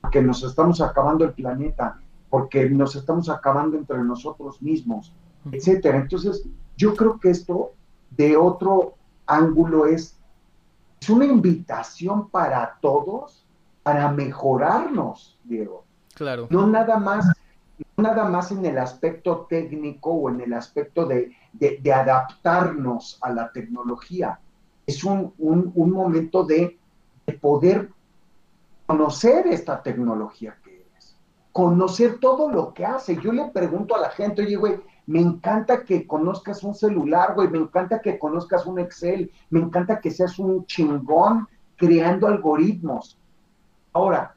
porque 0.00 0.22
nos 0.22 0.42
estamos 0.42 0.80
acabando 0.80 1.24
el 1.24 1.32
planeta, 1.32 2.00
porque 2.28 2.68
nos 2.68 2.96
estamos 2.96 3.28
acabando 3.28 3.76
entre 3.76 3.98
nosotros 3.98 4.60
mismos, 4.62 5.12
etcétera. 5.50 5.98
Entonces, 5.98 6.46
yo 6.76 6.94
creo 6.94 7.18
que 7.18 7.30
esto 7.30 7.72
de 8.10 8.36
otro 8.36 8.94
ángulo 9.26 9.86
es 9.86 10.20
es 11.00 11.08
una 11.08 11.24
invitación 11.24 12.28
para 12.28 12.78
todos 12.80 13.46
para 13.82 14.12
mejorarnos, 14.12 15.38
Diego. 15.44 15.84
Claro. 16.14 16.46
No 16.50 16.66
nada 16.66 16.98
más, 16.98 17.26
no 17.96 18.04
nada 18.04 18.28
más 18.28 18.52
en 18.52 18.64
el 18.66 18.76
aspecto 18.76 19.46
técnico 19.48 20.10
o 20.10 20.28
en 20.28 20.42
el 20.42 20.52
aspecto 20.52 21.06
de, 21.06 21.32
adaptarnos 21.92 23.18
a 23.22 23.32
la 23.32 23.50
tecnología. 23.52 24.38
Es 24.90 25.04
un, 25.04 25.32
momento 25.76 26.42
de, 26.42 26.76
de 27.24 27.32
poder 27.34 27.90
conocer 28.86 29.46
esta 29.46 29.80
tecnología 29.84 30.58
que 30.64 30.84
es, 30.98 31.16
conocer 31.52 32.18
todo 32.18 32.50
lo 32.50 32.74
que 32.74 32.84
hace. 32.84 33.16
Yo 33.22 33.30
le 33.30 33.44
pregunto 33.50 33.94
a 33.94 34.00
la 34.00 34.10
gente, 34.10 34.42
oye, 34.42 34.56
güey, 34.56 34.80
me 35.06 35.20
encanta 35.20 35.84
que 35.84 36.08
conozcas 36.08 36.64
un 36.64 36.74
celular, 36.74 37.36
güey, 37.36 37.48
me 37.48 37.58
encanta 37.58 38.00
que 38.00 38.18
conozcas 38.18 38.66
un 38.66 38.80
Excel, 38.80 39.30
me 39.50 39.60
encanta 39.60 40.00
que 40.00 40.10
seas 40.10 40.40
un 40.40 40.66
chingón 40.66 41.46
creando 41.76 42.26
algoritmos. 42.26 43.16
Ahora, 43.92 44.34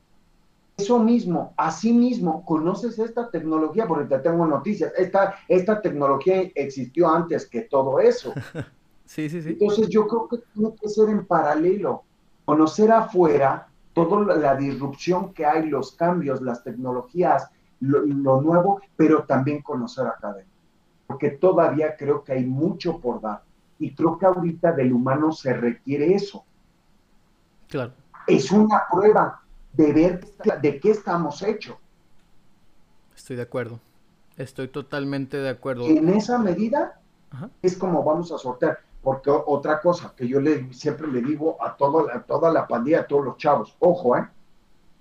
eso 0.78 1.00
mismo, 1.00 1.52
así 1.58 1.92
mismo, 1.94 2.46
conoces 2.46 3.00
esta 3.00 3.32
tecnología, 3.32 3.88
porque 3.88 4.06
te 4.06 4.20
tengo 4.20 4.46
noticias, 4.46 4.94
esta, 4.98 5.34
esta 5.48 5.82
tecnología 5.82 6.44
existió 6.54 7.10
antes 7.10 7.48
que 7.48 7.62
todo 7.62 8.00
eso. 8.00 8.34
Sí, 9.06 9.30
sí, 9.30 9.42
sí. 9.42 9.50
Entonces 9.50 9.90
yo 9.90 10.08
creo 10.08 10.28
que 10.28 10.38
tiene 10.54 10.76
que 10.76 10.90
ser 10.90 11.10
en 11.10 11.26
paralelo, 11.26 12.04
conocer 12.46 12.92
afuera 12.92 13.68
toda 13.94 14.36
la 14.36 14.56
disrupción 14.56 15.34
que 15.34 15.46
hay, 15.46 15.70
los 15.70 15.92
cambios, 15.94 16.42
las 16.42 16.64
tecnologías, 16.64 17.50
lo, 17.80 18.06
lo 18.06 18.42
nuevo, 18.42 18.82
pero 18.96 19.24
también 19.24 19.62
conocer 19.62 20.08
acá 20.08 20.30
adentro 20.30 20.54
porque 21.14 21.30
todavía 21.30 21.96
creo 21.96 22.24
que 22.24 22.34
hay 22.34 22.46
mucho 22.46 23.00
por 23.00 23.22
dar. 23.22 23.44
Y 23.78 23.94
creo 23.94 24.18
que 24.18 24.26
ahorita 24.26 24.72
del 24.72 24.94
humano 24.94 25.32
se 25.32 25.54
requiere 25.54 26.16
eso. 26.16 26.44
Claro. 27.68 27.94
Es 28.28 28.52
una 28.52 28.84
prueba 28.92 29.42
de 29.74 29.94
ver 29.94 30.26
de 30.62 30.80
qué 30.80 30.92
estamos 30.92 31.42
hechos. 31.42 31.76
Estoy 33.16 33.36
de 33.36 33.42
acuerdo. 33.42 33.80
Estoy 34.38 34.68
totalmente 34.70 35.38
de 35.38 35.50
acuerdo. 35.50 35.86
en 35.86 36.10
esa 36.10 36.40
medida 36.40 37.00
es 37.62 37.78
como 37.78 38.04
vamos 38.04 38.32
a 38.32 38.38
sortear. 38.38 38.80
Porque 39.04 39.30
otra 39.30 39.82
cosa 39.82 40.14
que 40.16 40.28
yo 40.28 40.40
le, 40.40 40.74
siempre 40.74 41.08
le 41.08 41.22
digo 41.22 41.58
a, 41.62 41.76
todo, 41.76 42.08
a 42.10 42.22
toda 42.24 42.52
la 42.52 42.66
pandilla, 42.66 43.02
a 43.02 43.08
todos 43.08 43.26
los 43.26 43.38
chavos, 43.38 43.76
ojo, 43.80 44.16
¿eh? 44.16 44.28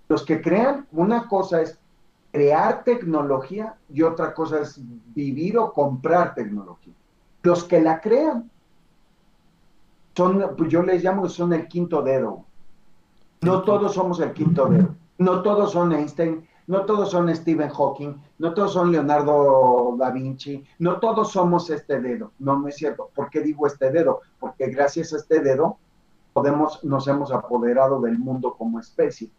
Los 0.08 0.24
que 0.24 0.42
crean, 0.42 0.86
una 0.90 1.28
cosa 1.28 1.62
es 1.62 1.78
crear 2.32 2.82
tecnología 2.82 3.76
y 3.88 4.02
otra 4.02 4.34
cosa 4.34 4.60
es 4.60 4.80
vivir 5.14 5.56
o 5.56 5.72
comprar 5.72 6.34
tecnología. 6.34 6.92
Los 7.42 7.64
que 7.64 7.80
la 7.80 8.00
crean 8.00 8.50
son, 10.16 10.44
pues 10.56 10.70
yo 10.70 10.82
les 10.82 11.02
llamo, 11.04 11.28
son 11.28 11.52
el 11.52 11.68
quinto 11.68 12.02
dedo. 12.02 12.44
No 13.40 13.62
todos 13.62 13.94
somos 13.94 14.20
el 14.20 14.32
quinto 14.32 14.66
dedo. 14.66 14.94
No 15.18 15.42
todos 15.42 15.72
son 15.72 15.92
Einstein, 15.92 16.46
no 16.66 16.84
todos 16.84 17.10
son 17.10 17.34
Stephen 17.34 17.70
Hawking, 17.70 18.14
no 18.38 18.54
todos 18.54 18.72
son 18.72 18.92
Leonardo 18.92 19.96
da 19.98 20.10
Vinci, 20.10 20.64
no 20.78 21.00
todos 21.00 21.32
somos 21.32 21.70
este 21.70 22.00
dedo. 22.00 22.32
No, 22.38 22.58
no 22.58 22.68
es 22.68 22.76
cierto. 22.76 23.10
¿Por 23.14 23.30
qué 23.30 23.40
digo 23.40 23.66
este 23.66 23.90
dedo? 23.90 24.20
Porque 24.38 24.68
gracias 24.68 25.12
a 25.12 25.16
este 25.16 25.40
dedo 25.40 25.78
podemos, 26.32 26.82
nos 26.84 27.06
hemos 27.08 27.32
apoderado 27.32 28.00
del 28.00 28.18
mundo 28.18 28.54
como 28.56 28.80
especie 28.80 29.30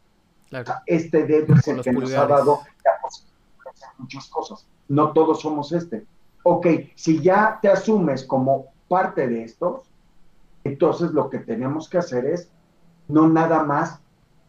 este 0.86 1.26
dedo 1.26 1.56
es 1.56 1.68
el 1.68 1.82
que 1.82 1.92
nos 1.92 2.14
ha 2.14 2.28
dado 2.28 2.62
la 2.84 2.92
posibilidad 3.02 3.64
de 3.64 3.70
hacer 3.72 3.90
muchas 3.98 4.28
cosas. 4.30 4.68
No 4.88 5.12
todos 5.14 5.42
somos 5.42 5.72
este. 5.72 6.06
Ok, 6.44 6.68
si 6.96 7.22
ya 7.22 7.60
te 7.62 7.70
asumes 7.70 8.26
como 8.26 8.68
parte 8.88 9.28
de 9.28 9.44
estos, 9.44 9.90
entonces 10.64 11.12
lo 11.12 11.30
que 11.30 11.40
tenemos 11.40 11.90
que 11.90 11.98
hacer 11.98 12.26
es 12.26 12.50
no 13.08 13.28
nada 13.28 13.64
más 13.64 14.00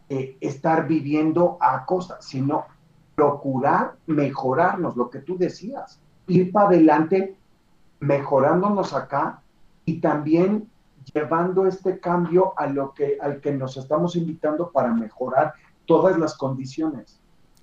eh, 0.09 0.37
estar 0.39 0.87
viviendo 0.87 1.57
a 1.59 1.85
costa, 1.85 2.21
sino 2.21 2.65
procurar 3.15 3.95
mejorarnos, 4.07 4.95
lo 4.95 5.09
que 5.09 5.19
tú 5.19 5.37
decías, 5.37 5.99
ir 6.27 6.51
para 6.51 6.67
adelante 6.67 7.35
mejorándonos 7.99 8.93
acá 8.93 9.41
y 9.85 9.99
también 9.99 10.69
llevando 11.13 11.65
este 11.65 11.99
cambio 11.99 12.53
a 12.57 12.67
lo 12.67 12.93
que 12.93 13.17
al 13.21 13.39
que 13.39 13.51
nos 13.51 13.77
estamos 13.77 14.15
invitando 14.15 14.71
para 14.71 14.93
mejorar 14.93 15.53
todas 15.85 16.17
las 16.17 16.35
condiciones. 16.35 17.19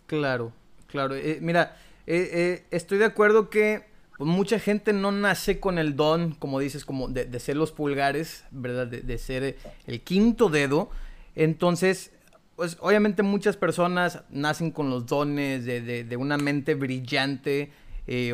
Claro, 0.06 0.52
claro. 0.86 1.14
Eh, 1.14 1.38
mira, 1.40 1.76
eh, 2.06 2.64
estoy 2.70 2.98
de 2.98 3.04
acuerdo 3.04 3.50
que 3.50 3.84
mucha 4.18 4.58
gente 4.58 4.92
no 4.92 5.12
nace 5.12 5.60
con 5.60 5.78
el 5.78 5.96
don, 5.96 6.32
como 6.32 6.58
dices, 6.60 6.84
como 6.84 7.08
de, 7.08 7.38
ser 7.40 7.56
los 7.56 7.72
pulgares, 7.72 8.44
¿verdad? 8.50 8.86
De, 8.86 9.18
ser 9.18 9.56
el 9.86 10.00
quinto 10.02 10.48
dedo. 10.48 10.90
Entonces, 11.34 12.12
pues 12.56 12.76
obviamente 12.80 13.22
muchas 13.22 13.56
personas 13.56 14.22
nacen 14.30 14.70
con 14.70 14.90
los 14.90 15.06
dones 15.06 15.64
de, 15.64 16.16
una 16.18 16.36
mente 16.36 16.74
brillante 16.74 17.72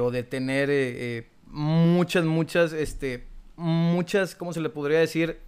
o 0.00 0.10
de 0.10 0.22
tener 0.22 1.26
muchas, 1.46 2.24
muchas, 2.24 2.72
este, 2.72 3.26
muchas, 3.56 4.34
¿cómo 4.34 4.52
se 4.52 4.60
le 4.60 4.68
podría 4.68 4.98
decir? 4.98 5.38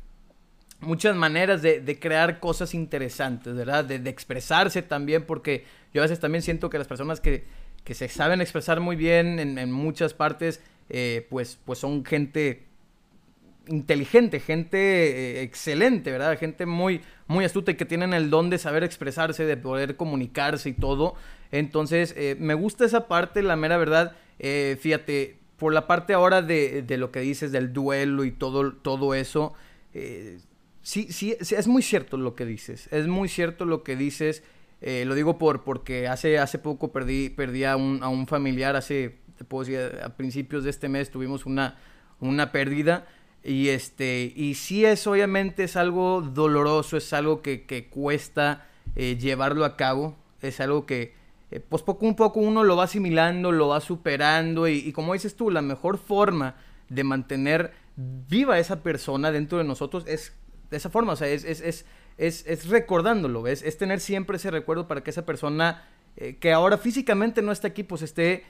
muchas 0.81 1.15
maneras 1.15 1.63
de, 1.63 1.99
crear 2.01 2.41
cosas 2.41 2.75
interesantes, 2.75 3.55
¿verdad? 3.55 3.85
De, 3.85 4.11
expresarse 4.11 4.83
también, 4.83 5.25
porque 5.25 5.65
yo 5.93 6.03
a 6.03 6.05
veces 6.05 6.21
también 6.21 6.43
siento 6.43 6.71
que 6.71 6.79
las 6.79 6.87
personas 6.87 7.21
que, 7.21 7.45
se 7.91 8.09
saben 8.09 8.41
expresar 8.41 8.81
muy 8.81 8.97
bien 8.97 9.39
en, 9.39 9.73
muchas 9.73 10.15
partes, 10.15 10.61
eh, 10.89 11.27
pues, 11.31 11.59
pues 11.65 11.79
son 11.79 12.05
gente 12.05 12.67
inteligente, 13.67 14.41
gente 14.41 14.79
eh, 14.79 15.43
excelente, 15.43 16.11
¿verdad? 16.11 16.39
Gente 16.39 16.67
muy, 16.67 17.01
muy 17.27 17.45
astuta 17.45 17.73
y 17.73 17.75
que 17.75 17.85
tienen 17.85 18.15
el 18.15 18.31
don 18.31 18.51
de 18.51 18.59
saber 18.59 18.85
expresarse, 18.85 19.45
de 19.45 19.57
poder 19.57 19.97
comunicarse 19.97 20.69
y 20.69 20.73
todo. 20.73 21.15
Entonces, 21.53 22.15
eh, 22.17 22.37
me 22.39 22.55
gusta 22.55 22.85
esa 22.85 23.09
parte, 23.09 23.43
la 23.43 23.57
mera 23.57 23.77
verdad. 23.77 24.17
fíjate, 24.39 25.37
por 25.57 25.75
la 25.75 25.87
parte 25.87 26.15
ahora 26.15 26.43
de, 26.43 26.83
de, 26.83 26.97
lo 26.97 27.11
que 27.11 27.21
dices 27.21 27.53
del 27.53 27.73
duelo 27.73 28.25
y 28.25 28.31
todo, 28.31 28.73
todo 28.73 29.15
eso, 29.15 29.53
sí, 30.83 31.09
sí, 31.11 31.37
es 31.39 31.69
muy 31.69 31.83
cierto 31.83 32.17
lo 32.17 32.35
que 32.35 32.47
dices. 32.47 32.89
Es 32.91 33.07
muy 33.07 33.29
cierto 33.29 33.65
lo 33.65 33.83
que 33.83 33.97
dices. 33.97 34.43
Eh, 34.81 35.05
lo 35.05 35.15
digo 35.15 35.37
por 35.37 35.63
porque 35.63 36.09
hace, 36.09 36.39
hace 36.39 36.59
poco 36.59 36.91
perdí, 36.91 37.29
perdí 37.29 37.65
a, 37.65 37.77
un, 37.77 38.03
a 38.03 38.09
un 38.09 38.27
familiar, 38.27 38.77
hace, 38.77 39.19
te 39.37 39.45
puedo 39.45 39.65
decir, 39.65 40.01
a 40.03 40.17
principios 40.17 40.65
de 40.65 40.71
este 40.71 40.89
mes 40.89 41.11
tuvimos 41.11 41.45
una, 41.47 41.79
una 42.19 42.51
pérdida. 42.53 43.07
Y 43.43 43.69
este, 43.69 44.33
y 44.37 44.55
sí 44.55 44.85
es 44.85 45.07
obviamente 45.07 45.65
es 45.65 45.77
algo 45.77 46.21
doloroso, 46.21 46.97
es 46.97 47.13
algo 47.13 47.41
que, 47.41 47.65
que 47.65 47.89
cuesta 47.89 48.67
eh, 48.97 49.17
llevarlo 49.19 49.65
a 49.65 49.77
cabo, 49.77 50.17
es 50.43 50.61
algo 50.61 50.85
que 50.85 51.15
eh, 51.51 51.61
pues 51.61 51.83
poco 51.83 52.09
a 52.09 52.17
poco 52.17 52.41
uno 52.41 52.65
lo 52.65 52.77
va 52.77 52.85
asimilando, 52.85 53.51
lo 53.51 53.69
va 53.69 53.81
superando 53.81 54.69
y, 54.69 54.93
como 54.93 55.15
dices 55.15 55.37
tú, 55.37 55.51
la 55.51 55.63
mejor 55.63 55.99
forma 55.99 56.57
de 56.89 57.03
mantener 57.03 57.73
viva 57.97 58.59
esa 58.59 58.83
persona 58.83 59.33
dentro 59.33 59.59
de 59.59 59.65
nosotros 59.65 60.05
es 60.07 60.35
de 60.71 60.77
esa 60.77 60.91
forma, 60.91 61.15
o 61.15 61.17
sea, 61.17 61.29
es, 61.29 61.45
es, 61.45 61.61
es, 61.61 61.87
es, 62.17 62.47
es 62.47 62.69
recordándolo, 62.69 63.43
¿ves? 63.43 63.63
Es 63.63 63.77
tener 63.77 64.01
siempre 64.01 64.37
ese 64.37 64.51
recuerdo 64.51 64.87
para 64.87 65.03
que 65.03 65.11
esa 65.11 65.27
persona 65.27 65.89
eh, 66.17 66.37
que 66.37 66.53
ahora 66.53 66.79
físicamente 66.79 67.43
no 67.43 67.51
está 67.51 67.69
aquí, 67.69 67.83
pues 67.83 68.03
esté 68.03 68.45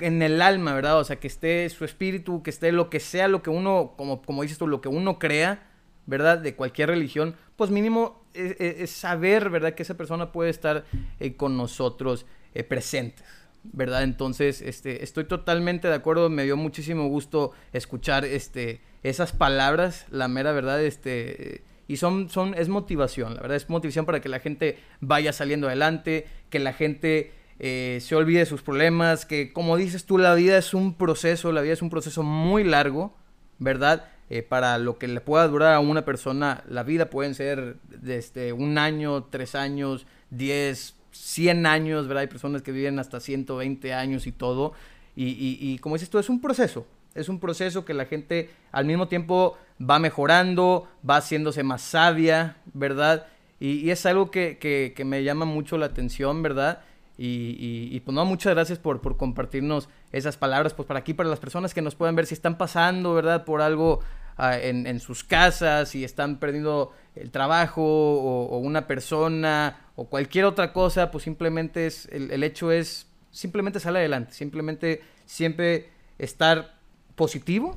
en 0.00 0.22
el 0.22 0.42
alma, 0.42 0.74
¿verdad? 0.74 0.98
O 0.98 1.04
sea, 1.04 1.16
que 1.16 1.26
esté 1.26 1.68
su 1.70 1.84
espíritu, 1.84 2.42
que 2.42 2.50
esté 2.50 2.72
lo 2.72 2.90
que 2.90 3.00
sea, 3.00 3.28
lo 3.28 3.42
que 3.42 3.50
uno, 3.50 3.94
como, 3.96 4.22
como 4.22 4.42
dices 4.42 4.58
tú, 4.58 4.66
lo 4.66 4.80
que 4.80 4.88
uno 4.88 5.18
crea, 5.18 5.66
¿verdad? 6.06 6.38
De 6.38 6.54
cualquier 6.54 6.88
religión, 6.88 7.36
pues 7.56 7.70
mínimo 7.70 8.24
es, 8.34 8.90
saber, 8.90 9.50
¿verdad? 9.50 9.74
Que 9.74 9.82
esa 9.82 9.96
persona 9.96 10.32
puede 10.32 10.50
estar 10.50 10.84
eh, 11.18 11.36
con 11.36 11.56
nosotros 11.56 12.26
presentes. 12.68 13.24
¿verdad? 13.62 14.02
Entonces, 14.02 14.62
este, 14.62 15.04
estoy 15.04 15.24
totalmente 15.24 15.88
de 15.88 15.94
acuerdo, 15.94 16.30
me 16.30 16.44
dio 16.44 16.56
muchísimo 16.56 17.08
gusto 17.08 17.52
escuchar 17.72 18.24
este, 18.24 18.80
esas 19.02 19.32
palabras, 19.32 20.06
la 20.10 20.28
mera 20.28 20.52
verdad, 20.52 20.82
este, 20.82 21.62
y 21.86 21.96
son, 21.96 22.30
son, 22.30 22.54
es 22.54 22.68
motivación, 22.68 23.34
la 23.34 23.42
verdad, 23.42 23.56
es 23.56 23.68
motivación 23.68 24.06
para 24.06 24.20
que 24.20 24.28
la 24.28 24.40
gente 24.40 24.78
vaya 25.00 25.32
saliendo 25.32 25.66
adelante, 25.66 26.26
que 26.48 26.58
la 26.58 26.72
gente 26.72 27.32
eh, 27.62 27.98
se 28.00 28.16
olvide 28.16 28.40
de 28.40 28.46
sus 28.46 28.62
problemas, 28.62 29.26
que 29.26 29.52
como 29.52 29.76
dices 29.76 30.06
tú, 30.06 30.16
la 30.16 30.34
vida 30.34 30.56
es 30.56 30.72
un 30.72 30.94
proceso, 30.94 31.52
la 31.52 31.60
vida 31.60 31.74
es 31.74 31.82
un 31.82 31.90
proceso 31.90 32.22
muy 32.22 32.64
largo, 32.64 33.14
¿verdad? 33.58 34.08
Eh, 34.30 34.42
para 34.42 34.78
lo 34.78 34.96
que 34.96 35.08
le 35.08 35.20
pueda 35.20 35.46
durar 35.46 35.74
a 35.74 35.80
una 35.80 36.04
persona, 36.04 36.64
la 36.68 36.84
vida 36.84 37.10
pueden 37.10 37.34
ser 37.34 37.76
desde 37.86 38.16
este, 38.16 38.52
un 38.54 38.78
año, 38.78 39.24
tres 39.24 39.54
años, 39.54 40.06
diez, 40.30 40.94
cien 41.10 41.66
años, 41.66 42.08
¿verdad? 42.08 42.22
Hay 42.22 42.28
personas 42.28 42.62
que 42.62 42.72
viven 42.72 42.98
hasta 42.98 43.20
120 43.20 43.92
años 43.92 44.26
y 44.26 44.32
todo. 44.32 44.72
Y, 45.14 45.58
y, 45.60 45.78
como 45.80 45.96
dices 45.96 46.08
tú, 46.08 46.18
es 46.18 46.30
un 46.30 46.40
proceso. 46.40 46.86
Es 47.14 47.28
un 47.28 47.40
proceso 47.40 47.84
que 47.84 47.92
la 47.92 48.06
gente 48.06 48.48
al 48.72 48.86
mismo 48.86 49.08
tiempo 49.08 49.58
va 49.78 49.98
mejorando, 49.98 50.88
va 51.08 51.16
haciéndose 51.16 51.62
más 51.62 51.82
sabia, 51.82 52.56
¿verdad? 52.72 53.26
Y, 53.58 53.90
es 53.90 54.06
algo 54.06 54.30
que, 54.30 54.94
me 55.04 55.22
llama 55.22 55.44
mucho 55.44 55.76
la 55.76 55.86
atención, 55.86 56.42
¿verdad? 56.42 56.80
Y, 57.22 57.90
y, 57.92 58.00
pues 58.00 58.14
no, 58.14 58.24
muchas 58.24 58.54
gracias 58.54 58.78
por, 58.78 59.02
compartirnos 59.18 59.90
esas 60.10 60.38
palabras, 60.38 60.72
pues 60.72 60.88
para 60.88 61.00
aquí, 61.00 61.12
para 61.12 61.28
las 61.28 61.38
personas 61.38 61.74
que 61.74 61.82
nos 61.82 61.94
puedan 61.94 62.16
ver 62.16 62.24
si 62.24 62.32
están 62.32 62.56
pasando, 62.56 63.12
¿verdad? 63.12 63.44
Por 63.44 63.60
algo, 63.60 64.00
en, 64.38 65.00
sus 65.00 65.22
casas 65.22 65.94
y 65.94 66.02
están 66.02 66.38
perdiendo 66.38 66.94
el 67.14 67.30
trabajo 67.30 67.82
o, 67.82 68.56
una 68.56 68.86
persona 68.86 69.80
o 69.96 70.06
cualquier 70.06 70.46
otra 70.46 70.72
cosa, 70.72 71.10
pues 71.10 71.24
simplemente 71.24 71.86
es, 71.86 72.06
el, 72.10 72.42
hecho 72.42 72.72
es 72.72 73.06
simplemente 73.30 73.80
salir 73.80 73.98
adelante, 73.98 74.32
simplemente 74.32 75.02
siempre 75.26 75.90
estar 76.18 76.74
positivo 77.16 77.76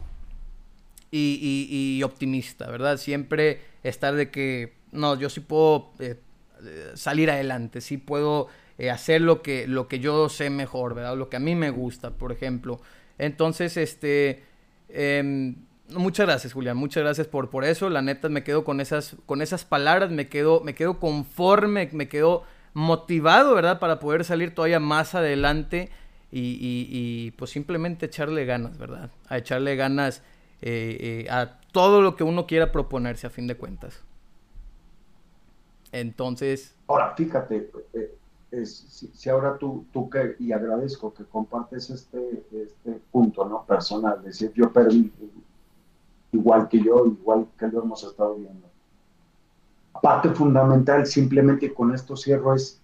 y, 1.12 2.02
optimista, 2.02 2.72
¿verdad? 2.72 2.96
Siempre 2.96 3.60
estar 3.84 4.16
de 4.16 4.32
que, 4.32 4.74
no, 4.94 5.20
yo 5.20 5.30
sí 5.30 5.42
puedo 5.42 5.92
eh, 6.00 6.16
salir 6.94 7.30
adelante, 7.30 7.82
sí 7.82 7.98
puedo 7.98 8.48
eh, 8.78 8.90
hacer 8.90 9.22
lo 9.22 9.42
que, 9.42 9.68
lo 9.68 9.88
que 9.88 10.00
yo 10.00 10.30
sé 10.30 10.50
mejor, 10.50 10.96
¿verdad? 10.96 11.18
Lo 11.18 11.30
que 11.30 11.38
a 11.38 11.40
mí 11.40 11.56
me 11.56 11.70
gusta, 11.70 12.12
por 12.12 12.32
ejemplo. 12.32 12.82
Entonces, 13.18 13.78
este... 13.78 14.44
Em, 14.90 15.56
muchas 15.90 16.26
gracias, 16.26 16.54
Julián. 16.54 16.78
Muchas 16.78 17.04
gracias 17.04 17.28
por, 17.28 17.50
por 17.50 17.64
eso. 17.64 17.90
La 17.90 18.02
neta, 18.02 18.30
me 18.30 18.44
quedo 18.44 18.64
con 18.64 18.82
esas, 18.82 19.16
con 19.26 19.42
esas 19.42 19.66
palabras, 19.66 20.12
me 20.12 20.28
quedo, 20.28 20.62
me 20.62 20.76
quedo 20.76 21.00
conforme, 21.00 21.90
me 21.92 22.08
quedo 22.08 22.44
motivado, 22.74 23.54
¿verdad? 23.56 23.80
Para 23.80 24.00
poder 24.00 24.24
salir 24.24 24.54
todavía 24.54 24.80
más 24.80 25.16
adelante 25.16 25.92
y, 26.32 26.58
y, 26.90 27.32
pues 27.32 27.52
simplemente 27.52 28.08
echarle 28.08 28.46
ganas, 28.46 28.78
¿verdad? 28.80 29.12
A 29.28 29.38
echarle 29.38 29.76
ganas 29.76 30.24
eh, 30.62 31.26
eh, 31.26 31.30
a 31.30 31.60
todo 31.72 32.02
lo 32.02 32.16
que 32.16 32.24
uno 32.24 32.48
quiera 32.48 32.72
proponerse 32.72 33.28
a 33.28 33.30
fin 33.30 33.46
de 33.46 33.56
cuentas. 33.56 34.04
Entonces... 35.92 36.76
Ahora, 36.88 37.14
fíjate, 37.16 37.70
si, 38.66 39.30
ahora 39.30 39.58
tú, 39.58 39.86
tú 39.92 40.10
que, 40.10 40.36
y 40.40 40.52
agradezco 40.52 41.14
que 41.14 41.26
compartes 41.26 41.90
este, 41.90 42.44
este 42.52 43.02
punto, 43.12 43.48
¿no? 43.48 43.66
Personal, 43.66 44.22
decir, 44.24 44.52
yo 44.56 44.72
perdí, 44.72 45.12
igual 46.32 46.68
que 46.68 46.82
yo, 46.82 47.06
igual 47.06 47.48
que 47.58 47.68
lo 47.68 47.84
hemos 47.84 48.04
estado 48.04 48.36
viendo. 48.36 48.68
Parte 50.02 50.30
fundamental, 50.30 51.06
simplemente 51.06 51.74
con 51.74 51.94
esto 51.94 52.16
cierro, 52.16 52.54
es 52.54 52.82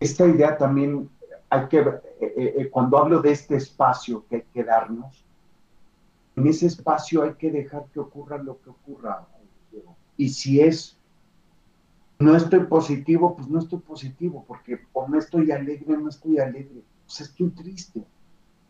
esta 0.00 0.26
idea 0.26 0.56
también, 0.56 1.08
hay 1.48 1.68
que, 1.68 1.78
eh, 1.78 2.00
eh, 2.20 2.54
eh, 2.58 2.70
cuando 2.70 2.98
hablo 2.98 3.20
de 3.22 3.32
este 3.32 3.56
espacio 3.56 4.24
que 4.28 4.36
hay 4.36 4.44
que 4.52 4.64
darnos, 4.64 5.24
en 6.36 6.46
ese 6.46 6.66
espacio 6.66 7.22
hay 7.22 7.34
que 7.34 7.50
dejar 7.50 7.86
que 7.92 8.00
ocurra 8.00 8.36
lo 8.36 8.60
que 8.60 8.70
ocurra. 8.70 9.26
Y 10.18 10.28
si 10.28 10.60
es, 10.60 10.98
no 12.18 12.36
estoy 12.36 12.60
positivo, 12.60 13.36
pues 13.36 13.48
no 13.48 13.58
estoy 13.58 13.80
positivo, 13.80 14.44
porque 14.46 14.80
o 14.92 15.06
no 15.08 15.18
estoy 15.18 15.50
alegre, 15.50 15.96
no 15.96 16.08
estoy 16.08 16.38
alegre, 16.38 16.82
pues 17.06 17.20
estoy 17.20 17.50
triste. 17.50 18.04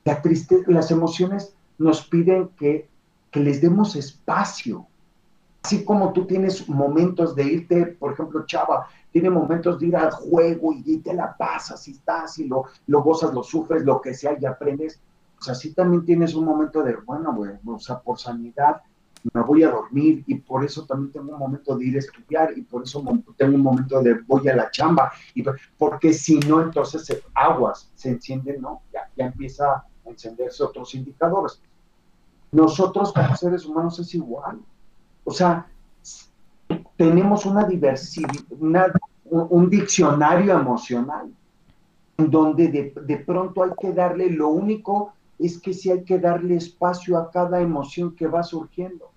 La 0.04 0.20
tristeza, 0.20 0.70
las 0.70 0.90
emociones 0.90 1.54
nos 1.78 2.06
piden 2.06 2.48
que 2.58 2.88
que 3.36 3.40
les 3.40 3.60
demos 3.60 3.96
espacio. 3.96 4.86
Así 5.62 5.84
como 5.84 6.14
tú 6.14 6.26
tienes 6.26 6.66
momentos 6.70 7.34
de 7.34 7.44
irte, 7.44 7.84
por 7.86 8.14
ejemplo, 8.14 8.46
Chava, 8.46 8.86
tiene 9.12 9.28
momentos 9.28 9.78
de 9.78 9.88
ir 9.88 9.96
al 9.96 10.10
juego 10.10 10.72
y, 10.72 10.98
te 10.98 11.12
la 11.12 11.36
pasas 11.36 11.86
y 11.86 11.90
estás 11.90 12.38
y 12.38 12.46
lo, 12.46 12.64
lo 12.86 13.02
gozas, 13.02 13.34
lo 13.34 13.42
sufres, 13.42 13.84
lo 13.84 14.00
que 14.00 14.14
sea 14.14 14.38
y 14.40 14.46
aprendes. 14.46 15.00
Pues 15.36 15.50
así 15.50 15.74
también 15.74 16.04
tienes 16.06 16.34
un 16.34 16.46
momento 16.46 16.82
de, 16.82 16.96
bueno, 16.96 17.34
güey, 17.34 17.50
o 17.66 17.78
sea, 17.78 17.98
por 17.98 18.18
sanidad 18.18 18.80
me 19.32 19.42
voy 19.42 19.62
a 19.62 19.70
dormir 19.70 20.24
y 20.26 20.36
por 20.36 20.64
eso 20.64 20.84
también 20.84 21.12
tengo 21.12 21.32
un 21.32 21.38
momento 21.38 21.76
de 21.76 21.86
ir 21.86 21.96
a 21.96 22.00
estudiar 22.00 22.56
y 22.56 22.62
por 22.62 22.82
eso 22.82 23.02
tengo 23.36 23.54
un 23.54 23.62
momento 23.62 24.02
de 24.02 24.14
voy 24.26 24.48
a 24.48 24.56
la 24.56 24.70
chamba. 24.70 25.12
Y, 25.34 25.44
porque 25.78 26.12
si 26.12 26.38
no, 26.40 26.62
entonces 26.62 27.22
aguas, 27.34 27.90
se 27.94 28.10
encienden, 28.10 28.60
¿no? 28.60 28.82
Ya, 28.92 29.10
ya 29.16 29.26
empieza 29.26 29.64
a 29.64 29.84
encenderse 30.04 30.62
otros 30.62 30.94
indicadores. 30.94 31.60
Nosotros 32.52 33.12
como 33.12 33.36
seres 33.36 33.66
humanos 33.66 33.98
es 33.98 34.14
igual. 34.14 34.60
O 35.24 35.30
sea, 35.30 35.66
tenemos 36.96 37.44
una 37.46 37.64
diversidad, 37.64 38.92
un, 39.24 39.70
diccionario 39.70 40.58
emocional, 40.58 41.30
donde 42.16 42.92
de, 42.94 43.16
pronto 43.18 43.62
hay 43.62 43.72
que 43.80 43.92
darle, 43.92 44.30
lo 44.30 44.48
único 44.48 45.12
es 45.38 45.60
que 45.60 45.74
sí 45.74 45.90
hay 45.90 46.04
que 46.04 46.18
darle 46.18 46.56
espacio 46.56 47.18
a 47.18 47.30
cada 47.30 47.60
emoción 47.60 48.14
que 48.14 48.26
va 48.26 48.42
surgiendo. 48.42 49.10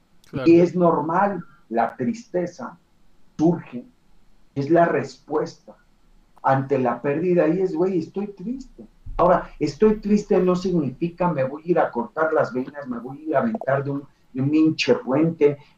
Y 0.45 0.59
es 0.59 0.75
normal, 0.75 1.43
la 1.69 1.95
tristeza 1.95 2.77
surge, 3.37 3.85
es 4.55 4.69
la 4.69 4.85
respuesta 4.85 5.75
ante 6.41 6.79
la 6.79 7.01
pérdida 7.01 7.47
y 7.47 7.61
es, 7.61 7.73
güey, 7.73 7.99
estoy 7.99 8.27
triste 8.27 8.87
Ahora, 9.19 9.49
estoy 9.59 9.95
triste 9.99 10.39
no 10.39 10.55
significa 10.55 11.27
me 11.27 11.43
voy 11.43 11.63
a 11.65 11.71
ir 11.71 11.79
a 11.79 11.91
cortar 11.91 12.31
las 12.31 12.53
venas, 12.53 12.87
me 12.87 12.99
voy 12.99 13.17
a 13.17 13.21
ir 13.23 13.35
a 13.35 13.39
aventar 13.39 13.83
de 13.83 13.91
un, 13.91 14.03
de 14.31 14.41
un 14.41 14.55
hinche 14.55 14.97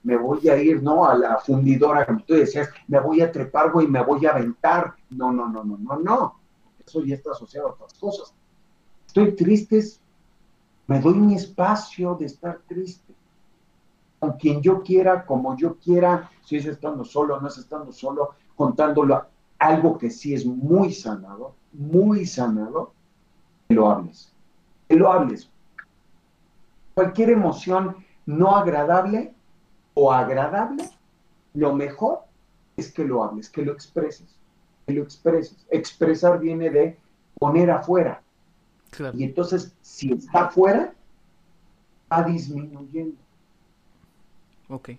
me 0.03 0.15
voy 0.15 0.47
a 0.47 0.61
ir, 0.61 0.83
¿no? 0.83 1.05
A 1.05 1.15
la 1.15 1.37
fundidora, 1.39 2.05
como 2.05 2.19
tú 2.19 2.35
decías, 2.35 2.69
me 2.87 2.99
voy 2.99 3.19
a 3.21 3.31
trepar, 3.31 3.71
y 3.81 3.87
me 3.87 4.03
voy 4.03 4.27
a 4.27 4.33
aventar. 4.33 4.93
No, 5.09 5.31
no, 5.31 5.49
no, 5.49 5.63
no, 5.63 5.75
no, 5.75 5.99
no. 5.99 6.39
Eso 6.85 7.03
ya 7.03 7.15
está 7.15 7.31
asociado 7.31 7.69
a 7.69 7.71
otras 7.71 7.95
cosas. 7.95 8.31
Estoy 9.07 9.31
triste, 9.31 9.81
me 10.85 10.99
doy 10.99 11.15
mi 11.15 11.33
espacio 11.33 12.13
de 12.13 12.27
estar 12.27 12.59
triste. 12.67 13.10
Con 14.21 14.33
quien 14.33 14.61
yo 14.61 14.83
quiera, 14.83 15.25
como 15.25 15.57
yo 15.57 15.77
quiera, 15.77 16.29
si 16.45 16.57
es 16.57 16.67
estando 16.67 17.03
solo, 17.03 17.41
no 17.41 17.47
es 17.47 17.57
estando 17.57 17.91
solo, 17.91 18.35
contándolo. 18.55 19.25
Algo 19.57 19.97
que 19.97 20.11
sí 20.11 20.35
es 20.35 20.45
muy 20.45 20.93
sanado, 20.93 21.55
muy 21.73 22.27
sanado, 22.27 22.93
lo 23.69 23.89
hables. 23.89 24.31
Que 24.87 24.95
lo 24.95 25.11
hables. 25.11 25.49
Cualquier 26.93 27.31
emoción 27.31 27.95
no 28.27 28.55
agradable 28.55 29.33
o 29.95 30.11
agradable, 30.11 30.87
lo 31.55 31.73
mejor 31.73 32.19
es 32.77 32.93
que 32.93 33.03
lo 33.03 33.23
hables, 33.23 33.49
que 33.49 33.63
lo 33.63 33.71
expreses, 33.71 34.35
que 34.85 34.93
lo 34.93 35.01
expreses. 35.01 35.65
Expresar 35.71 36.39
viene 36.39 36.69
de 36.69 36.99
poner 37.39 37.71
afuera. 37.71 38.21
Y 39.13 39.23
entonces, 39.23 39.73
si 39.81 40.13
está 40.13 40.45
afuera, 40.45 40.93
va 42.11 42.21
disminuyendo. 42.21 43.17
Ok. 44.71 44.89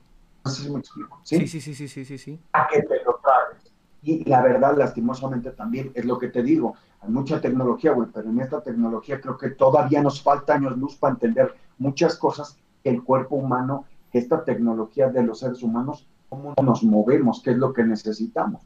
No 0.44 0.50
sé 0.50 0.62
si 0.62 0.70
me 0.70 0.80
explico. 0.80 1.20
¿sí? 1.22 1.38
Sí, 1.38 1.60
sí, 1.60 1.74
sí, 1.74 1.88
sí, 1.88 2.04
sí, 2.04 2.18
sí, 2.18 2.40
A 2.52 2.66
que 2.68 2.82
te 2.82 3.02
lo 3.04 3.18
traes. 3.22 3.72
Y 4.02 4.24
la 4.28 4.42
verdad, 4.42 4.76
lastimosamente 4.76 5.50
también, 5.52 5.92
es 5.94 6.04
lo 6.04 6.18
que 6.18 6.28
te 6.28 6.42
digo, 6.42 6.74
hay 7.00 7.10
mucha 7.10 7.40
tecnología, 7.40 7.92
güey, 7.92 8.08
pero 8.12 8.28
en 8.28 8.40
esta 8.40 8.60
tecnología 8.60 9.20
creo 9.20 9.38
que 9.38 9.50
todavía 9.50 10.02
nos 10.02 10.20
falta 10.20 10.54
años 10.54 10.76
luz 10.76 10.96
para 10.96 11.14
entender 11.14 11.54
muchas 11.78 12.16
cosas 12.18 12.58
que 12.82 12.90
el 12.90 13.02
cuerpo 13.02 13.36
humano, 13.36 13.86
que 14.10 14.18
esta 14.18 14.44
tecnología 14.44 15.08
de 15.08 15.22
los 15.22 15.38
seres 15.38 15.62
humanos, 15.62 16.08
cómo 16.28 16.54
nos 16.60 16.82
movemos, 16.82 17.40
qué 17.42 17.52
es 17.52 17.56
lo 17.56 17.72
que 17.72 17.84
necesitamos. 17.84 18.62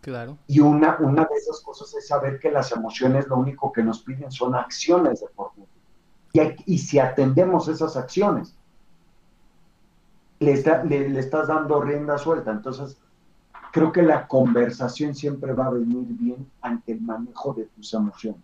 Claro. 0.00 0.38
Y 0.46 0.60
una, 0.60 0.96
una 1.00 1.24
de 1.24 1.34
esas 1.36 1.60
cosas 1.60 1.92
es 1.94 2.06
saber 2.06 2.38
que 2.38 2.52
las 2.52 2.70
emociones 2.70 3.26
lo 3.26 3.36
único 3.36 3.72
que 3.72 3.82
nos 3.82 4.02
piden 4.02 4.30
son 4.30 4.54
acciones 4.54 5.20
de 5.20 5.26
por 5.34 5.50
y, 6.32 6.74
y 6.74 6.78
si 6.78 6.98
atendemos 6.98 7.68
esas 7.68 7.96
acciones, 7.96 8.54
le, 10.40 10.62
le, 10.88 11.08
le 11.08 11.20
estás 11.20 11.48
dando 11.48 11.80
rienda 11.80 12.18
suelta. 12.18 12.50
Entonces, 12.52 12.96
creo 13.72 13.92
que 13.92 14.02
la 14.02 14.26
conversación 14.26 15.14
siempre 15.14 15.52
va 15.52 15.66
a 15.66 15.70
venir 15.70 16.06
bien 16.08 16.46
ante 16.62 16.92
el 16.92 17.00
manejo 17.02 17.52
de 17.54 17.64
tus 17.66 17.92
emociones. 17.92 18.40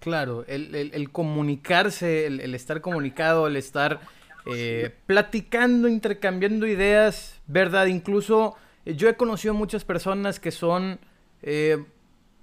Claro, 0.00 0.44
el, 0.46 1.10
comunicarse, 1.10 2.26
el, 2.26 2.54
estar 2.54 2.80
comunicado, 2.80 3.48
el 3.48 3.56
estar 3.56 4.00
eh, 4.46 4.94
platicando, 5.06 5.88
intercambiando 5.88 6.66
ideas, 6.68 7.40
¿verdad? 7.48 7.86
Incluso 7.86 8.54
eh, 8.84 8.94
yo 8.94 9.08
he 9.08 9.16
conocido 9.16 9.54
muchas 9.54 9.84
personas 9.84 10.38
que 10.38 10.52
son 10.52 11.00
eh, 11.42 11.84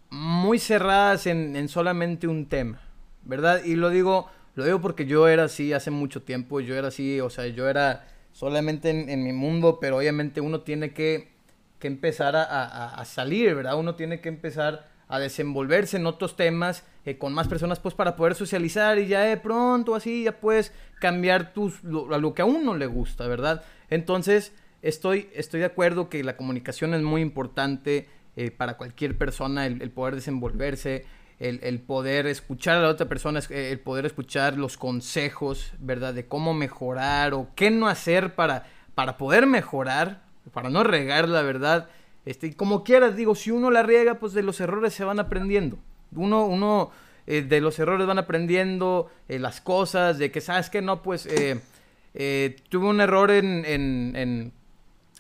muy 0.10 0.60
cerradas 0.60 1.28
en, 1.28 1.68
solamente 1.70 2.28
un 2.28 2.48
tema, 2.48 2.82
¿verdad? 3.24 3.64
Y 3.64 3.78
lo 3.78 3.90
digo, 3.90 4.30
lo 4.56 4.66
digo 4.66 4.82
porque 4.82 5.06
yo 5.06 5.30
era 5.30 5.46
así 5.46 5.72
hace 5.72 5.92
mucho 5.92 6.22
tiempo, 6.22 6.60
yo 6.60 6.76
era 6.76 6.90
así, 6.90 7.22
o 7.22 7.30
sea, 7.30 7.48
yo 7.48 7.70
era 7.70 8.06
solamente 8.36 8.90
en 8.90 9.24
mi 9.24 9.32
mundo, 9.32 9.80
pero 9.80 9.98
obviamente 9.98 10.42
uno 10.42 10.62
tiene 10.62 10.94
que 10.94 11.36
que 11.80 11.88
empezar 11.88 12.36
a, 12.36 13.04
salir, 13.06 13.54
¿verdad? 13.54 13.78
Uno 13.78 13.96
tiene 13.96 14.22
que 14.22 14.30
empezar 14.30 14.88
a 15.08 15.20
desenvolverse 15.20 15.98
en 15.98 16.08
otros 16.08 16.36
temas 16.36 16.84
eh, 17.06 17.18
con 17.20 17.32
más 17.32 17.48
personas 17.48 17.80
pues 17.80 17.94
para 17.94 18.16
poder 18.16 18.34
socializar 18.34 18.98
y 18.98 19.06
ya 19.06 19.22
de 19.22 19.38
pronto 19.38 19.94
así 19.94 20.24
ya 20.24 20.40
puedes 20.40 20.72
cambiar 21.00 21.54
tus, 21.54 21.84
lo, 21.84 22.12
a 22.12 22.18
lo 22.18 22.34
que 22.34 22.42
a 22.42 22.46
uno 22.46 22.76
le 22.76 22.88
gusta, 22.88 23.28
¿verdad? 23.28 23.64
Entonces 23.90 24.52
estoy, 24.82 25.30
estoy 25.34 25.60
de 25.60 25.68
acuerdo 25.68 26.10
que 26.10 26.24
la 26.24 26.38
comunicación 26.38 26.96
es 26.96 27.04
muy 27.04 27.22
importante 27.22 28.10
eh, 28.36 28.50
para 28.50 28.78
cualquier 28.78 29.16
persona, 29.18 29.68
el, 29.68 29.92
poder 29.92 30.16
desenvolverse, 30.16 31.06
el, 31.40 31.80
poder 31.82 32.28
escuchar 32.28 32.78
a 32.78 32.82
la 32.82 32.90
otra 32.90 33.08
persona, 33.08 33.42
eh, 33.50 33.70
el 33.72 33.80
poder 33.80 34.06
escuchar 34.06 34.58
los 34.58 34.78
consejos, 34.78 35.74
¿verdad? 35.80 36.14
De 36.14 36.28
cómo 36.28 36.54
mejorar 36.54 37.34
o 37.34 37.50
qué 37.56 37.72
no 37.72 37.88
hacer 37.88 38.36
para, 38.36 38.68
para 38.96 39.18
poder 39.18 39.46
mejorar, 39.46 40.24
para 40.54 40.70
no 40.70 40.84
regar 40.84 41.28
la 41.28 41.42
verdad. 41.42 41.90
Este, 42.26 42.56
como 42.56 42.84
quieras, 42.84 43.16
digo, 43.16 43.36
si 43.36 43.52
uno 43.52 43.70
la 43.70 43.84
riega, 43.84 44.16
pues 44.16 44.34
de 44.34 44.44
los 44.44 44.60
errores 44.62 44.94
se 44.94 45.04
van 45.04 45.20
aprendiendo. 45.20 45.78
Uno, 46.16 46.46
uno 46.46 46.92
eh, 47.28 47.42
de 47.42 47.60
los 47.60 47.78
errores 47.80 48.08
van 48.08 48.20
aprendiendo 48.20 49.12
eh, 49.28 49.38
las 49.38 49.60
cosas, 49.60 50.18
de 50.18 50.32
que, 50.32 50.42
¿sabes 50.42 50.70
que 50.70 50.82
No, 50.82 51.02
pues, 51.02 51.28
eh, 51.28 52.56
tuve 52.70 52.88
un 52.88 53.02
error 53.02 53.30
en, 53.30 53.66
en, 53.66 54.14
en, 54.16 54.54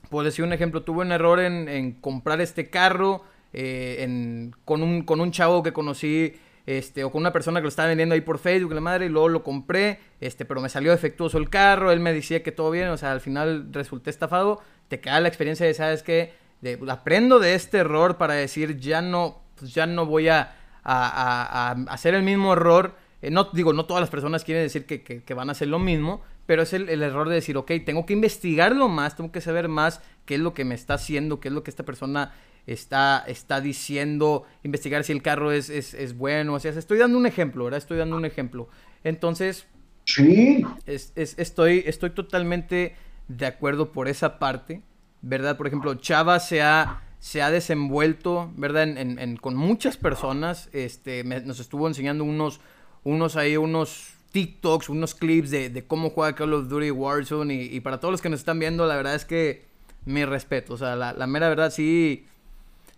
puedo 0.09 0.23
decir 0.23 0.45
un 0.45 0.53
ejemplo, 0.53 0.83
tuve 0.83 1.01
un 1.01 1.11
error 1.11 1.41
en 1.41 1.91
comprar 1.99 2.39
este 2.39 2.69
carro 2.69 3.23
eh, 3.57 4.51
con, 4.65 4.83
un, 4.83 5.03
con 5.03 5.21
un 5.21 5.31
chavo 5.31 5.63
que 5.63 5.71
conocí 5.71 6.33
este, 6.65 7.05
o 7.05 7.11
con 7.11 7.21
una 7.21 7.31
persona 7.31 7.61
que 7.61 7.63
lo 7.63 7.69
estaba 7.69 7.87
vendiendo 7.87 8.15
ahí 8.15 8.21
por 8.21 8.37
Facebook, 8.37 8.73
la 8.73 8.81
madre, 8.81 9.05
y 9.05 9.09
luego 9.09 9.29
lo 9.29 9.43
compré, 9.43 9.99
este, 10.19 10.43
pero 10.43 10.59
me 10.59 10.67
salió 10.67 10.91
defectuoso 10.91 11.37
el 11.37 11.49
carro, 11.49 11.91
él 11.91 12.01
me 12.01 12.11
decía 12.11 12.43
que 12.43 12.51
todo 12.51 12.69
bien, 12.69 12.89
o 12.89 12.97
sea, 12.97 13.13
al 13.13 13.21
final 13.21 13.69
resulté 13.71 14.09
estafado, 14.09 14.61
te 14.89 14.99
queda 14.99 15.21
la 15.21 15.29
experiencia 15.29 15.65
de, 15.65 15.73
¿sabes 15.73 16.03
qué? 16.03 16.33
De, 16.59 16.77
aprendo 16.89 17.39
de 17.39 17.55
este 17.55 17.77
error 17.77 18.17
para 18.17 18.33
decir, 18.33 18.77
ya 18.77 19.01
no, 19.01 19.41
pues 19.57 19.73
ya 19.73 19.85
no 19.85 20.05
voy 20.05 20.27
a, 20.27 20.55
hacer 20.83 22.13
el 22.13 22.23
mismo 22.23 22.53
error, 22.53 22.95
eh, 23.21 23.31
no, 23.31 23.45
digo, 23.53 23.71
no 23.71 23.85
todas 23.85 24.01
las 24.01 24.09
personas 24.09 24.43
quieren 24.43 24.63
decir 24.63 24.85
que 24.85 25.33
van 25.33 25.47
a 25.47 25.53
hacer 25.53 25.69
lo 25.69 25.79
mismo, 25.79 26.21
pero 26.45 26.61
es 26.61 26.73
el, 26.73 26.89
el, 26.89 27.01
error 27.01 27.27
de 27.29 27.35
decir, 27.35 27.57
ok, 27.57 27.71
tengo 27.85 28.05
que 28.05 28.13
investigarlo 28.13 28.87
más, 28.87 29.15
tengo 29.15 29.31
que 29.31 29.41
saber 29.41 29.67
más 29.67 30.01
qué 30.25 30.35
es 30.35 30.41
lo 30.41 30.53
que 30.53 30.65
me 30.65 30.75
está 30.75 30.95
haciendo, 30.95 31.39
qué 31.39 31.47
es 31.47 31.53
lo 31.53 31.63
que 31.63 31.71
esta 31.71 31.83
persona 31.83 32.33
está, 32.67 33.23
está 33.27 33.61
diciendo, 33.61 34.43
investigar 34.63 35.03
si 35.03 35.11
el 35.11 35.21
carro 35.21 35.51
es, 35.51 35.69
es, 35.69 35.93
es 35.93 36.17
bueno, 36.17 36.55
o 36.55 36.59
sea, 36.59 36.71
estoy 36.71 36.97
dando 36.97 37.17
un 37.17 37.25
ejemplo, 37.25 37.65
¿verdad? 37.65 37.77
Estoy 37.77 37.97
dando 37.97 38.15
un 38.15 38.25
ejemplo. 38.25 38.69
Entonces, 39.03 39.67
sí. 40.05 40.65
es, 40.85 41.13
es, 41.15 41.37
estoy, 41.37 41.83
estoy 41.85 42.11
totalmente 42.11 42.95
de 43.27 43.45
acuerdo 43.45 43.91
por 43.91 44.07
esa 44.07 44.39
parte, 44.39 44.81
¿verdad? 45.21 45.57
Por 45.57 45.67
ejemplo, 45.67 45.95
Chava 45.95 46.39
se 46.39 46.61
ha, 46.61 47.03
se 47.19 47.41
ha 47.41 47.51
desenvuelto, 47.51 48.51
¿verdad? 48.55 48.83
En, 48.83 48.97
en, 48.97 49.19
en, 49.19 49.37
con 49.37 49.55
muchas 49.55 49.97
personas, 49.97 50.69
este, 50.73 51.23
me, 51.23 51.41
nos 51.41 51.59
estuvo 51.59 51.87
enseñando 51.87 52.23
unos, 52.23 52.61
unos 53.03 53.35
ahí, 53.35 53.57
unos 53.57 54.15
TikToks, 54.31 54.89
unos 54.89 55.15
clips 55.15 55.49
de, 55.49 55.69
de, 55.69 55.87
cómo 55.87 56.09
juega 56.09 56.35
Call 56.35 56.53
of 56.53 56.67
Duty 56.67 56.91
Warzone 56.91 57.53
y, 57.53 57.75
y, 57.75 57.79
para 57.79 57.99
todos 57.99 58.11
los 58.11 58.21
que 58.21 58.29
nos 58.29 58.39
están 58.41 58.59
viendo, 58.59 58.85
la 58.85 58.97
verdad 58.97 59.15
es 59.15 59.23
que 59.23 59.65
mi 60.05 60.25
respeto, 60.25 60.73
o 60.73 60.77
sea, 60.77 60.95
la, 60.95 61.13
la, 61.13 61.25
mera 61.25 61.49
verdad 61.49 61.71
sí, 61.71 62.25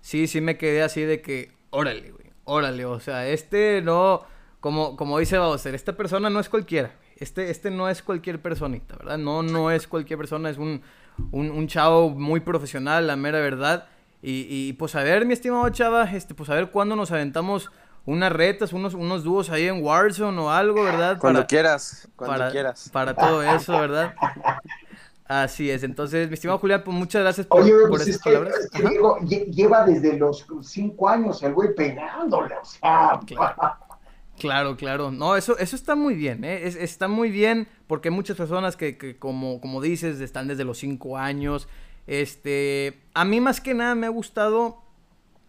sí, 0.07 0.25
sí 0.27 0.39
me 0.39 0.57
quedé 0.57 0.83
así 0.83 1.01
de 1.01 1.21
que, 1.21 1.51
órale, 1.69 2.11
güey, 2.11 2.31
órale, 2.45 2.85
o 2.85 2.97
sea, 3.01 3.27
este 3.27 3.81
no, 3.81 4.21
como, 4.61 4.95
como 4.95 5.19
dice 5.19 5.37
Bowser, 5.37 5.75
esta 5.75 5.97
persona 5.97 6.29
no 6.29 6.39
es 6.39 6.47
cualquiera, 6.47 6.93
este, 7.17 7.49
este 7.51 7.71
no 7.71 7.89
es 7.89 8.01
cualquier 8.01 8.41
personita, 8.41 8.95
¿verdad? 8.95 9.17
No, 9.17 9.43
no 9.43 9.69
es 9.69 9.85
cualquier 9.85 10.17
persona, 10.17 10.49
es 10.49 10.57
un, 10.57 10.81
un, 11.31 11.51
un 11.51 11.67
chavo 11.67 12.09
muy 12.09 12.39
profesional, 12.39 13.05
la 13.05 13.17
mera 13.17 13.41
verdad, 13.41 13.89
y, 14.21 14.47
y, 14.49 14.73
pues 14.73 14.95
a 14.95 15.03
ver, 15.03 15.25
mi 15.25 15.33
estimado 15.33 15.67
chava, 15.71 16.05
este, 16.05 16.33
pues 16.33 16.49
a 16.49 16.55
ver 16.55 16.71
cuándo 16.71 16.95
nos 16.95 17.11
aventamos 17.11 17.69
unas 18.05 18.31
retas, 18.31 18.71
unos, 18.71 18.93
unos 18.93 19.25
dúos 19.25 19.49
ahí 19.49 19.67
en 19.67 19.83
Warzone 19.83 20.39
o 20.39 20.49
algo, 20.49 20.83
¿verdad? 20.83 21.17
Cuando 21.19 21.41
para, 21.41 21.47
quieras, 21.47 22.07
cuando 22.15 22.37
para, 22.37 22.51
quieras. 22.51 22.89
Para 22.93 23.13
todo 23.13 23.43
eso, 23.43 23.77
¿verdad? 23.77 24.15
Así 25.27 25.69
es, 25.69 25.83
entonces, 25.83 26.27
mi 26.27 26.35
estimado 26.35 26.59
Julián, 26.59 26.83
pues 26.85 26.95
muchas 26.95 27.21
gracias 27.21 27.47
por, 27.47 27.61
Oye, 27.61 27.71
por 27.71 27.89
pues 27.89 28.03
esas 28.03 28.15
es 28.15 28.21
palabras. 28.21 28.53
Que, 28.71 28.77
es 28.77 28.83
que 28.83 28.89
digo, 28.89 29.17
lleva 29.19 29.85
desde 29.85 30.17
los 30.17 30.45
cinco 30.61 31.09
años 31.09 31.43
el 31.43 31.53
güey 31.53 31.75
pegándole, 31.75 32.55
o 32.55 32.65
sea. 32.65 33.19
Claro, 33.25 33.77
claro, 34.37 34.77
claro. 34.77 35.11
No, 35.11 35.35
eso, 35.35 35.57
eso 35.57 35.75
está 35.75 35.95
muy 35.95 36.15
bien, 36.15 36.43
¿eh? 36.43 36.67
Es, 36.67 36.75
está 36.75 37.07
muy 37.07 37.29
bien 37.29 37.67
porque 37.87 38.09
hay 38.09 38.15
muchas 38.15 38.37
personas 38.37 38.77
que, 38.77 38.97
que, 38.97 39.17
como, 39.17 39.59
como 39.59 39.81
dices, 39.81 40.21
están 40.21 40.47
desde 40.47 40.63
los 40.63 40.77
cinco 40.77 41.17
años. 41.17 41.67
Este, 42.05 43.01
a 43.13 43.25
mí 43.25 43.41
más 43.41 43.59
que 43.59 43.73
nada 43.73 43.95
me 43.95 44.05
ha 44.05 44.11
gustado 44.11 44.87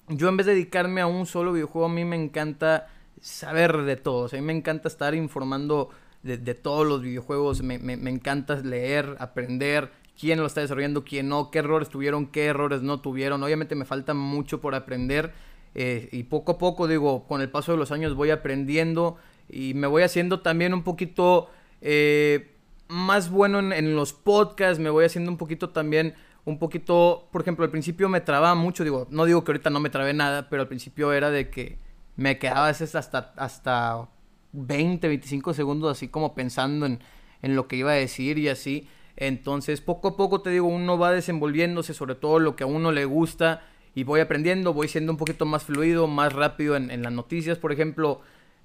yo 0.08 0.28
en 0.28 0.36
vez 0.36 0.46
de 0.46 0.54
dedicarme 0.54 1.00
a 1.00 1.06
un 1.06 1.26
solo 1.26 1.52
videojuego, 1.52 1.86
a 1.86 1.90
mí 1.90 2.04
me 2.04 2.16
encanta 2.16 2.88
saber 3.20 3.82
de 3.82 3.96
todos. 3.96 4.32
A 4.32 4.36
mí 4.36 4.42
me 4.42 4.54
encanta 4.54 4.88
estar 4.88 5.14
informando 5.14 5.90
de, 6.22 6.54
todos 6.54 6.86
los 6.86 7.02
videojuegos. 7.02 7.62
Me, 7.62 7.78
me, 7.78 8.10
encanta 8.10 8.56
leer, 8.56 9.16
aprender 9.18 9.90
quién 10.18 10.40
lo 10.40 10.46
está 10.46 10.60
desarrollando, 10.60 11.04
quién 11.04 11.28
no, 11.28 11.50
qué 11.50 11.60
errores 11.60 11.88
tuvieron, 11.88 12.26
qué 12.26 12.46
errores 12.46 12.82
no 12.82 13.00
tuvieron. 13.00 13.42
Obviamente 13.42 13.74
me 13.74 13.84
falta 13.84 14.14
mucho 14.14 14.60
por 14.60 14.74
aprender. 14.74 15.32
Eh, 15.74 16.08
y 16.12 16.24
poco 16.24 16.52
a 16.52 16.58
poco, 16.58 16.88
digo, 16.88 17.26
con 17.26 17.40
el 17.40 17.50
paso 17.50 17.72
de 17.72 17.78
los 17.78 17.92
años 17.92 18.14
voy 18.14 18.30
aprendiendo 18.30 19.16
y 19.48 19.74
me 19.74 19.86
voy 19.86 20.02
haciendo 20.02 20.40
también 20.40 20.74
un 20.74 20.82
poquito 20.82 21.50
eh, 21.80 22.52
más 22.88 23.30
bueno 23.30 23.58
en, 23.58 23.72
en 23.72 23.94
los 23.94 24.12
podcasts. 24.12 24.78
Me 24.78 24.90
voy 24.90 25.04
haciendo 25.04 25.30
un 25.30 25.36
poquito 25.36 25.70
también 25.70 26.14
un 26.48 26.58
poquito, 26.58 27.28
por 27.30 27.42
ejemplo, 27.42 27.64
al 27.64 27.70
principio 27.70 28.08
me 28.08 28.22
trababa 28.22 28.54
mucho, 28.54 28.82
digo, 28.82 29.06
no 29.10 29.26
digo 29.26 29.44
que 29.44 29.52
ahorita 29.52 29.68
no 29.68 29.80
me 29.80 29.90
trabé 29.90 30.14
nada, 30.14 30.48
pero 30.48 30.62
al 30.62 30.68
principio 30.68 31.12
era 31.12 31.30
de 31.30 31.50
que 31.50 31.78
me 32.16 32.38
quedaba 32.38 32.68
veces 32.68 32.94
hasta, 32.94 33.32
hasta 33.36 34.08
20, 34.52 35.06
25 35.08 35.54
segundos 35.54 35.90
así 35.90 36.08
como 36.08 36.34
pensando 36.34 36.86
en, 36.86 37.00
en 37.42 37.56
lo 37.56 37.68
que 37.68 37.76
iba 37.76 37.92
a 37.92 37.94
decir 37.94 38.38
y 38.38 38.48
así. 38.48 38.88
Entonces, 39.16 39.80
poco 39.80 40.08
a 40.08 40.16
poco 40.16 40.42
te 40.42 40.50
digo, 40.50 40.66
uno 40.68 40.98
va 40.98 41.12
desenvolviéndose 41.12 41.94
sobre 41.94 42.14
todo 42.14 42.38
lo 42.38 42.56
que 42.56 42.64
a 42.64 42.66
uno 42.66 42.92
le 42.92 43.04
gusta 43.04 43.62
y 43.94 44.04
voy 44.04 44.20
aprendiendo, 44.20 44.72
voy 44.72 44.88
siendo 44.88 45.12
un 45.12 45.18
poquito 45.18 45.44
más 45.44 45.64
fluido, 45.64 46.06
más 46.06 46.32
rápido 46.32 46.76
en, 46.76 46.90
en 46.90 47.02
las 47.02 47.12
noticias. 47.12 47.58
Por 47.58 47.72
ejemplo, 47.72 48.20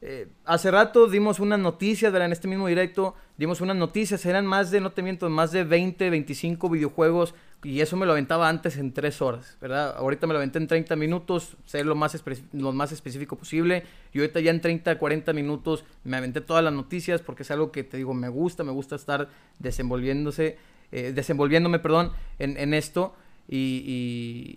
eh, 0.06 0.28
hace 0.44 0.70
rato 0.70 1.08
dimos 1.08 1.40
unas 1.40 1.60
noticias, 1.60 2.12
¿verdad? 2.12 2.26
En 2.26 2.34
este 2.34 2.50
mismo 2.50 2.68
directo 2.68 3.16
dimos 3.38 3.62
unas 3.62 3.78
noticias, 3.78 4.26
eran 4.26 4.46
más 4.46 4.70
de, 4.70 4.82
no 4.82 4.92
te 4.92 5.02
miento, 5.02 5.30
más 5.30 5.54
de 5.54 5.64
20, 5.64 6.10
25 6.10 6.70
videojuegos 6.70 7.34
y 7.64 7.80
eso 7.80 7.96
me 7.96 8.06
lo 8.06 8.12
aventaba 8.12 8.50
antes 8.50 8.76
en 8.76 8.92
3 8.92 9.22
horas, 9.22 9.58
¿verdad? 9.62 9.96
Ahorita 9.96 10.28
me 10.28 10.34
lo 10.34 10.40
aventé 10.40 10.58
en 10.58 10.68
30 10.68 10.98
minutos, 10.98 11.56
ser 11.64 11.86
lo 11.86 11.96
más, 11.96 12.22
lo 12.52 12.74
más 12.74 12.92
específico 12.92 13.38
posible 13.38 13.86
y 14.12 14.20
ahorita 14.20 14.42
ya 14.42 14.52
en 14.52 14.60
30, 14.60 15.00
40 15.00 15.32
minutos 15.32 15.86
me 16.04 16.18
aventé 16.18 16.42
todas 16.42 16.66
las 16.66 16.74
noticias 16.74 17.22
porque 17.22 17.44
es 17.44 17.52
algo 17.52 17.72
que 17.72 17.86
te 17.86 17.96
digo, 17.96 18.14
me 18.14 18.28
gusta, 18.28 18.66
me 18.66 18.74
gusta 18.74 18.98
estar 18.98 19.30
desenvolviéndose, 19.60 20.58
eh, 20.92 21.14
desenvolviéndome, 21.16 21.80
perdón, 21.80 22.12
en, 22.40 22.58
en 22.58 22.74
esto. 22.74 23.16
Y, 23.48 23.57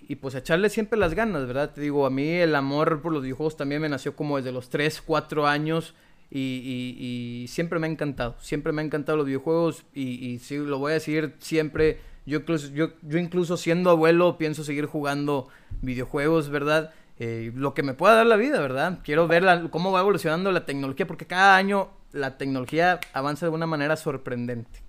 y, 0.09 0.13
y, 0.13 0.17
pues 0.17 0.37
echarle 0.37 0.71
siempre 0.71 0.99
las 0.99 1.15
ganas, 1.15 1.47
¿verdad? 1.47 1.73
Te 1.75 1.81
digo, 1.81 2.07
a 2.07 2.11
mí 2.11 2.29
el 2.29 2.55
amor 2.55 3.03
por 3.03 3.13
los 3.13 3.23
videojuegos 3.23 3.57
también 3.57 3.83
me 3.83 3.89
nació 3.89 4.15
como 4.15 4.37
desde 4.37 4.53
los 4.53 4.71
3, 4.71 5.03
4 5.05 5.47
años 5.47 5.95
y, 6.31 7.47
siempre 7.49 7.79
me 7.79 7.87
ha 7.87 7.91
encantado, 7.91 8.37
siempre 8.41 8.73
me 8.73 8.83
ha 8.83 8.85
encantado 8.85 9.19
los 9.19 9.27
videojuegos 9.27 9.85
y, 9.95 10.39
sí, 10.39 10.57
lo 10.57 10.79
voy 10.79 10.93
a 10.93 10.95
decir 10.95 11.35
siempre, 11.39 12.01
yo 12.27 12.39
incluso, 12.39 12.69
yo, 12.69 12.91
yo 13.03 13.19
incluso 13.19 13.57
siendo 13.57 13.91
abuelo 13.91 14.39
pienso 14.39 14.65
seguir 14.65 14.87
jugando 14.87 15.49
videojuegos, 15.83 16.49
¿verdad? 16.49 16.93
Eh, 17.19 17.53
lo 17.55 17.73
que 17.75 17.83
me 17.83 17.95
pueda 17.95 18.15
dar 18.15 18.27
la 18.27 18.37
vida, 18.37 18.61
¿verdad? 18.61 18.99
Quiero 19.03 19.27
ver 19.27 19.45
cómo 19.71 19.93
va 19.93 20.01
evolucionando 20.01 20.53
la 20.53 20.67
tecnología 20.67 21.07
porque 21.07 21.27
cada 21.27 21.57
año 21.57 21.91
la 22.13 22.37
tecnología 22.37 23.01
avanza 23.13 23.47
de 23.47 23.53
una 23.53 23.67
manera 23.67 23.97
sorprendente. 23.97 24.83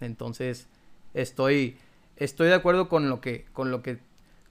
Entonces, 0.00 0.66
estoy 1.14 1.76
estoy 2.16 2.48
de 2.48 2.54
acuerdo 2.54 2.88
con 2.88 3.08
lo 3.08 3.20
que, 3.20 3.46
con 3.52 3.70
lo 3.70 3.82
que, 3.82 3.98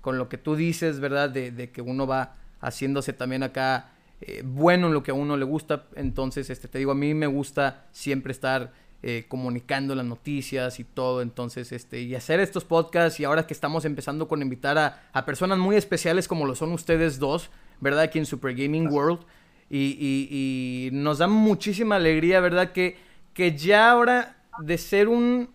con 0.01 0.17
lo 0.17 0.29
que 0.29 0.37
tú 0.37 0.55
dices, 0.55 0.99
¿verdad? 0.99 1.29
De, 1.29 1.51
de 1.51 1.71
que 1.71 1.81
uno 1.81 2.07
va 2.07 2.35
haciéndose 2.59 3.13
también 3.13 3.43
acá 3.43 3.91
eh, 4.21 4.43
bueno 4.45 4.87
en 4.87 4.93
lo 4.93 5.03
que 5.03 5.11
a 5.11 5.15
uno 5.15 5.37
le 5.37 5.45
gusta. 5.45 5.85
Entonces, 5.95 6.49
este, 6.49 6.67
te 6.67 6.77
digo, 6.77 6.91
a 6.91 6.95
mí 6.95 7.13
me 7.13 7.27
gusta 7.27 7.85
siempre 7.91 8.31
estar 8.31 8.71
eh, 9.03 9.25
comunicando 9.27 9.95
las 9.95 10.05
noticias 10.05 10.79
y 10.79 10.83
todo. 10.83 11.21
Entonces, 11.21 11.71
este, 11.71 12.01
y 12.01 12.13
hacer 12.15 12.39
estos 12.39 12.63
podcasts 12.63 13.19
y 13.19 13.23
ahora 13.23 13.47
que 13.47 13.53
estamos 13.53 13.83
empezando 13.85 14.27
con 14.27 14.41
invitar 14.41 14.77
a, 14.77 15.09
a 15.11 15.25
personas 15.25 15.57
muy 15.57 15.75
especiales 15.75 16.27
como 16.27 16.45
lo 16.45 16.55
son 16.55 16.71
ustedes 16.71 17.17
dos, 17.17 17.49
¿verdad? 17.79 18.03
Aquí 18.03 18.19
en 18.19 18.25
Super 18.25 18.53
Gaming 18.53 18.87
World. 18.91 19.21
Y, 19.69 19.97
y, 19.99 20.27
y 20.29 20.89
nos 20.91 21.19
da 21.19 21.27
muchísima 21.27 21.95
alegría, 21.95 22.41
¿verdad? 22.41 22.73
Que, 22.73 22.97
que 23.33 23.57
ya 23.57 23.89
ahora 23.91 24.37
de 24.59 24.77
ser 24.77 25.07
un, 25.07 25.49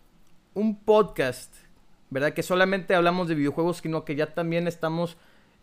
un 0.55 0.77
podcast 0.81 1.55
¿verdad? 2.11 2.33
Que 2.33 2.43
solamente 2.43 2.95
hablamos 2.95 3.29
de 3.29 3.35
videojuegos, 3.35 3.79
sino 3.79 4.05
que 4.05 4.17
ya 4.17 4.35
también 4.35 4.69
estamos 4.69 5.17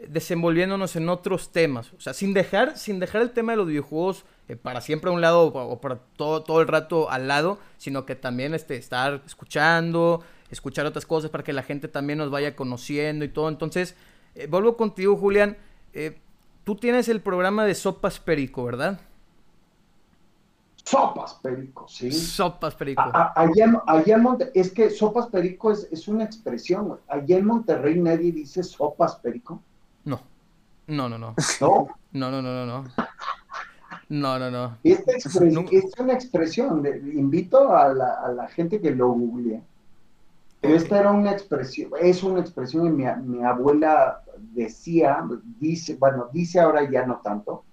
desenvolviéndonos 0.08 0.96
en 0.96 1.10
otros 1.10 1.52
temas. 1.52 1.94
O 1.94 2.00
sea, 2.02 2.14
sin 2.14 2.34
dejar, 2.34 2.78
sin 2.78 3.00
dejar 3.00 3.22
el 3.22 3.32
tema 3.32 3.54
de 3.54 3.58
los 3.58 3.68
videojuegos 3.68 4.26
eh, 4.50 4.56
para 4.56 4.82
siempre 4.82 5.10
a 5.10 5.14
un 5.14 5.22
lado 5.22 5.46
o 5.46 5.82
para 5.82 6.00
todo, 6.18 6.44
todo 6.44 6.62
el 6.62 6.68
rato 6.68 7.10
al 7.10 7.28
lado, 7.28 7.60
sino 7.78 8.06
que 8.06 8.16
también 8.16 8.54
este, 8.54 8.76
estar 8.76 9.22
escuchando, 9.26 10.24
escuchar 10.50 10.86
otras 10.86 11.06
cosas 11.06 11.30
para 11.32 11.44
que 11.44 11.54
la 11.54 11.64
gente 11.64 11.88
también 11.88 12.20
nos 12.20 12.30
vaya 12.30 12.56
conociendo 12.56 13.24
y 13.26 13.30
todo. 13.30 13.50
Entonces, 13.50 13.96
eh, 14.36 14.48
vuelvo 14.48 14.78
contigo, 14.78 15.16
Julián. 15.16 15.58
Eh, 15.94 16.18
tú 16.64 16.76
tienes 16.76 17.08
el 17.08 17.22
programa 17.22 17.66
de 17.66 17.76
Sopas 17.76 18.20
Perico, 18.20 18.64
¿verdad? 18.66 19.00
Sopas 20.84 21.36
Perico, 21.36 21.88
sí. 21.88 22.12
Sopas 22.12 22.76
Perico. 22.76 23.02
A, 23.02 23.08
a, 23.08 23.34
allá, 23.36 23.82
allá 23.88 24.16
en 24.16 24.22
Monte, 24.22 24.52
es 24.54 24.72
que 24.72 24.90
Sopas 24.90 25.28
Perico 25.28 25.72
es, 25.72 25.88
es 25.92 26.08
una 26.08 26.26
expresión, 26.26 26.88
güey. 26.90 27.00
Allá 27.08 27.38
en 27.38 27.46
Monterrey 27.46 28.00
nadie 28.00 28.32
dice 28.32 28.64
Sopas 28.64 29.16
Perico. 29.16 29.62
No. 30.04 30.20
No, 30.88 31.08
no, 31.08 31.18
no. 31.18 31.36
¿No? 31.62 31.88
No, 32.12 32.32
no, 32.32 32.42
no, 32.42 32.66
no, 32.66 32.66
no. 32.66 32.84
No, 34.10 34.38
no, 34.38 34.52
no. 34.52 34.78
Esta 34.84 35.14
expres 35.14 35.54
no. 35.54 35.66
es 35.72 35.86
una 35.98 36.14
expresión. 36.14 36.84
De, 36.84 36.98
invito 36.98 37.76
a 37.76 37.94
la, 37.94 38.14
a 38.22 38.32
la, 38.32 38.48
gente 38.50 38.82
que 38.82 38.92
lo 38.92 39.12
google. 39.14 39.62
Pero 40.60 40.76
esta 40.76 41.00
era 41.00 41.12
una 41.12 41.32
expresión, 41.32 41.92
es 42.00 42.24
una 42.24 42.40
expresión 42.40 42.86
que 42.86 42.92
mi, 42.92 43.06
mi 43.26 43.44
abuela 43.44 44.24
decía, 44.54 45.26
dice, 45.60 45.96
bueno, 45.96 46.30
dice 46.32 46.60
ahora 46.60 46.90
ya 46.90 47.06
no 47.06 47.20
tanto, 47.22 47.64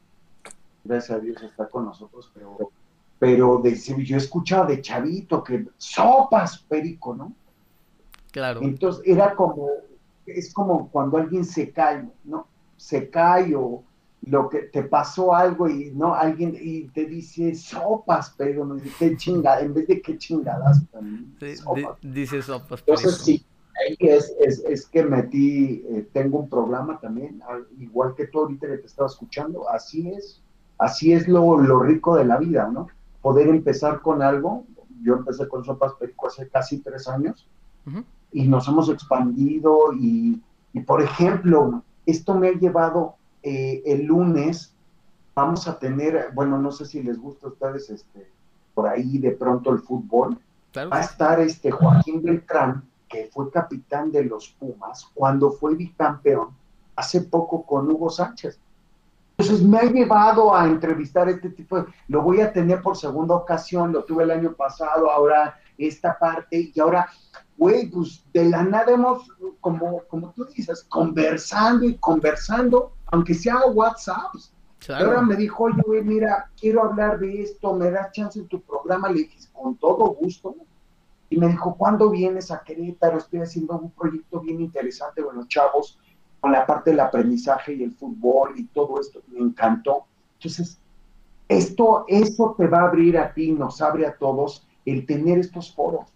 gracias 0.83 1.19
a 1.19 1.21
Dios 1.21 1.41
está 1.41 1.69
con 1.69 1.85
nosotros, 1.85 2.33
pero 2.35 2.73
pero 3.21 3.59
de, 3.59 3.77
yo 3.77 4.17
he 4.17 4.19
escuchado 4.19 4.67
de 4.67 4.81
chavito 4.81 5.45
que 5.45 5.67
sopas, 5.77 6.59
perico, 6.59 7.15
¿no? 7.15 7.35
Claro. 8.33 8.63
Entonces 8.63 9.03
era 9.05 9.37
como, 9.37 9.69
es 10.25 10.53
como 10.55 10.89
cuando 10.89 11.19
alguien 11.19 11.45
se 11.45 11.71
cae, 11.71 12.09
¿no? 12.25 12.49
Se 12.79 13.11
cae 13.11 13.55
o 13.55 13.85
lo 14.23 14.49
que 14.49 14.61
te 14.61 14.85
pasó 14.85 15.35
algo 15.35 15.69
y 15.69 15.91
no 15.91 16.15
alguien 16.15 16.57
y 16.59 16.85
te 16.89 17.05
dice 17.05 17.55
sopas, 17.55 18.35
pero 18.39 18.65
no 18.65 18.77
dice 18.77 18.91
qué 18.99 19.17
chingada, 19.19 19.61
en 19.61 19.75
vez 19.75 19.87
de 19.87 20.01
qué 20.01 20.17
chingadas. 20.17 20.83
dice 22.01 22.41
sopas. 22.41 22.81
Entonces 22.81 23.19
sí, 23.19 23.45
es, 23.99 24.35
es, 24.41 24.65
es, 24.67 24.87
que 24.87 25.05
metí, 25.05 25.85
eh, 25.91 26.09
tengo 26.15 26.39
un 26.39 26.49
programa 26.49 26.99
también, 26.99 27.43
igual 27.79 28.15
que 28.15 28.29
tú 28.29 28.41
ahorita 28.41 28.67
que 28.67 28.79
te 28.79 28.87
estaba 28.87 29.09
escuchando, 29.09 29.69
así 29.69 30.09
es, 30.09 30.41
así 30.79 31.13
es 31.13 31.29
lo, 31.29 31.59
lo 31.59 31.81
rico 31.81 32.17
de 32.17 32.25
la 32.25 32.39
vida, 32.39 32.67
¿no? 32.73 32.89
Poder 33.23 33.49
empezar 33.49 34.01
con 34.01 34.23
algo, 34.23 34.65
yo 35.03 35.15
empecé 35.15 35.49
con 35.49 35.65
Sopas 35.65 35.95
Perico 35.95 36.29
hace 36.29 36.49
casi 36.49 36.79
tres 36.79 37.09
años, 37.09 37.47
y 38.33 38.47
nos 38.47 38.69
hemos 38.69 38.89
expandido 38.89 39.93
y, 39.93 40.41
y, 40.73 40.81
por 40.81 41.03
ejemplo, 41.03 41.83
esto 42.07 42.35
me 42.35 42.49
ha 42.49 42.53
llevado 42.53 43.17
eh, 43.43 43.83
el 43.87 44.05
lunes, 44.05 44.75
vamos 45.35 45.67
a 45.67 45.79
tener, 45.79 46.31
bueno, 46.35 46.59
no 46.59 46.71
sé 46.71 46.85
si 46.85 47.03
les 47.03 47.19
gusta 47.19 47.47
a 47.47 47.51
ustedes 47.51 47.91
este, 47.91 48.31
por 48.75 48.87
ahí 48.87 49.19
de 49.19 49.33
pronto 49.33 49.73
el 49.73 49.81
fútbol, 49.81 50.39
va 50.77 50.99
a 50.99 51.01
estar 51.01 51.41
este 51.41 51.71
Joaquín 51.71 52.23
Beltrán, 52.23 52.85
que 53.09 53.29
fue 53.33 53.51
capitán 53.51 54.13
de 54.13 54.25
los 54.25 54.51
Pumas, 54.51 55.11
cuando 55.15 55.51
fue 55.51 55.75
bicampeón 55.75 56.51
hace 56.95 57.23
poco 57.23 57.65
con 57.65 57.91
Hugo 57.91 58.11
Sánchez. 58.11 58.59
Entonces 59.41 59.67
me 59.67 59.79
ha 59.79 59.85
llevado 59.85 60.55
a 60.55 60.67
entrevistar 60.67 61.29
este 61.29 61.51
tipo 61.51 61.79
de, 61.79 61.87
lo 62.09 62.23
voy 62.23 62.41
a 62.41 62.53
tener 62.53 62.83
por 62.83 62.97
segunda 62.97 63.35
ocasión, 63.35 63.93
lo 63.93 64.05
tuve 64.05 64.25
el 64.25 64.31
año 64.31 64.53
pasado, 64.53 65.11
ahora 65.11 65.59
esta 65.79 66.19
parte, 66.19 66.71
y 66.75 66.81
ahora 66.81 67.09
güey, 67.61 67.91
pues 67.91 68.25
de 68.33 68.47
la 68.47 68.63
nada 68.63 68.91
hemos, 68.91 69.29
como, 69.61 70.03
como 70.09 70.33
tú 70.33 70.47
dices, 70.47 70.83
conversando 70.89 71.85
y 71.85 71.95
conversando, 71.99 72.93
aunque 73.07 73.35
sea 73.35 73.67
WhatsApp. 73.67 74.33
Ahora 74.89 75.21
me 75.21 75.37
dijo, 75.37 75.65
oye, 75.65 75.83
güey, 75.87 76.03
mira, 76.03 76.51
quiero 76.59 76.85
hablar 76.85 77.19
de 77.19 77.43
esto, 77.43 77.75
¿me 77.75 77.91
das 77.91 78.13
chance 78.13 78.39
en 78.39 78.49
tu 78.49 78.63
programa? 78.63 79.11
Le 79.11 79.25
dije, 79.25 79.39
con 79.53 79.77
todo 79.77 80.15
gusto. 80.15 80.57
Y 81.29 81.37
me 81.37 81.49
dijo, 81.49 81.77
¿cuándo 81.77 82.09
vienes 82.09 82.51
a 82.51 82.63
Querétaro? 82.63 83.19
Estoy 83.19 83.41
haciendo 83.41 83.77
un 83.77 83.91
proyecto 83.91 84.41
bien 84.41 84.63
interesante 84.63 85.23
con 85.23 85.37
los 85.37 85.47
chavos, 85.49 85.99
con 86.41 86.53
la 86.53 86.67
parte 86.67 86.91
del 86.91 87.01
aprendizaje 87.01 87.75
y 87.75 87.83
el 87.83 87.93
fútbol 87.93 88.55
y 88.57 88.65
todo 88.65 89.01
esto. 89.01 89.21
Me 89.29 89.41
encantó. 89.41 90.05
Entonces, 90.39 90.79
esto, 91.49 92.05
eso 92.09 92.55
te 92.57 92.67
va 92.67 92.81
a 92.81 92.89
abrir 92.89 93.19
a 93.19 93.33
ti, 93.33 93.53
nos 93.53 93.83
abre 93.83 94.07
a 94.07 94.17
todos 94.17 94.67
el 94.85 95.05
tener 95.07 95.39
estos 95.39 95.73
foros 95.73 96.07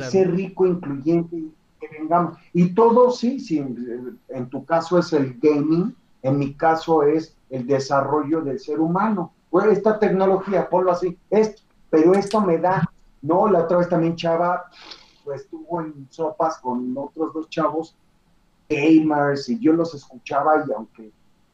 ser 0.00 0.30
rico, 0.32 0.66
incluyente, 0.66 1.44
que 1.80 1.88
vengamos. 1.88 2.38
Y 2.52 2.74
todo, 2.74 3.10
sí, 3.10 3.40
sí, 3.40 3.58
en 3.58 4.48
tu 4.48 4.64
caso 4.64 4.98
es 4.98 5.12
el 5.12 5.38
gaming, 5.40 5.94
en 6.22 6.38
mi 6.38 6.54
caso 6.54 7.02
es 7.02 7.36
el 7.50 7.66
desarrollo 7.66 8.40
del 8.40 8.58
ser 8.58 8.80
humano. 8.80 9.32
Pues 9.50 9.66
esta 9.66 9.98
tecnología, 9.98 10.68
ponlo 10.68 10.92
así, 10.92 11.18
esto, 11.30 11.62
pero 11.90 12.14
esto 12.14 12.40
me 12.40 12.58
da, 12.58 12.90
no, 13.20 13.48
la 13.48 13.64
otra 13.64 13.78
vez 13.78 13.88
también 13.88 14.16
Chava, 14.16 14.64
pues 15.24 15.42
estuvo 15.42 15.80
en 15.80 16.06
sopas 16.10 16.58
con 16.58 16.96
otros 16.96 17.34
dos 17.34 17.50
chavos, 17.50 17.94
gamers, 18.74 19.48
y 19.48 19.58
yo 19.58 19.72
los 19.72 19.94
escuchaba 19.94 20.64
y 20.66 20.72
aunque 20.72 21.12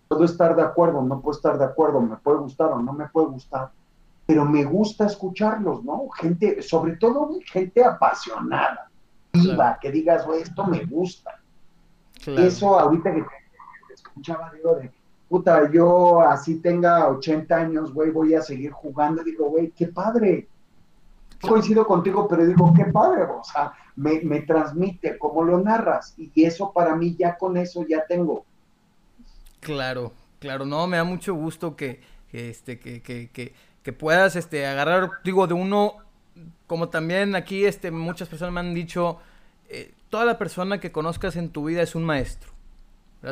puedo 0.09 0.25
estar 0.25 0.57
de 0.57 0.63
acuerdo, 0.63 1.03
no 1.03 1.21
puedo 1.21 1.37
estar 1.37 1.59
de 1.59 1.65
acuerdo, 1.65 2.01
me 2.01 2.17
puede 2.17 2.39
gustar 2.39 2.69
o 2.69 2.81
no 2.81 2.93
me 2.93 3.09
puede 3.09 3.29
gustar, 3.29 3.71
pero 4.27 4.45
me 4.45 4.65
gusta 4.65 5.07
escucharlos, 5.07 5.85
¿no? 5.85 6.09
Gente, 6.11 6.63
sobre 6.63 6.97
todo 6.97 7.31
gente 7.47 7.85
apasionada, 7.85 8.91
viva, 9.33 9.79
que 9.81 9.91
digas, 9.91 10.27
güey, 10.27 10.43
esto 10.43 10.67
me 10.67 10.85
gusta. 10.85 11.39
Eso 12.27 12.79
ahorita 12.79 13.15
que 13.15 13.23
te 13.23 13.95
escuchaba, 13.95 14.51
digo, 14.55 14.75
de, 14.75 14.91
puta, 15.29 15.71
yo 15.71 16.21
así 16.21 16.57
tenga 16.57 17.09
80 17.09 17.55
años, 17.55 17.93
güey, 17.93 18.11
voy 18.11 18.35
a 18.35 18.43
seguir 18.43 18.73
jugando, 18.73 19.23
digo, 19.23 19.51
güey, 19.51 19.71
qué 19.71 19.89
padre. 19.89 20.49
Coincido 21.41 21.87
contigo, 21.87 22.27
pero 22.27 22.45
digo, 22.45 22.73
qué 22.75 22.87
padre, 22.87 23.23
o 23.23 23.45
sea, 23.45 23.73
me, 23.99 24.21
me 24.21 24.41
transmite 24.43 25.19
cómo 25.19 25.43
lo 25.43 25.61
narras, 25.61 26.15
y 26.17 26.45
eso 26.45 26.73
para 26.73 26.97
mí 26.97 27.17
ya 27.19 27.37
con 27.37 27.57
eso 27.57 27.85
ya 27.87 28.07
tengo. 28.07 28.45
Claro, 29.61 30.13
claro, 30.39 30.65
no, 30.65 30.87
me 30.87 30.97
da 30.97 31.05
mucho 31.05 31.35
gusto 31.35 31.77
que, 31.77 32.01
este, 32.33 32.79
que, 32.79 33.03
que, 33.03 33.29
que 33.31 33.53
que 33.89 33.93
puedas 33.95 34.37
este, 34.37 34.67
agarrar, 34.67 35.13
digo, 35.25 35.47
de 35.47 35.55
uno, 35.55 35.95
como 36.67 36.91
también 36.91 37.35
aquí 37.35 37.65
este, 37.65 37.91
muchas 37.91 38.29
personas 38.29 38.53
me 38.53 38.61
han 38.61 38.75
dicho, 38.75 39.19
eh, 39.71 39.95
toda 40.11 40.27
la 40.27 40.37
persona 40.37 40.79
que 40.79 40.93
conozcas 40.93 41.37
en 41.37 41.49
tu 41.49 41.65
vida 41.65 41.81
es 41.81 41.95
un 41.95 42.05
maestro. 42.05 42.53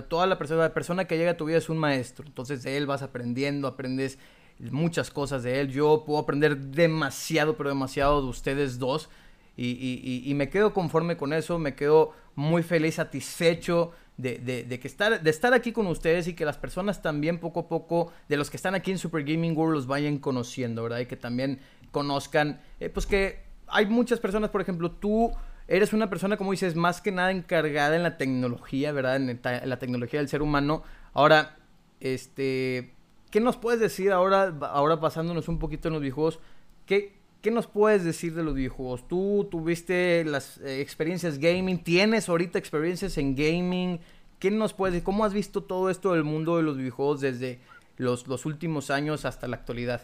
Toda 0.09 0.27
la 0.27 0.39
persona, 0.39 0.63
la 0.63 0.73
persona 0.73 1.05
que 1.05 1.19
llega 1.19 1.33
a 1.33 1.37
tu 1.37 1.45
vida 1.45 1.59
es 1.59 1.69
un 1.69 1.77
maestro. 1.77 2.25
Entonces 2.27 2.63
de 2.63 2.79
él 2.79 2.87
vas 2.87 3.03
aprendiendo, 3.03 3.69
aprendes 3.69 4.19
muchas 4.59 5.11
cosas 5.11 5.43
de 5.43 5.61
él. 5.61 5.69
Yo 5.69 6.05
puedo 6.07 6.21
aprender 6.21 6.57
demasiado, 6.57 7.59
pero 7.59 7.69
demasiado 7.69 8.23
de 8.23 8.29
ustedes 8.29 8.79
dos. 8.79 9.11
Y, 9.57 9.69
y, 9.70 10.31
y, 10.31 10.35
me 10.35 10.51
quedo 10.51 10.74
conforme 10.74 11.16
con 11.16 11.33
eso, 11.33 11.59
me 11.59 11.74
quedo 11.74 12.12
muy 12.35 12.62
feliz, 12.62 12.97
satisfecho 12.97 13.93
de, 14.19 14.39
de, 14.39 14.65
de, 14.65 14.78
que 14.78 14.87
estar, 14.87 15.23
de 15.23 15.31
estar 15.31 15.55
aquí 15.55 15.73
con 15.73 15.87
ustedes 15.87 16.28
y 16.28 16.35
que 16.35 16.45
las 16.45 16.59
personas 16.59 17.01
también 17.01 17.39
poco 17.39 17.61
a 17.61 17.69
poco, 17.69 18.12
de 18.28 18.37
los 18.37 18.51
que 18.51 18.59
están 18.59 18.74
aquí 18.74 18.91
en 18.91 18.99
Super 18.99 19.24
Gaming 19.24 19.57
World, 19.57 19.74
los 19.74 19.87
vayan 19.87 20.19
conociendo, 20.19 20.83
¿verdad? 20.83 20.99
Y 20.99 21.07
que 21.07 21.16
también 21.16 21.61
conozcan, 21.91 22.61
eh, 22.81 22.91
pues 22.91 23.07
que 23.07 23.45
hay 23.66 23.87
muchas 23.87 24.20
personas, 24.20 24.51
por 24.51 24.61
ejemplo, 24.61 24.91
tú 24.91 25.33
eres 25.69 25.93
una 25.93 26.09
persona, 26.09 26.37
como 26.37 26.53
dices, 26.53 26.77
más 26.77 27.01
que 27.01 27.12
nada 27.12 27.31
encargada 27.31 27.97
en 27.97 28.03
la 28.03 28.16
tecnología, 28.16 28.93
¿verdad? 28.93 29.16
En, 29.16 29.41
la 29.43 29.78
tecnología 29.78 30.20
del 30.20 30.28
ser 30.28 30.43
humano. 30.43 30.83
Ahora, 31.12 31.57
este, 32.01 32.95
¿qué 33.31 33.41
nos 33.41 33.57
puedes 33.57 33.81
decir 33.81 34.12
ahora, 34.12 34.55
ahora 34.61 35.01
pasándonos 35.01 35.49
un 35.49 35.59
poquito 35.59 35.89
en 35.89 35.95
los 35.95 36.03
videojuegos? 36.03 36.41
¿Qué, 36.85 37.19
¿Qué 37.47 37.52
nos 37.52 37.68
puedes 37.68 38.02
decir 38.02 38.35
de 38.35 38.43
los 38.43 38.55
videojuegos? 38.55 39.06
¿Tú 39.06 39.47
tuviste 39.48 40.24
las 40.24 40.59
eh, 40.62 40.81
experiencias 40.81 41.39
gaming? 41.39 41.78
¿Tienes 41.78 42.28
ahorita 42.28 42.59
experiencias 42.59 43.18
en 43.18 43.36
gaming? 43.36 44.01
¿Qué 44.40 44.51
nos 44.51 44.73
puedes 44.73 44.94
decir? 44.94 45.05
¿Cómo 45.05 45.24
has 45.24 45.32
visto 45.32 45.62
todo 45.62 45.89
esto 45.89 46.14
del 46.14 46.24
mundo 46.24 46.56
de 46.56 46.64
los 46.64 46.77
videojuegos 46.77 47.20
desde 47.20 47.60
los, 47.98 48.47
últimos 48.47 48.90
años 48.90 49.24
hasta 49.24 49.47
la 49.47 49.55
actualidad? 49.55 50.01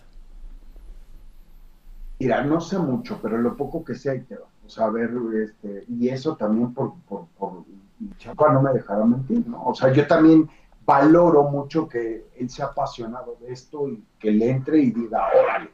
Mira, 2.20 2.44
no 2.44 2.60
sé 2.60 2.78
mucho, 2.78 3.18
pero 3.20 3.36
lo 3.38 3.56
poco 3.56 3.84
que 3.84 3.96
sé 3.96 4.10
hay 4.10 4.20
que 4.22 4.36
o 4.36 4.68
sea, 4.68 4.88
ver, 4.90 5.10
este, 5.42 5.84
y 5.88 6.10
eso 6.10 6.36
también 6.36 6.72
por, 6.72 6.92
por, 7.08 7.26
por 7.36 7.64
Chapa 8.18 8.52
no 8.52 8.62
me 8.62 8.72
dejará 8.72 9.04
mentir, 9.04 9.48
¿no? 9.48 9.64
O 9.64 9.74
sea, 9.74 9.92
yo 9.92 10.06
también 10.06 10.48
valoro 10.86 11.42
mucho 11.50 11.88
que 11.88 12.24
él 12.36 12.48
sea 12.48 12.66
apasionado 12.66 13.36
de 13.40 13.52
esto 13.52 13.88
y 13.88 14.00
que 14.20 14.30
le 14.30 14.48
entre 14.48 14.78
y 14.78 14.92
diga, 14.92 15.26
órale, 15.42 15.70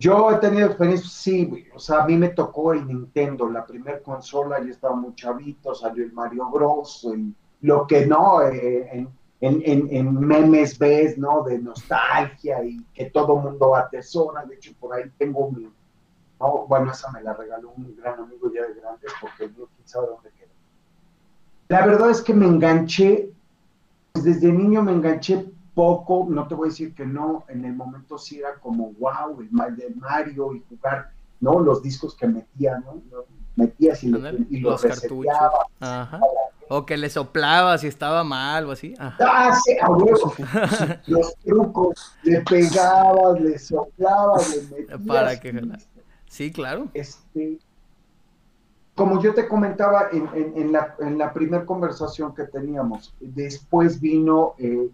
yo 0.00 0.30
he 0.30 0.36
tenido 0.36 0.66
experiencia, 0.66 1.10
sí, 1.10 1.68
o 1.74 1.78
sea, 1.78 2.02
a 2.02 2.06
mí 2.06 2.16
me 2.16 2.30
tocó 2.30 2.72
el 2.72 2.86
Nintendo, 2.86 3.50
la 3.50 3.66
primera 3.66 4.00
consola, 4.00 4.58
yo 4.58 4.70
estaba 4.70 4.96
muy 4.96 5.14
chavito, 5.14 5.74
salió 5.74 6.02
el 6.02 6.12
Mario 6.14 6.48
Bros, 6.50 7.06
y 7.14 7.34
lo 7.60 7.86
que 7.86 8.06
no, 8.06 8.40
eh, 8.40 9.06
en, 9.42 10.14
memes 10.18 10.78
ves, 10.78 11.18
¿no? 11.18 11.42
De 11.42 11.58
nostalgia 11.58 12.64
y 12.64 12.82
que 12.94 13.10
todo 13.10 13.36
mundo 13.36 13.76
atesora, 13.76 14.46
de 14.46 14.54
hecho 14.54 14.72
por 14.80 14.94
ahí 14.94 15.04
tengo 15.18 15.50
mi, 15.50 15.70
no, 16.40 16.66
bueno, 16.66 16.92
esa 16.92 17.10
me 17.12 17.22
la 17.22 17.34
regaló 17.34 17.70
un 17.76 17.94
gran 17.96 18.20
amigo 18.20 18.50
ya 18.54 18.62
de 18.62 18.80
grandes 18.80 19.12
porque 19.20 19.48
no 19.48 19.66
quién 19.66 19.86
sabe 19.86 20.06
dónde 20.06 20.30
quedó. 20.30 20.48
La 21.68 21.84
verdad 21.84 22.08
es 22.08 22.22
que 22.22 22.32
me 22.32 22.46
enganché, 22.46 23.30
pues 24.12 24.24
desde 24.24 24.50
niño 24.50 24.82
me 24.82 24.92
enganché 24.92 25.46
poco, 25.80 26.26
no 26.28 26.46
te 26.46 26.54
voy 26.54 26.68
a 26.68 26.70
decir 26.70 26.94
que 26.94 27.06
no, 27.06 27.44
en 27.48 27.64
el 27.64 27.74
momento 27.74 28.18
sí 28.18 28.38
era 28.38 28.56
como 28.56 28.92
wow, 28.98 29.40
el 29.40 29.50
mal 29.50 29.74
de 29.74 29.88
Mario 29.94 30.54
y 30.54 30.62
jugar, 30.68 31.10
¿no? 31.40 31.58
Los 31.58 31.82
discos 31.82 32.14
que 32.14 32.26
metía, 32.26 32.78
¿no? 32.80 33.00
Metías 33.56 34.04
y, 34.04 34.08
y 34.50 34.60
los, 34.60 34.82
cartuchos. 34.82 35.34
O 36.68 36.84
que 36.84 36.98
le 36.98 37.08
soplabas 37.08 37.82
y 37.82 37.86
estaba 37.86 38.22
mal 38.24 38.66
o 38.66 38.72
así. 38.72 38.92
Ah, 38.98 39.58
sí, 39.64 39.74
los 41.06 41.34
trucos, 41.36 42.14
le 42.24 42.42
pegabas, 42.42 43.40
le 43.40 43.58
soplabas, 43.58 44.54
le 44.54 44.62
metías. 44.82 45.00
Para 45.06 45.40
que 45.40 45.66
Sí, 46.28 46.52
claro. 46.52 46.88
Este, 46.92 47.58
como 48.94 49.22
yo 49.22 49.32
te 49.32 49.48
comentaba 49.48 50.08
en, 50.12 50.28
en, 50.34 50.72
la, 50.72 50.94
en 50.98 51.16
la 51.16 51.32
primera 51.32 51.64
conversación 51.64 52.34
que 52.34 52.44
teníamos, 52.44 53.14
después 53.18 53.98
vino 53.98 54.52
eh, 54.58 54.90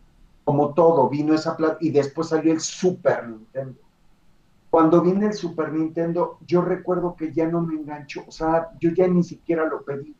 como 0.46 0.74
todo, 0.74 1.08
vino 1.08 1.34
esa 1.34 1.56
plata 1.56 1.78
y 1.80 1.90
después 1.90 2.28
salió 2.28 2.52
el 2.52 2.60
Super 2.60 3.28
Nintendo. 3.28 3.80
Cuando 4.70 5.02
viene 5.02 5.26
el 5.26 5.32
Super 5.32 5.72
Nintendo, 5.72 6.38
yo 6.46 6.62
recuerdo 6.62 7.16
que 7.16 7.32
ya 7.32 7.48
no 7.48 7.62
me 7.62 7.74
enganchó, 7.74 8.22
o 8.28 8.30
sea, 8.30 8.70
yo 8.78 8.90
ya 8.90 9.08
ni 9.08 9.24
siquiera 9.24 9.66
lo 9.66 9.82
pedí. 9.82 10.14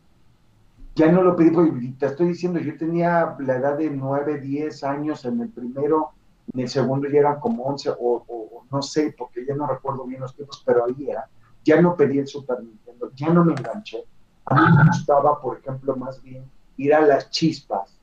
Ya 0.97 1.13
no 1.13 1.23
lo 1.23 1.37
pedí, 1.37 1.51
porque 1.53 1.95
te 1.97 2.07
estoy 2.07 2.29
diciendo, 2.29 2.59
yo 2.59 2.77
tenía 2.77 3.37
la 3.39 3.55
edad 3.55 3.79
de 3.79 3.89
9, 3.89 4.41
10 4.41 4.83
años 4.83 5.25
en 5.25 5.43
el 5.43 5.49
primero, 5.49 6.11
en 6.53 6.59
el 6.59 6.69
segundo 6.69 7.09
ya 7.09 7.21
eran 7.21 7.39
como 7.39 7.63
11 7.63 7.93
o, 7.97 8.65
no 8.69 8.83
sé, 8.83 9.15
porque 9.17 9.47
ya 9.47 9.55
no 9.55 9.69
recuerdo 9.69 10.07
bien 10.07 10.23
los 10.23 10.35
tiempos, 10.35 10.61
pero 10.67 10.87
ahí 10.87 11.09
era, 11.09 11.29
ya 11.65 11.81
no 11.81 11.95
pedí 11.95 12.19
el 12.19 12.27
Super 12.27 12.65
Nintendo, 12.65 13.13
ya 13.15 13.29
no 13.29 13.45
me 13.45 13.53
enganché. 13.53 14.03
A 14.47 14.55
mí 14.57 14.77
me 14.77 14.87
gustaba, 14.89 15.41
por 15.41 15.59
ejemplo, 15.59 15.95
más 15.95 16.21
bien 16.21 16.51
ir 16.79 16.93
a 16.93 17.03
las 17.03 17.31
chispas, 17.31 17.96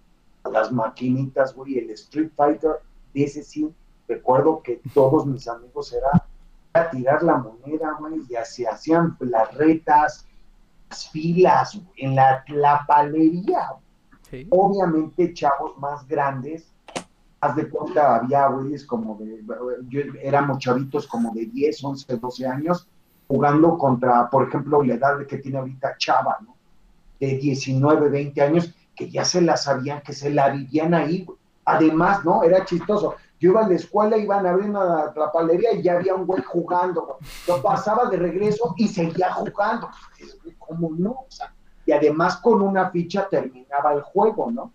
las 0.52 0.72
maquinitas, 0.72 1.56
güey, 1.56 1.80
el 1.80 1.92
Street 1.92 2.32
Fighter, 2.36 2.82
de 3.14 3.24
ese 3.24 3.44
sí, 3.44 3.74
recuerdo 4.08 4.62
que 4.62 4.82
todos 4.94 5.26
mis 5.26 5.48
amigos 5.48 5.94
era 5.94 6.26
a 6.74 6.90
tirar 6.90 7.24
la 7.24 7.38
moneda, 7.38 7.96
güey, 8.00 8.22
y 8.22 8.36
se 8.46 8.68
hacían 8.68 9.16
las 9.20 9.54
retas, 9.56 10.26
las 10.90 11.10
filas, 11.10 11.80
en 11.98 12.16
la, 12.16 12.44
la 12.48 12.84
palería. 12.88 13.70
Obviamente, 14.50 15.34
chavos 15.34 15.78
más 15.78 16.08
grandes 16.08 16.74
haz 17.44 17.58
de 17.58 17.70
cuenta, 17.70 18.16
había 18.16 18.48
güeyes 18.48 18.86
como 18.86 19.18
de, 19.18 19.44
yo, 19.90 20.00
éramos 20.22 20.60
chavitos 20.60 21.06
como 21.08 21.34
de 21.34 21.46
10, 21.48 21.84
11, 21.84 22.18
12 22.18 22.48
años, 22.48 22.88
jugando 23.28 23.78
contra, 23.78 24.30
por 24.30 24.48
ejemplo, 24.48 24.82
la 24.82 24.94
edad 24.94 25.26
que 25.28 25.40
tiene 25.40 25.58
ahorita 25.58 25.98
Chava, 25.98 26.38
¿no? 26.42 26.56
De 27.20 27.38
19, 27.38 28.10
20 28.10 28.42
años, 28.42 28.74
que 28.96 29.10
ya 29.10 29.26
se 29.26 29.42
la 29.42 29.58
sabían, 29.58 30.02
que 30.02 30.14
se 30.14 30.30
la 30.30 30.50
vivían 30.50 30.94
ahí. 30.94 31.28
Además, 31.66 32.26
¿no? 32.26 32.44
Era 32.44 32.66
chistoso. 32.66 33.16
Yo 33.40 33.52
iba 33.52 33.66
a 33.66 33.68
la 33.68 33.76
escuela, 33.76 34.18
iban 34.18 34.46
a 34.46 34.52
abrir 34.52 34.70
una 34.70 35.14
trapalería 35.14 35.74
y 35.74 35.82
ya 35.82 35.94
había 35.94 36.16
un 36.16 36.26
güey 36.26 36.44
jugando. 36.44 37.18
Lo 37.48 37.62
pasaba 37.62 38.10
de 38.10 38.18
regreso 38.18 38.74
y 38.78 38.88
seguía 38.88 39.34
jugando. 39.34 39.90
¿Cómo 40.60 40.92
no? 40.98 41.12
O 41.12 41.28
sea, 41.30 41.54
y 41.86 41.92
además 41.92 42.38
con 42.38 42.62
una 42.62 42.90
ficha 42.90 43.28
terminaba 43.30 43.94
el 43.94 44.02
juego, 44.02 44.52
¿no? 44.52 44.72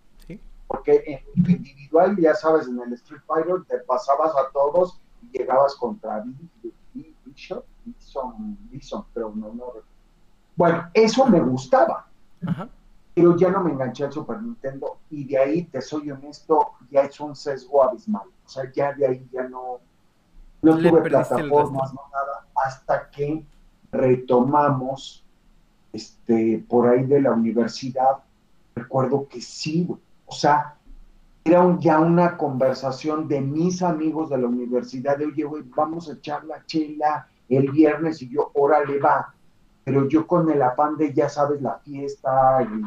porque 0.68 1.02
en 1.06 1.54
individual, 1.54 2.14
ya 2.18 2.34
sabes, 2.34 2.68
en 2.68 2.78
el 2.78 2.92
Street 2.92 3.22
Fighter 3.26 3.64
te 3.66 3.78
pasabas 3.78 4.32
a 4.36 4.52
todos 4.52 5.00
y 5.22 5.38
llegabas 5.38 5.74
contra 5.74 6.22
Bishop, 7.24 7.64
Bison, 8.70 9.04
pero 9.14 9.32
no, 9.34 9.52
no. 9.54 9.64
Bueno, 10.54 10.90
eso 10.92 11.26
me 11.26 11.40
gustaba, 11.40 12.06
pero 13.18 13.36
ya 13.36 13.50
no 13.50 13.64
me 13.64 13.72
enganché 13.72 14.04
al 14.04 14.12
Super 14.12 14.40
Nintendo 14.40 14.98
y 15.10 15.24
de 15.24 15.38
ahí, 15.38 15.64
te 15.64 15.80
soy 15.80 16.08
honesto, 16.10 16.74
ya 16.88 17.02
es 17.02 17.18
un 17.18 17.34
sesgo 17.34 17.82
abismal. 17.82 18.28
O 18.46 18.48
sea, 18.48 18.70
ya 18.72 18.92
de 18.92 19.06
ahí 19.06 19.28
ya 19.32 19.42
no, 19.48 19.80
no 20.62 20.78
tuve 20.78 21.02
plataformas, 21.02 21.92
no 21.92 22.00
nada, 22.12 22.46
hasta 22.64 23.10
que 23.10 23.44
retomamos 23.90 25.24
este, 25.92 26.64
por 26.68 26.86
ahí 26.86 27.06
de 27.06 27.22
la 27.22 27.32
universidad. 27.32 28.18
Recuerdo 28.76 29.26
que 29.28 29.40
sí, 29.40 29.88
o 30.26 30.32
sea, 30.32 30.76
era 31.42 31.76
ya 31.80 31.98
una 31.98 32.36
conversación 32.36 33.26
de 33.26 33.40
mis 33.40 33.82
amigos 33.82 34.30
de 34.30 34.38
la 34.38 34.46
universidad 34.46 35.18
de, 35.18 35.26
oye, 35.26 35.42
güey, 35.42 35.64
vamos 35.74 36.08
a 36.08 36.12
echar 36.12 36.44
la 36.44 36.64
chela 36.66 37.26
el 37.48 37.72
viernes 37.72 38.22
y 38.22 38.28
yo, 38.28 38.52
órale, 38.54 39.00
va. 39.00 39.34
Pero 39.88 40.06
yo 40.06 40.26
con 40.26 40.50
el 40.50 40.60
afán 40.60 40.98
de, 40.98 41.14
ya 41.14 41.30
sabes, 41.30 41.62
la 41.62 41.78
fiesta, 41.78 42.62
y 42.62 42.82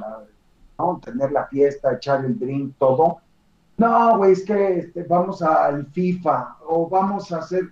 ¿no? 0.78 1.02
tener 1.04 1.32
la 1.32 1.48
fiesta, 1.48 1.94
echar 1.94 2.24
el 2.24 2.38
drink, 2.38 2.76
todo. 2.78 3.18
No, 3.78 4.18
güey, 4.18 4.34
es 4.34 4.46
que 4.46 4.78
este, 4.78 5.02
vamos 5.02 5.42
al 5.42 5.88
FIFA 5.88 6.58
o 6.68 6.88
vamos 6.88 7.32
a 7.32 7.40
hacer... 7.40 7.72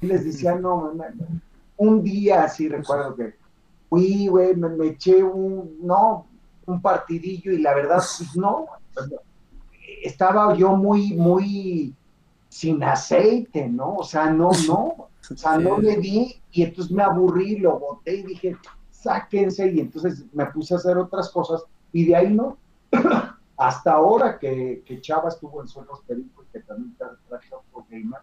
Les 0.00 0.24
decía, 0.24 0.56
no, 0.56 0.92
un 1.76 2.02
día 2.02 2.42
así 2.44 2.68
recuerdo 2.68 3.14
que 3.14 3.36
fui, 3.88 4.26
güey, 4.26 4.56
me, 4.56 4.68
me 4.70 4.86
eché 4.88 5.22
un, 5.22 5.78
no, 5.80 6.26
un 6.66 6.82
partidillo 6.82 7.52
y 7.52 7.58
la 7.58 7.74
verdad, 7.74 8.02
pues 8.18 8.36
no, 8.36 8.66
estaba 10.02 10.52
yo 10.54 10.74
muy, 10.74 11.14
muy 11.14 11.94
sin 12.48 12.82
aceite, 12.82 13.68
¿no? 13.68 13.96
O 13.96 14.04
sea, 14.04 14.30
no, 14.30 14.50
no, 14.66 15.08
o 15.30 15.36
sea, 15.36 15.58
no 15.58 15.78
le 15.78 15.96
di 15.96 16.40
y 16.50 16.62
entonces 16.62 16.92
me 16.92 17.02
aburrí, 17.02 17.58
lo 17.58 17.78
boté 17.78 18.16
y 18.16 18.22
dije, 18.22 18.56
sáquense 18.90 19.70
y 19.70 19.80
entonces 19.80 20.24
me 20.32 20.46
puse 20.46 20.74
a 20.74 20.78
hacer 20.78 20.96
otras 20.98 21.30
cosas 21.30 21.64
y 21.92 22.06
de 22.06 22.16
ahí 22.16 22.32
no. 22.32 22.56
Hasta 23.56 23.92
ahora 23.92 24.38
que, 24.38 24.82
que 24.86 25.00
Chava 25.00 25.28
estuvo 25.28 25.60
en 25.60 25.68
Suelos 25.68 26.00
Perico 26.06 26.44
y 26.44 26.52
que 26.52 26.60
también 26.60 26.96
traje 26.96 27.48
otro 27.52 27.84
gamer, 27.90 28.20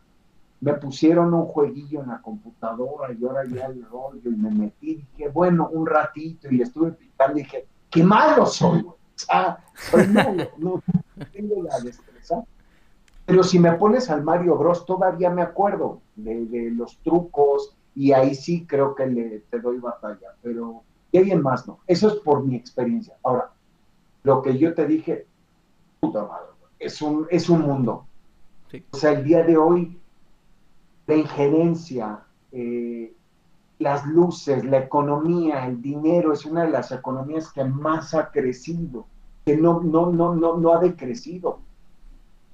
me 0.62 0.74
pusieron 0.76 1.34
un 1.34 1.46
jueguillo 1.46 2.02
en 2.02 2.08
la 2.08 2.22
computadora 2.22 3.14
y 3.14 3.24
ahora 3.26 3.44
ya 3.46 3.66
el 3.66 3.86
rollo 3.86 4.32
y 4.32 4.36
me 4.36 4.50
metí, 4.50 4.96
dije, 4.96 5.30
bueno, 5.30 5.70
un 5.72 5.86
ratito 5.86 6.48
y 6.50 6.58
le 6.58 6.64
estuve 6.64 6.94
picando 6.94 7.38
y 7.38 7.44
dije, 7.44 7.68
qué 7.90 8.04
malo 8.04 8.46
soy, 8.46 8.80
O 8.82 8.98
sea, 9.14 9.64
soy 9.76 10.08
malo, 10.08 10.50
no, 10.58 10.82
tengo 11.34 11.64
la 11.64 11.80
destreza. 11.82 12.44
Pero 13.26 13.44
si 13.44 13.60
me 13.60 13.74
pones 13.74 14.10
al 14.10 14.24
Mario 14.24 14.56
Bros, 14.58 14.86
todavía 14.86 15.30
me 15.30 15.42
acuerdo 15.42 16.02
de, 16.16 16.72
los 16.72 16.98
trucos 17.00 17.76
y 17.96 18.12
ahí 18.12 18.36
sí 18.36 18.66
creo 18.68 18.94
que 18.94 19.08
le, 19.08 19.40
te 19.50 19.60
doy 19.60 19.80
batalla, 19.80 20.36
pero 20.42 20.84
y 21.12 21.18
alguien 21.18 21.42
más 21.42 21.66
no. 21.66 21.80
Eso 21.88 22.10
es 22.10 22.16
por 22.16 22.44
mi 22.44 22.56
experiencia. 22.56 23.16
Ahora, 23.24 23.52
lo 24.24 24.42
que 24.42 24.58
yo 24.58 24.74
te 24.74 24.86
dije, 24.86 25.26
puta 26.02 26.24
madre, 26.24 26.48
es 26.78 27.02
un, 27.02 27.26
es 27.30 27.50
un 27.50 27.62
mundo. 27.62 28.06
O 28.92 28.98
sea, 28.98 29.12
el 29.12 29.24
día 29.24 29.44
de 29.44 29.56
hoy, 29.56 29.98
la 31.08 31.16
injerencia, 31.16 32.20
eh, 32.52 33.14
las 33.80 34.06
luces, 34.06 34.66
la 34.66 34.80
economía, 34.80 35.66
el 35.66 35.82
dinero 35.82 36.34
es 36.34 36.46
una 36.46 36.64
de 36.66 36.72
las 36.72 36.92
economías 36.92 37.52
que 37.52 37.64
más 37.64 38.14
ha 38.14 38.30
crecido, 38.32 39.06
que 39.46 39.56
no, 39.56 39.82
no, 39.82 40.12
no, 40.12 40.36
no, 40.36 40.58
no 40.58 40.74
ha 40.74 40.80
decrecido, 40.80 41.60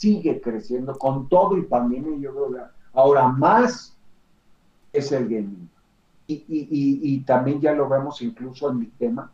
sigue 0.01 0.41
creciendo 0.41 0.97
con 0.97 1.29
todo 1.29 1.55
y 1.55 1.61
pandemia, 1.61 2.17
yo 2.17 2.33
creo 2.33 2.51
que 2.51 2.71
ahora 2.93 3.27
más 3.27 3.95
es 4.91 5.11
el 5.11 5.25
gaming. 5.25 5.69
Y, 6.25 6.43
y, 6.47 7.19
también 7.19 7.59
ya 7.59 7.73
lo 7.73 7.87
vemos 7.87 8.21
incluso 8.21 8.71
en 8.71 8.79
mi 8.79 8.87
tema, 8.87 9.31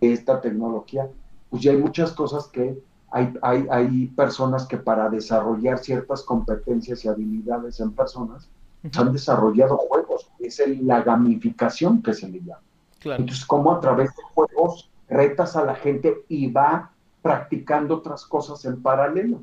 esta 0.00 0.40
tecnología, 0.40 1.08
pues 1.50 1.62
ya 1.62 1.72
hay 1.72 1.78
muchas 1.78 2.12
cosas 2.12 2.46
que 2.48 2.80
hay, 3.10 3.34
hay, 3.42 3.66
hay 3.68 4.06
personas 4.06 4.66
que 4.66 4.76
para 4.76 5.10
desarrollar 5.10 5.78
ciertas 5.78 6.22
competencias 6.22 7.04
y 7.04 7.08
habilidades 7.08 7.80
en 7.80 7.90
personas, 7.92 8.48
han 8.96 9.12
desarrollado 9.12 9.76
juegos, 9.76 10.30
es 10.38 10.62
la 10.82 11.02
gamificación 11.02 12.00
que 12.00 12.14
se 12.14 12.28
le 12.28 12.40
llama. 12.40 12.62
Entonces, 13.02 13.44
como 13.44 13.72
a 13.72 13.80
través 13.80 14.14
de 14.16 14.22
juegos 14.34 14.88
retas 15.08 15.56
a 15.56 15.64
la 15.64 15.74
gente 15.74 16.24
y 16.28 16.50
va 16.50 16.92
practicando 17.20 17.96
otras 17.96 18.24
cosas 18.24 18.64
en 18.64 18.80
paralelo. 18.80 19.42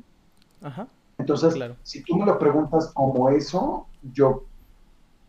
Entonces, 1.18 1.54
si 1.82 2.02
tú 2.02 2.16
me 2.16 2.26
lo 2.26 2.38
preguntas 2.38 2.92
como 2.94 3.28
eso, 3.28 3.86
yo 4.12 4.44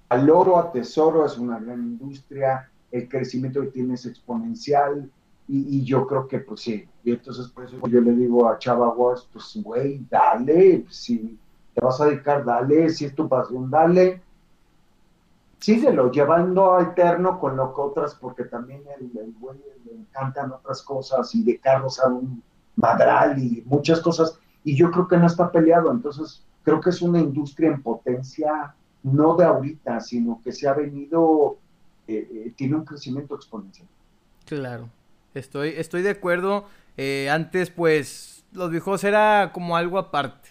valoro, 0.09 0.57
atesoro, 0.57 1.25
es 1.25 1.37
una 1.37 1.59
gran 1.59 1.79
industria, 1.79 2.69
el 2.91 3.07
crecimiento 3.07 3.61
que 3.61 3.67
tiene 3.67 3.93
es 3.93 4.05
exponencial 4.05 5.09
y, 5.47 5.83
yo 5.83 6.05
creo 6.05 6.27
que 6.27 6.39
pues 6.39 6.61
sí. 6.61 6.87
Y 7.03 7.11
entonces 7.11 7.47
por 7.47 7.65
eso 7.65 7.77
yo 7.87 8.01
le 8.01 8.11
digo 8.13 8.47
a 8.47 8.59
Chava 8.59 8.89
Wars, 8.89 9.27
pues 9.33 9.51
güey, 9.63 10.05
dale, 10.09 10.85
si 10.89 11.39
te 11.73 11.81
vas 11.81 11.99
a 11.99 12.05
dedicar, 12.05 12.45
dale, 12.45 12.89
si 12.89 13.05
es 13.05 13.15
tu 13.15 13.27
pasión, 13.27 13.69
dale. 13.69 14.21
Síguelo, 15.59 16.11
llevando 16.11 16.75
alterno 16.75 17.39
con 17.39 17.57
lo 17.57 17.73
que 17.73 17.81
otras, 17.81 18.15
porque 18.15 18.45
también 18.45 18.83
el, 18.99 19.33
güey 19.39 19.57
le 19.85 19.93
encantan 19.93 20.51
otras 20.51 20.83
cosas 20.83 21.33
y 21.33 21.43
de 21.43 21.59
carros 21.59 21.99
a 21.99 22.07
un 22.07 22.43
madral 22.75 23.39
y 23.39 23.63
muchas 23.65 23.99
cosas. 24.01 24.39
Y 24.63 24.75
yo 24.75 24.91
creo 24.91 25.07
que 25.07 25.17
no 25.17 25.27
está 25.27 25.51
peleado, 25.51 25.91
entonces 25.91 26.43
creo 26.63 26.81
que 26.81 26.89
es 26.89 27.01
una 27.01 27.19
industria 27.19 27.69
en 27.69 27.81
potencia, 27.81 28.75
no 29.03 29.35
de 29.35 29.45
ahorita, 29.45 29.99
sino 30.01 30.41
que 30.43 30.51
se 30.51 30.67
ha 30.67 30.73
venido, 30.73 31.57
eh, 32.07 32.27
eh, 32.31 32.53
tiene 32.55 32.75
un 32.75 32.85
crecimiento 32.85 33.35
exponencial. 33.35 33.87
Claro, 34.45 34.89
estoy, 35.33 35.69
estoy 35.77 36.01
de 36.01 36.11
acuerdo. 36.11 36.65
Eh, 36.97 37.29
antes, 37.29 37.69
pues, 37.69 38.43
los 38.51 38.69
viejos 38.71 39.03
era 39.03 39.51
como 39.53 39.77
algo 39.77 39.97
aparte. 39.97 40.49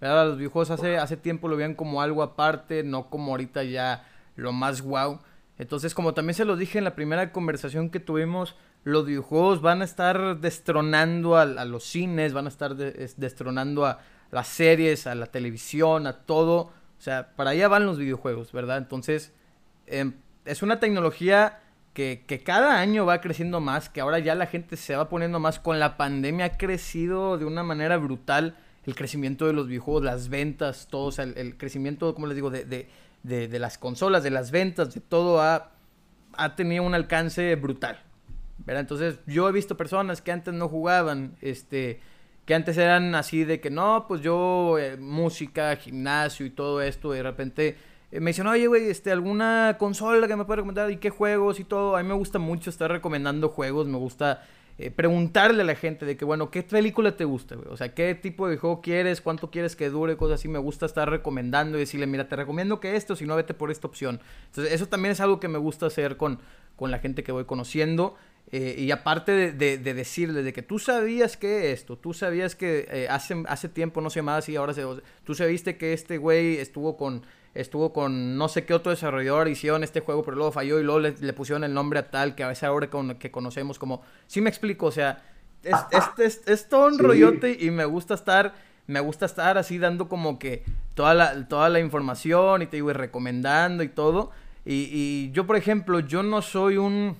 Los 0.00 0.36
viejos 0.36 0.70
hace, 0.70 0.98
hace 0.98 1.16
tiempo 1.16 1.48
lo 1.48 1.56
veían 1.56 1.74
como 1.74 2.02
algo 2.02 2.22
aparte, 2.22 2.82
no 2.82 3.08
como 3.08 3.30
ahorita 3.30 3.62
ya 3.64 4.06
lo 4.36 4.52
más 4.52 4.82
wow. 4.82 5.20
Entonces, 5.56 5.94
como 5.94 6.12
también 6.12 6.34
se 6.34 6.44
lo 6.44 6.56
dije 6.56 6.78
en 6.78 6.84
la 6.84 6.94
primera 6.94 7.32
conversación 7.32 7.88
que 7.88 8.00
tuvimos, 8.00 8.54
los 8.84 9.06
videojuegos 9.06 9.62
van 9.62 9.80
a 9.80 9.84
estar 9.84 10.38
destronando 10.40 11.36
a, 11.36 11.46
los 11.64 11.84
cines, 11.84 12.34
van 12.34 12.44
a 12.44 12.48
estar 12.48 12.76
destronando 12.76 13.86
a 13.86 14.00
las 14.30 14.46
series, 14.46 15.06
a 15.06 15.14
la 15.14 15.26
televisión, 15.26 16.06
a 16.06 16.12
todo. 16.24 16.56
O 16.56 17.00
sea, 17.00 17.34
para 17.34 17.50
allá 17.50 17.66
van 17.68 17.86
los 17.86 17.98
videojuegos, 17.98 18.52
¿verdad? 18.52 18.76
Entonces, 18.78 19.32
em, 19.86 20.12
es 20.44 20.62
una 20.62 20.80
tecnología 20.80 21.60
que, 21.94 22.24
que, 22.26 22.42
cada 22.42 22.78
año 22.78 23.06
va 23.06 23.20
creciendo 23.22 23.60
más, 23.60 23.88
que 23.88 24.02
ahora 24.02 24.18
ya 24.18 24.34
la 24.34 24.46
gente 24.46 24.76
se 24.76 24.94
va 24.94 25.08
poniendo 25.08 25.40
más. 25.40 25.58
Con 25.58 25.78
la 25.80 25.96
pandemia 25.96 26.46
ha 26.46 26.56
crecido 26.58 27.38
de 27.38 27.46
una 27.46 27.62
manera 27.62 27.96
brutal 27.96 28.56
el 28.84 28.94
crecimiento 28.94 29.46
de 29.46 29.54
los 29.54 29.66
videojuegos, 29.66 30.04
las 30.04 30.28
ventas, 30.28 30.88
todo, 30.90 31.06
o 31.06 31.12
sea, 31.12 31.24
el, 31.24 31.56
crecimiento, 31.56 32.14
como 32.14 32.26
les 32.26 32.36
digo, 32.36 32.50
de, 32.50 32.66
de, 32.66 33.48
de, 33.48 33.58
las 33.58 33.78
consolas, 33.78 34.22
de 34.22 34.30
las 34.30 34.50
ventas, 34.50 34.92
de 34.92 35.00
todo 35.00 35.40
ha 35.40 35.70
tenido 36.56 36.82
un 36.82 36.94
alcance 36.94 37.54
brutal. 37.54 37.98
¿Verdad? 38.66 38.80
Entonces, 38.80 39.18
yo 39.26 39.48
he 39.48 39.52
visto 39.52 39.76
personas 39.76 40.22
que 40.22 40.32
antes 40.32 40.54
no 40.54 40.68
jugaban, 40.68 41.36
este, 41.40 42.00
que 42.44 42.54
antes 42.54 42.76
eran 42.76 43.14
así 43.14 43.44
de 43.44 43.60
que 43.60 43.70
no, 43.70 44.06
pues 44.06 44.20
yo, 44.20 44.78
eh, 44.78 44.96
música, 44.96 45.76
gimnasio 45.76 46.46
y 46.46 46.50
todo 46.50 46.82
esto, 46.82 47.14
y 47.14 47.18
de 47.18 47.22
repente 47.22 47.76
eh, 48.10 48.20
me 48.20 48.30
dicen, 48.30 48.46
oye, 48.46 48.66
güey, 48.66 48.88
este, 48.88 49.10
alguna 49.10 49.76
consola 49.78 50.28
que 50.28 50.36
me 50.36 50.44
pueda 50.44 50.56
recomendar 50.56 50.90
y 50.90 50.98
qué 50.98 51.10
juegos 51.10 51.58
y 51.58 51.64
todo. 51.64 51.96
A 51.96 52.02
mí 52.02 52.08
me 52.08 52.14
gusta 52.14 52.38
mucho 52.38 52.70
estar 52.70 52.90
recomendando 52.90 53.48
juegos, 53.48 53.86
me 53.86 53.98
gusta 53.98 54.44
eh, 54.78 54.90
preguntarle 54.90 55.62
a 55.62 55.64
la 55.64 55.74
gente 55.74 56.04
de 56.04 56.16
que, 56.16 56.24
bueno, 56.24 56.50
¿qué 56.50 56.62
película 56.62 57.16
te 57.16 57.24
gusta? 57.24 57.56
O 57.70 57.76
sea, 57.76 57.94
¿qué 57.94 58.14
tipo 58.14 58.48
de 58.48 58.56
juego 58.56 58.80
quieres? 58.80 59.20
¿Cuánto 59.20 59.50
quieres 59.50 59.74
que 59.74 59.88
dure? 59.88 60.16
Cosas 60.16 60.40
así. 60.40 60.48
Me 60.48 60.58
gusta 60.58 60.86
estar 60.86 61.10
recomendando 61.10 61.76
y 61.76 61.80
decirle, 61.80 62.06
mira, 62.06 62.28
te 62.28 62.36
recomiendo 62.36 62.78
que 62.78 62.96
esto, 62.96 63.16
si 63.16 63.24
no, 63.26 63.36
vete 63.36 63.54
por 63.54 63.70
esta 63.70 63.86
opción. 63.86 64.20
Entonces, 64.46 64.72
eso 64.72 64.86
también 64.86 65.10
es 65.12 65.20
algo 65.20 65.40
que 65.40 65.48
me 65.48 65.58
gusta 65.58 65.86
hacer 65.86 66.16
con, 66.16 66.38
con 66.76 66.90
la 66.90 66.98
gente 66.98 67.22
que 67.22 67.32
voy 67.32 67.44
conociendo. 67.44 68.16
Eh, 68.52 68.76
y 68.78 68.90
aparte 68.90 69.32
de, 69.32 69.52
de, 69.52 69.78
de, 69.78 69.94
decirle 69.94 70.42
de 70.42 70.52
que 70.52 70.62
tú 70.62 70.78
sabías 70.78 71.36
que 71.36 71.72
esto, 71.72 71.96
tú 71.96 72.12
sabías 72.12 72.54
que 72.54 72.86
eh, 72.90 73.08
hace, 73.08 73.42
hace 73.48 73.68
tiempo 73.68 74.00
no 74.00 74.10
se 74.10 74.20
llamaba 74.20 74.38
así, 74.38 74.54
ahora 74.54 74.74
se, 74.74 74.84
tú 75.24 75.34
sabiste 75.34 75.76
que 75.76 75.92
este 75.92 76.18
güey 76.18 76.58
estuvo 76.58 76.96
con 76.96 77.22
estuvo 77.54 77.92
con 77.92 78.36
no 78.36 78.48
sé 78.48 78.64
qué 78.64 78.74
otro 78.74 78.90
desarrollador, 78.90 79.48
hicieron 79.48 79.84
este 79.84 80.00
juego, 80.00 80.22
pero 80.24 80.36
luego 80.36 80.52
falló 80.52 80.80
y 80.80 80.82
luego 80.82 81.00
le, 81.00 81.32
pusieron 81.32 81.64
el 81.64 81.72
nombre 81.72 82.00
a 82.00 82.10
tal 82.10 82.34
que 82.34 82.42
a 82.42 82.48
veces 82.48 82.64
ahora 82.64 82.90
con, 82.90 83.14
que 83.14 83.30
conocemos 83.30 83.78
como... 83.78 84.02
Sí 84.26 84.40
me 84.40 84.50
explico, 84.50 84.86
o 84.86 84.90
sea, 84.90 85.22
es, 85.62 85.76
es, 86.18 86.42
es, 86.46 86.68
todo 86.68 86.86
un 86.86 86.98
rollote 86.98 87.56
y 87.58 87.70
me 87.70 87.84
gusta 87.84 88.14
estar... 88.14 88.54
Me 88.86 89.00
gusta 89.00 89.24
estar 89.24 89.56
así 89.56 89.78
dando 89.78 90.10
como 90.10 90.38
que 90.38 90.62
toda 90.94 91.14
la, 91.14 91.48
toda 91.48 91.70
la 91.70 91.80
información 91.80 92.60
y 92.60 92.66
te 92.66 92.76
digo, 92.76 92.92
recomendando 92.92 93.82
y 93.82 93.88
todo. 93.88 94.30
Y, 94.66 94.90
y 94.92 95.30
yo, 95.32 95.46
por 95.46 95.56
ejemplo, 95.56 96.00
yo 96.00 96.22
no 96.22 96.42
soy 96.42 96.76
un 96.76 97.16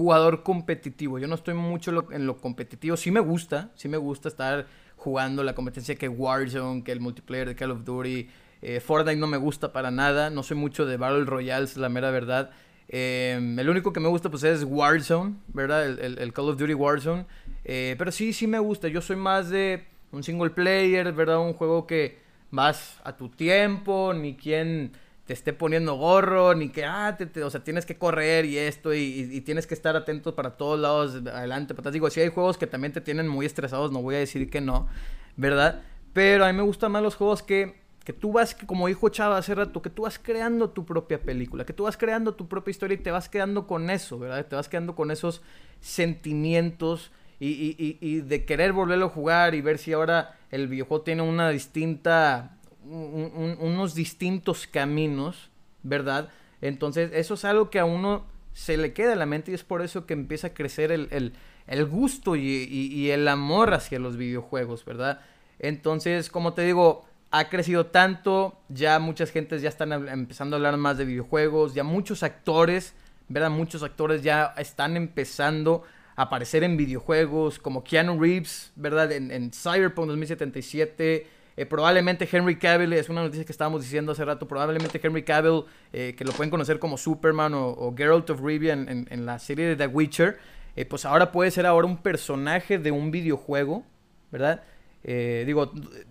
jugador 0.00 0.42
competitivo. 0.42 1.18
Yo 1.18 1.28
no 1.28 1.34
estoy 1.34 1.52
mucho 1.52 2.10
en 2.10 2.26
lo 2.26 2.38
competitivo. 2.38 2.96
Sí 2.96 3.10
me 3.10 3.20
gusta, 3.20 3.70
sí 3.74 3.86
me 3.86 3.98
gusta 3.98 4.30
estar 4.30 4.66
jugando 4.96 5.44
la 5.44 5.54
competencia 5.54 5.94
que 5.94 6.08
Warzone, 6.08 6.82
que 6.82 6.90
el 6.90 7.00
multiplayer 7.00 7.48
de 7.48 7.54
Call 7.54 7.72
of 7.72 7.84
Duty, 7.84 8.26
eh, 8.62 8.80
Fortnite 8.80 9.20
no 9.20 9.26
me 9.26 9.36
gusta 9.36 9.74
para 9.74 9.90
nada. 9.90 10.30
No 10.30 10.42
soy 10.42 10.56
mucho 10.56 10.86
de 10.86 10.96
Battle 10.96 11.26
Royales, 11.26 11.76
la 11.76 11.90
mera 11.90 12.10
verdad. 12.10 12.50
Em, 12.88 13.58
el 13.58 13.68
único 13.68 13.92
que 13.92 14.00
me 14.00 14.08
gusta 14.08 14.30
pues 14.30 14.42
es 14.42 14.64
Warzone, 14.64 15.34
¿verdad? 15.48 15.86
El, 15.86 16.32
Call 16.32 16.48
of 16.48 16.56
Duty 16.56 16.72
Warzone. 16.72 17.26
Eh, 17.66 17.94
pero 17.98 18.10
sí, 18.10 18.32
sí 18.32 18.46
me 18.46 18.58
gusta. 18.58 18.88
Yo 18.88 19.02
soy 19.02 19.16
más 19.16 19.50
de 19.50 19.84
un 20.12 20.22
single 20.22 20.48
player, 20.48 21.12
¿verdad? 21.12 21.40
Un 21.40 21.52
juego 21.52 21.86
que 21.86 22.20
vas 22.50 22.98
a 23.04 23.18
tu 23.18 23.28
tiempo, 23.28 24.14
ni 24.14 24.34
quien 24.34 24.92
te 25.30 25.34
esté 25.34 25.52
poniendo 25.52 25.94
gorro, 25.94 26.56
ni 26.56 26.70
que, 26.70 26.84
ah, 26.84 27.16
te, 27.16 27.44
o 27.44 27.50
sea, 27.50 27.62
tienes 27.62 27.86
que 27.86 27.96
correr 27.96 28.46
y 28.46 28.58
esto, 28.58 28.92
y, 28.92 29.40
tienes 29.42 29.64
que 29.64 29.74
estar 29.74 29.94
atento 29.94 30.34
para 30.34 30.56
todos 30.56 30.80
lados, 30.80 31.22
adelante. 31.32 31.72
Digo, 31.92 32.10
si 32.10 32.18
hay 32.18 32.30
juegos 32.30 32.58
que 32.58 32.66
también 32.66 32.92
te 32.92 33.00
tienen 33.00 33.28
muy 33.28 33.46
estresados, 33.46 33.92
no 33.92 34.02
voy 34.02 34.16
a 34.16 34.18
decir 34.18 34.50
que 34.50 34.60
no, 34.60 34.88
¿verdad? 35.36 35.82
Pero 36.12 36.44
a 36.44 36.48
mí 36.48 36.56
me 36.56 36.64
gustan 36.64 36.90
más 36.90 37.00
los 37.04 37.14
juegos 37.14 37.44
que 37.44 37.78
que 38.04 38.12
tú 38.12 38.32
vas, 38.32 38.56
como 38.66 38.88
dijo 38.88 39.08
Chava 39.10 39.38
hace 39.38 39.54
rato, 39.54 39.82
que 39.82 39.90
tú 39.90 40.02
vas 40.02 40.18
creando 40.18 40.70
tu 40.70 40.84
propia 40.84 41.20
película, 41.20 41.64
que 41.64 41.74
tú 41.74 41.84
vas 41.84 41.96
creando 41.96 42.34
tu 42.34 42.48
propia 42.48 42.72
historia 42.72 42.96
y 42.96 42.98
te 42.98 43.12
vas 43.12 43.28
quedando 43.28 43.68
con 43.68 43.88
eso, 43.88 44.18
¿verdad? 44.18 44.44
Te 44.46 44.56
vas 44.56 44.68
quedando 44.68 44.96
con 44.96 45.12
esos 45.12 45.42
sentimientos 45.80 47.12
y, 47.38 48.20
de 48.22 48.44
querer 48.46 48.72
volverlo 48.72 49.06
a 49.06 49.10
jugar 49.10 49.54
y 49.54 49.60
ver 49.60 49.78
si 49.78 49.92
ahora 49.92 50.38
el 50.50 50.66
videojuego 50.66 51.04
tiene 51.04 51.22
una 51.22 51.50
distinta, 51.50 52.58
unos 52.90 53.94
distintos 53.94 54.66
caminos, 54.66 55.50
¿verdad? 55.82 56.30
Entonces, 56.60 57.10
eso 57.14 57.34
es 57.34 57.44
algo 57.44 57.70
que 57.70 57.78
a 57.78 57.84
uno 57.84 58.24
se 58.52 58.76
le 58.76 58.92
queda 58.92 59.12
en 59.12 59.18
la 59.20 59.26
mente 59.26 59.52
y 59.52 59.54
es 59.54 59.64
por 59.64 59.82
eso 59.82 60.06
que 60.06 60.14
empieza 60.14 60.48
a 60.48 60.54
crecer 60.54 60.92
el, 60.92 61.32
el 61.66 61.86
gusto 61.86 62.36
y 62.36 63.10
el 63.10 63.28
amor 63.28 63.74
hacia 63.74 63.98
los 63.98 64.16
videojuegos, 64.16 64.84
¿verdad? 64.84 65.20
Entonces, 65.60 66.30
como 66.30 66.54
te 66.54 66.62
digo, 66.62 67.04
ha 67.30 67.48
crecido 67.48 67.86
tanto, 67.86 68.58
ya 68.68 68.98
muchas 68.98 69.30
gentes 69.30 69.62
ya 69.62 69.68
están 69.68 69.92
empezando 70.08 70.56
a 70.56 70.58
hablar 70.58 70.76
más 70.78 70.98
de 70.98 71.04
videojuegos, 71.04 71.74
ya 71.74 71.84
muchos 71.84 72.22
actores, 72.22 72.94
¿verdad? 73.28 73.50
Muchos 73.50 73.82
actores 73.82 74.22
ya 74.22 74.54
están 74.58 74.96
empezando 74.96 75.84
a 76.16 76.22
aparecer 76.22 76.64
en 76.64 76.76
videojuegos, 76.76 77.58
como 77.58 77.84
Keanu 77.84 78.20
Reeves, 78.20 78.72
¿verdad? 78.74 79.12
En, 79.12 79.30
en 79.30 79.52
Cyberpunk 79.52 80.08
2077. 80.08 81.39
Eh, 81.60 81.66
probablemente 81.66 82.26
Henry 82.32 82.56
Cavill, 82.56 82.90
es 82.94 83.10
una 83.10 83.20
noticia 83.20 83.44
que 83.44 83.52
estábamos 83.52 83.82
diciendo 83.82 84.12
hace 84.12 84.24
rato, 84.24 84.48
probablemente 84.48 84.98
Henry 85.02 85.22
Cavill, 85.24 85.64
eh, 85.92 86.14
que 86.16 86.24
lo 86.24 86.32
pueden 86.32 86.48
conocer 86.50 86.78
como 86.78 86.96
Superman 86.96 87.52
o, 87.54 87.94
Geralt 87.94 88.30
of 88.30 88.40
Rivia 88.40 88.72
en, 88.72 89.06
en, 89.10 89.26
la 89.26 89.38
serie 89.38 89.66
de 89.66 89.76
The 89.76 89.86
Witcher, 89.88 90.38
eh, 90.74 90.86
pues 90.86 91.04
ahora 91.04 91.30
puede 91.30 91.50
ser 91.50 91.66
ahora 91.66 91.86
un 91.86 91.98
personaje 91.98 92.78
de 92.78 92.90
un 92.90 93.10
videojuego, 93.10 93.84
¿verdad? 94.32 94.62
Digo, 95.02 95.70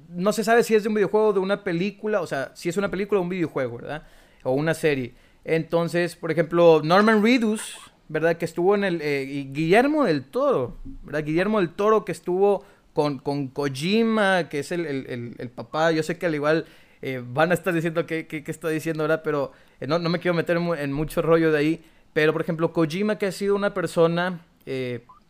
no 0.10 0.34
se 0.34 0.44
sabe 0.44 0.62
si 0.62 0.76
es 0.76 0.84
de 0.84 0.90
un 0.90 0.94
videojuego, 0.94 1.34
de 1.34 1.40
una 1.40 1.64
película, 1.64 2.22
o 2.22 2.28
sea, 2.28 2.52
si 2.54 2.70
es 2.70 2.78
una 2.78 2.92
película 2.92 3.20
o 3.20 3.24
un 3.24 3.30
videojuego, 3.30 3.78
¿verdad? 3.78 4.04
O 4.44 4.52
una 4.52 4.76
serie. 4.76 5.16
Entonces, 5.46 6.16
por 6.16 6.30
ejemplo, 6.30 6.82
Norman 6.84 7.24
Reedus, 7.24 7.76
¿verdad? 8.08 8.38
Que 8.38 8.46
estuvo 8.46 8.76
en 8.76 8.84
el... 8.84 9.02
Eh, 9.02 9.48
Guillermo 9.52 10.04
del 10.04 10.26
Toro, 10.26 10.78
¿verdad? 11.04 11.24
Guillermo 11.24 11.60
del 11.60 11.70
Toro 11.70 12.06
que 12.06 12.12
estuvo 12.12 12.66
con, 13.00 13.20
con 13.20 13.48
Kojima, 13.48 14.50
que 14.50 14.60
es 14.60 14.72
el, 14.72 14.86
el, 14.86 15.36
el, 15.38 15.50
papá. 15.50 15.92
Yo 15.92 16.04
sé 16.04 16.18
que 16.18 16.26
al 16.26 16.36
igual 16.36 16.66
eh, 17.02 17.24
van 17.26 17.52
a 17.52 17.54
estar 17.54 17.74
diciendo 17.74 18.06
qué, 18.06 18.28
qué, 18.28 18.44
está 18.46 18.70
diciendo 18.70 19.04
ahora, 19.04 19.24
pero 19.24 19.52
no, 19.88 20.00
no, 20.00 20.10
me 20.10 20.20
quiero 20.20 20.36
meter 20.36 20.58
en, 20.58 20.92
mucho 20.92 21.22
rollo 21.22 21.52
de 21.52 21.58
ahí. 21.58 21.86
Pero, 22.14 22.34
por 22.34 22.42
ejemplo, 22.42 22.74
Kojima, 22.74 23.18
que 23.18 23.28
ha 23.28 23.32
sido 23.32 23.56
una 23.56 23.74
persona 23.74 24.42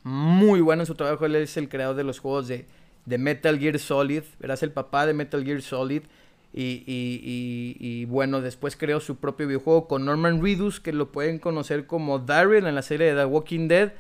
muy 0.03 0.61
buena 0.61 0.83
en 0.83 0.87
su 0.87 0.95
trabajo, 0.95 1.25
él 1.25 1.35
es 1.35 1.57
el 1.57 1.69
creador 1.69 1.95
de 1.95 2.03
los 2.03 2.19
juegos 2.19 2.47
de 2.47 2.65
de 3.09 3.17
Metal 3.17 3.57
Gear 3.57 3.79
Solid, 3.79 4.23
verás 4.39 4.61
el 4.61 4.71
papá 4.71 5.05
de 5.05 5.13
Metal 5.13 5.43
Gear 5.43 5.61
Solid. 5.61 6.03
Y, 6.51 6.83
y, 6.87 7.77
y, 7.79 8.05
bueno, 8.05 8.41
después 8.41 8.75
creó 8.75 8.99
su 8.99 9.17
propio 9.17 9.45
videojuego 9.45 9.87
con 9.87 10.05
Norman 10.05 10.41
Reedus, 10.41 10.79
que 10.79 10.93
lo 10.93 11.11
pueden 11.11 11.37
conocer 11.37 11.85
como 11.85 12.17
Daryl 12.17 12.65
en 12.65 12.73
la 12.73 12.81
serie 12.81 13.13
de 13.13 13.21
The 13.21 13.25
Walking 13.25 13.67
Dead. 13.67 13.93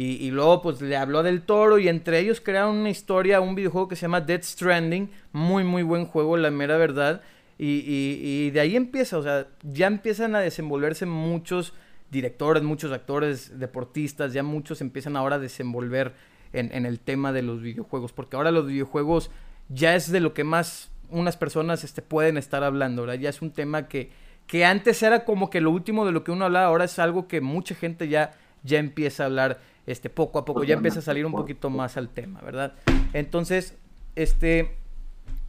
Y, 0.00 0.30
luego 0.30 0.62
pues 0.62 0.80
le 0.80 0.96
habló 0.96 1.24
del 1.24 1.42
toro 1.42 1.80
y 1.80 1.88
entre 1.88 2.20
ellos 2.20 2.40
crearon 2.40 2.76
una 2.76 2.88
historia, 2.88 3.40
un 3.40 3.56
videojuego 3.56 3.88
que 3.88 3.96
se 3.96 4.02
llama 4.02 4.20
Dead 4.20 4.40
Stranding. 4.40 5.10
Muy, 5.32 5.64
muy 5.64 5.82
buen 5.82 6.04
juego, 6.06 6.36
la 6.36 6.52
mera 6.52 6.76
verdad. 6.76 7.20
Y, 7.58 8.50
de 8.50 8.60
ahí 8.60 8.76
empieza, 8.76 9.18
o 9.18 9.24
sea, 9.24 9.48
ya 9.64 9.88
empiezan 9.88 10.36
a 10.36 10.38
desenvolverse 10.38 11.04
muchos 11.04 11.74
directores, 12.12 12.62
muchos 12.62 12.92
actores, 12.92 13.58
deportistas, 13.58 14.32
ya 14.32 14.44
muchos 14.44 14.80
empiezan 14.82 15.16
ahora 15.16 15.34
a 15.34 15.40
desenvolver 15.40 16.14
en, 16.52 16.86
el 16.86 17.00
tema 17.00 17.32
de 17.32 17.42
los 17.42 17.60
videojuegos, 17.60 18.12
porque 18.12 18.36
ahora 18.36 18.52
los 18.52 18.68
videojuegos 18.68 19.32
ya 19.68 19.96
es 19.96 20.12
de 20.12 20.20
lo 20.20 20.32
que 20.32 20.44
más 20.44 20.92
unas 21.10 21.36
personas 21.36 21.82
este, 21.82 22.02
pueden 22.02 22.36
estar 22.36 22.62
hablando, 22.62 23.02
¿verdad? 23.02 23.18
Ya 23.18 23.30
es 23.30 23.42
un 23.42 23.50
tema 23.50 23.88
que, 23.88 24.12
que 24.46 24.64
antes 24.64 25.02
era 25.02 25.24
como 25.24 25.50
que 25.50 25.60
lo 25.60 25.72
último 25.72 26.06
de 26.06 26.12
lo 26.12 26.22
que 26.22 26.30
uno 26.30 26.44
hablaba, 26.44 26.66
ahora 26.66 26.84
es 26.84 27.00
algo 27.00 27.26
que 27.26 27.40
mucha 27.40 27.74
gente 27.74 28.06
ya, 28.06 28.38
ya 28.62 28.78
empieza 28.78 29.24
a 29.24 29.26
hablar 29.26 29.58
este, 29.88 30.10
poco 30.10 30.38
a 30.38 30.44
poco, 30.44 30.64
ya 30.64 30.74
empieza 30.74 30.98
a 30.98 31.02
salir 31.02 31.24
un 31.24 31.32
poquito 31.32 31.70
más 31.70 31.96
al 31.96 32.10
tema, 32.10 32.40
¿verdad? 32.42 32.74
Entonces, 33.14 33.74
este, 34.16 34.76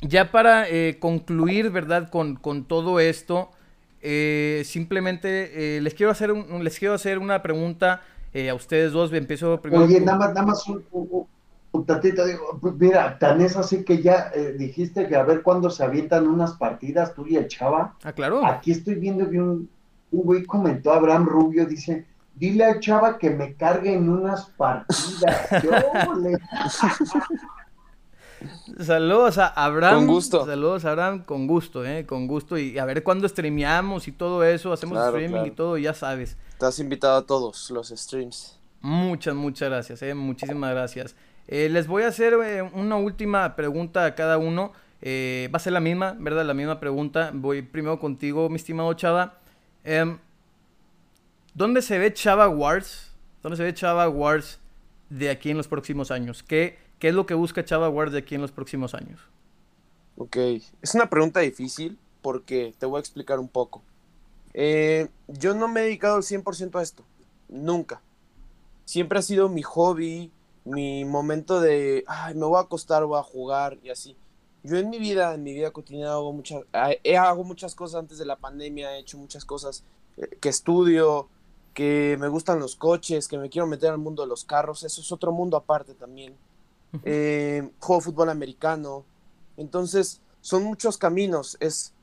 ya 0.01 0.31
para 0.31 0.67
eh, 0.69 0.97
concluir, 0.99 1.71
¿verdad? 1.71 2.09
Con, 2.09 2.37
con 2.37 2.63
todo 2.63 3.01
esto, 3.01 3.49
eh, 4.01 4.61
simplemente 4.63 5.77
eh, 5.77 5.81
les, 5.81 5.93
quiero 5.93 6.11
hacer 6.11 6.31
un, 6.31 6.63
les 6.63 6.79
quiero 6.79 6.93
hacer 6.93 7.19
una 7.19 7.41
pregunta 7.41 8.01
eh, 8.33 8.49
a 8.49 8.55
ustedes 8.55 8.93
dos, 8.93 9.11
empiezo 9.11 9.59
primero. 9.61 9.83
Oye, 9.83 9.99
nada 9.99 10.17
más, 10.17 10.29
nada 10.29 10.47
más 10.47 10.65
un, 10.69 10.85
un, 11.71 11.85
tantito, 11.85 12.25
digo, 12.25 12.57
pues 12.61 12.75
mira, 12.75 13.19
tan 13.19 13.41
es 13.41 13.57
así 13.57 13.83
que 13.83 14.01
ya 14.01 14.31
eh, 14.33 14.55
dijiste 14.57 15.05
que 15.07 15.17
a 15.17 15.23
ver 15.23 15.41
cuándo 15.41 15.69
se 15.69 15.83
avientan 15.83 16.27
unas 16.27 16.53
partidas 16.53 17.13
tú 17.13 17.27
y 17.27 17.35
el 17.35 17.49
Chava. 17.49 17.95
Ah, 18.03 18.13
claro. 18.13 18.45
Aquí 18.45 18.71
estoy 18.71 18.95
viendo 18.95 19.29
que 19.29 19.37
un, 19.41 19.69
un 20.11 20.21
güey 20.21 20.45
comentó, 20.45 20.93
Abraham 20.93 21.25
Rubio, 21.25 21.65
dice, 21.65 22.05
dile 22.39 22.63
al 22.63 22.79
Chava 22.79 23.17
que 23.17 23.29
me 23.29 23.53
cargue 23.53 23.93
en 23.93 24.09
unas 24.09 24.45
partidas. 24.51 25.63
Yo 25.63 25.71
le... 26.15 26.37
Saludos 28.79 29.37
a 29.37 29.47
Abraham. 29.47 29.95
Con 29.95 30.07
gusto. 30.07 30.45
Saludos 30.45 30.85
a 30.85 30.91
Abraham, 30.91 31.23
con 31.25 31.45
gusto, 31.47 31.85
¿eh? 31.85 32.05
Con 32.05 32.27
gusto. 32.27 32.57
Y 32.57 32.77
a 32.79 32.85
ver 32.85 33.03
cuándo 33.03 33.27
streameamos 33.27 34.07
y 34.07 34.13
todo 34.13 34.43
eso, 34.45 34.71
hacemos 34.71 34.97
streaming 35.05 35.47
y 35.47 35.51
todo, 35.51 35.77
ya 35.77 35.93
sabes. 35.93 36.37
Estás 36.51 36.79
invitado 36.79 37.17
a 37.17 37.25
todos 37.25 37.69
los 37.71 37.89
streams. 37.89 38.57
Muchas, 38.81 39.35
muchas 39.35 39.69
gracias, 39.69 40.01
¿eh? 40.01 40.13
Muchísimas 40.13 40.71
gracias. 40.71 41.15
Eh, 41.47 41.67
les 41.67 41.87
voy 41.87 42.03
a 42.03 42.07
hacer 42.07 42.33
eh, 42.33 42.61
una 42.61 42.95
última 42.95 43.55
pregunta 43.57 44.05
a 44.05 44.15
cada 44.15 44.37
uno. 44.37 44.71
Eh, 45.01 45.49
va 45.53 45.57
a 45.57 45.59
ser 45.59 45.73
la 45.73 45.81
misma, 45.81 46.15
¿verdad? 46.17 46.45
La 46.45 46.53
misma 46.53 46.79
pregunta. 46.79 47.31
Voy 47.33 47.61
primero 47.61 47.99
contigo, 47.99 48.47
mi 48.49 48.55
estimado 48.55 48.93
Chava. 48.93 49.39
¿Dónde 51.53 51.81
se 51.81 51.97
ve 51.97 52.13
Chava 52.13 52.47
Wars? 52.47 53.11
¿Dónde 53.41 53.57
se 53.57 53.63
ve 53.63 53.73
Chava 53.73 54.07
Wars 54.09 54.59
de 55.09 55.29
aquí 55.29 55.49
en 55.49 55.57
los 55.57 55.67
próximos 55.67 56.11
años? 56.11 56.43
¿Qué, 56.43 56.77
¿Qué 56.99 57.09
es 57.09 57.15
lo 57.15 57.25
que 57.25 57.33
busca 57.33 57.65
Chava 57.65 57.89
Ward 57.89 58.11
de 58.11 58.19
aquí 58.19 58.35
en 58.35 58.41
los 58.41 58.51
próximos 58.51 58.93
años? 58.93 59.19
Ok, 60.17 60.35
es 60.81 60.95
una 60.95 61.09
pregunta 61.09 61.39
difícil 61.39 61.97
porque 62.21 62.73
te 62.77 62.85
voy 62.85 62.97
a 62.97 62.99
explicar 62.99 63.39
un 63.39 63.47
poco. 63.47 63.81
Eh, 64.53 65.07
yo 65.27 65.53
no 65.53 65.67
me 65.67 65.79
he 65.79 65.83
dedicado 65.83 66.17
al 66.17 66.23
100% 66.23 66.77
a 66.77 66.81
esto, 66.81 67.03
nunca. 67.47 68.01
Siempre 68.85 69.19
ha 69.19 69.21
sido 69.21 69.47
mi 69.47 69.61
hobby, 69.61 70.31
mi 70.65 71.05
momento 71.05 71.61
de, 71.61 72.03
ay, 72.07 72.35
me 72.35 72.45
voy 72.45 72.57
a 72.57 72.63
acostar, 72.63 73.05
voy 73.05 73.19
a 73.19 73.23
jugar 73.23 73.77
y 73.81 73.89
así. 73.89 74.17
Yo 74.63 74.77
en 74.77 74.89
mi 74.89 74.99
vida, 74.99 75.33
en 75.33 75.43
mi 75.43 75.53
vida 75.53 75.71
cotidiana 75.71 76.11
hago 76.11 76.33
muchas, 76.33 76.63
hago 76.73 77.43
muchas 77.45 77.73
cosas 77.73 77.99
antes 77.99 78.17
de 78.17 78.25
la 78.25 78.35
pandemia, 78.35 78.97
he 78.97 78.99
hecho 78.99 79.17
muchas 79.17 79.45
cosas 79.45 79.85
eh, 80.17 80.37
que 80.41 80.49
estudio, 80.49 81.29
que 81.79 82.17
me 82.19 82.27
gustan 82.27 82.59
los 82.59 82.75
coches, 82.75 83.29
que 83.29 83.37
me 83.37 83.49
quiero 83.49 83.65
meter 83.65 83.91
al 83.91 83.99
mundo 83.99 84.23
de 84.23 84.27
los 84.27 84.43
carros, 84.43 84.83
eso 84.83 84.99
es 84.99 85.13
otro 85.13 85.31
mundo 85.31 85.55
aparte 85.55 85.93
también. 85.93 86.35
Eh, 87.05 87.69
juego 87.79 88.01
fútbol 88.01 88.29
americano, 88.29 89.05
entonces 89.55 90.19
son 90.41 90.65
muchos 90.65 90.97
caminos. 90.97 91.55
Es, 91.61 91.93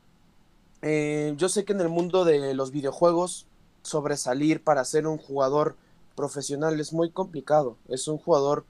eh, 0.81 1.35
yo 1.37 1.51
sé 1.51 1.67
que 1.67 1.75
en 1.75 1.83
el 1.83 1.91
mundo 1.91 2.25
de 2.25 2.55
los 2.55 2.71
videojuegos 2.71 3.45
sobresalir 3.83 4.65
para 4.65 4.83
ser 4.87 5.07
un 5.07 5.19
jugador 5.19 5.77
profesional 6.15 6.81
es 6.81 6.95
muy 6.95 7.11
complicado. 7.11 7.77
Es 7.87 8.09
un 8.09 8.17
jugador 8.17 8.65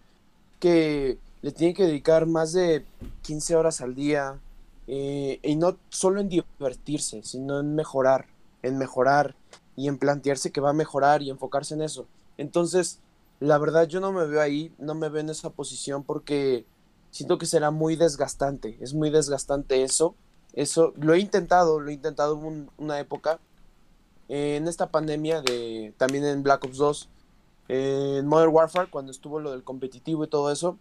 que 0.59 1.19
le 1.41 1.53
tiene 1.53 1.73
que 1.73 1.85
dedicar 1.85 2.27
más 2.27 2.53
de 2.53 2.85
15 3.23 3.55
horas 3.55 3.81
al 3.81 3.95
día 3.95 4.41
eh, 4.89 5.39
y 5.41 5.55
no 5.55 5.77
solo 5.89 6.21
en 6.21 6.29
divertirse, 6.29 7.23
sino 7.23 7.61
en 7.61 7.77
mejorar, 7.77 8.27
en 8.65 8.77
mejorar 8.77 9.37
y 9.77 9.89
en 9.89 9.99
plantearse 9.99 10.51
que 10.51 10.61
va 10.61 10.71
a 10.71 10.75
mejorar 10.75 11.23
y 11.23 11.31
enfocarse 11.31 11.75
en 11.75 11.83
eso. 11.83 12.07
Entonces, 12.39 13.01
la 13.41 13.59
verdad 13.59 13.87
yo 13.87 14.01
no 14.01 14.13
me 14.13 14.27
veo 14.27 14.41
ahí, 14.41 14.73
no 14.79 14.95
me 14.95 15.09
veo 15.09 15.21
en 15.21 15.31
esa 15.31 15.51
posición 15.51 16.03
porque 16.03 16.65
siento 17.11 17.39
que 17.39 17.47
será 17.47 17.71
muy 17.71 17.97
desgastante, 17.97 18.79
es 18.81 18.95
muy 18.95 19.11
desgastante 19.11 19.83
eso. 19.83 20.15
Eso 20.55 20.95
lo 20.97 21.13
he 21.13 21.21
intentado, 21.21 21.81
lo 21.81 21.91
he 21.91 21.95
intentado 21.95 22.41
en 22.49 22.71
una 22.79 22.99
época 22.99 23.39
en 24.29 24.67
esta 24.69 24.91
pandemia 24.91 25.41
de 25.43 25.95
también 25.97 26.25
en 26.25 26.43
Black 26.43 26.65
Ops 26.65 26.79
2 26.79 27.09
en 27.69 28.27
Modern 28.27 28.53
Warfare 28.53 28.91
cuando 28.91 29.13
estuvo 29.13 29.41
lo 29.41 29.53
del 29.53 29.63
competitivo 29.63 30.25
y 30.25 30.29
todo 30.29 30.51
eso 30.51 30.77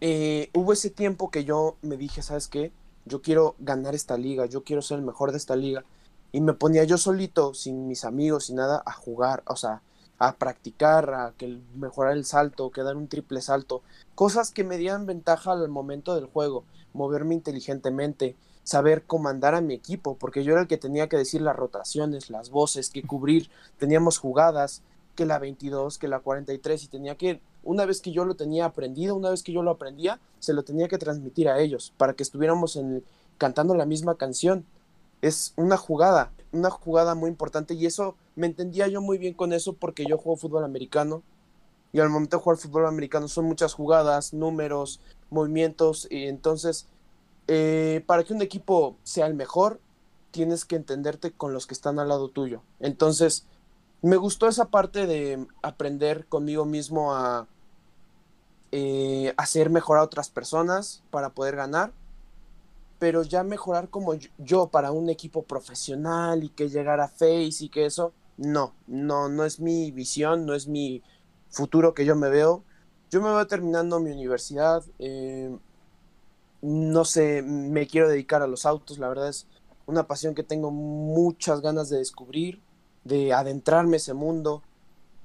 eh, 0.00 0.50
hubo 0.54 0.72
ese 0.72 0.90
tiempo 0.90 1.30
que 1.30 1.44
yo 1.44 1.76
me 1.82 1.96
dije 1.96 2.22
sabes 2.22 2.48
qué 2.48 2.72
yo 3.06 3.22
quiero 3.22 3.56
ganar 3.58 3.94
esta 3.94 4.16
liga 4.16 4.46
yo 4.46 4.62
quiero 4.62 4.82
ser 4.82 4.98
el 4.98 5.04
mejor 5.04 5.32
de 5.32 5.38
esta 5.38 5.56
liga 5.56 5.84
y 6.32 6.40
me 6.40 6.52
ponía 6.52 6.84
yo 6.84 6.98
solito 6.98 7.54
sin 7.54 7.88
mis 7.88 8.04
amigos 8.04 8.46
sin 8.46 8.56
nada 8.56 8.82
a 8.84 8.92
jugar 8.92 9.42
o 9.46 9.56
sea 9.56 9.82
a 10.18 10.36
practicar 10.36 11.14
a 11.14 11.32
que 11.36 11.58
mejorar 11.74 12.12
el 12.12 12.24
salto 12.24 12.70
que 12.70 12.82
dar 12.82 12.96
un 12.96 13.08
triple 13.08 13.40
salto 13.40 13.82
cosas 14.14 14.50
que 14.50 14.64
me 14.64 14.76
dieran 14.76 15.06
ventaja 15.06 15.52
al 15.52 15.68
momento 15.68 16.14
del 16.14 16.26
juego 16.26 16.64
moverme 16.92 17.34
inteligentemente 17.34 18.36
saber 18.70 19.02
comandar 19.02 19.54
a 19.54 19.60
mi 19.60 19.74
equipo, 19.74 20.16
porque 20.16 20.44
yo 20.44 20.52
era 20.52 20.62
el 20.62 20.68
que 20.68 20.76
tenía 20.76 21.08
que 21.08 21.16
decir 21.16 21.40
las 21.40 21.56
rotaciones, 21.56 22.30
las 22.30 22.50
voces, 22.50 22.90
que 22.90 23.02
cubrir, 23.02 23.50
teníamos 23.78 24.18
jugadas, 24.18 24.82
que 25.16 25.26
la 25.26 25.38
22, 25.38 25.98
que 25.98 26.08
la 26.08 26.20
43, 26.20 26.84
y 26.84 26.86
tenía 26.86 27.16
que, 27.16 27.40
una 27.64 27.84
vez 27.84 28.00
que 28.00 28.12
yo 28.12 28.24
lo 28.24 28.36
tenía 28.36 28.66
aprendido, 28.66 29.16
una 29.16 29.30
vez 29.30 29.42
que 29.42 29.52
yo 29.52 29.62
lo 29.62 29.72
aprendía, 29.72 30.20
se 30.38 30.52
lo 30.52 30.62
tenía 30.62 30.88
que 30.88 30.98
transmitir 30.98 31.48
a 31.48 31.58
ellos, 31.58 31.92
para 31.96 32.12
que 32.12 32.22
estuviéramos 32.22 32.76
en, 32.76 33.04
cantando 33.38 33.74
la 33.74 33.86
misma 33.86 34.14
canción. 34.14 34.64
Es 35.22 35.52
una 35.56 35.76
jugada, 35.76 36.32
una 36.52 36.70
jugada 36.70 37.14
muy 37.14 37.30
importante, 37.30 37.74
y 37.74 37.86
eso 37.86 38.16
me 38.36 38.46
entendía 38.46 38.88
yo 38.88 39.00
muy 39.00 39.18
bien 39.18 39.34
con 39.34 39.52
eso, 39.52 39.74
porque 39.74 40.04
yo 40.06 40.18
juego 40.18 40.36
fútbol 40.36 40.64
americano, 40.64 41.22
y 41.92 42.00
al 42.00 42.08
momento 42.08 42.36
de 42.36 42.42
jugar 42.42 42.58
fútbol 42.58 42.86
americano 42.86 43.28
son 43.28 43.46
muchas 43.46 43.74
jugadas, 43.74 44.32
números, 44.32 45.00
movimientos, 45.30 46.06
y 46.10 46.26
entonces 46.26 46.86
eh, 47.52 48.04
para 48.06 48.22
que 48.22 48.32
un 48.32 48.42
equipo 48.42 48.96
sea 49.02 49.26
el 49.26 49.34
mejor, 49.34 49.80
tienes 50.30 50.64
que 50.64 50.76
entenderte 50.76 51.32
con 51.32 51.52
los 51.52 51.66
que 51.66 51.74
están 51.74 51.98
al 51.98 52.06
lado 52.06 52.28
tuyo. 52.28 52.62
Entonces, 52.78 53.44
me 54.02 54.14
gustó 54.14 54.46
esa 54.46 54.66
parte 54.66 55.08
de 55.08 55.48
aprender 55.60 56.26
conmigo 56.26 56.64
mismo 56.64 57.12
a 57.12 57.48
eh, 58.70 59.34
hacer 59.36 59.68
mejor 59.68 59.98
a 59.98 60.04
otras 60.04 60.30
personas 60.30 61.02
para 61.10 61.30
poder 61.30 61.56
ganar, 61.56 61.90
pero 63.00 63.22
ya 63.22 63.42
mejorar 63.42 63.88
como 63.88 64.12
yo 64.38 64.68
para 64.68 64.92
un 64.92 65.08
equipo 65.08 65.42
profesional 65.42 66.44
y 66.44 66.50
que 66.50 66.68
llegara 66.68 67.04
a 67.04 67.08
Face 67.08 67.64
y 67.64 67.70
que 67.70 67.86
eso, 67.86 68.12
no, 68.36 68.74
no, 68.86 69.30
no 69.30 69.44
es 69.46 69.58
mi 69.58 69.90
visión, 69.90 70.44
no 70.44 70.54
es 70.54 70.68
mi 70.68 71.02
futuro 71.48 71.94
que 71.94 72.04
yo 72.04 72.14
me 72.14 72.28
veo. 72.28 72.62
Yo 73.10 73.22
me 73.22 73.30
veo 73.30 73.46
terminando 73.46 74.00
mi 74.00 74.10
universidad, 74.12 74.84
eh, 74.98 75.50
no 76.60 77.04
sé, 77.06 77.42
me 77.42 77.86
quiero 77.86 78.08
dedicar 78.08 78.42
a 78.42 78.46
los 78.46 78.66
autos, 78.66 78.98
la 78.98 79.08
verdad 79.08 79.30
es 79.30 79.46
una 79.86 80.06
pasión 80.06 80.34
que 80.34 80.44
tengo 80.44 80.70
muchas 80.70 81.62
ganas 81.62 81.88
de 81.88 81.98
descubrir, 81.98 82.60
de 83.04 83.32
adentrarme 83.32 83.96
ese 83.96 84.12
mundo, 84.12 84.62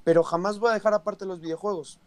pero 0.06 0.23
jamás 0.23 0.60
voy 0.60 0.72
a 0.72 0.76
dejar 0.76 0.93
aparte 0.93 1.26
los 1.26 1.41
videojuegos. 1.41 1.99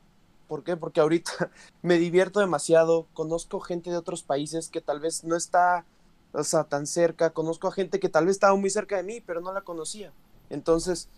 ¿Por 0.48 0.64
qué? 0.64 0.76
Porque 0.76 1.00
ahorita 1.00 1.30
me 1.82 1.98
divierto 1.98 2.40
demasiado, 2.40 3.06
conozco 3.12 3.60
gente 3.60 3.90
de 3.90 3.96
otros 3.96 4.22
países 4.22 4.68
que 4.68 4.80
tal 4.80 4.98
vez 4.98 5.22
no 5.24 5.36
está, 5.36 5.84
o 6.32 6.42
sea, 6.42 6.64
tan 6.64 6.86
cerca, 6.86 7.30
conozco 7.30 7.68
a 7.68 7.72
gente 7.72 8.00
que 8.00 8.08
tal 8.08 8.26
vez 8.26 8.36
estaba 8.36 8.56
muy 8.56 8.70
cerca 8.70 8.96
de 8.96 9.02
mí, 9.02 9.20
pero 9.20 9.40
no 9.40 9.52
la 9.52 9.60
conocía. 9.60 10.12
Entonces, 10.50 11.08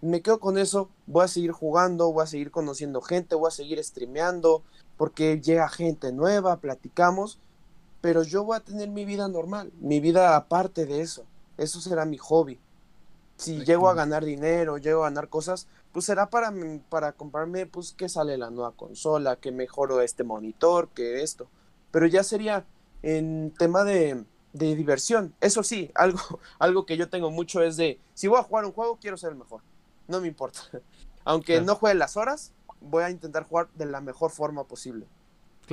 me 0.00 0.22
quedo 0.22 0.40
con 0.40 0.58
eso, 0.58 0.88
voy 1.06 1.24
a 1.24 1.28
seguir 1.28 1.52
jugando, 1.52 2.12
voy 2.12 2.22
a 2.22 2.26
seguir 2.26 2.50
conociendo 2.50 3.02
gente, 3.02 3.34
voy 3.34 3.48
a 3.48 3.52
seguir 3.52 3.82
streameando, 3.84 4.62
porque 4.96 5.40
llega 5.40 5.68
gente 5.68 6.12
nueva, 6.12 6.56
platicamos, 6.60 7.38
pero 8.00 8.22
yo 8.22 8.44
voy 8.44 8.56
a 8.56 8.60
tener 8.60 8.88
mi 8.88 9.04
vida 9.04 9.28
normal, 9.28 9.72
mi 9.80 10.00
vida 10.00 10.36
aparte 10.36 10.86
de 10.86 11.00
eso. 11.00 11.24
Eso 11.56 11.80
será 11.80 12.04
mi 12.04 12.16
hobby. 12.16 12.60
Si 13.38 13.64
llego 13.64 13.88
a 13.88 13.94
ganar 13.94 14.24
dinero, 14.24 14.78
llego 14.78 15.04
a 15.04 15.08
ganar 15.08 15.28
cosas, 15.28 15.68
pues 15.92 16.06
será 16.06 16.28
para, 16.28 16.52
para 16.88 17.12
comprarme, 17.12 17.66
pues, 17.66 17.92
que 17.92 18.08
sale 18.08 18.36
la 18.36 18.50
nueva 18.50 18.72
consola, 18.72 19.36
que 19.36 19.52
mejoro 19.52 20.00
este 20.00 20.24
monitor, 20.24 20.88
que 20.88 21.22
esto. 21.22 21.46
Pero 21.92 22.06
ya 22.06 22.24
sería 22.24 22.66
en 23.02 23.54
tema 23.56 23.84
de, 23.84 24.24
de 24.52 24.74
diversión. 24.74 25.34
Eso 25.40 25.62
sí, 25.62 25.92
algo, 25.94 26.40
algo 26.58 26.84
que 26.84 26.96
yo 26.96 27.08
tengo 27.08 27.30
mucho 27.30 27.62
es 27.62 27.76
de, 27.76 28.00
si 28.14 28.26
voy 28.26 28.40
a 28.40 28.42
jugar 28.42 28.64
un 28.64 28.72
juego, 28.72 28.98
quiero 29.00 29.16
ser 29.16 29.30
el 29.30 29.38
mejor. 29.38 29.62
No 30.08 30.20
me 30.20 30.26
importa. 30.26 30.60
Aunque 31.24 31.60
no 31.60 31.76
juegue 31.76 31.94
las 31.94 32.16
horas, 32.16 32.52
voy 32.80 33.04
a 33.04 33.10
intentar 33.10 33.44
jugar 33.44 33.68
de 33.74 33.86
la 33.86 34.00
mejor 34.00 34.32
forma 34.32 34.64
posible. 34.64 35.06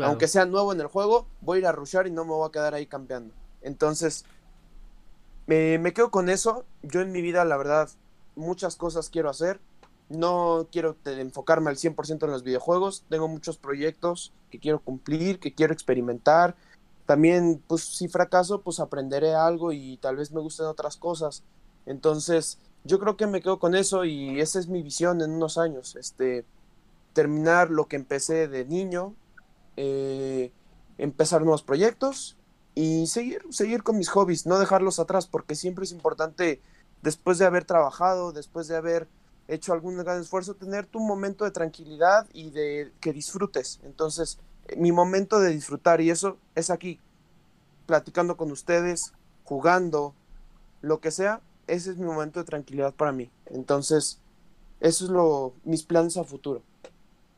Aunque 0.03 0.27
sea 0.27 0.45
nuevo 0.45 0.73
en 0.73 0.81
el 0.81 0.87
juego, 0.87 1.25
voy 1.41 1.57
a 1.57 1.59
ir 1.61 1.67
a 1.67 1.71
rushar 1.71 2.05
y 2.05 2.11
no 2.11 2.25
me 2.25 2.31
voy 2.31 2.47
a 2.47 2.51
quedar 2.51 2.73
ahí 2.73 2.85
campeando. 2.85 3.33
Entonces, 3.61 4.25
me 5.47 5.93
quedo 5.93 6.11
con 6.11 6.29
eso. 6.29 6.65
Yo 6.81 7.01
en 7.01 7.11
mi 7.11 7.21
vida, 7.21 7.45
la 7.45 7.57
verdad, 7.57 7.89
muchas 8.35 8.75
cosas 8.75 9.09
quiero 9.09 9.29
hacer. 9.29 9.59
No 10.09 10.67
quiero 10.71 10.95
enfocarme 11.05 11.69
al 11.69 11.77
100% 11.77 12.23
en 12.23 12.31
los 12.31 12.43
videojuegos. 12.43 13.05
Tengo 13.09 13.27
muchos 13.27 13.57
proyectos 13.57 14.33
que 14.51 14.59
quiero 14.59 14.79
cumplir, 14.79 15.39
que 15.39 15.53
quiero 15.53 15.73
experimentar. 15.73 16.55
También, 17.05 17.61
pues 17.67 17.83
si 17.83 18.07
fracaso, 18.07 18.61
pues 18.61 18.79
aprenderé 18.79 19.35
algo 19.35 19.71
y 19.71 19.97
tal 19.97 20.15
vez 20.15 20.31
me 20.31 20.41
gusten 20.41 20.65
otras 20.65 20.97
cosas. 20.97 21.43
Entonces, 21.85 22.59
yo 22.83 22.99
creo 22.99 23.17
que 23.17 23.27
me 23.27 23.41
quedo 23.41 23.59
con 23.59 23.75
eso 23.75 24.05
y 24.05 24.39
esa 24.39 24.59
es 24.59 24.67
mi 24.67 24.81
visión 24.81 25.21
en 25.21 25.31
unos 25.31 25.57
años. 25.57 25.95
Este, 25.95 26.45
terminar 27.13 27.69
lo 27.69 27.87
que 27.87 27.95
empecé 27.95 28.47
de 28.47 28.65
niño, 28.65 29.13
eh, 29.77 30.51
empezar 30.97 31.41
nuevos 31.41 31.63
proyectos 31.63 32.37
y 32.75 33.07
seguir, 33.07 33.41
seguir 33.49 33.83
con 33.83 33.97
mis 33.97 34.09
hobbies, 34.09 34.45
no 34.45 34.59
dejarlos 34.59 34.99
atrás, 34.99 35.27
porque 35.27 35.55
siempre 35.55 35.85
es 35.85 35.91
importante, 35.91 36.61
después 37.01 37.37
de 37.37 37.45
haber 37.45 37.63
trabajado, 37.63 38.33
después 38.33 38.67
de 38.67 38.75
haber 38.75 39.07
hecho 39.47 39.73
algún 39.73 39.97
gran 39.97 40.19
esfuerzo, 40.19 40.55
tener 40.55 40.85
tu 40.85 40.99
momento 40.99 41.45
de 41.45 41.51
tranquilidad 41.51 42.27
y 42.33 42.49
de 42.49 42.91
que 42.99 43.13
disfrutes. 43.13 43.79
Entonces, 43.83 44.39
mi 44.75 44.91
momento 44.91 45.39
de 45.39 45.51
disfrutar, 45.51 46.01
y 46.01 46.09
eso 46.09 46.37
es 46.55 46.69
aquí, 46.69 46.99
platicando 47.85 48.35
con 48.35 48.51
ustedes, 48.51 49.13
jugando, 49.45 50.13
lo 50.81 50.99
que 50.99 51.11
sea, 51.11 51.41
ese 51.67 51.91
es 51.91 51.97
mi 51.97 52.05
momento 52.05 52.39
de 52.39 52.45
tranquilidad 52.45 52.93
para 52.93 53.11
mí. 53.11 53.29
Entonces, 53.45 54.19
eso 54.81 55.05
es 55.05 55.11
lo, 55.11 55.53
mis 55.63 55.83
planes 55.83 56.17
a 56.17 56.23
futuro. 56.23 56.61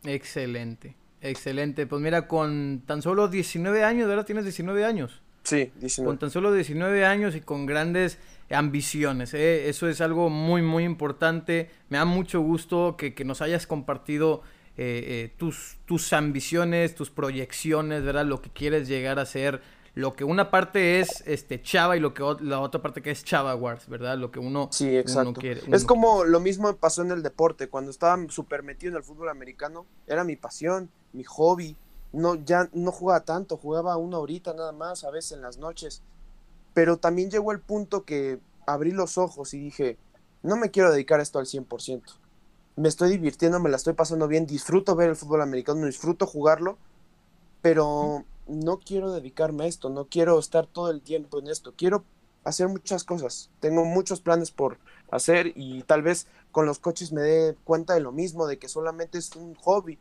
Excelente. 0.03 0.95
Excelente. 1.21 1.87
Pues 1.87 2.01
mira, 2.01 2.27
con 2.27 2.83
tan 2.85 3.01
solo 3.01 3.27
19 3.27 3.83
años, 3.83 4.07
¿verdad? 4.07 4.25
Tienes 4.25 4.43
19 4.43 4.85
años. 4.85 5.21
Sí, 5.47 5.71
19. 5.79 6.05
Con 6.05 6.19
tan 6.19 6.29
solo 6.29 6.51
19 6.51 7.05
años 7.05 7.33
y 7.33 7.39
con 7.39 7.65
grandes 7.65 8.17
ambiciones. 8.49 9.33
¿eh? 9.33 9.69
Eso 9.69 9.87
es 9.87 10.01
algo 10.01 10.29
muy, 10.29 10.61
muy 10.61 10.83
importante. 10.83 11.69
Me 11.87 11.97
da 11.97 12.03
mucho 12.03 12.41
gusto 12.41 12.97
que, 12.97 13.13
nos 13.23 13.41
hayas 13.41 13.65
compartido 13.65 14.41
eh, 14.75 15.05
eh, 15.07 15.33
tus, 15.37 15.77
tus 15.85 16.11
ambiciones, 16.11 16.95
tus 16.95 17.11
proyecciones, 17.11 18.03
¿verdad? 18.03 18.25
Lo 18.25 18.41
que 18.41 18.49
quieres 18.49 18.89
llegar 18.89 19.19
a 19.19 19.25
ser 19.25 19.61
lo 19.95 20.15
que 20.15 20.25
una 20.25 20.51
parte 20.51 20.99
es 20.99 21.23
este 21.25 21.59
Chava 21.61 21.95
y 21.95 22.01
lo 22.01 22.13
que 22.13 22.21
la 22.41 22.59
otra 22.59 22.81
parte 22.81 23.01
que 23.01 23.09
es 23.09 23.23
Chava 23.23 23.55
Wars, 23.55 23.87
¿verdad? 23.87 24.17
Lo 24.17 24.29
que 24.29 24.39
uno, 24.39 24.67
sí, 24.71 24.95
exacto. 24.95 25.39
quiere. 25.39 25.61
Es 25.71 25.85
como 25.85 26.25
lo 26.25 26.41
mismo 26.41 26.75
pasó 26.75 27.01
en 27.01 27.11
el 27.11 27.23
deporte, 27.23 27.69
cuando 27.69 27.89
estaba 27.89 28.21
súper 28.29 28.63
metido 28.63 28.91
en 28.91 28.97
el 28.97 29.03
fútbol 29.03 29.29
americano, 29.29 29.87
era 30.05 30.25
mi 30.25 30.35
pasión, 30.35 30.91
mi 31.13 31.23
hobby. 31.23 31.77
No, 32.13 32.35
ya 32.35 32.69
no 32.73 32.91
jugaba 32.91 33.25
tanto, 33.25 33.57
jugaba 33.57 33.97
una 33.97 34.19
horita 34.19 34.53
nada 34.53 34.71
más, 34.71 35.03
a 35.03 35.11
veces 35.11 35.33
en 35.33 35.41
las 35.41 35.57
noches. 35.57 36.01
Pero 36.73 36.97
también 36.97 37.29
llegó 37.29 37.51
el 37.51 37.59
punto 37.59 38.03
que 38.03 38.39
abrí 38.65 38.91
los 38.91 39.17
ojos 39.17 39.53
y 39.53 39.59
dije, 39.59 39.97
no 40.43 40.55
me 40.57 40.71
quiero 40.71 40.91
dedicar 40.91 41.19
esto 41.19 41.39
al 41.39 41.45
100%. 41.45 42.01
me 42.75 42.89
estoy 42.89 43.09
divirtiendo, 43.09 43.59
me 43.59 43.69
la 43.69 43.77
estoy 43.77 43.93
pasando 43.93 44.27
bien, 44.27 44.45
disfruto 44.45 44.95
ver 44.95 45.09
el 45.09 45.15
fútbol 45.15 45.41
americano, 45.41 45.85
disfruto 45.85 46.27
jugarlo, 46.27 46.77
pero 47.61 48.23
no 48.47 48.79
quiero 48.79 49.11
dedicarme 49.11 49.63
a 49.63 49.67
esto, 49.67 49.89
no 49.89 50.05
quiero 50.05 50.37
estar 50.37 50.67
todo 50.67 50.91
el 50.91 51.01
tiempo 51.01 51.39
en 51.39 51.47
esto, 51.47 51.73
quiero 51.75 52.03
hacer 52.43 52.67
muchas 52.67 53.03
cosas, 53.03 53.49
tengo 53.59 53.83
muchos 53.83 54.21
planes 54.21 54.51
por 54.51 54.77
hacer 55.09 55.53
y 55.55 55.83
tal 55.83 56.01
vez 56.01 56.27
con 56.51 56.65
los 56.65 56.79
coches 56.79 57.11
me 57.11 57.21
dé 57.21 57.57
cuenta 57.63 57.93
de 57.93 57.99
lo 57.99 58.11
mismo, 58.11 58.47
de 58.47 58.59
que 58.59 58.69
solamente 58.69 59.17
es 59.17 59.35
un 59.35 59.55
hobby. 59.55 59.97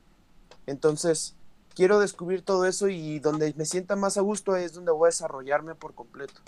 Entonces, 0.66 1.34
quiero 1.76 2.00
descubrir 2.00 2.42
todo 2.42 2.66
eso 2.66 2.88
y 2.88 3.20
donde 3.20 3.54
me 3.56 3.66
sienta 3.66 3.94
más 3.94 4.16
a 4.16 4.22
gusto 4.22 4.56
es 4.56 4.72
donde 4.72 4.90
voy 4.90 5.06
a 5.06 5.10
desarrollarme 5.10 5.76
por 5.76 5.94
completo. 5.94 6.40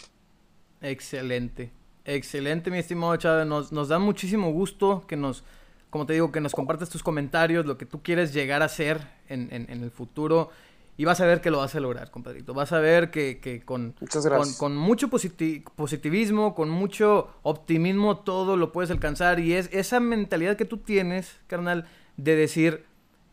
Excelente, 0.80 1.70
excelente 2.04 2.70
mi 2.70 2.78
estimado 2.78 3.14
Chávez, 3.16 3.46
nos, 3.46 3.70
nos 3.70 3.88
da 3.88 3.98
muchísimo 3.98 4.50
gusto 4.50 5.04
que 5.06 5.16
nos, 5.16 5.44
como 5.90 6.06
te 6.06 6.14
digo, 6.14 6.32
que 6.32 6.40
nos 6.40 6.52
compartas 6.52 6.88
tus 6.88 7.02
comentarios, 7.02 7.66
lo 7.66 7.76
que 7.76 7.86
tú 7.86 8.02
quieres 8.02 8.32
llegar 8.32 8.62
a 8.62 8.68
ser 8.68 9.06
en, 9.28 9.48
en, 9.52 9.70
en 9.70 9.84
el 9.84 9.90
futuro. 9.90 10.50
Y 10.96 11.04
vas 11.04 11.20
a 11.20 11.26
ver 11.26 11.40
que 11.40 11.52
lo 11.52 11.58
vas 11.58 11.76
a 11.76 11.80
lograr, 11.80 12.10
compadrito. 12.10 12.54
Vas 12.54 12.72
a 12.72 12.80
ver 12.80 13.12
que, 13.12 13.38
que 13.38 13.64
con, 13.64 13.94
con, 14.10 14.52
con, 14.54 14.76
mucho 14.76 15.08
positivismo, 15.08 16.56
con 16.56 16.70
mucho 16.70 17.28
optimismo, 17.44 18.18
todo 18.18 18.56
lo 18.56 18.72
puedes 18.72 18.90
alcanzar. 18.90 19.38
Y 19.38 19.52
es 19.52 19.68
esa 19.72 20.00
mentalidad 20.00 20.56
que 20.56 20.64
tú 20.64 20.78
tienes, 20.78 21.36
carnal, 21.46 21.86
de 22.16 22.34
decir, 22.34 22.84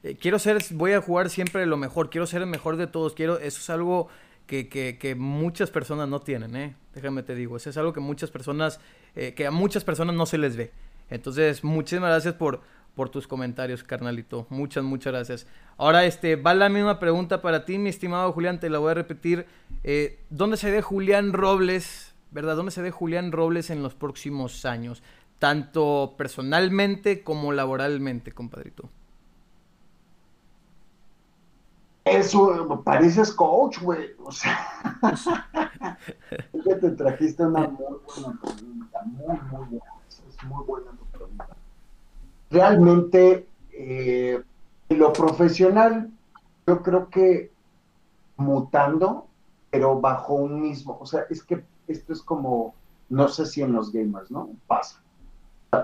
eh, 0.06 0.18
quiero 0.22 0.38
ser, 0.38 0.64
voy 0.72 0.92
a 0.92 1.02
jugar 1.02 1.32
siempre 1.32 1.66
lo 1.66 1.78
mejor, 1.78 2.12
quiero 2.12 2.28
ser 2.28 2.44
el 2.44 2.48
mejor 2.48 2.78
de 2.78 2.86
todos, 2.86 3.16
quiero, 3.16 3.40
eso 3.40 3.60
es 3.60 3.70
algo 3.72 4.08
que, 4.46 4.70
que, 4.70 5.16
muchas 5.16 5.72
personas 5.72 6.08
no 6.08 6.20
tienen, 6.20 6.56
¿eh? 6.56 6.76
Déjame 6.94 7.24
te 7.24 7.34
digo, 7.34 7.58
eso 7.58 7.72
es 7.72 7.78
algo 7.78 7.92
que 7.92 8.02
muchas 8.02 8.30
personas, 8.30 8.80
eh, 9.16 9.34
que 9.34 9.48
a 9.48 9.52
muchas 9.52 9.84
personas 9.84 10.16
no 10.16 10.28
se 10.28 10.38
les 10.38 10.56
ve. 10.56 10.72
Entonces, 11.10 11.64
muchísimas 11.64 12.12
gracias 12.12 12.36
por, 12.36 12.62
por 12.94 13.10
tus 13.10 13.28
comentarios, 13.28 13.82
carnalito. 13.84 14.46
Muchas, 14.52 14.84
muchas 14.84 15.12
gracias. 15.12 15.48
Ahora, 15.76 16.06
este, 16.06 16.36
va 16.36 16.54
la 16.54 16.70
misma 16.70 17.00
pregunta 17.00 17.42
para 17.42 17.66
ti, 17.66 17.80
mi 17.80 17.90
estimado 17.90 18.32
Julián, 18.32 18.60
te 18.60 18.70
la 18.70 18.78
voy 18.78 18.92
a 18.92 18.94
repetir. 18.94 19.48
Eh, 19.84 20.20
¿Dónde 20.30 20.58
se 20.58 20.70
ve 20.70 20.84
Julián 20.84 21.34
Robles, 21.34 22.14
verdad? 22.30 22.56
¿Dónde 22.56 22.72
se 22.72 22.84
ve 22.84 22.92
Julián 22.92 23.32
Robles 23.32 23.72
en 23.72 23.82
los 23.82 23.96
próximos 23.96 24.66
años? 24.66 25.02
Tanto 25.40 26.14
personalmente 26.16 27.24
como 27.24 27.54
laboralmente, 27.54 28.34
compadrito. 28.34 28.92
Eso, 32.06 32.82
pareces 32.84 33.34
coach, 33.34 33.82
güey. 33.82 34.12
O 34.24 34.32
sea, 34.32 34.58
te 36.64 36.92
trajiste 36.92 37.44
una 37.44 37.68
muy 37.68 37.98
buena 38.06 38.40
pregunta, 38.42 39.02
muy, 39.06 39.40
muy 39.52 39.66
buena. 39.68 39.86
Es 40.08 40.44
muy 40.44 40.64
buena 40.66 40.92
tu 40.92 41.06
pregunta 41.06 41.48
realmente 42.56 43.48
eh, 43.72 44.42
en 44.90 45.00
lo 45.00 45.12
profesional, 45.12 46.10
yo 46.66 46.82
creo 46.82 47.10
que 47.10 47.52
mutando, 48.38 49.28
pero 49.70 50.00
bajo 50.00 50.36
un 50.36 50.62
mismo, 50.62 50.98
o 51.00 51.06
sea, 51.06 51.26
es 51.30 51.44
que 51.44 51.64
esto 51.88 52.14
es 52.14 52.22
como, 52.22 52.74
no 53.10 53.28
sé 53.28 53.46
si 53.46 53.62
en 53.62 53.74
los 53.74 53.92
gamers, 53.92 54.32
¿no? 54.32 54.50
Pasa. 54.68 55.02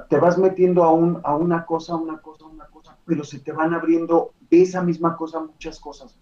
Te 0.09 0.17
vas 0.17 0.37
metiendo 0.37 0.83
a, 0.83 0.93
un, 0.93 1.19
a 1.23 1.35
una 1.35 1.65
cosa, 1.65 1.95
una 1.95 2.19
cosa, 2.19 2.45
una 2.45 2.65
cosa, 2.67 2.97
pero 3.05 3.25
se 3.25 3.39
te 3.39 3.51
van 3.51 3.73
abriendo 3.73 4.31
esa 4.51 4.81
misma 4.81 5.15
cosa 5.15 5.39
muchas 5.39 5.79
cosas. 5.79 6.15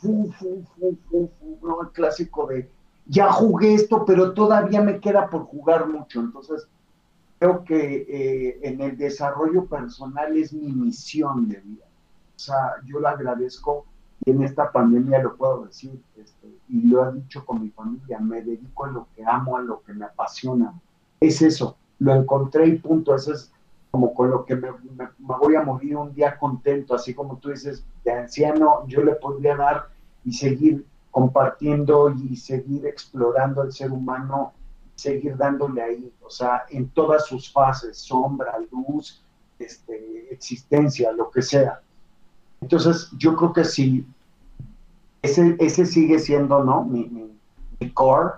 Fu, 0.00 0.30
fu, 0.38 0.64
fu, 1.08 1.30
¿no? 1.62 1.82
El 1.82 1.88
clásico 1.88 2.46
de, 2.46 2.70
ya 3.06 3.32
jugué 3.32 3.74
esto, 3.74 4.04
pero 4.04 4.32
todavía 4.32 4.80
me 4.80 5.00
queda 5.00 5.28
por 5.28 5.44
jugar 5.44 5.88
mucho. 5.88 6.20
Entonces, 6.20 6.68
creo 7.38 7.64
que 7.64 8.06
eh, 8.08 8.60
en 8.62 8.80
el 8.80 8.96
desarrollo 8.96 9.66
personal 9.66 10.36
es 10.36 10.52
mi 10.52 10.72
misión 10.72 11.48
de 11.48 11.60
vida. 11.60 11.84
O 12.36 12.38
sea, 12.38 12.74
yo 12.86 13.00
lo 13.00 13.08
agradezco 13.08 13.86
y 14.24 14.30
en 14.30 14.42
esta 14.42 14.70
pandemia 14.70 15.22
lo 15.22 15.36
puedo 15.36 15.66
decir, 15.66 16.00
este, 16.16 16.48
y 16.68 16.82
lo 16.82 17.08
he 17.08 17.12
dicho 17.14 17.44
con 17.44 17.62
mi 17.62 17.70
familia, 17.70 18.18
me 18.18 18.42
dedico 18.42 18.84
a 18.84 18.90
lo 18.90 19.06
que 19.14 19.24
amo, 19.24 19.56
a 19.56 19.62
lo 19.62 19.82
que 19.82 19.92
me 19.92 20.04
apasiona. 20.04 20.74
Es 21.20 21.42
eso, 21.42 21.76
lo 21.98 22.14
encontré 22.14 22.66
y 22.66 22.78
punto, 22.78 23.14
eso 23.14 23.32
es 23.32 23.52
como 23.94 24.12
con 24.12 24.30
lo 24.30 24.44
que 24.44 24.56
me, 24.56 24.72
me, 24.72 25.04
me 25.18 25.36
voy 25.38 25.54
a 25.54 25.62
morir 25.62 25.96
un 25.96 26.12
día 26.12 26.36
contento, 26.36 26.96
así 26.96 27.14
como 27.14 27.36
tú 27.38 27.50
dices, 27.50 27.84
de 28.02 28.12
anciano, 28.12 28.84
yo 28.88 29.04
le 29.04 29.14
podría 29.14 29.54
dar 29.56 29.88
y 30.24 30.32
seguir 30.32 30.84
compartiendo 31.12 32.10
y 32.10 32.34
seguir 32.34 32.86
explorando 32.86 33.62
el 33.62 33.72
ser 33.72 33.92
humano 33.92 34.52
seguir 34.94 35.36
dándole 35.36 35.82
ahí, 35.82 36.12
o 36.22 36.30
sea, 36.30 36.64
en 36.70 36.88
todas 36.88 37.26
sus 37.26 37.52
fases, 37.52 37.98
sombra, 37.98 38.54
luz, 38.70 39.22
este, 39.58 40.32
existencia, 40.32 41.12
lo 41.12 41.30
que 41.30 41.42
sea. 41.42 41.80
Entonces, 42.60 43.10
yo 43.18 43.36
creo 43.36 43.52
que 43.52 43.64
sí, 43.64 44.06
ese, 45.22 45.56
ese 45.58 45.86
sigue 45.86 46.18
siendo, 46.18 46.62
¿no? 46.62 46.84
Mi, 46.84 47.30
mi, 47.80 47.90
core, 47.90 48.34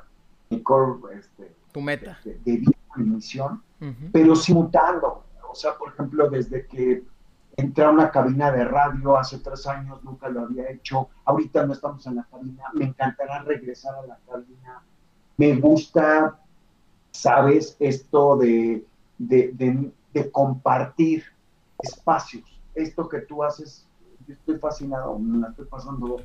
mi 0.50 0.62
core, 0.62 1.18
este, 1.18 1.52
tu 1.72 1.80
meta. 1.80 2.18
De, 2.24 2.34
de 2.44 2.56
vida, 2.58 2.72
mi 2.96 3.04
misión, 3.04 3.62
uh 3.80 3.84
-huh. 3.84 4.10
pero 4.12 4.34
sí 4.34 4.54
mutando. 4.54 5.25
O 5.56 5.58
sea, 5.58 5.76
por 5.78 5.92
ejemplo, 5.92 6.28
desde 6.28 6.66
que 6.66 7.02
entré 7.56 7.84
a 7.84 7.90
una 7.90 8.10
cabina 8.10 8.52
de 8.52 8.64
radio 8.64 9.16
hace 9.16 9.38
tres 9.38 9.66
años, 9.66 10.04
nunca 10.04 10.28
lo 10.28 10.42
había 10.42 10.70
hecho. 10.70 11.08
Ahorita 11.24 11.66
no 11.66 11.72
estamos 11.72 12.06
en 12.06 12.16
la 12.16 12.24
cabina, 12.24 12.64
me 12.74 12.84
encantará 12.84 13.42
regresar 13.42 13.94
a 13.94 14.06
la 14.06 14.18
cabina. 14.26 14.82
Me 15.38 15.54
gusta 15.56 16.38
sabes, 17.16 17.76
esto 17.80 18.36
de, 18.36 18.86
de, 19.18 19.92
de, 20.12 20.30
compartir 20.30 21.24
espacios. 21.78 22.44
Esto 22.74 23.08
que 23.08 23.20
tú 23.20 23.42
haces, 23.42 23.86
yo 24.26 24.34
estoy 24.34 24.58
fascinado, 24.58 25.18
me 25.18 25.38
la 25.38 25.48
estoy 25.48 25.64
pasando 25.66 26.18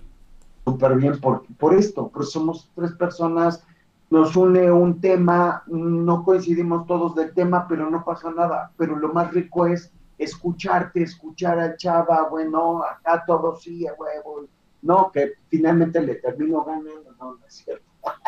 súper 0.66 0.96
bien 0.98 1.20
por, 1.20 1.46
por 1.56 1.74
esto, 1.74 2.10
porque 2.10 2.28
somos 2.28 2.70
tres 2.76 2.92
personas, 2.94 3.64
nos 4.12 4.36
une 4.36 4.70
un 4.70 5.00
tema, 5.00 5.64
no 5.68 6.24
coincidimos 6.26 6.86
todos 6.86 7.16
del 7.16 7.34
tema, 7.34 7.66
pero 7.68 7.90
no 7.90 8.04
pasa 8.04 8.30
nada. 8.30 8.72
Pero 8.78 8.98
lo 8.98 9.14
más 9.14 9.34
rico 9.34 9.66
es 9.66 9.92
escucharte, 10.18 11.02
escuchar 11.02 11.58
al 11.58 11.78
chava, 11.78 12.28
bueno, 12.30 12.84
acá 12.84 13.24
todo 13.26 13.56
sí, 13.56 13.88
a 13.88 13.94
huevo, 13.94 14.48
no, 14.82 15.12
que 15.12 15.32
finalmente 15.48 16.02
le 16.02 16.16
termino 16.16 16.64
ganando, 16.66 17.16
no, 17.20 17.36
no 17.36 17.48
es 17.48 17.56
cierto. 17.56 17.86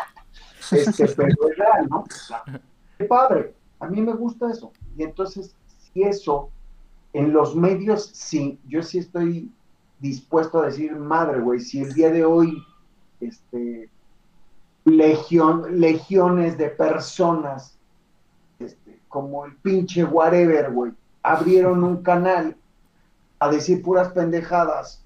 Este, 0.72 1.06
pero 1.08 1.50
es 1.50 1.58
real, 1.58 1.86
¿no? 1.90 2.04
Qué 2.96 3.04
padre, 3.04 3.54
a 3.80 3.86
mí 3.86 4.00
me 4.00 4.14
gusta 4.14 4.50
eso. 4.50 4.72
Y 4.96 5.02
entonces, 5.02 5.54
si 5.66 6.02
eso, 6.02 6.48
en 7.12 7.34
los 7.34 7.54
medios, 7.54 8.06
sí, 8.14 8.58
yo 8.66 8.82
sí 8.82 8.98
estoy 9.00 9.52
dispuesto 9.98 10.62
a 10.62 10.66
decir, 10.66 10.96
madre, 10.96 11.40
güey, 11.40 11.60
si 11.60 11.82
el 11.82 11.92
día 11.92 12.10
de 12.10 12.24
hoy, 12.24 12.64
este, 13.20 13.90
legión, 14.84 15.80
legiones 15.80 16.58
de 16.58 16.68
personas, 16.68 17.76
este, 18.58 19.00
como 19.08 19.44
el 19.44 19.56
pinche 19.56 20.04
whatever, 20.04 20.72
güey, 20.72 20.92
abrieron 21.22 21.82
un 21.82 22.02
canal 22.02 22.56
a 23.38 23.50
decir 23.50 23.82
puras 23.82 24.12
pendejadas, 24.12 25.02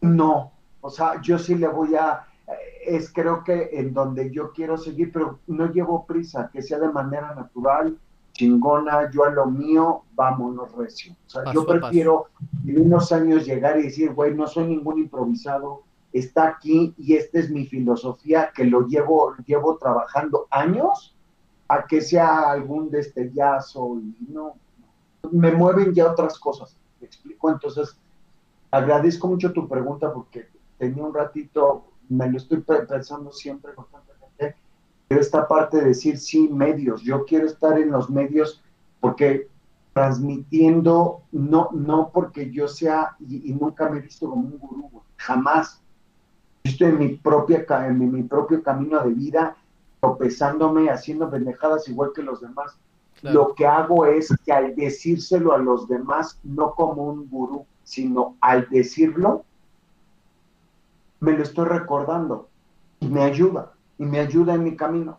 no, 0.00 0.52
o 0.80 0.90
sea, 0.90 1.20
yo 1.22 1.38
sí 1.38 1.54
le 1.54 1.66
voy 1.66 1.94
a, 1.94 2.26
es 2.86 3.10
creo 3.12 3.42
que 3.42 3.70
en 3.72 3.94
donde 3.94 4.30
yo 4.30 4.52
quiero 4.52 4.76
seguir, 4.76 5.10
pero 5.12 5.38
no 5.46 5.72
llevo 5.72 6.04
prisa, 6.04 6.50
que 6.52 6.62
sea 6.62 6.78
de 6.78 6.90
manera 6.90 7.34
natural, 7.34 7.98
chingona, 8.32 9.10
yo 9.10 9.24
a 9.24 9.30
lo 9.30 9.46
mío, 9.46 10.02
vámonos 10.14 10.72
recio. 10.72 11.14
O 11.26 11.30
sea, 11.30 11.44
paso, 11.44 11.54
yo 11.54 11.66
prefiero 11.66 12.26
en 12.66 12.82
unos 12.82 13.12
años 13.12 13.46
llegar 13.46 13.78
y 13.78 13.84
decir, 13.84 14.12
güey, 14.12 14.34
no 14.34 14.46
soy 14.46 14.66
ningún 14.66 14.98
improvisado, 14.98 15.82
está 16.14 16.46
aquí 16.46 16.94
y 16.96 17.14
esta 17.14 17.40
es 17.40 17.50
mi 17.50 17.66
filosofía 17.66 18.52
que 18.54 18.64
lo 18.64 18.86
llevo, 18.86 19.34
llevo 19.44 19.76
trabajando 19.76 20.46
años, 20.50 21.16
a 21.68 21.86
que 21.86 22.00
sea 22.00 22.50
algún 22.50 22.90
destellazo 22.90 23.98
y 23.98 24.16
no, 24.28 24.54
me 25.32 25.50
mueven 25.50 25.92
ya 25.92 26.10
otras 26.10 26.38
cosas, 26.38 26.76
me 27.00 27.06
explico, 27.06 27.50
entonces 27.50 27.98
agradezco 28.70 29.26
mucho 29.26 29.52
tu 29.52 29.68
pregunta 29.68 30.12
porque 30.12 30.48
tenía 30.78 31.02
un 31.02 31.12
ratito 31.12 31.84
me 32.08 32.30
lo 32.30 32.36
estoy 32.36 32.60
pensando 32.60 33.32
siempre 33.32 33.74
constantemente, 33.74 34.56
pero 35.08 35.20
esta 35.20 35.48
parte 35.48 35.78
de 35.78 35.86
decir 35.86 36.18
sí, 36.18 36.48
medios, 36.48 37.02
yo 37.02 37.24
quiero 37.24 37.46
estar 37.46 37.78
en 37.78 37.90
los 37.90 38.08
medios 38.08 38.62
porque 39.00 39.48
transmitiendo, 39.92 41.22
no, 41.32 41.70
no 41.72 42.10
porque 42.12 42.50
yo 42.50 42.68
sea, 42.68 43.16
y, 43.20 43.50
y 43.50 43.54
nunca 43.54 43.88
me 43.88 43.98
he 43.98 44.02
visto 44.02 44.28
como 44.28 44.42
un 44.42 44.58
gurú, 44.58 44.90
jamás. 45.16 45.83
Estoy 46.64 46.88
en 46.88 46.98
mi, 46.98 47.08
propia, 47.16 47.66
en 47.86 47.98
mi, 47.98 48.06
mi 48.06 48.22
propio 48.22 48.62
camino 48.62 49.02
de 49.04 49.12
vida, 49.12 49.56
tropezándome, 50.00 50.88
haciendo 50.88 51.30
pendejadas 51.30 51.86
igual 51.88 52.12
que 52.14 52.22
los 52.22 52.40
demás. 52.40 52.76
Claro. 53.20 53.34
Lo 53.34 53.54
que 53.54 53.66
hago 53.66 54.06
es 54.06 54.34
que 54.44 54.52
al 54.52 54.74
decírselo 54.74 55.52
a 55.52 55.58
los 55.58 55.86
demás, 55.88 56.40
no 56.42 56.74
como 56.74 57.04
un 57.04 57.28
gurú, 57.28 57.66
sino 57.84 58.36
al 58.40 58.68
decirlo, 58.70 59.44
me 61.20 61.32
lo 61.32 61.42
estoy 61.42 61.66
recordando 61.66 62.48
y 62.98 63.08
me 63.08 63.22
ayuda, 63.22 63.72
y 63.98 64.04
me 64.04 64.20
ayuda 64.20 64.54
en 64.54 64.64
mi 64.64 64.74
camino. 64.74 65.18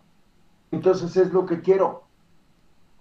Entonces 0.71 1.15
es 1.15 1.31
lo 1.31 1.45
que 1.45 1.61
quiero, 1.61 2.03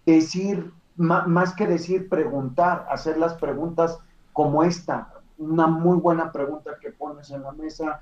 decir 0.04 0.70
más 0.96 1.54
que 1.54 1.66
decir 1.66 2.08
preguntar, 2.08 2.86
hacer 2.90 3.16
las 3.18 3.34
preguntas 3.34 3.98
como 4.32 4.62
esta, 4.62 5.12
una 5.38 5.66
muy 5.66 5.98
buena 5.98 6.30
pregunta 6.30 6.78
que 6.80 6.90
pones 6.90 7.30
en 7.30 7.42
la 7.42 7.52
mesa 7.52 8.00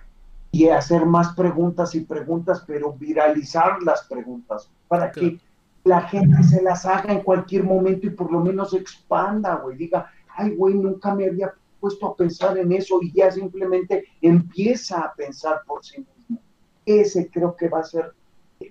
y 0.53 0.69
hacer 0.69 1.07
más 1.07 1.35
preguntas 1.35 1.95
y 1.95 2.01
preguntas, 2.01 2.63
pero 2.67 2.93
viralizar 2.93 3.83
las 3.83 4.05
preguntas 4.05 4.71
para 4.87 5.11
que 5.11 5.41
la 5.83 6.03
gente 6.03 6.43
se 6.45 6.63
las 6.63 6.85
haga 6.85 7.13
en 7.13 7.23
cualquier 7.23 7.65
momento 7.65 8.07
y 8.07 8.11
por 8.11 8.31
lo 8.31 8.41
menos 8.41 8.75
expanda, 8.75 9.57
güey, 9.57 9.77
diga, 9.79 10.13
ay, 10.37 10.55
güey, 10.55 10.75
nunca 10.75 11.15
me 11.15 11.27
había 11.27 11.53
puesto 11.81 12.07
a 12.07 12.17
pensar 12.17 12.57
en 12.59 12.71
eso 12.71 12.99
y 13.03 13.13
ya 13.13 13.31
simplemente 13.31 14.05
empieza 14.21 15.01
a 15.01 15.15
pensar 15.15 15.63
por 15.67 15.85
sí 15.85 16.07
mismo. 16.17 16.39
Ese 16.85 17.31
creo 17.31 17.57
que 17.57 17.69
va 17.69 17.81
a 17.81 17.85
ser, 17.85 18.13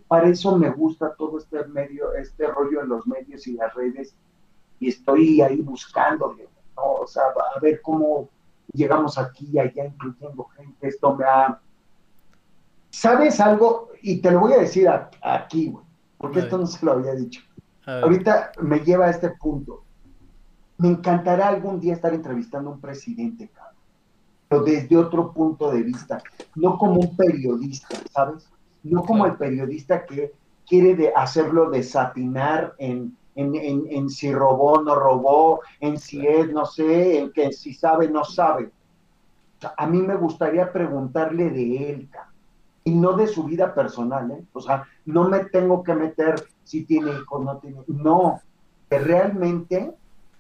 para 0.08 0.30
eso 0.30 0.56
me 0.58 0.70
gusta 0.70 1.14
todo 1.16 1.40
este 1.40 1.66
medio, 1.66 2.14
este 2.14 2.48
rollo 2.48 2.84
en 2.84 2.90
los 2.90 3.08
medios 3.08 3.48
y 3.48 3.54
las 3.54 3.74
redes 3.74 4.16
y 4.80 4.90
estoy 4.90 5.42
ahí 5.42 5.62
buscando, 5.62 6.34
¿no? 6.34 6.84
o 6.84 7.08
sea, 7.08 7.24
a 7.56 7.60
ver 7.60 7.82
cómo 7.82 8.30
llegamos 8.74 9.18
aquí 9.18 9.50
y 9.52 9.60
allá 9.60 9.86
incluyendo 9.86 10.46
gente, 10.56 10.88
esto 10.88 11.16
me 11.16 11.26
ha... 11.26 11.60
¿Sabes 12.92 13.40
algo? 13.40 13.90
Y 14.02 14.18
te 14.22 14.32
lo 14.32 14.42
voy 14.42 14.54
a 14.54 14.60
decir 14.60 14.88
aquí, 15.22 15.70
güey, 15.70 15.86
porque 16.18 16.40
esto 16.40 16.58
no 16.58 16.68
se 16.68 16.86
lo 16.86 16.92
había 16.94 17.16
dicho. 17.16 17.42
Ahorita 17.86 18.52
me 18.62 18.80
lleva 18.80 19.08
a 19.08 19.10
este 19.10 19.30
punto. 19.32 19.84
Me 20.78 20.90
encantará 20.90 21.48
algún 21.48 21.80
día 21.80 21.94
estar 21.94 22.14
entrevistando 22.14 22.70
a 22.70 22.74
un 22.74 22.82
presidente, 22.82 23.50
cabrón, 23.50 23.76
pero 24.48 24.64
desde 24.64 24.98
otro 24.98 25.32
punto 25.32 25.72
de 25.72 25.84
vista, 25.84 26.22
no 26.56 26.78
como 26.78 27.00
un 27.00 27.16
periodista, 27.16 27.98
¿sabes? 28.12 28.50
No 28.84 29.04
como 29.04 29.26
el 29.26 29.36
periodista 29.36 30.06
que 30.06 30.34
quiere 30.68 30.96
de 30.96 31.14
hacerlo 31.16 31.70
desatinar 31.70 32.74
en, 32.78 33.16
en, 33.36 33.56
en, 33.56 34.10
si 34.10 34.34
robó, 34.34 34.82
no 34.82 34.96
robó, 34.96 35.62
en 35.80 35.98
si 35.98 36.26
es, 36.26 36.52
no 36.52 36.66
sé, 36.66 37.20
en 37.20 37.32
que 37.32 37.52
si 37.54 37.74
sabe, 37.74 38.10
no 38.10 38.26
sabe. 38.26 38.72
a 39.78 39.88
mí 39.88 40.02
me 40.02 40.16
gustaría 40.16 40.72
preguntarle 40.74 41.50
de 41.52 41.92
él, 41.92 42.10
y 42.84 42.92
no 42.92 43.14
de 43.14 43.28
su 43.28 43.44
vida 43.44 43.74
personal, 43.74 44.32
¿eh? 44.32 44.44
O 44.54 44.62
sea, 44.62 44.86
no 45.06 45.30
me 45.30 45.46
tengo 45.46 45.84
que 45.84 45.94
meter 45.94 46.44
si 46.64 46.84
tiene 46.86 47.12
hijos, 47.12 47.44
no 47.44 47.58
tiene, 47.58 47.82
no, 47.88 48.42
realmente 48.90 49.94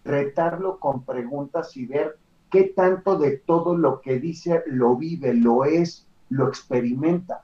retarlo 0.03 0.80
con 0.80 1.03
preguntas 1.03 1.76
y 1.77 1.85
ver 1.85 2.18
qué 2.49 2.73
tanto 2.76 3.18
de 3.18 3.38
todo 3.38 3.77
lo 3.77 4.01
que 4.01 4.19
dice 4.19 4.63
lo 4.65 4.95
vive, 4.95 5.34
lo 5.34 5.65
es, 5.65 6.07
lo 6.30 6.47
experimenta. 6.47 7.41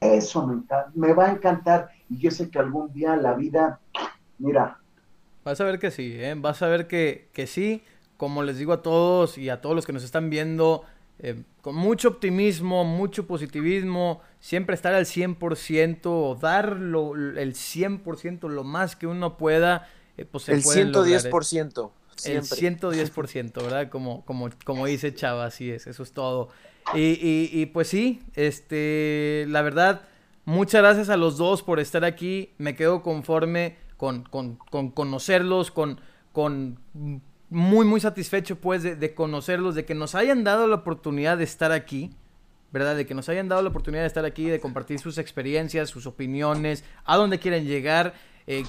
Eso 0.00 0.46
me, 0.46 0.62
me 0.94 1.12
va 1.12 1.26
a 1.26 1.32
encantar 1.32 1.90
y 2.08 2.18
yo 2.18 2.30
sé 2.30 2.50
que 2.50 2.58
algún 2.58 2.92
día 2.92 3.16
la 3.16 3.34
vida 3.34 3.80
Mira. 4.40 4.78
Vas 5.44 5.60
a 5.60 5.64
ver 5.64 5.78
que 5.78 5.90
sí, 5.90 6.16
¿eh? 6.16 6.34
vas 6.36 6.62
a 6.62 6.68
ver 6.68 6.86
que, 6.86 7.28
que 7.32 7.46
sí. 7.46 7.82
Como 8.16 8.42
les 8.42 8.58
digo 8.58 8.72
a 8.72 8.82
todos 8.82 9.38
y 9.38 9.48
a 9.48 9.60
todos 9.60 9.76
los 9.76 9.86
que 9.86 9.92
nos 9.92 10.02
están 10.02 10.28
viendo, 10.28 10.84
eh, 11.22 11.42
con 11.60 11.74
mucho 11.74 12.08
optimismo, 12.08 12.84
mucho 12.84 13.26
positivismo, 13.26 14.22
siempre 14.40 14.74
estar 14.74 14.94
al 14.94 15.04
100% 15.04 16.00
o 16.06 16.34
dar 16.34 16.72
el 16.72 17.54
100% 17.54 18.48
lo 18.48 18.64
más 18.64 18.96
que 18.96 19.06
uno 19.06 19.36
pueda, 19.36 19.86
eh, 20.16 20.24
pues 20.24 20.44
se 20.44 20.52
el 20.52 20.62
110%. 20.62 21.90
El 22.24 22.42
110%, 22.42 23.52
¿verdad? 23.62 23.88
Como, 23.90 24.24
como, 24.24 24.48
como 24.64 24.86
dice 24.86 25.14
Chava, 25.14 25.44
así 25.44 25.70
es, 25.70 25.86
eso 25.86 26.02
es 26.02 26.12
todo. 26.12 26.48
Y, 26.94 27.00
y, 27.00 27.50
y, 27.52 27.66
pues 27.66 27.88
sí, 27.88 28.22
este, 28.34 29.44
la 29.48 29.62
verdad, 29.62 30.02
muchas 30.46 30.82
gracias 30.82 31.10
a 31.10 31.16
los 31.16 31.36
dos 31.36 31.62
por 31.62 31.80
estar 31.80 32.04
aquí. 32.04 32.50
Me 32.56 32.74
quedo 32.74 33.02
conforme 33.02 33.76
con, 33.96 34.22
con, 34.24 34.56
con 34.56 34.90
conocerlos, 34.90 35.70
con, 35.70 36.00
con 36.32 36.78
muy, 37.50 37.84
muy 37.84 38.00
satisfecho 38.00 38.56
pues 38.56 38.82
de, 38.82 39.14
conocerlos, 39.14 39.74
de 39.74 39.84
que 39.84 39.94
nos 39.94 40.14
hayan 40.14 40.44
dado 40.44 40.68
la 40.68 40.76
oportunidad 40.76 41.36
de 41.36 41.44
estar 41.44 41.72
aquí, 41.72 42.10
¿verdad? 42.72 42.96
De 42.96 43.06
que 43.06 43.14
nos 43.14 43.28
hayan 43.28 43.48
dado 43.48 43.60
la 43.60 43.68
oportunidad 43.68 44.02
de 44.04 44.06
estar 44.06 44.24
aquí, 44.24 44.48
de 44.48 44.60
compartir 44.60 45.00
sus 45.00 45.18
experiencias, 45.18 45.90
sus 45.90 46.06
opiniones, 46.06 46.84
a 47.04 47.16
dónde 47.16 47.40
quieren 47.40 47.66
llegar, 47.66 48.14
eh, 48.46 48.62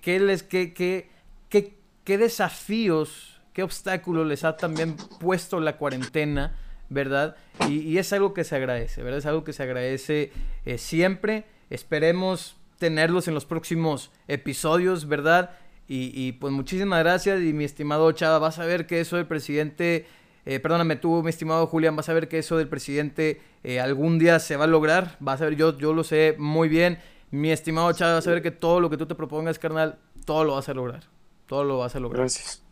qué 0.00 0.20
les, 0.20 0.44
qué, 0.44 0.72
qué, 0.72 1.10
qué, 1.50 2.18
desafíos, 2.18 3.40
qué 3.52 3.64
obstáculos 3.64 4.26
les 4.26 4.44
ha 4.44 4.56
también 4.56 4.96
puesto 5.18 5.58
la 5.58 5.76
cuarentena, 5.76 6.56
¿verdad? 6.88 7.36
Y, 7.68 7.98
es 7.98 8.12
algo 8.12 8.34
que 8.34 8.44
se 8.44 8.54
agradece, 8.54 9.02
¿verdad? 9.02 9.18
Es 9.18 9.26
algo 9.26 9.42
que 9.42 9.52
se 9.52 9.64
agradece 9.64 10.32
eh, 10.64 10.78
siempre. 10.78 11.44
Esperemos 11.70 12.56
tenerlos 12.78 13.26
en 13.26 13.34
los 13.34 13.44
próximos 13.44 14.12
episodios, 14.28 15.08
¿verdad? 15.08 15.50
Y, 15.90 16.32
pues 16.32 16.52
muchísimas 16.52 17.02
gracias. 17.02 17.40
Y 17.42 17.54
mi 17.54 17.64
estimado 17.64 18.12
Chava, 18.12 18.38
vas 18.38 18.58
a 18.58 18.66
ver 18.66 18.86
que 18.86 19.00
eso 19.00 19.16
del 19.16 19.26
presidente, 19.26 20.06
eh, 20.44 20.60
perdóname 20.60 20.96
tú, 20.96 21.22
mi 21.22 21.30
estimado 21.30 21.66
Julián, 21.66 21.96
vas 21.96 22.10
a 22.10 22.12
ver 22.12 22.28
que 22.28 22.38
eso 22.38 22.58
del 22.58 22.68
presidente 22.68 23.40
eh, 23.64 23.80
algún 23.80 24.18
día 24.18 24.38
se 24.38 24.56
va 24.56 24.64
a 24.64 24.66
lograr, 24.66 25.16
vas 25.18 25.40
a 25.40 25.46
ver, 25.46 25.56
yo, 25.56 25.78
yo 25.78 25.94
lo 25.94 26.04
sé 26.04 26.36
muy 26.38 26.68
bien, 26.68 26.98
mi 27.30 27.50
estimado 27.50 27.90
Chava, 27.92 28.14
vas 28.14 28.26
a 28.26 28.30
ver 28.30 28.42
que 28.42 28.50
todo 28.50 28.80
lo 28.80 28.90
que 28.90 28.98
tú 28.98 29.06
te 29.06 29.14
propongas, 29.14 29.58
carnal, 29.58 29.98
todo 30.26 30.44
lo 30.44 30.56
vas 30.56 30.68
a 30.68 30.74
lograr, 30.74 31.04
todo 31.46 31.64
lo 31.64 31.78
vas 31.78 31.96
a 31.96 32.00
lograr. 32.00 32.20
Gracias. 32.20 32.62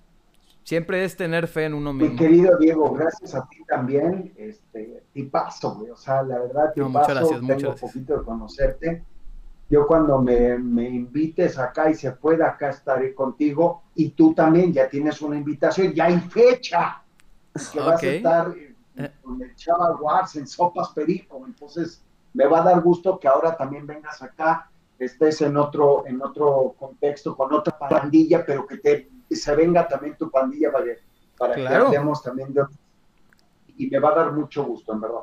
Siempre 0.62 1.02
es 1.04 1.16
tener 1.16 1.46
fe 1.46 1.64
en 1.64 1.74
uno 1.74 1.94
mismo. 1.94 2.10
Mi 2.10 2.18
querido 2.18 2.58
Diego, 2.58 2.92
gracias 2.92 3.34
a 3.34 3.48
ti 3.48 3.64
también, 3.66 4.34
este, 4.36 5.02
paso, 5.30 5.76
güey, 5.76 5.90
o 5.90 5.96
sea, 5.96 6.22
la 6.22 6.38
verdad, 6.40 6.72
te 6.74 6.82
muchas 6.82 7.08
gracias, 7.08 7.40
tengo 7.40 7.70
un 7.70 7.78
poquito 7.78 8.18
de 8.18 8.24
conocerte 8.24 9.02
yo 9.68 9.86
cuando 9.86 10.20
me, 10.20 10.58
me, 10.58 10.88
invites 10.88 11.58
acá 11.58 11.90
y 11.90 11.94
se 11.94 12.12
pueda, 12.12 12.48
acá 12.48 12.70
estaré 12.70 13.14
contigo. 13.14 13.82
Y 13.94 14.10
tú 14.10 14.32
también 14.32 14.72
ya 14.72 14.88
tienes 14.88 15.20
una 15.22 15.36
invitación, 15.36 15.92
ya 15.92 16.04
hay 16.04 16.20
fecha. 16.20 17.02
Que 17.72 17.80
vas 17.80 18.02
a 18.02 18.06
estar 18.06 18.54
con 19.22 19.42
el 19.42 19.54
Chava 19.56 19.96
Wars 19.96 20.36
en 20.36 20.46
Sopas 20.46 20.90
Perico. 20.90 21.42
Entonces, 21.46 22.02
me 22.32 22.46
va 22.46 22.60
a 22.60 22.64
dar 22.64 22.80
gusto 22.80 23.18
que 23.18 23.28
ahora 23.28 23.56
también 23.56 23.86
vengas 23.86 24.22
acá, 24.22 24.70
estés 24.98 25.40
en 25.42 25.56
otro, 25.56 26.04
en 26.06 26.22
otro 26.22 26.74
contexto, 26.78 27.36
con 27.36 27.52
otra 27.52 27.76
pandilla, 27.78 28.44
pero 28.46 28.66
que 28.66 28.76
te, 28.76 29.08
se 29.30 29.56
venga 29.56 29.88
también 29.88 30.16
tu 30.16 30.30
pandilla 30.30 30.70
para 30.70 30.84
que, 30.84 30.98
para 31.36 31.54
que 31.54 31.66
hablemos 31.66 32.22
también 32.22 32.52
de 32.52 32.62
Y 33.76 33.88
me 33.88 33.98
va 33.98 34.10
a 34.10 34.14
dar 34.14 34.32
mucho 34.32 34.64
gusto, 34.64 34.92
en 34.92 35.00
verdad. 35.00 35.20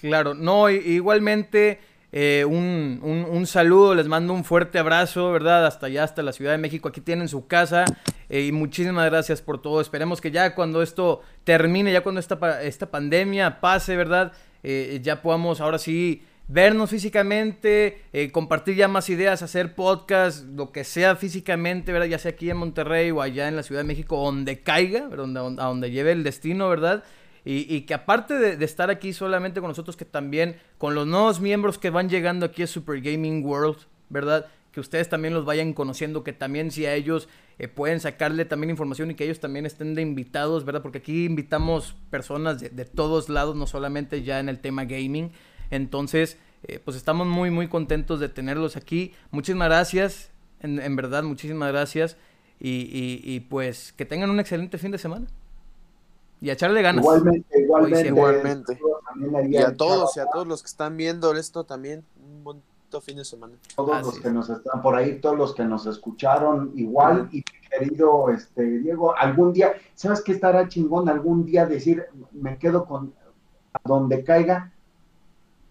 Claro, 0.00 0.34
no, 0.34 0.68
igualmente 0.68 1.80
eh, 2.16 2.44
un, 2.44 3.00
un, 3.02 3.44
saludo, 3.44 3.92
les 3.96 4.06
mando 4.06 4.34
un 4.34 4.44
fuerte 4.44 4.78
abrazo, 4.78 5.32
¿verdad? 5.32 5.66
Hasta 5.66 5.86
allá, 5.86 6.04
hasta 6.04 6.22
la 6.22 6.32
Ciudad 6.32 6.52
de 6.52 6.58
México. 6.58 6.88
Aquí 6.88 7.00
tienen 7.00 7.26
su 7.26 7.48
casa. 7.48 7.86
Eh, 8.28 8.42
y 8.42 8.52
muchísimas 8.52 9.10
gracias 9.10 9.42
por 9.42 9.60
todo. 9.60 9.80
Esperemos 9.80 10.20
que 10.20 10.30
ya 10.30 10.54
cuando 10.54 10.80
esto 10.80 11.22
termine, 11.42 11.92
ya 11.92 12.02
cuando 12.02 12.20
esta, 12.20 12.62
esta 12.62 12.88
pandemia 12.88 13.60
pase, 13.60 13.96
¿verdad? 13.96 14.32
Eh, 14.62 15.00
ya 15.02 15.22
podamos 15.22 15.60
ahora 15.60 15.76
sí 15.76 16.22
vernos 16.46 16.90
físicamente, 16.90 18.02
compartir 18.30 18.76
ya 18.76 18.86
más 18.86 19.10
ideas, 19.10 19.42
hacer 19.42 19.74
podcast, 19.74 20.44
lo 20.50 20.70
que 20.70 20.84
sea 20.84 21.16
físicamente, 21.16 21.90
¿verdad? 21.90 22.06
Ya 22.06 22.18
sea 22.20 22.30
aquí 22.30 22.48
en 22.48 22.58
Monterrey 22.58 23.10
o 23.10 23.22
allá 23.22 23.48
en 23.48 23.56
la 23.56 23.64
Ciudad 23.64 23.80
de 23.80 23.88
México, 23.88 24.22
donde 24.22 24.60
caiga, 24.60 25.08
a 25.10 25.16
donde 25.16 25.90
lleve 25.90 26.12
el 26.12 26.22
destino, 26.22 26.68
¿verdad? 26.68 27.02
Y, 27.46 27.82
que 27.82 27.92
aparte 27.92 28.34
de, 28.38 28.64
estar 28.64 28.88
aquí 28.88 29.12
solamente 29.12 29.60
con 29.60 29.68
nosotros, 29.68 29.98
que 29.98 30.06
también 30.06 30.56
con 30.78 30.94
los 30.94 31.06
nuevos 31.06 31.40
miembros 31.40 31.76
que 31.76 31.90
van 31.90 32.08
llegando 32.08 32.46
aquí 32.46 32.62
a 32.62 32.66
Super 32.66 33.02
Gaming 33.02 33.44
World, 33.44 33.76
¿verdad? 34.08 34.46
Que 34.72 34.80
ustedes 34.80 35.10
también 35.10 35.34
los 35.34 35.44
vayan 35.44 35.74
conociendo, 35.74 36.24
que 36.24 36.32
también 36.32 36.70
si 36.70 36.86
a 36.86 36.94
ellos 36.94 37.28
eh, 37.58 37.68
pueden 37.68 38.00
sacarle 38.00 38.46
también 38.46 38.70
información 38.70 39.10
y 39.10 39.14
que 39.14 39.24
ellos 39.24 39.40
también 39.40 39.66
estén 39.66 39.94
de 39.94 40.00
invitados, 40.00 40.64
¿verdad? 40.64 40.80
Porque 40.80 40.98
aquí 40.98 41.26
invitamos 41.26 41.94
personas 42.08 42.60
de, 42.60 42.84
todos 42.86 43.28
lados, 43.28 43.56
no 43.56 43.66
solamente 43.66 44.22
ya 44.22 44.40
en 44.40 44.48
el 44.48 44.60
tema 44.60 44.86
gaming. 44.86 45.30
Entonces, 45.70 46.38
eh, 46.62 46.80
pues 46.82 46.96
estamos 46.96 47.26
muy, 47.26 47.50
muy 47.50 47.68
contentos 47.68 48.20
de 48.20 48.30
tenerlos 48.30 48.78
aquí. 48.78 49.12
Muchísimas 49.30 49.68
gracias, 49.68 50.30
en, 50.60 50.96
verdad, 50.96 51.22
muchísimas 51.22 51.70
gracias. 51.70 52.16
y 52.58 53.40
pues 53.50 53.92
que 53.92 54.06
tengan 54.06 54.30
un 54.30 54.40
excelente 54.40 54.78
fin 54.78 54.92
de 54.92 54.96
semana. 54.96 55.26
Y 56.44 56.50
a 56.50 56.52
echarle 56.52 56.82
ganas. 56.82 57.02
Igualmente, 57.02 57.60
igualmente. 57.60 58.08
igualmente. 58.08 58.78
Y 59.48 59.56
a 59.56 59.74
todos, 59.74 60.14
y 60.16 60.20
a 60.20 60.26
todos 60.26 60.46
los 60.46 60.62
que 60.62 60.66
están 60.66 60.96
viendo 60.96 61.34
esto 61.34 61.64
también, 61.64 62.04
un 62.22 62.44
buen 62.44 62.62
fin 63.00 63.16
de 63.16 63.24
semana. 63.24 63.54
Todos 63.74 64.02
los 64.02 64.20
que 64.20 64.30
nos 64.30 64.50
están 64.50 64.82
por 64.82 64.94
ahí, 64.94 65.20
todos 65.20 65.36
los 65.36 65.54
que 65.54 65.64
nos 65.64 65.86
escucharon, 65.86 66.72
igual, 66.76 67.28
y 67.32 67.42
querido 67.42 68.28
este, 68.30 68.62
Diego, 68.78 69.16
algún 69.16 69.52
día, 69.52 69.72
¿sabes 69.94 70.20
qué 70.22 70.32
estará 70.32 70.68
chingón? 70.68 71.08
Algún 71.08 71.44
día 71.44 71.66
decir, 71.66 72.04
me 72.32 72.58
quedo 72.58 72.84
con 72.84 73.14
a 73.72 73.80
donde 73.88 74.22
caiga, 74.22 74.72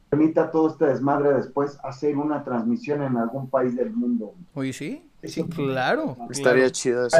permita 0.09 0.51
todo 0.51 0.69
este 0.69 0.85
desmadre 0.85 1.33
después 1.33 1.77
hacer 1.83 2.17
una 2.17 2.43
transmisión 2.43 3.01
en 3.01 3.15
algún 3.15 3.49
país 3.49 3.75
del 3.75 3.93
mundo. 3.93 4.33
Oye, 4.53 4.73
sí, 4.73 5.09
sí, 5.23 5.43
claro. 5.45 6.17
Estaría 6.29 6.69
chido 6.69 7.07
eso. 7.07 7.17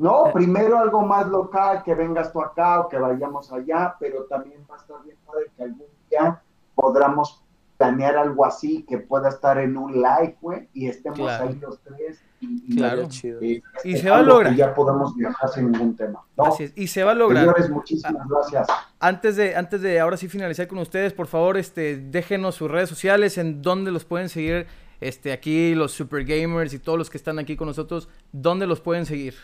No, 0.00 0.26
eh. 0.28 0.30
primero 0.32 0.78
algo 0.78 1.02
más 1.02 1.28
local, 1.28 1.82
que 1.84 1.94
vengas 1.94 2.32
tú 2.32 2.40
acá 2.40 2.80
o 2.80 2.88
que 2.88 2.98
vayamos 2.98 3.52
allá, 3.52 3.94
pero 4.00 4.24
también 4.24 4.60
va 4.70 4.74
a 4.76 4.78
estar 4.78 4.96
bien 5.04 5.16
padre 5.26 5.46
que 5.56 5.62
algún 5.62 5.86
día 6.10 6.42
podamos 6.74 7.44
planear 7.76 8.16
algo 8.16 8.44
así 8.44 8.82
que 8.88 8.98
pueda 8.98 9.28
estar 9.30 9.56
en 9.58 9.76
un 9.76 9.92
live, 9.92 10.36
güey, 10.40 10.68
y 10.74 10.86
estemos 10.88 11.18
Claro. 11.18 11.48
ahí 11.48 11.54
los 11.60 11.78
tres. 11.80 12.22
Y, 12.40 12.72
y- 12.72 12.76
Claro. 12.76 13.06
chido. 13.08 13.42
y- 13.42 13.62
Y 13.84 13.96
se 13.98 14.08
va 14.10 14.18
a 14.18 14.22
lograr. 14.22 14.54
Ya 14.54 14.74
podemos 14.74 15.14
viajar 15.14 15.48
sin 15.50 15.70
ningún 15.70 15.94
tema. 15.96 16.22
¿no? 16.36 16.44
Así 16.44 16.64
es, 16.64 16.72
Y 16.76 16.86
se 16.88 17.04
va 17.04 17.12
a 17.12 17.14
lograr. 17.14 17.42
Señores, 17.44 17.70
muchísimas 17.70 18.26
gracias. 18.28 18.66
Antes 18.98 19.36
de, 19.36 19.54
antes 19.56 19.80
de 19.82 20.00
ahora 20.00 20.16
sí 20.16 20.28
finalizar 20.28 20.66
con 20.66 20.78
ustedes, 20.78 21.12
por 21.12 21.26
favor, 21.26 21.56
este, 21.58 21.96
déjenos 21.98 22.54
sus 22.54 22.70
redes 22.70 22.88
sociales, 22.88 23.36
en 23.38 23.60
dónde 23.62 23.90
los 23.92 24.04
pueden 24.06 24.28
seguir, 24.30 24.66
este, 25.00 25.32
aquí 25.32 25.74
los 25.74 25.92
super 25.92 26.24
gamers 26.24 26.72
y 26.74 26.78
todos 26.78 26.98
los 26.98 27.08
que 27.10 27.16
están 27.18 27.38
aquí 27.38 27.56
con 27.56 27.66
nosotros, 27.68 28.08
dónde 28.32 28.66
los 28.66 28.80
pueden 28.80 29.04
seguir. 29.06 29.34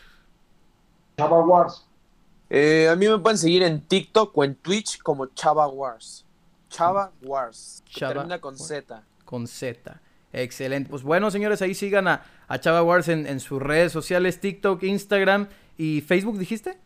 Chava 1.19 1.41
Wars. 1.41 1.87
Eh, 2.51 2.89
a 2.89 2.95
mí 2.97 3.09
me 3.09 3.19
pueden 3.19 3.39
seguir 3.39 3.63
en 3.63 3.81
TikTok 3.81 4.37
o 4.37 4.45
en 4.45 4.55
Twitch 4.55 4.99
como 4.99 5.27
Chava 5.27 5.67
Wars. 5.67 6.25
Chava 6.69 7.11
Wars. 7.23 7.83
Chava 7.87 8.15
termina 8.15 8.41
con. 8.41 8.57
Z. 8.57 9.03
con 9.25 9.47
Z. 9.47 10.01
Excelente. 10.33 10.91
Pues 10.91 11.03
bueno, 11.03 11.31
señores, 11.31 11.63
ahí 11.63 11.75
sigan 11.75 12.09
a, 12.09 12.23
a 12.47 12.61
Chava 12.61 12.83
Wars 12.83 13.09
en, 13.09 13.27
en 13.27 13.41
sus 13.41 13.63
redes 13.63 13.93
sociales, 13.93 14.41
TikTok, 14.41 14.83
Instagram 14.83 15.49
y 15.79 16.03
Facebook, 16.03 16.39
dijiste? 16.39 16.79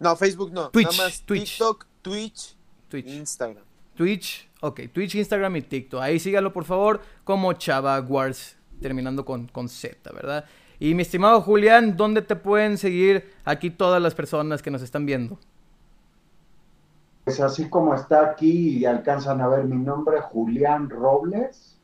No, 0.00 0.16
Facebook 0.16 0.52
no. 0.52 0.70
Twitch, 0.70 0.86
Nada 0.86 1.04
más 1.04 1.22
Twitch. 1.22 1.50
TikTok, 1.50 1.86
Twitch, 2.02 2.56
Twitch. 2.88 3.06
Instagram. 3.06 3.64
Twitch, 3.94 4.50
ok, 4.60 4.80
Twitch, 4.92 5.14
Instagram 5.14 5.54
y 5.56 5.62
TikTok. 5.62 6.00
Ahí 6.00 6.18
síganlo, 6.18 6.52
por 6.52 6.64
favor, 6.64 7.00
como 7.22 7.52
Chava 7.52 8.00
Wars, 8.00 8.56
terminando 8.80 9.24
con, 9.24 9.46
con 9.46 9.68
Z, 9.68 10.10
¿verdad? 10.12 10.44
Y 10.78 10.94
mi 10.94 11.02
estimado 11.02 11.40
Julián, 11.40 11.96
¿dónde 11.96 12.22
te 12.22 12.36
pueden 12.36 12.78
seguir 12.78 13.30
aquí 13.44 13.70
todas 13.70 14.02
las 14.02 14.14
personas 14.14 14.62
que 14.62 14.70
nos 14.70 14.82
están 14.82 15.06
viendo? 15.06 15.38
Pues 17.24 17.40
así 17.40 17.70
como 17.70 17.94
está 17.94 18.30
aquí 18.30 18.78
y 18.78 18.84
alcanzan 18.84 19.40
a 19.40 19.48
ver 19.48 19.64
mi 19.64 19.76
nombre, 19.76 20.20
Julián 20.20 20.90
Robles, 20.90 21.78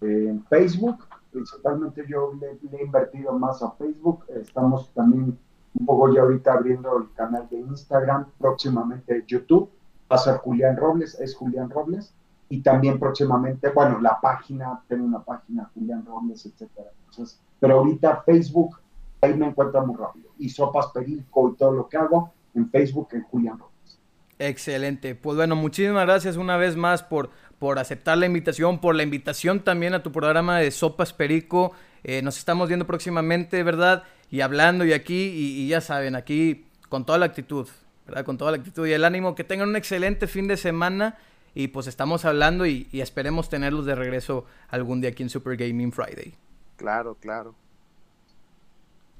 en 0.00 0.44
Facebook. 0.48 1.04
Principalmente 1.30 2.04
yo 2.08 2.32
le, 2.40 2.58
le 2.70 2.78
he 2.78 2.84
invertido 2.84 3.32
más 3.38 3.62
a 3.62 3.72
Facebook. 3.72 4.24
Estamos 4.28 4.90
también 4.94 5.36
un 5.74 5.86
poco 5.86 6.14
ya 6.14 6.22
ahorita 6.22 6.52
abriendo 6.52 6.96
el 6.96 7.12
canal 7.14 7.46
de 7.50 7.58
Instagram, 7.58 8.26
próximamente 8.38 9.24
YouTube. 9.26 9.68
Va 10.10 10.16
a 10.16 10.18
ser 10.18 10.36
Julián 10.38 10.76
Robles, 10.76 11.18
es 11.20 11.34
Julián 11.34 11.68
Robles. 11.68 12.14
Y 12.48 12.62
también 12.62 12.98
próximamente, 12.98 13.70
bueno, 13.70 14.00
la 14.00 14.20
página, 14.20 14.80
tengo 14.86 15.04
una 15.04 15.22
página, 15.22 15.70
Julián 15.74 16.04
Robles, 16.06 16.46
etcétera. 16.46 16.90
Entonces, 17.10 17.40
pero 17.60 17.78
ahorita 17.78 18.22
Facebook, 18.24 18.78
ahí 19.20 19.34
me 19.34 19.46
encuentran 19.46 19.86
muy 19.86 19.96
rápido. 19.96 20.30
Y 20.38 20.48
Sopas 20.48 20.88
Perico 20.92 21.50
y 21.50 21.56
todo 21.56 21.72
lo 21.72 21.88
que 21.88 21.96
hago 21.96 22.32
en 22.54 22.70
Facebook 22.70 23.08
en 23.12 23.22
Julián 23.22 23.58
Robles. 23.58 24.00
Excelente. 24.38 25.14
Pues 25.14 25.36
bueno, 25.36 25.56
muchísimas 25.56 26.04
gracias 26.04 26.36
una 26.36 26.56
vez 26.56 26.76
más 26.76 27.02
por, 27.02 27.30
por 27.58 27.78
aceptar 27.78 28.18
la 28.18 28.26
invitación, 28.26 28.80
por 28.80 28.94
la 28.94 29.02
invitación 29.02 29.60
también 29.60 29.94
a 29.94 30.02
tu 30.02 30.12
programa 30.12 30.58
de 30.58 30.70
Sopas 30.70 31.12
Perico. 31.12 31.72
Eh, 32.02 32.20
nos 32.20 32.36
estamos 32.36 32.68
viendo 32.68 32.86
próximamente, 32.86 33.62
¿verdad? 33.62 34.02
Y 34.30 34.40
hablando 34.40 34.84
y 34.84 34.92
aquí, 34.92 35.28
y, 35.28 35.62
y 35.62 35.68
ya 35.68 35.80
saben, 35.80 36.16
aquí 36.16 36.66
con 36.88 37.06
toda 37.06 37.18
la 37.18 37.26
actitud, 37.26 37.68
¿verdad? 38.06 38.24
Con 38.24 38.36
toda 38.36 38.50
la 38.50 38.58
actitud 38.58 38.86
y 38.86 38.92
el 38.92 39.04
ánimo. 39.04 39.34
Que 39.34 39.44
tengan 39.44 39.68
un 39.68 39.76
excelente 39.76 40.26
fin 40.26 40.48
de 40.48 40.56
semana. 40.56 41.16
Y 41.54 41.68
pues 41.68 41.86
estamos 41.86 42.24
hablando 42.24 42.66
y, 42.66 42.88
y 42.90 43.00
esperemos 43.00 43.48
tenerlos 43.48 43.86
de 43.86 43.94
regreso 43.94 44.44
algún 44.68 45.00
día 45.00 45.10
aquí 45.10 45.22
en 45.22 45.30
Super 45.30 45.56
Gaming 45.56 45.92
Friday. 45.92 46.34
Claro, 46.76 47.14
claro. 47.14 47.54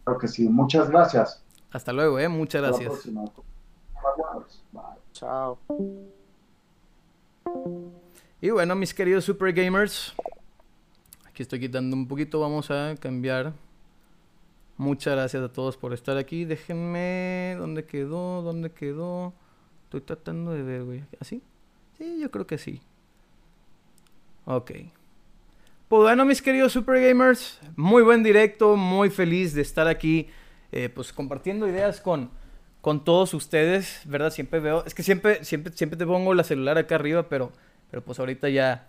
Creo 0.05 0.19
que 0.19 0.29
sí. 0.29 0.49
Muchas 0.49 0.91
gracias. 0.91 1.43
Hasta 1.71 1.93
luego, 1.93 2.19
¿eh? 2.19 2.29
Muchas 2.29 2.63
Hasta 2.63 2.83
gracias. 2.83 3.15
Bye. 4.73 4.83
Chao. 5.13 5.59
Y 8.41 8.51
bueno, 8.51 8.75
mis 8.75 8.93
queridos 8.93 9.25
Super 9.25 9.53
Gamers, 9.53 10.15
aquí 11.27 11.43
estoy 11.43 11.61
quitando 11.61 11.97
un 11.97 12.07
poquito, 12.07 12.41
vamos 12.41 12.71
a 12.71 12.95
cambiar. 13.01 13.55
Muchas 14.77 15.15
gracias 15.15 15.43
a 15.43 15.53
todos 15.53 15.77
por 15.77 15.95
estar 15.95 16.17
aquí. 16.17 16.45
Déjenme, 16.45 17.57
¿dónde 17.59 17.85
quedó? 17.85 18.43
¿Dónde 18.43 18.71
quedó? 18.71 19.33
Estoy 19.85 20.01
tratando 20.01 20.51
de 20.51 20.63
ver, 20.63 20.85
güey. 20.85 21.05
¿Así? 21.21 21.43
Sí, 21.97 22.19
yo 22.21 22.31
creo 22.31 22.47
que 22.47 22.59
sí. 22.59 22.83
Ok. 24.47 24.73
Pues 25.95 26.03
bueno, 26.03 26.25
mis 26.25 26.43
queridos 26.43 26.73
Super 26.73 27.01
Gamers, 27.01 27.61
muy 27.77 28.03
buen 28.03 28.25
directo, 28.25 28.75
muy 28.77 29.11
feliz 29.11 29.55
de 29.55 29.63
estar 29.63 29.87
aquí, 29.87 30.27
eh, 30.73 30.89
pues 30.89 31.13
compartiendo 31.13 31.69
ideas 31.69 32.01
con, 32.01 32.31
con 32.81 33.05
todos 33.05 33.33
ustedes, 33.33 34.01
¿verdad? 34.05 34.31
Siempre 34.33 34.59
veo, 34.59 34.85
es 34.85 34.93
que 34.93 35.05
siempre, 35.05 35.45
siempre, 35.45 35.73
siempre 35.73 35.97
te 35.97 36.05
pongo 36.05 36.35
la 36.35 36.43
celular 36.43 36.79
acá 36.79 36.97
arriba, 36.97 37.29
pero, 37.29 37.53
pero 37.93 38.03
pues 38.03 38.19
ahorita 38.19 38.49
ya, 38.49 38.89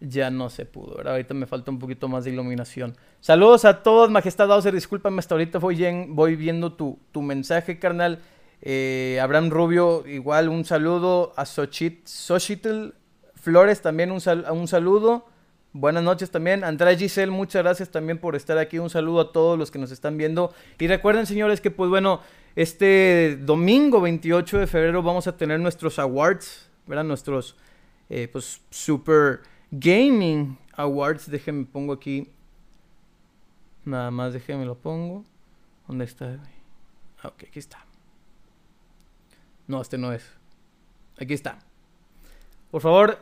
ya 0.00 0.30
no 0.30 0.48
se 0.48 0.64
pudo, 0.64 0.96
¿verdad? 0.96 1.12
Ahorita 1.12 1.34
me 1.34 1.44
falta 1.44 1.70
un 1.72 1.78
poquito 1.78 2.08
más 2.08 2.24
de 2.24 2.30
iluminación. 2.30 2.96
Saludos 3.20 3.66
a 3.66 3.82
todos, 3.82 4.10
Majestad 4.10 4.48
Bowser, 4.48 4.72
discúlpame, 4.72 5.18
hasta 5.18 5.34
ahorita 5.34 5.58
voy, 5.58 5.84
en- 5.84 6.16
voy 6.16 6.36
viendo 6.36 6.72
tu, 6.72 6.98
tu 7.12 7.20
mensaje, 7.20 7.78
carnal. 7.78 8.18
Eh, 8.62 9.18
Abraham 9.22 9.50
Rubio, 9.50 10.06
igual 10.06 10.48
un 10.48 10.64
saludo. 10.64 11.34
A 11.36 11.44
Xochit, 11.44 12.06
Xochitl 12.06 12.94
Flores, 13.34 13.82
también 13.82 14.10
un, 14.10 14.22
un 14.52 14.68
saludo. 14.68 15.26
Buenas 15.72 16.02
noches 16.02 16.32
también. 16.32 16.64
Andrea 16.64 16.96
Giselle, 16.96 17.30
muchas 17.30 17.62
gracias 17.62 17.90
también 17.90 18.18
por 18.18 18.34
estar 18.34 18.58
aquí. 18.58 18.80
Un 18.80 18.90
saludo 18.90 19.20
a 19.20 19.32
todos 19.32 19.56
los 19.56 19.70
que 19.70 19.78
nos 19.78 19.92
están 19.92 20.16
viendo. 20.16 20.52
Y 20.80 20.88
recuerden, 20.88 21.26
señores, 21.26 21.60
que 21.60 21.70
pues 21.70 21.88
bueno, 21.88 22.20
este 22.56 23.38
domingo 23.40 24.00
28 24.00 24.58
de 24.58 24.66
febrero 24.66 25.00
vamos 25.02 25.28
a 25.28 25.36
tener 25.36 25.60
nuestros 25.60 26.00
awards, 26.00 26.68
¿verdad? 26.86 27.04
Nuestros, 27.04 27.56
eh, 28.08 28.28
pues, 28.32 28.60
Super 28.70 29.42
Gaming 29.70 30.58
Awards. 30.72 31.30
Déjenme, 31.30 31.66
pongo 31.66 31.92
aquí. 31.92 32.28
Nada 33.84 34.10
más, 34.10 34.32
déjenme 34.32 34.64
lo 34.64 34.76
pongo. 34.76 35.24
¿Dónde 35.86 36.04
está? 36.04 36.40
Ah, 37.22 37.28
ok, 37.28 37.44
aquí 37.48 37.60
está. 37.60 37.84
No, 39.68 39.80
este 39.80 39.98
no 39.98 40.12
es. 40.12 40.28
Aquí 41.16 41.34
está. 41.34 41.60
Por 42.72 42.82
favor, 42.82 43.18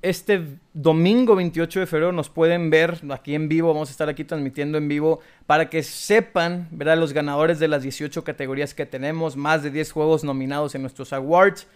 este 0.00 0.58
domingo 0.74 1.34
28 1.34 1.80
de 1.80 1.86
febrero 1.86 2.12
nos 2.12 2.28
pueden 2.28 2.70
ver 2.70 3.00
aquí 3.10 3.34
en 3.34 3.48
vivo. 3.48 3.72
Vamos 3.74 3.88
a 3.88 3.92
estar 3.92 4.08
aquí 4.08 4.24
transmitiendo 4.24 4.78
en 4.78 4.88
vivo 4.88 5.20
para 5.46 5.68
que 5.68 5.82
sepan, 5.82 6.68
¿verdad? 6.70 6.98
Los 6.98 7.12
ganadores 7.12 7.58
de 7.58 7.68
las 7.68 7.82
18 7.82 8.22
categorías 8.22 8.74
que 8.74 8.86
tenemos. 8.86 9.36
Más 9.36 9.62
de 9.62 9.70
10 9.70 9.90
juegos 9.92 10.24
nominados 10.24 10.74
en 10.74 10.82
nuestros 10.82 11.12
awards. 11.12 11.66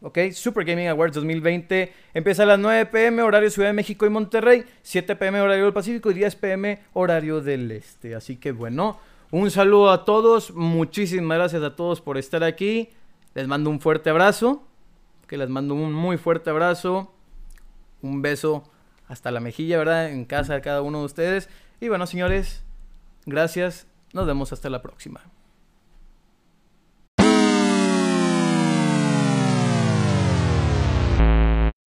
¿Ok? 0.00 0.18
Super 0.32 0.64
Gaming 0.64 0.86
Awards 0.86 1.16
2020 1.16 1.92
empieza 2.14 2.44
a 2.44 2.46
las 2.46 2.58
9 2.60 2.86
pm, 2.86 3.22
horario 3.22 3.50
Ciudad 3.50 3.68
de 3.70 3.72
México 3.72 4.06
y 4.06 4.10
Monterrey, 4.10 4.64
7 4.82 5.16
pm, 5.16 5.40
horario 5.40 5.64
del 5.64 5.72
Pacífico 5.72 6.12
y 6.12 6.14
10 6.14 6.36
pm, 6.36 6.78
horario 6.92 7.40
del 7.40 7.72
Este. 7.72 8.14
Así 8.14 8.36
que 8.36 8.52
bueno, 8.52 9.00
un 9.32 9.50
saludo 9.50 9.90
a 9.90 10.04
todos, 10.04 10.52
muchísimas 10.52 11.36
gracias 11.36 11.62
a 11.64 11.74
todos 11.74 12.00
por 12.00 12.16
estar 12.16 12.44
aquí. 12.44 12.90
Les 13.34 13.48
mando 13.48 13.70
un 13.70 13.80
fuerte 13.80 14.10
abrazo, 14.10 14.62
que 15.26 15.36
les 15.36 15.48
mando 15.48 15.74
un 15.74 15.92
muy 15.92 16.16
fuerte 16.16 16.50
abrazo, 16.50 17.12
un 18.02 18.22
beso 18.22 18.64
hasta 19.06 19.30
la 19.30 19.40
mejilla, 19.40 19.78
¿verdad? 19.78 20.10
En 20.10 20.24
casa 20.24 20.54
de 20.54 20.60
cada 20.60 20.82
uno 20.82 21.00
de 21.00 21.04
ustedes. 21.06 21.48
Y 21.80 21.88
bueno, 21.88 22.06
señores, 22.06 22.62
gracias, 23.26 23.86
nos 24.12 24.26
vemos 24.26 24.52
hasta 24.52 24.70
la 24.70 24.82
próxima. 24.82 25.22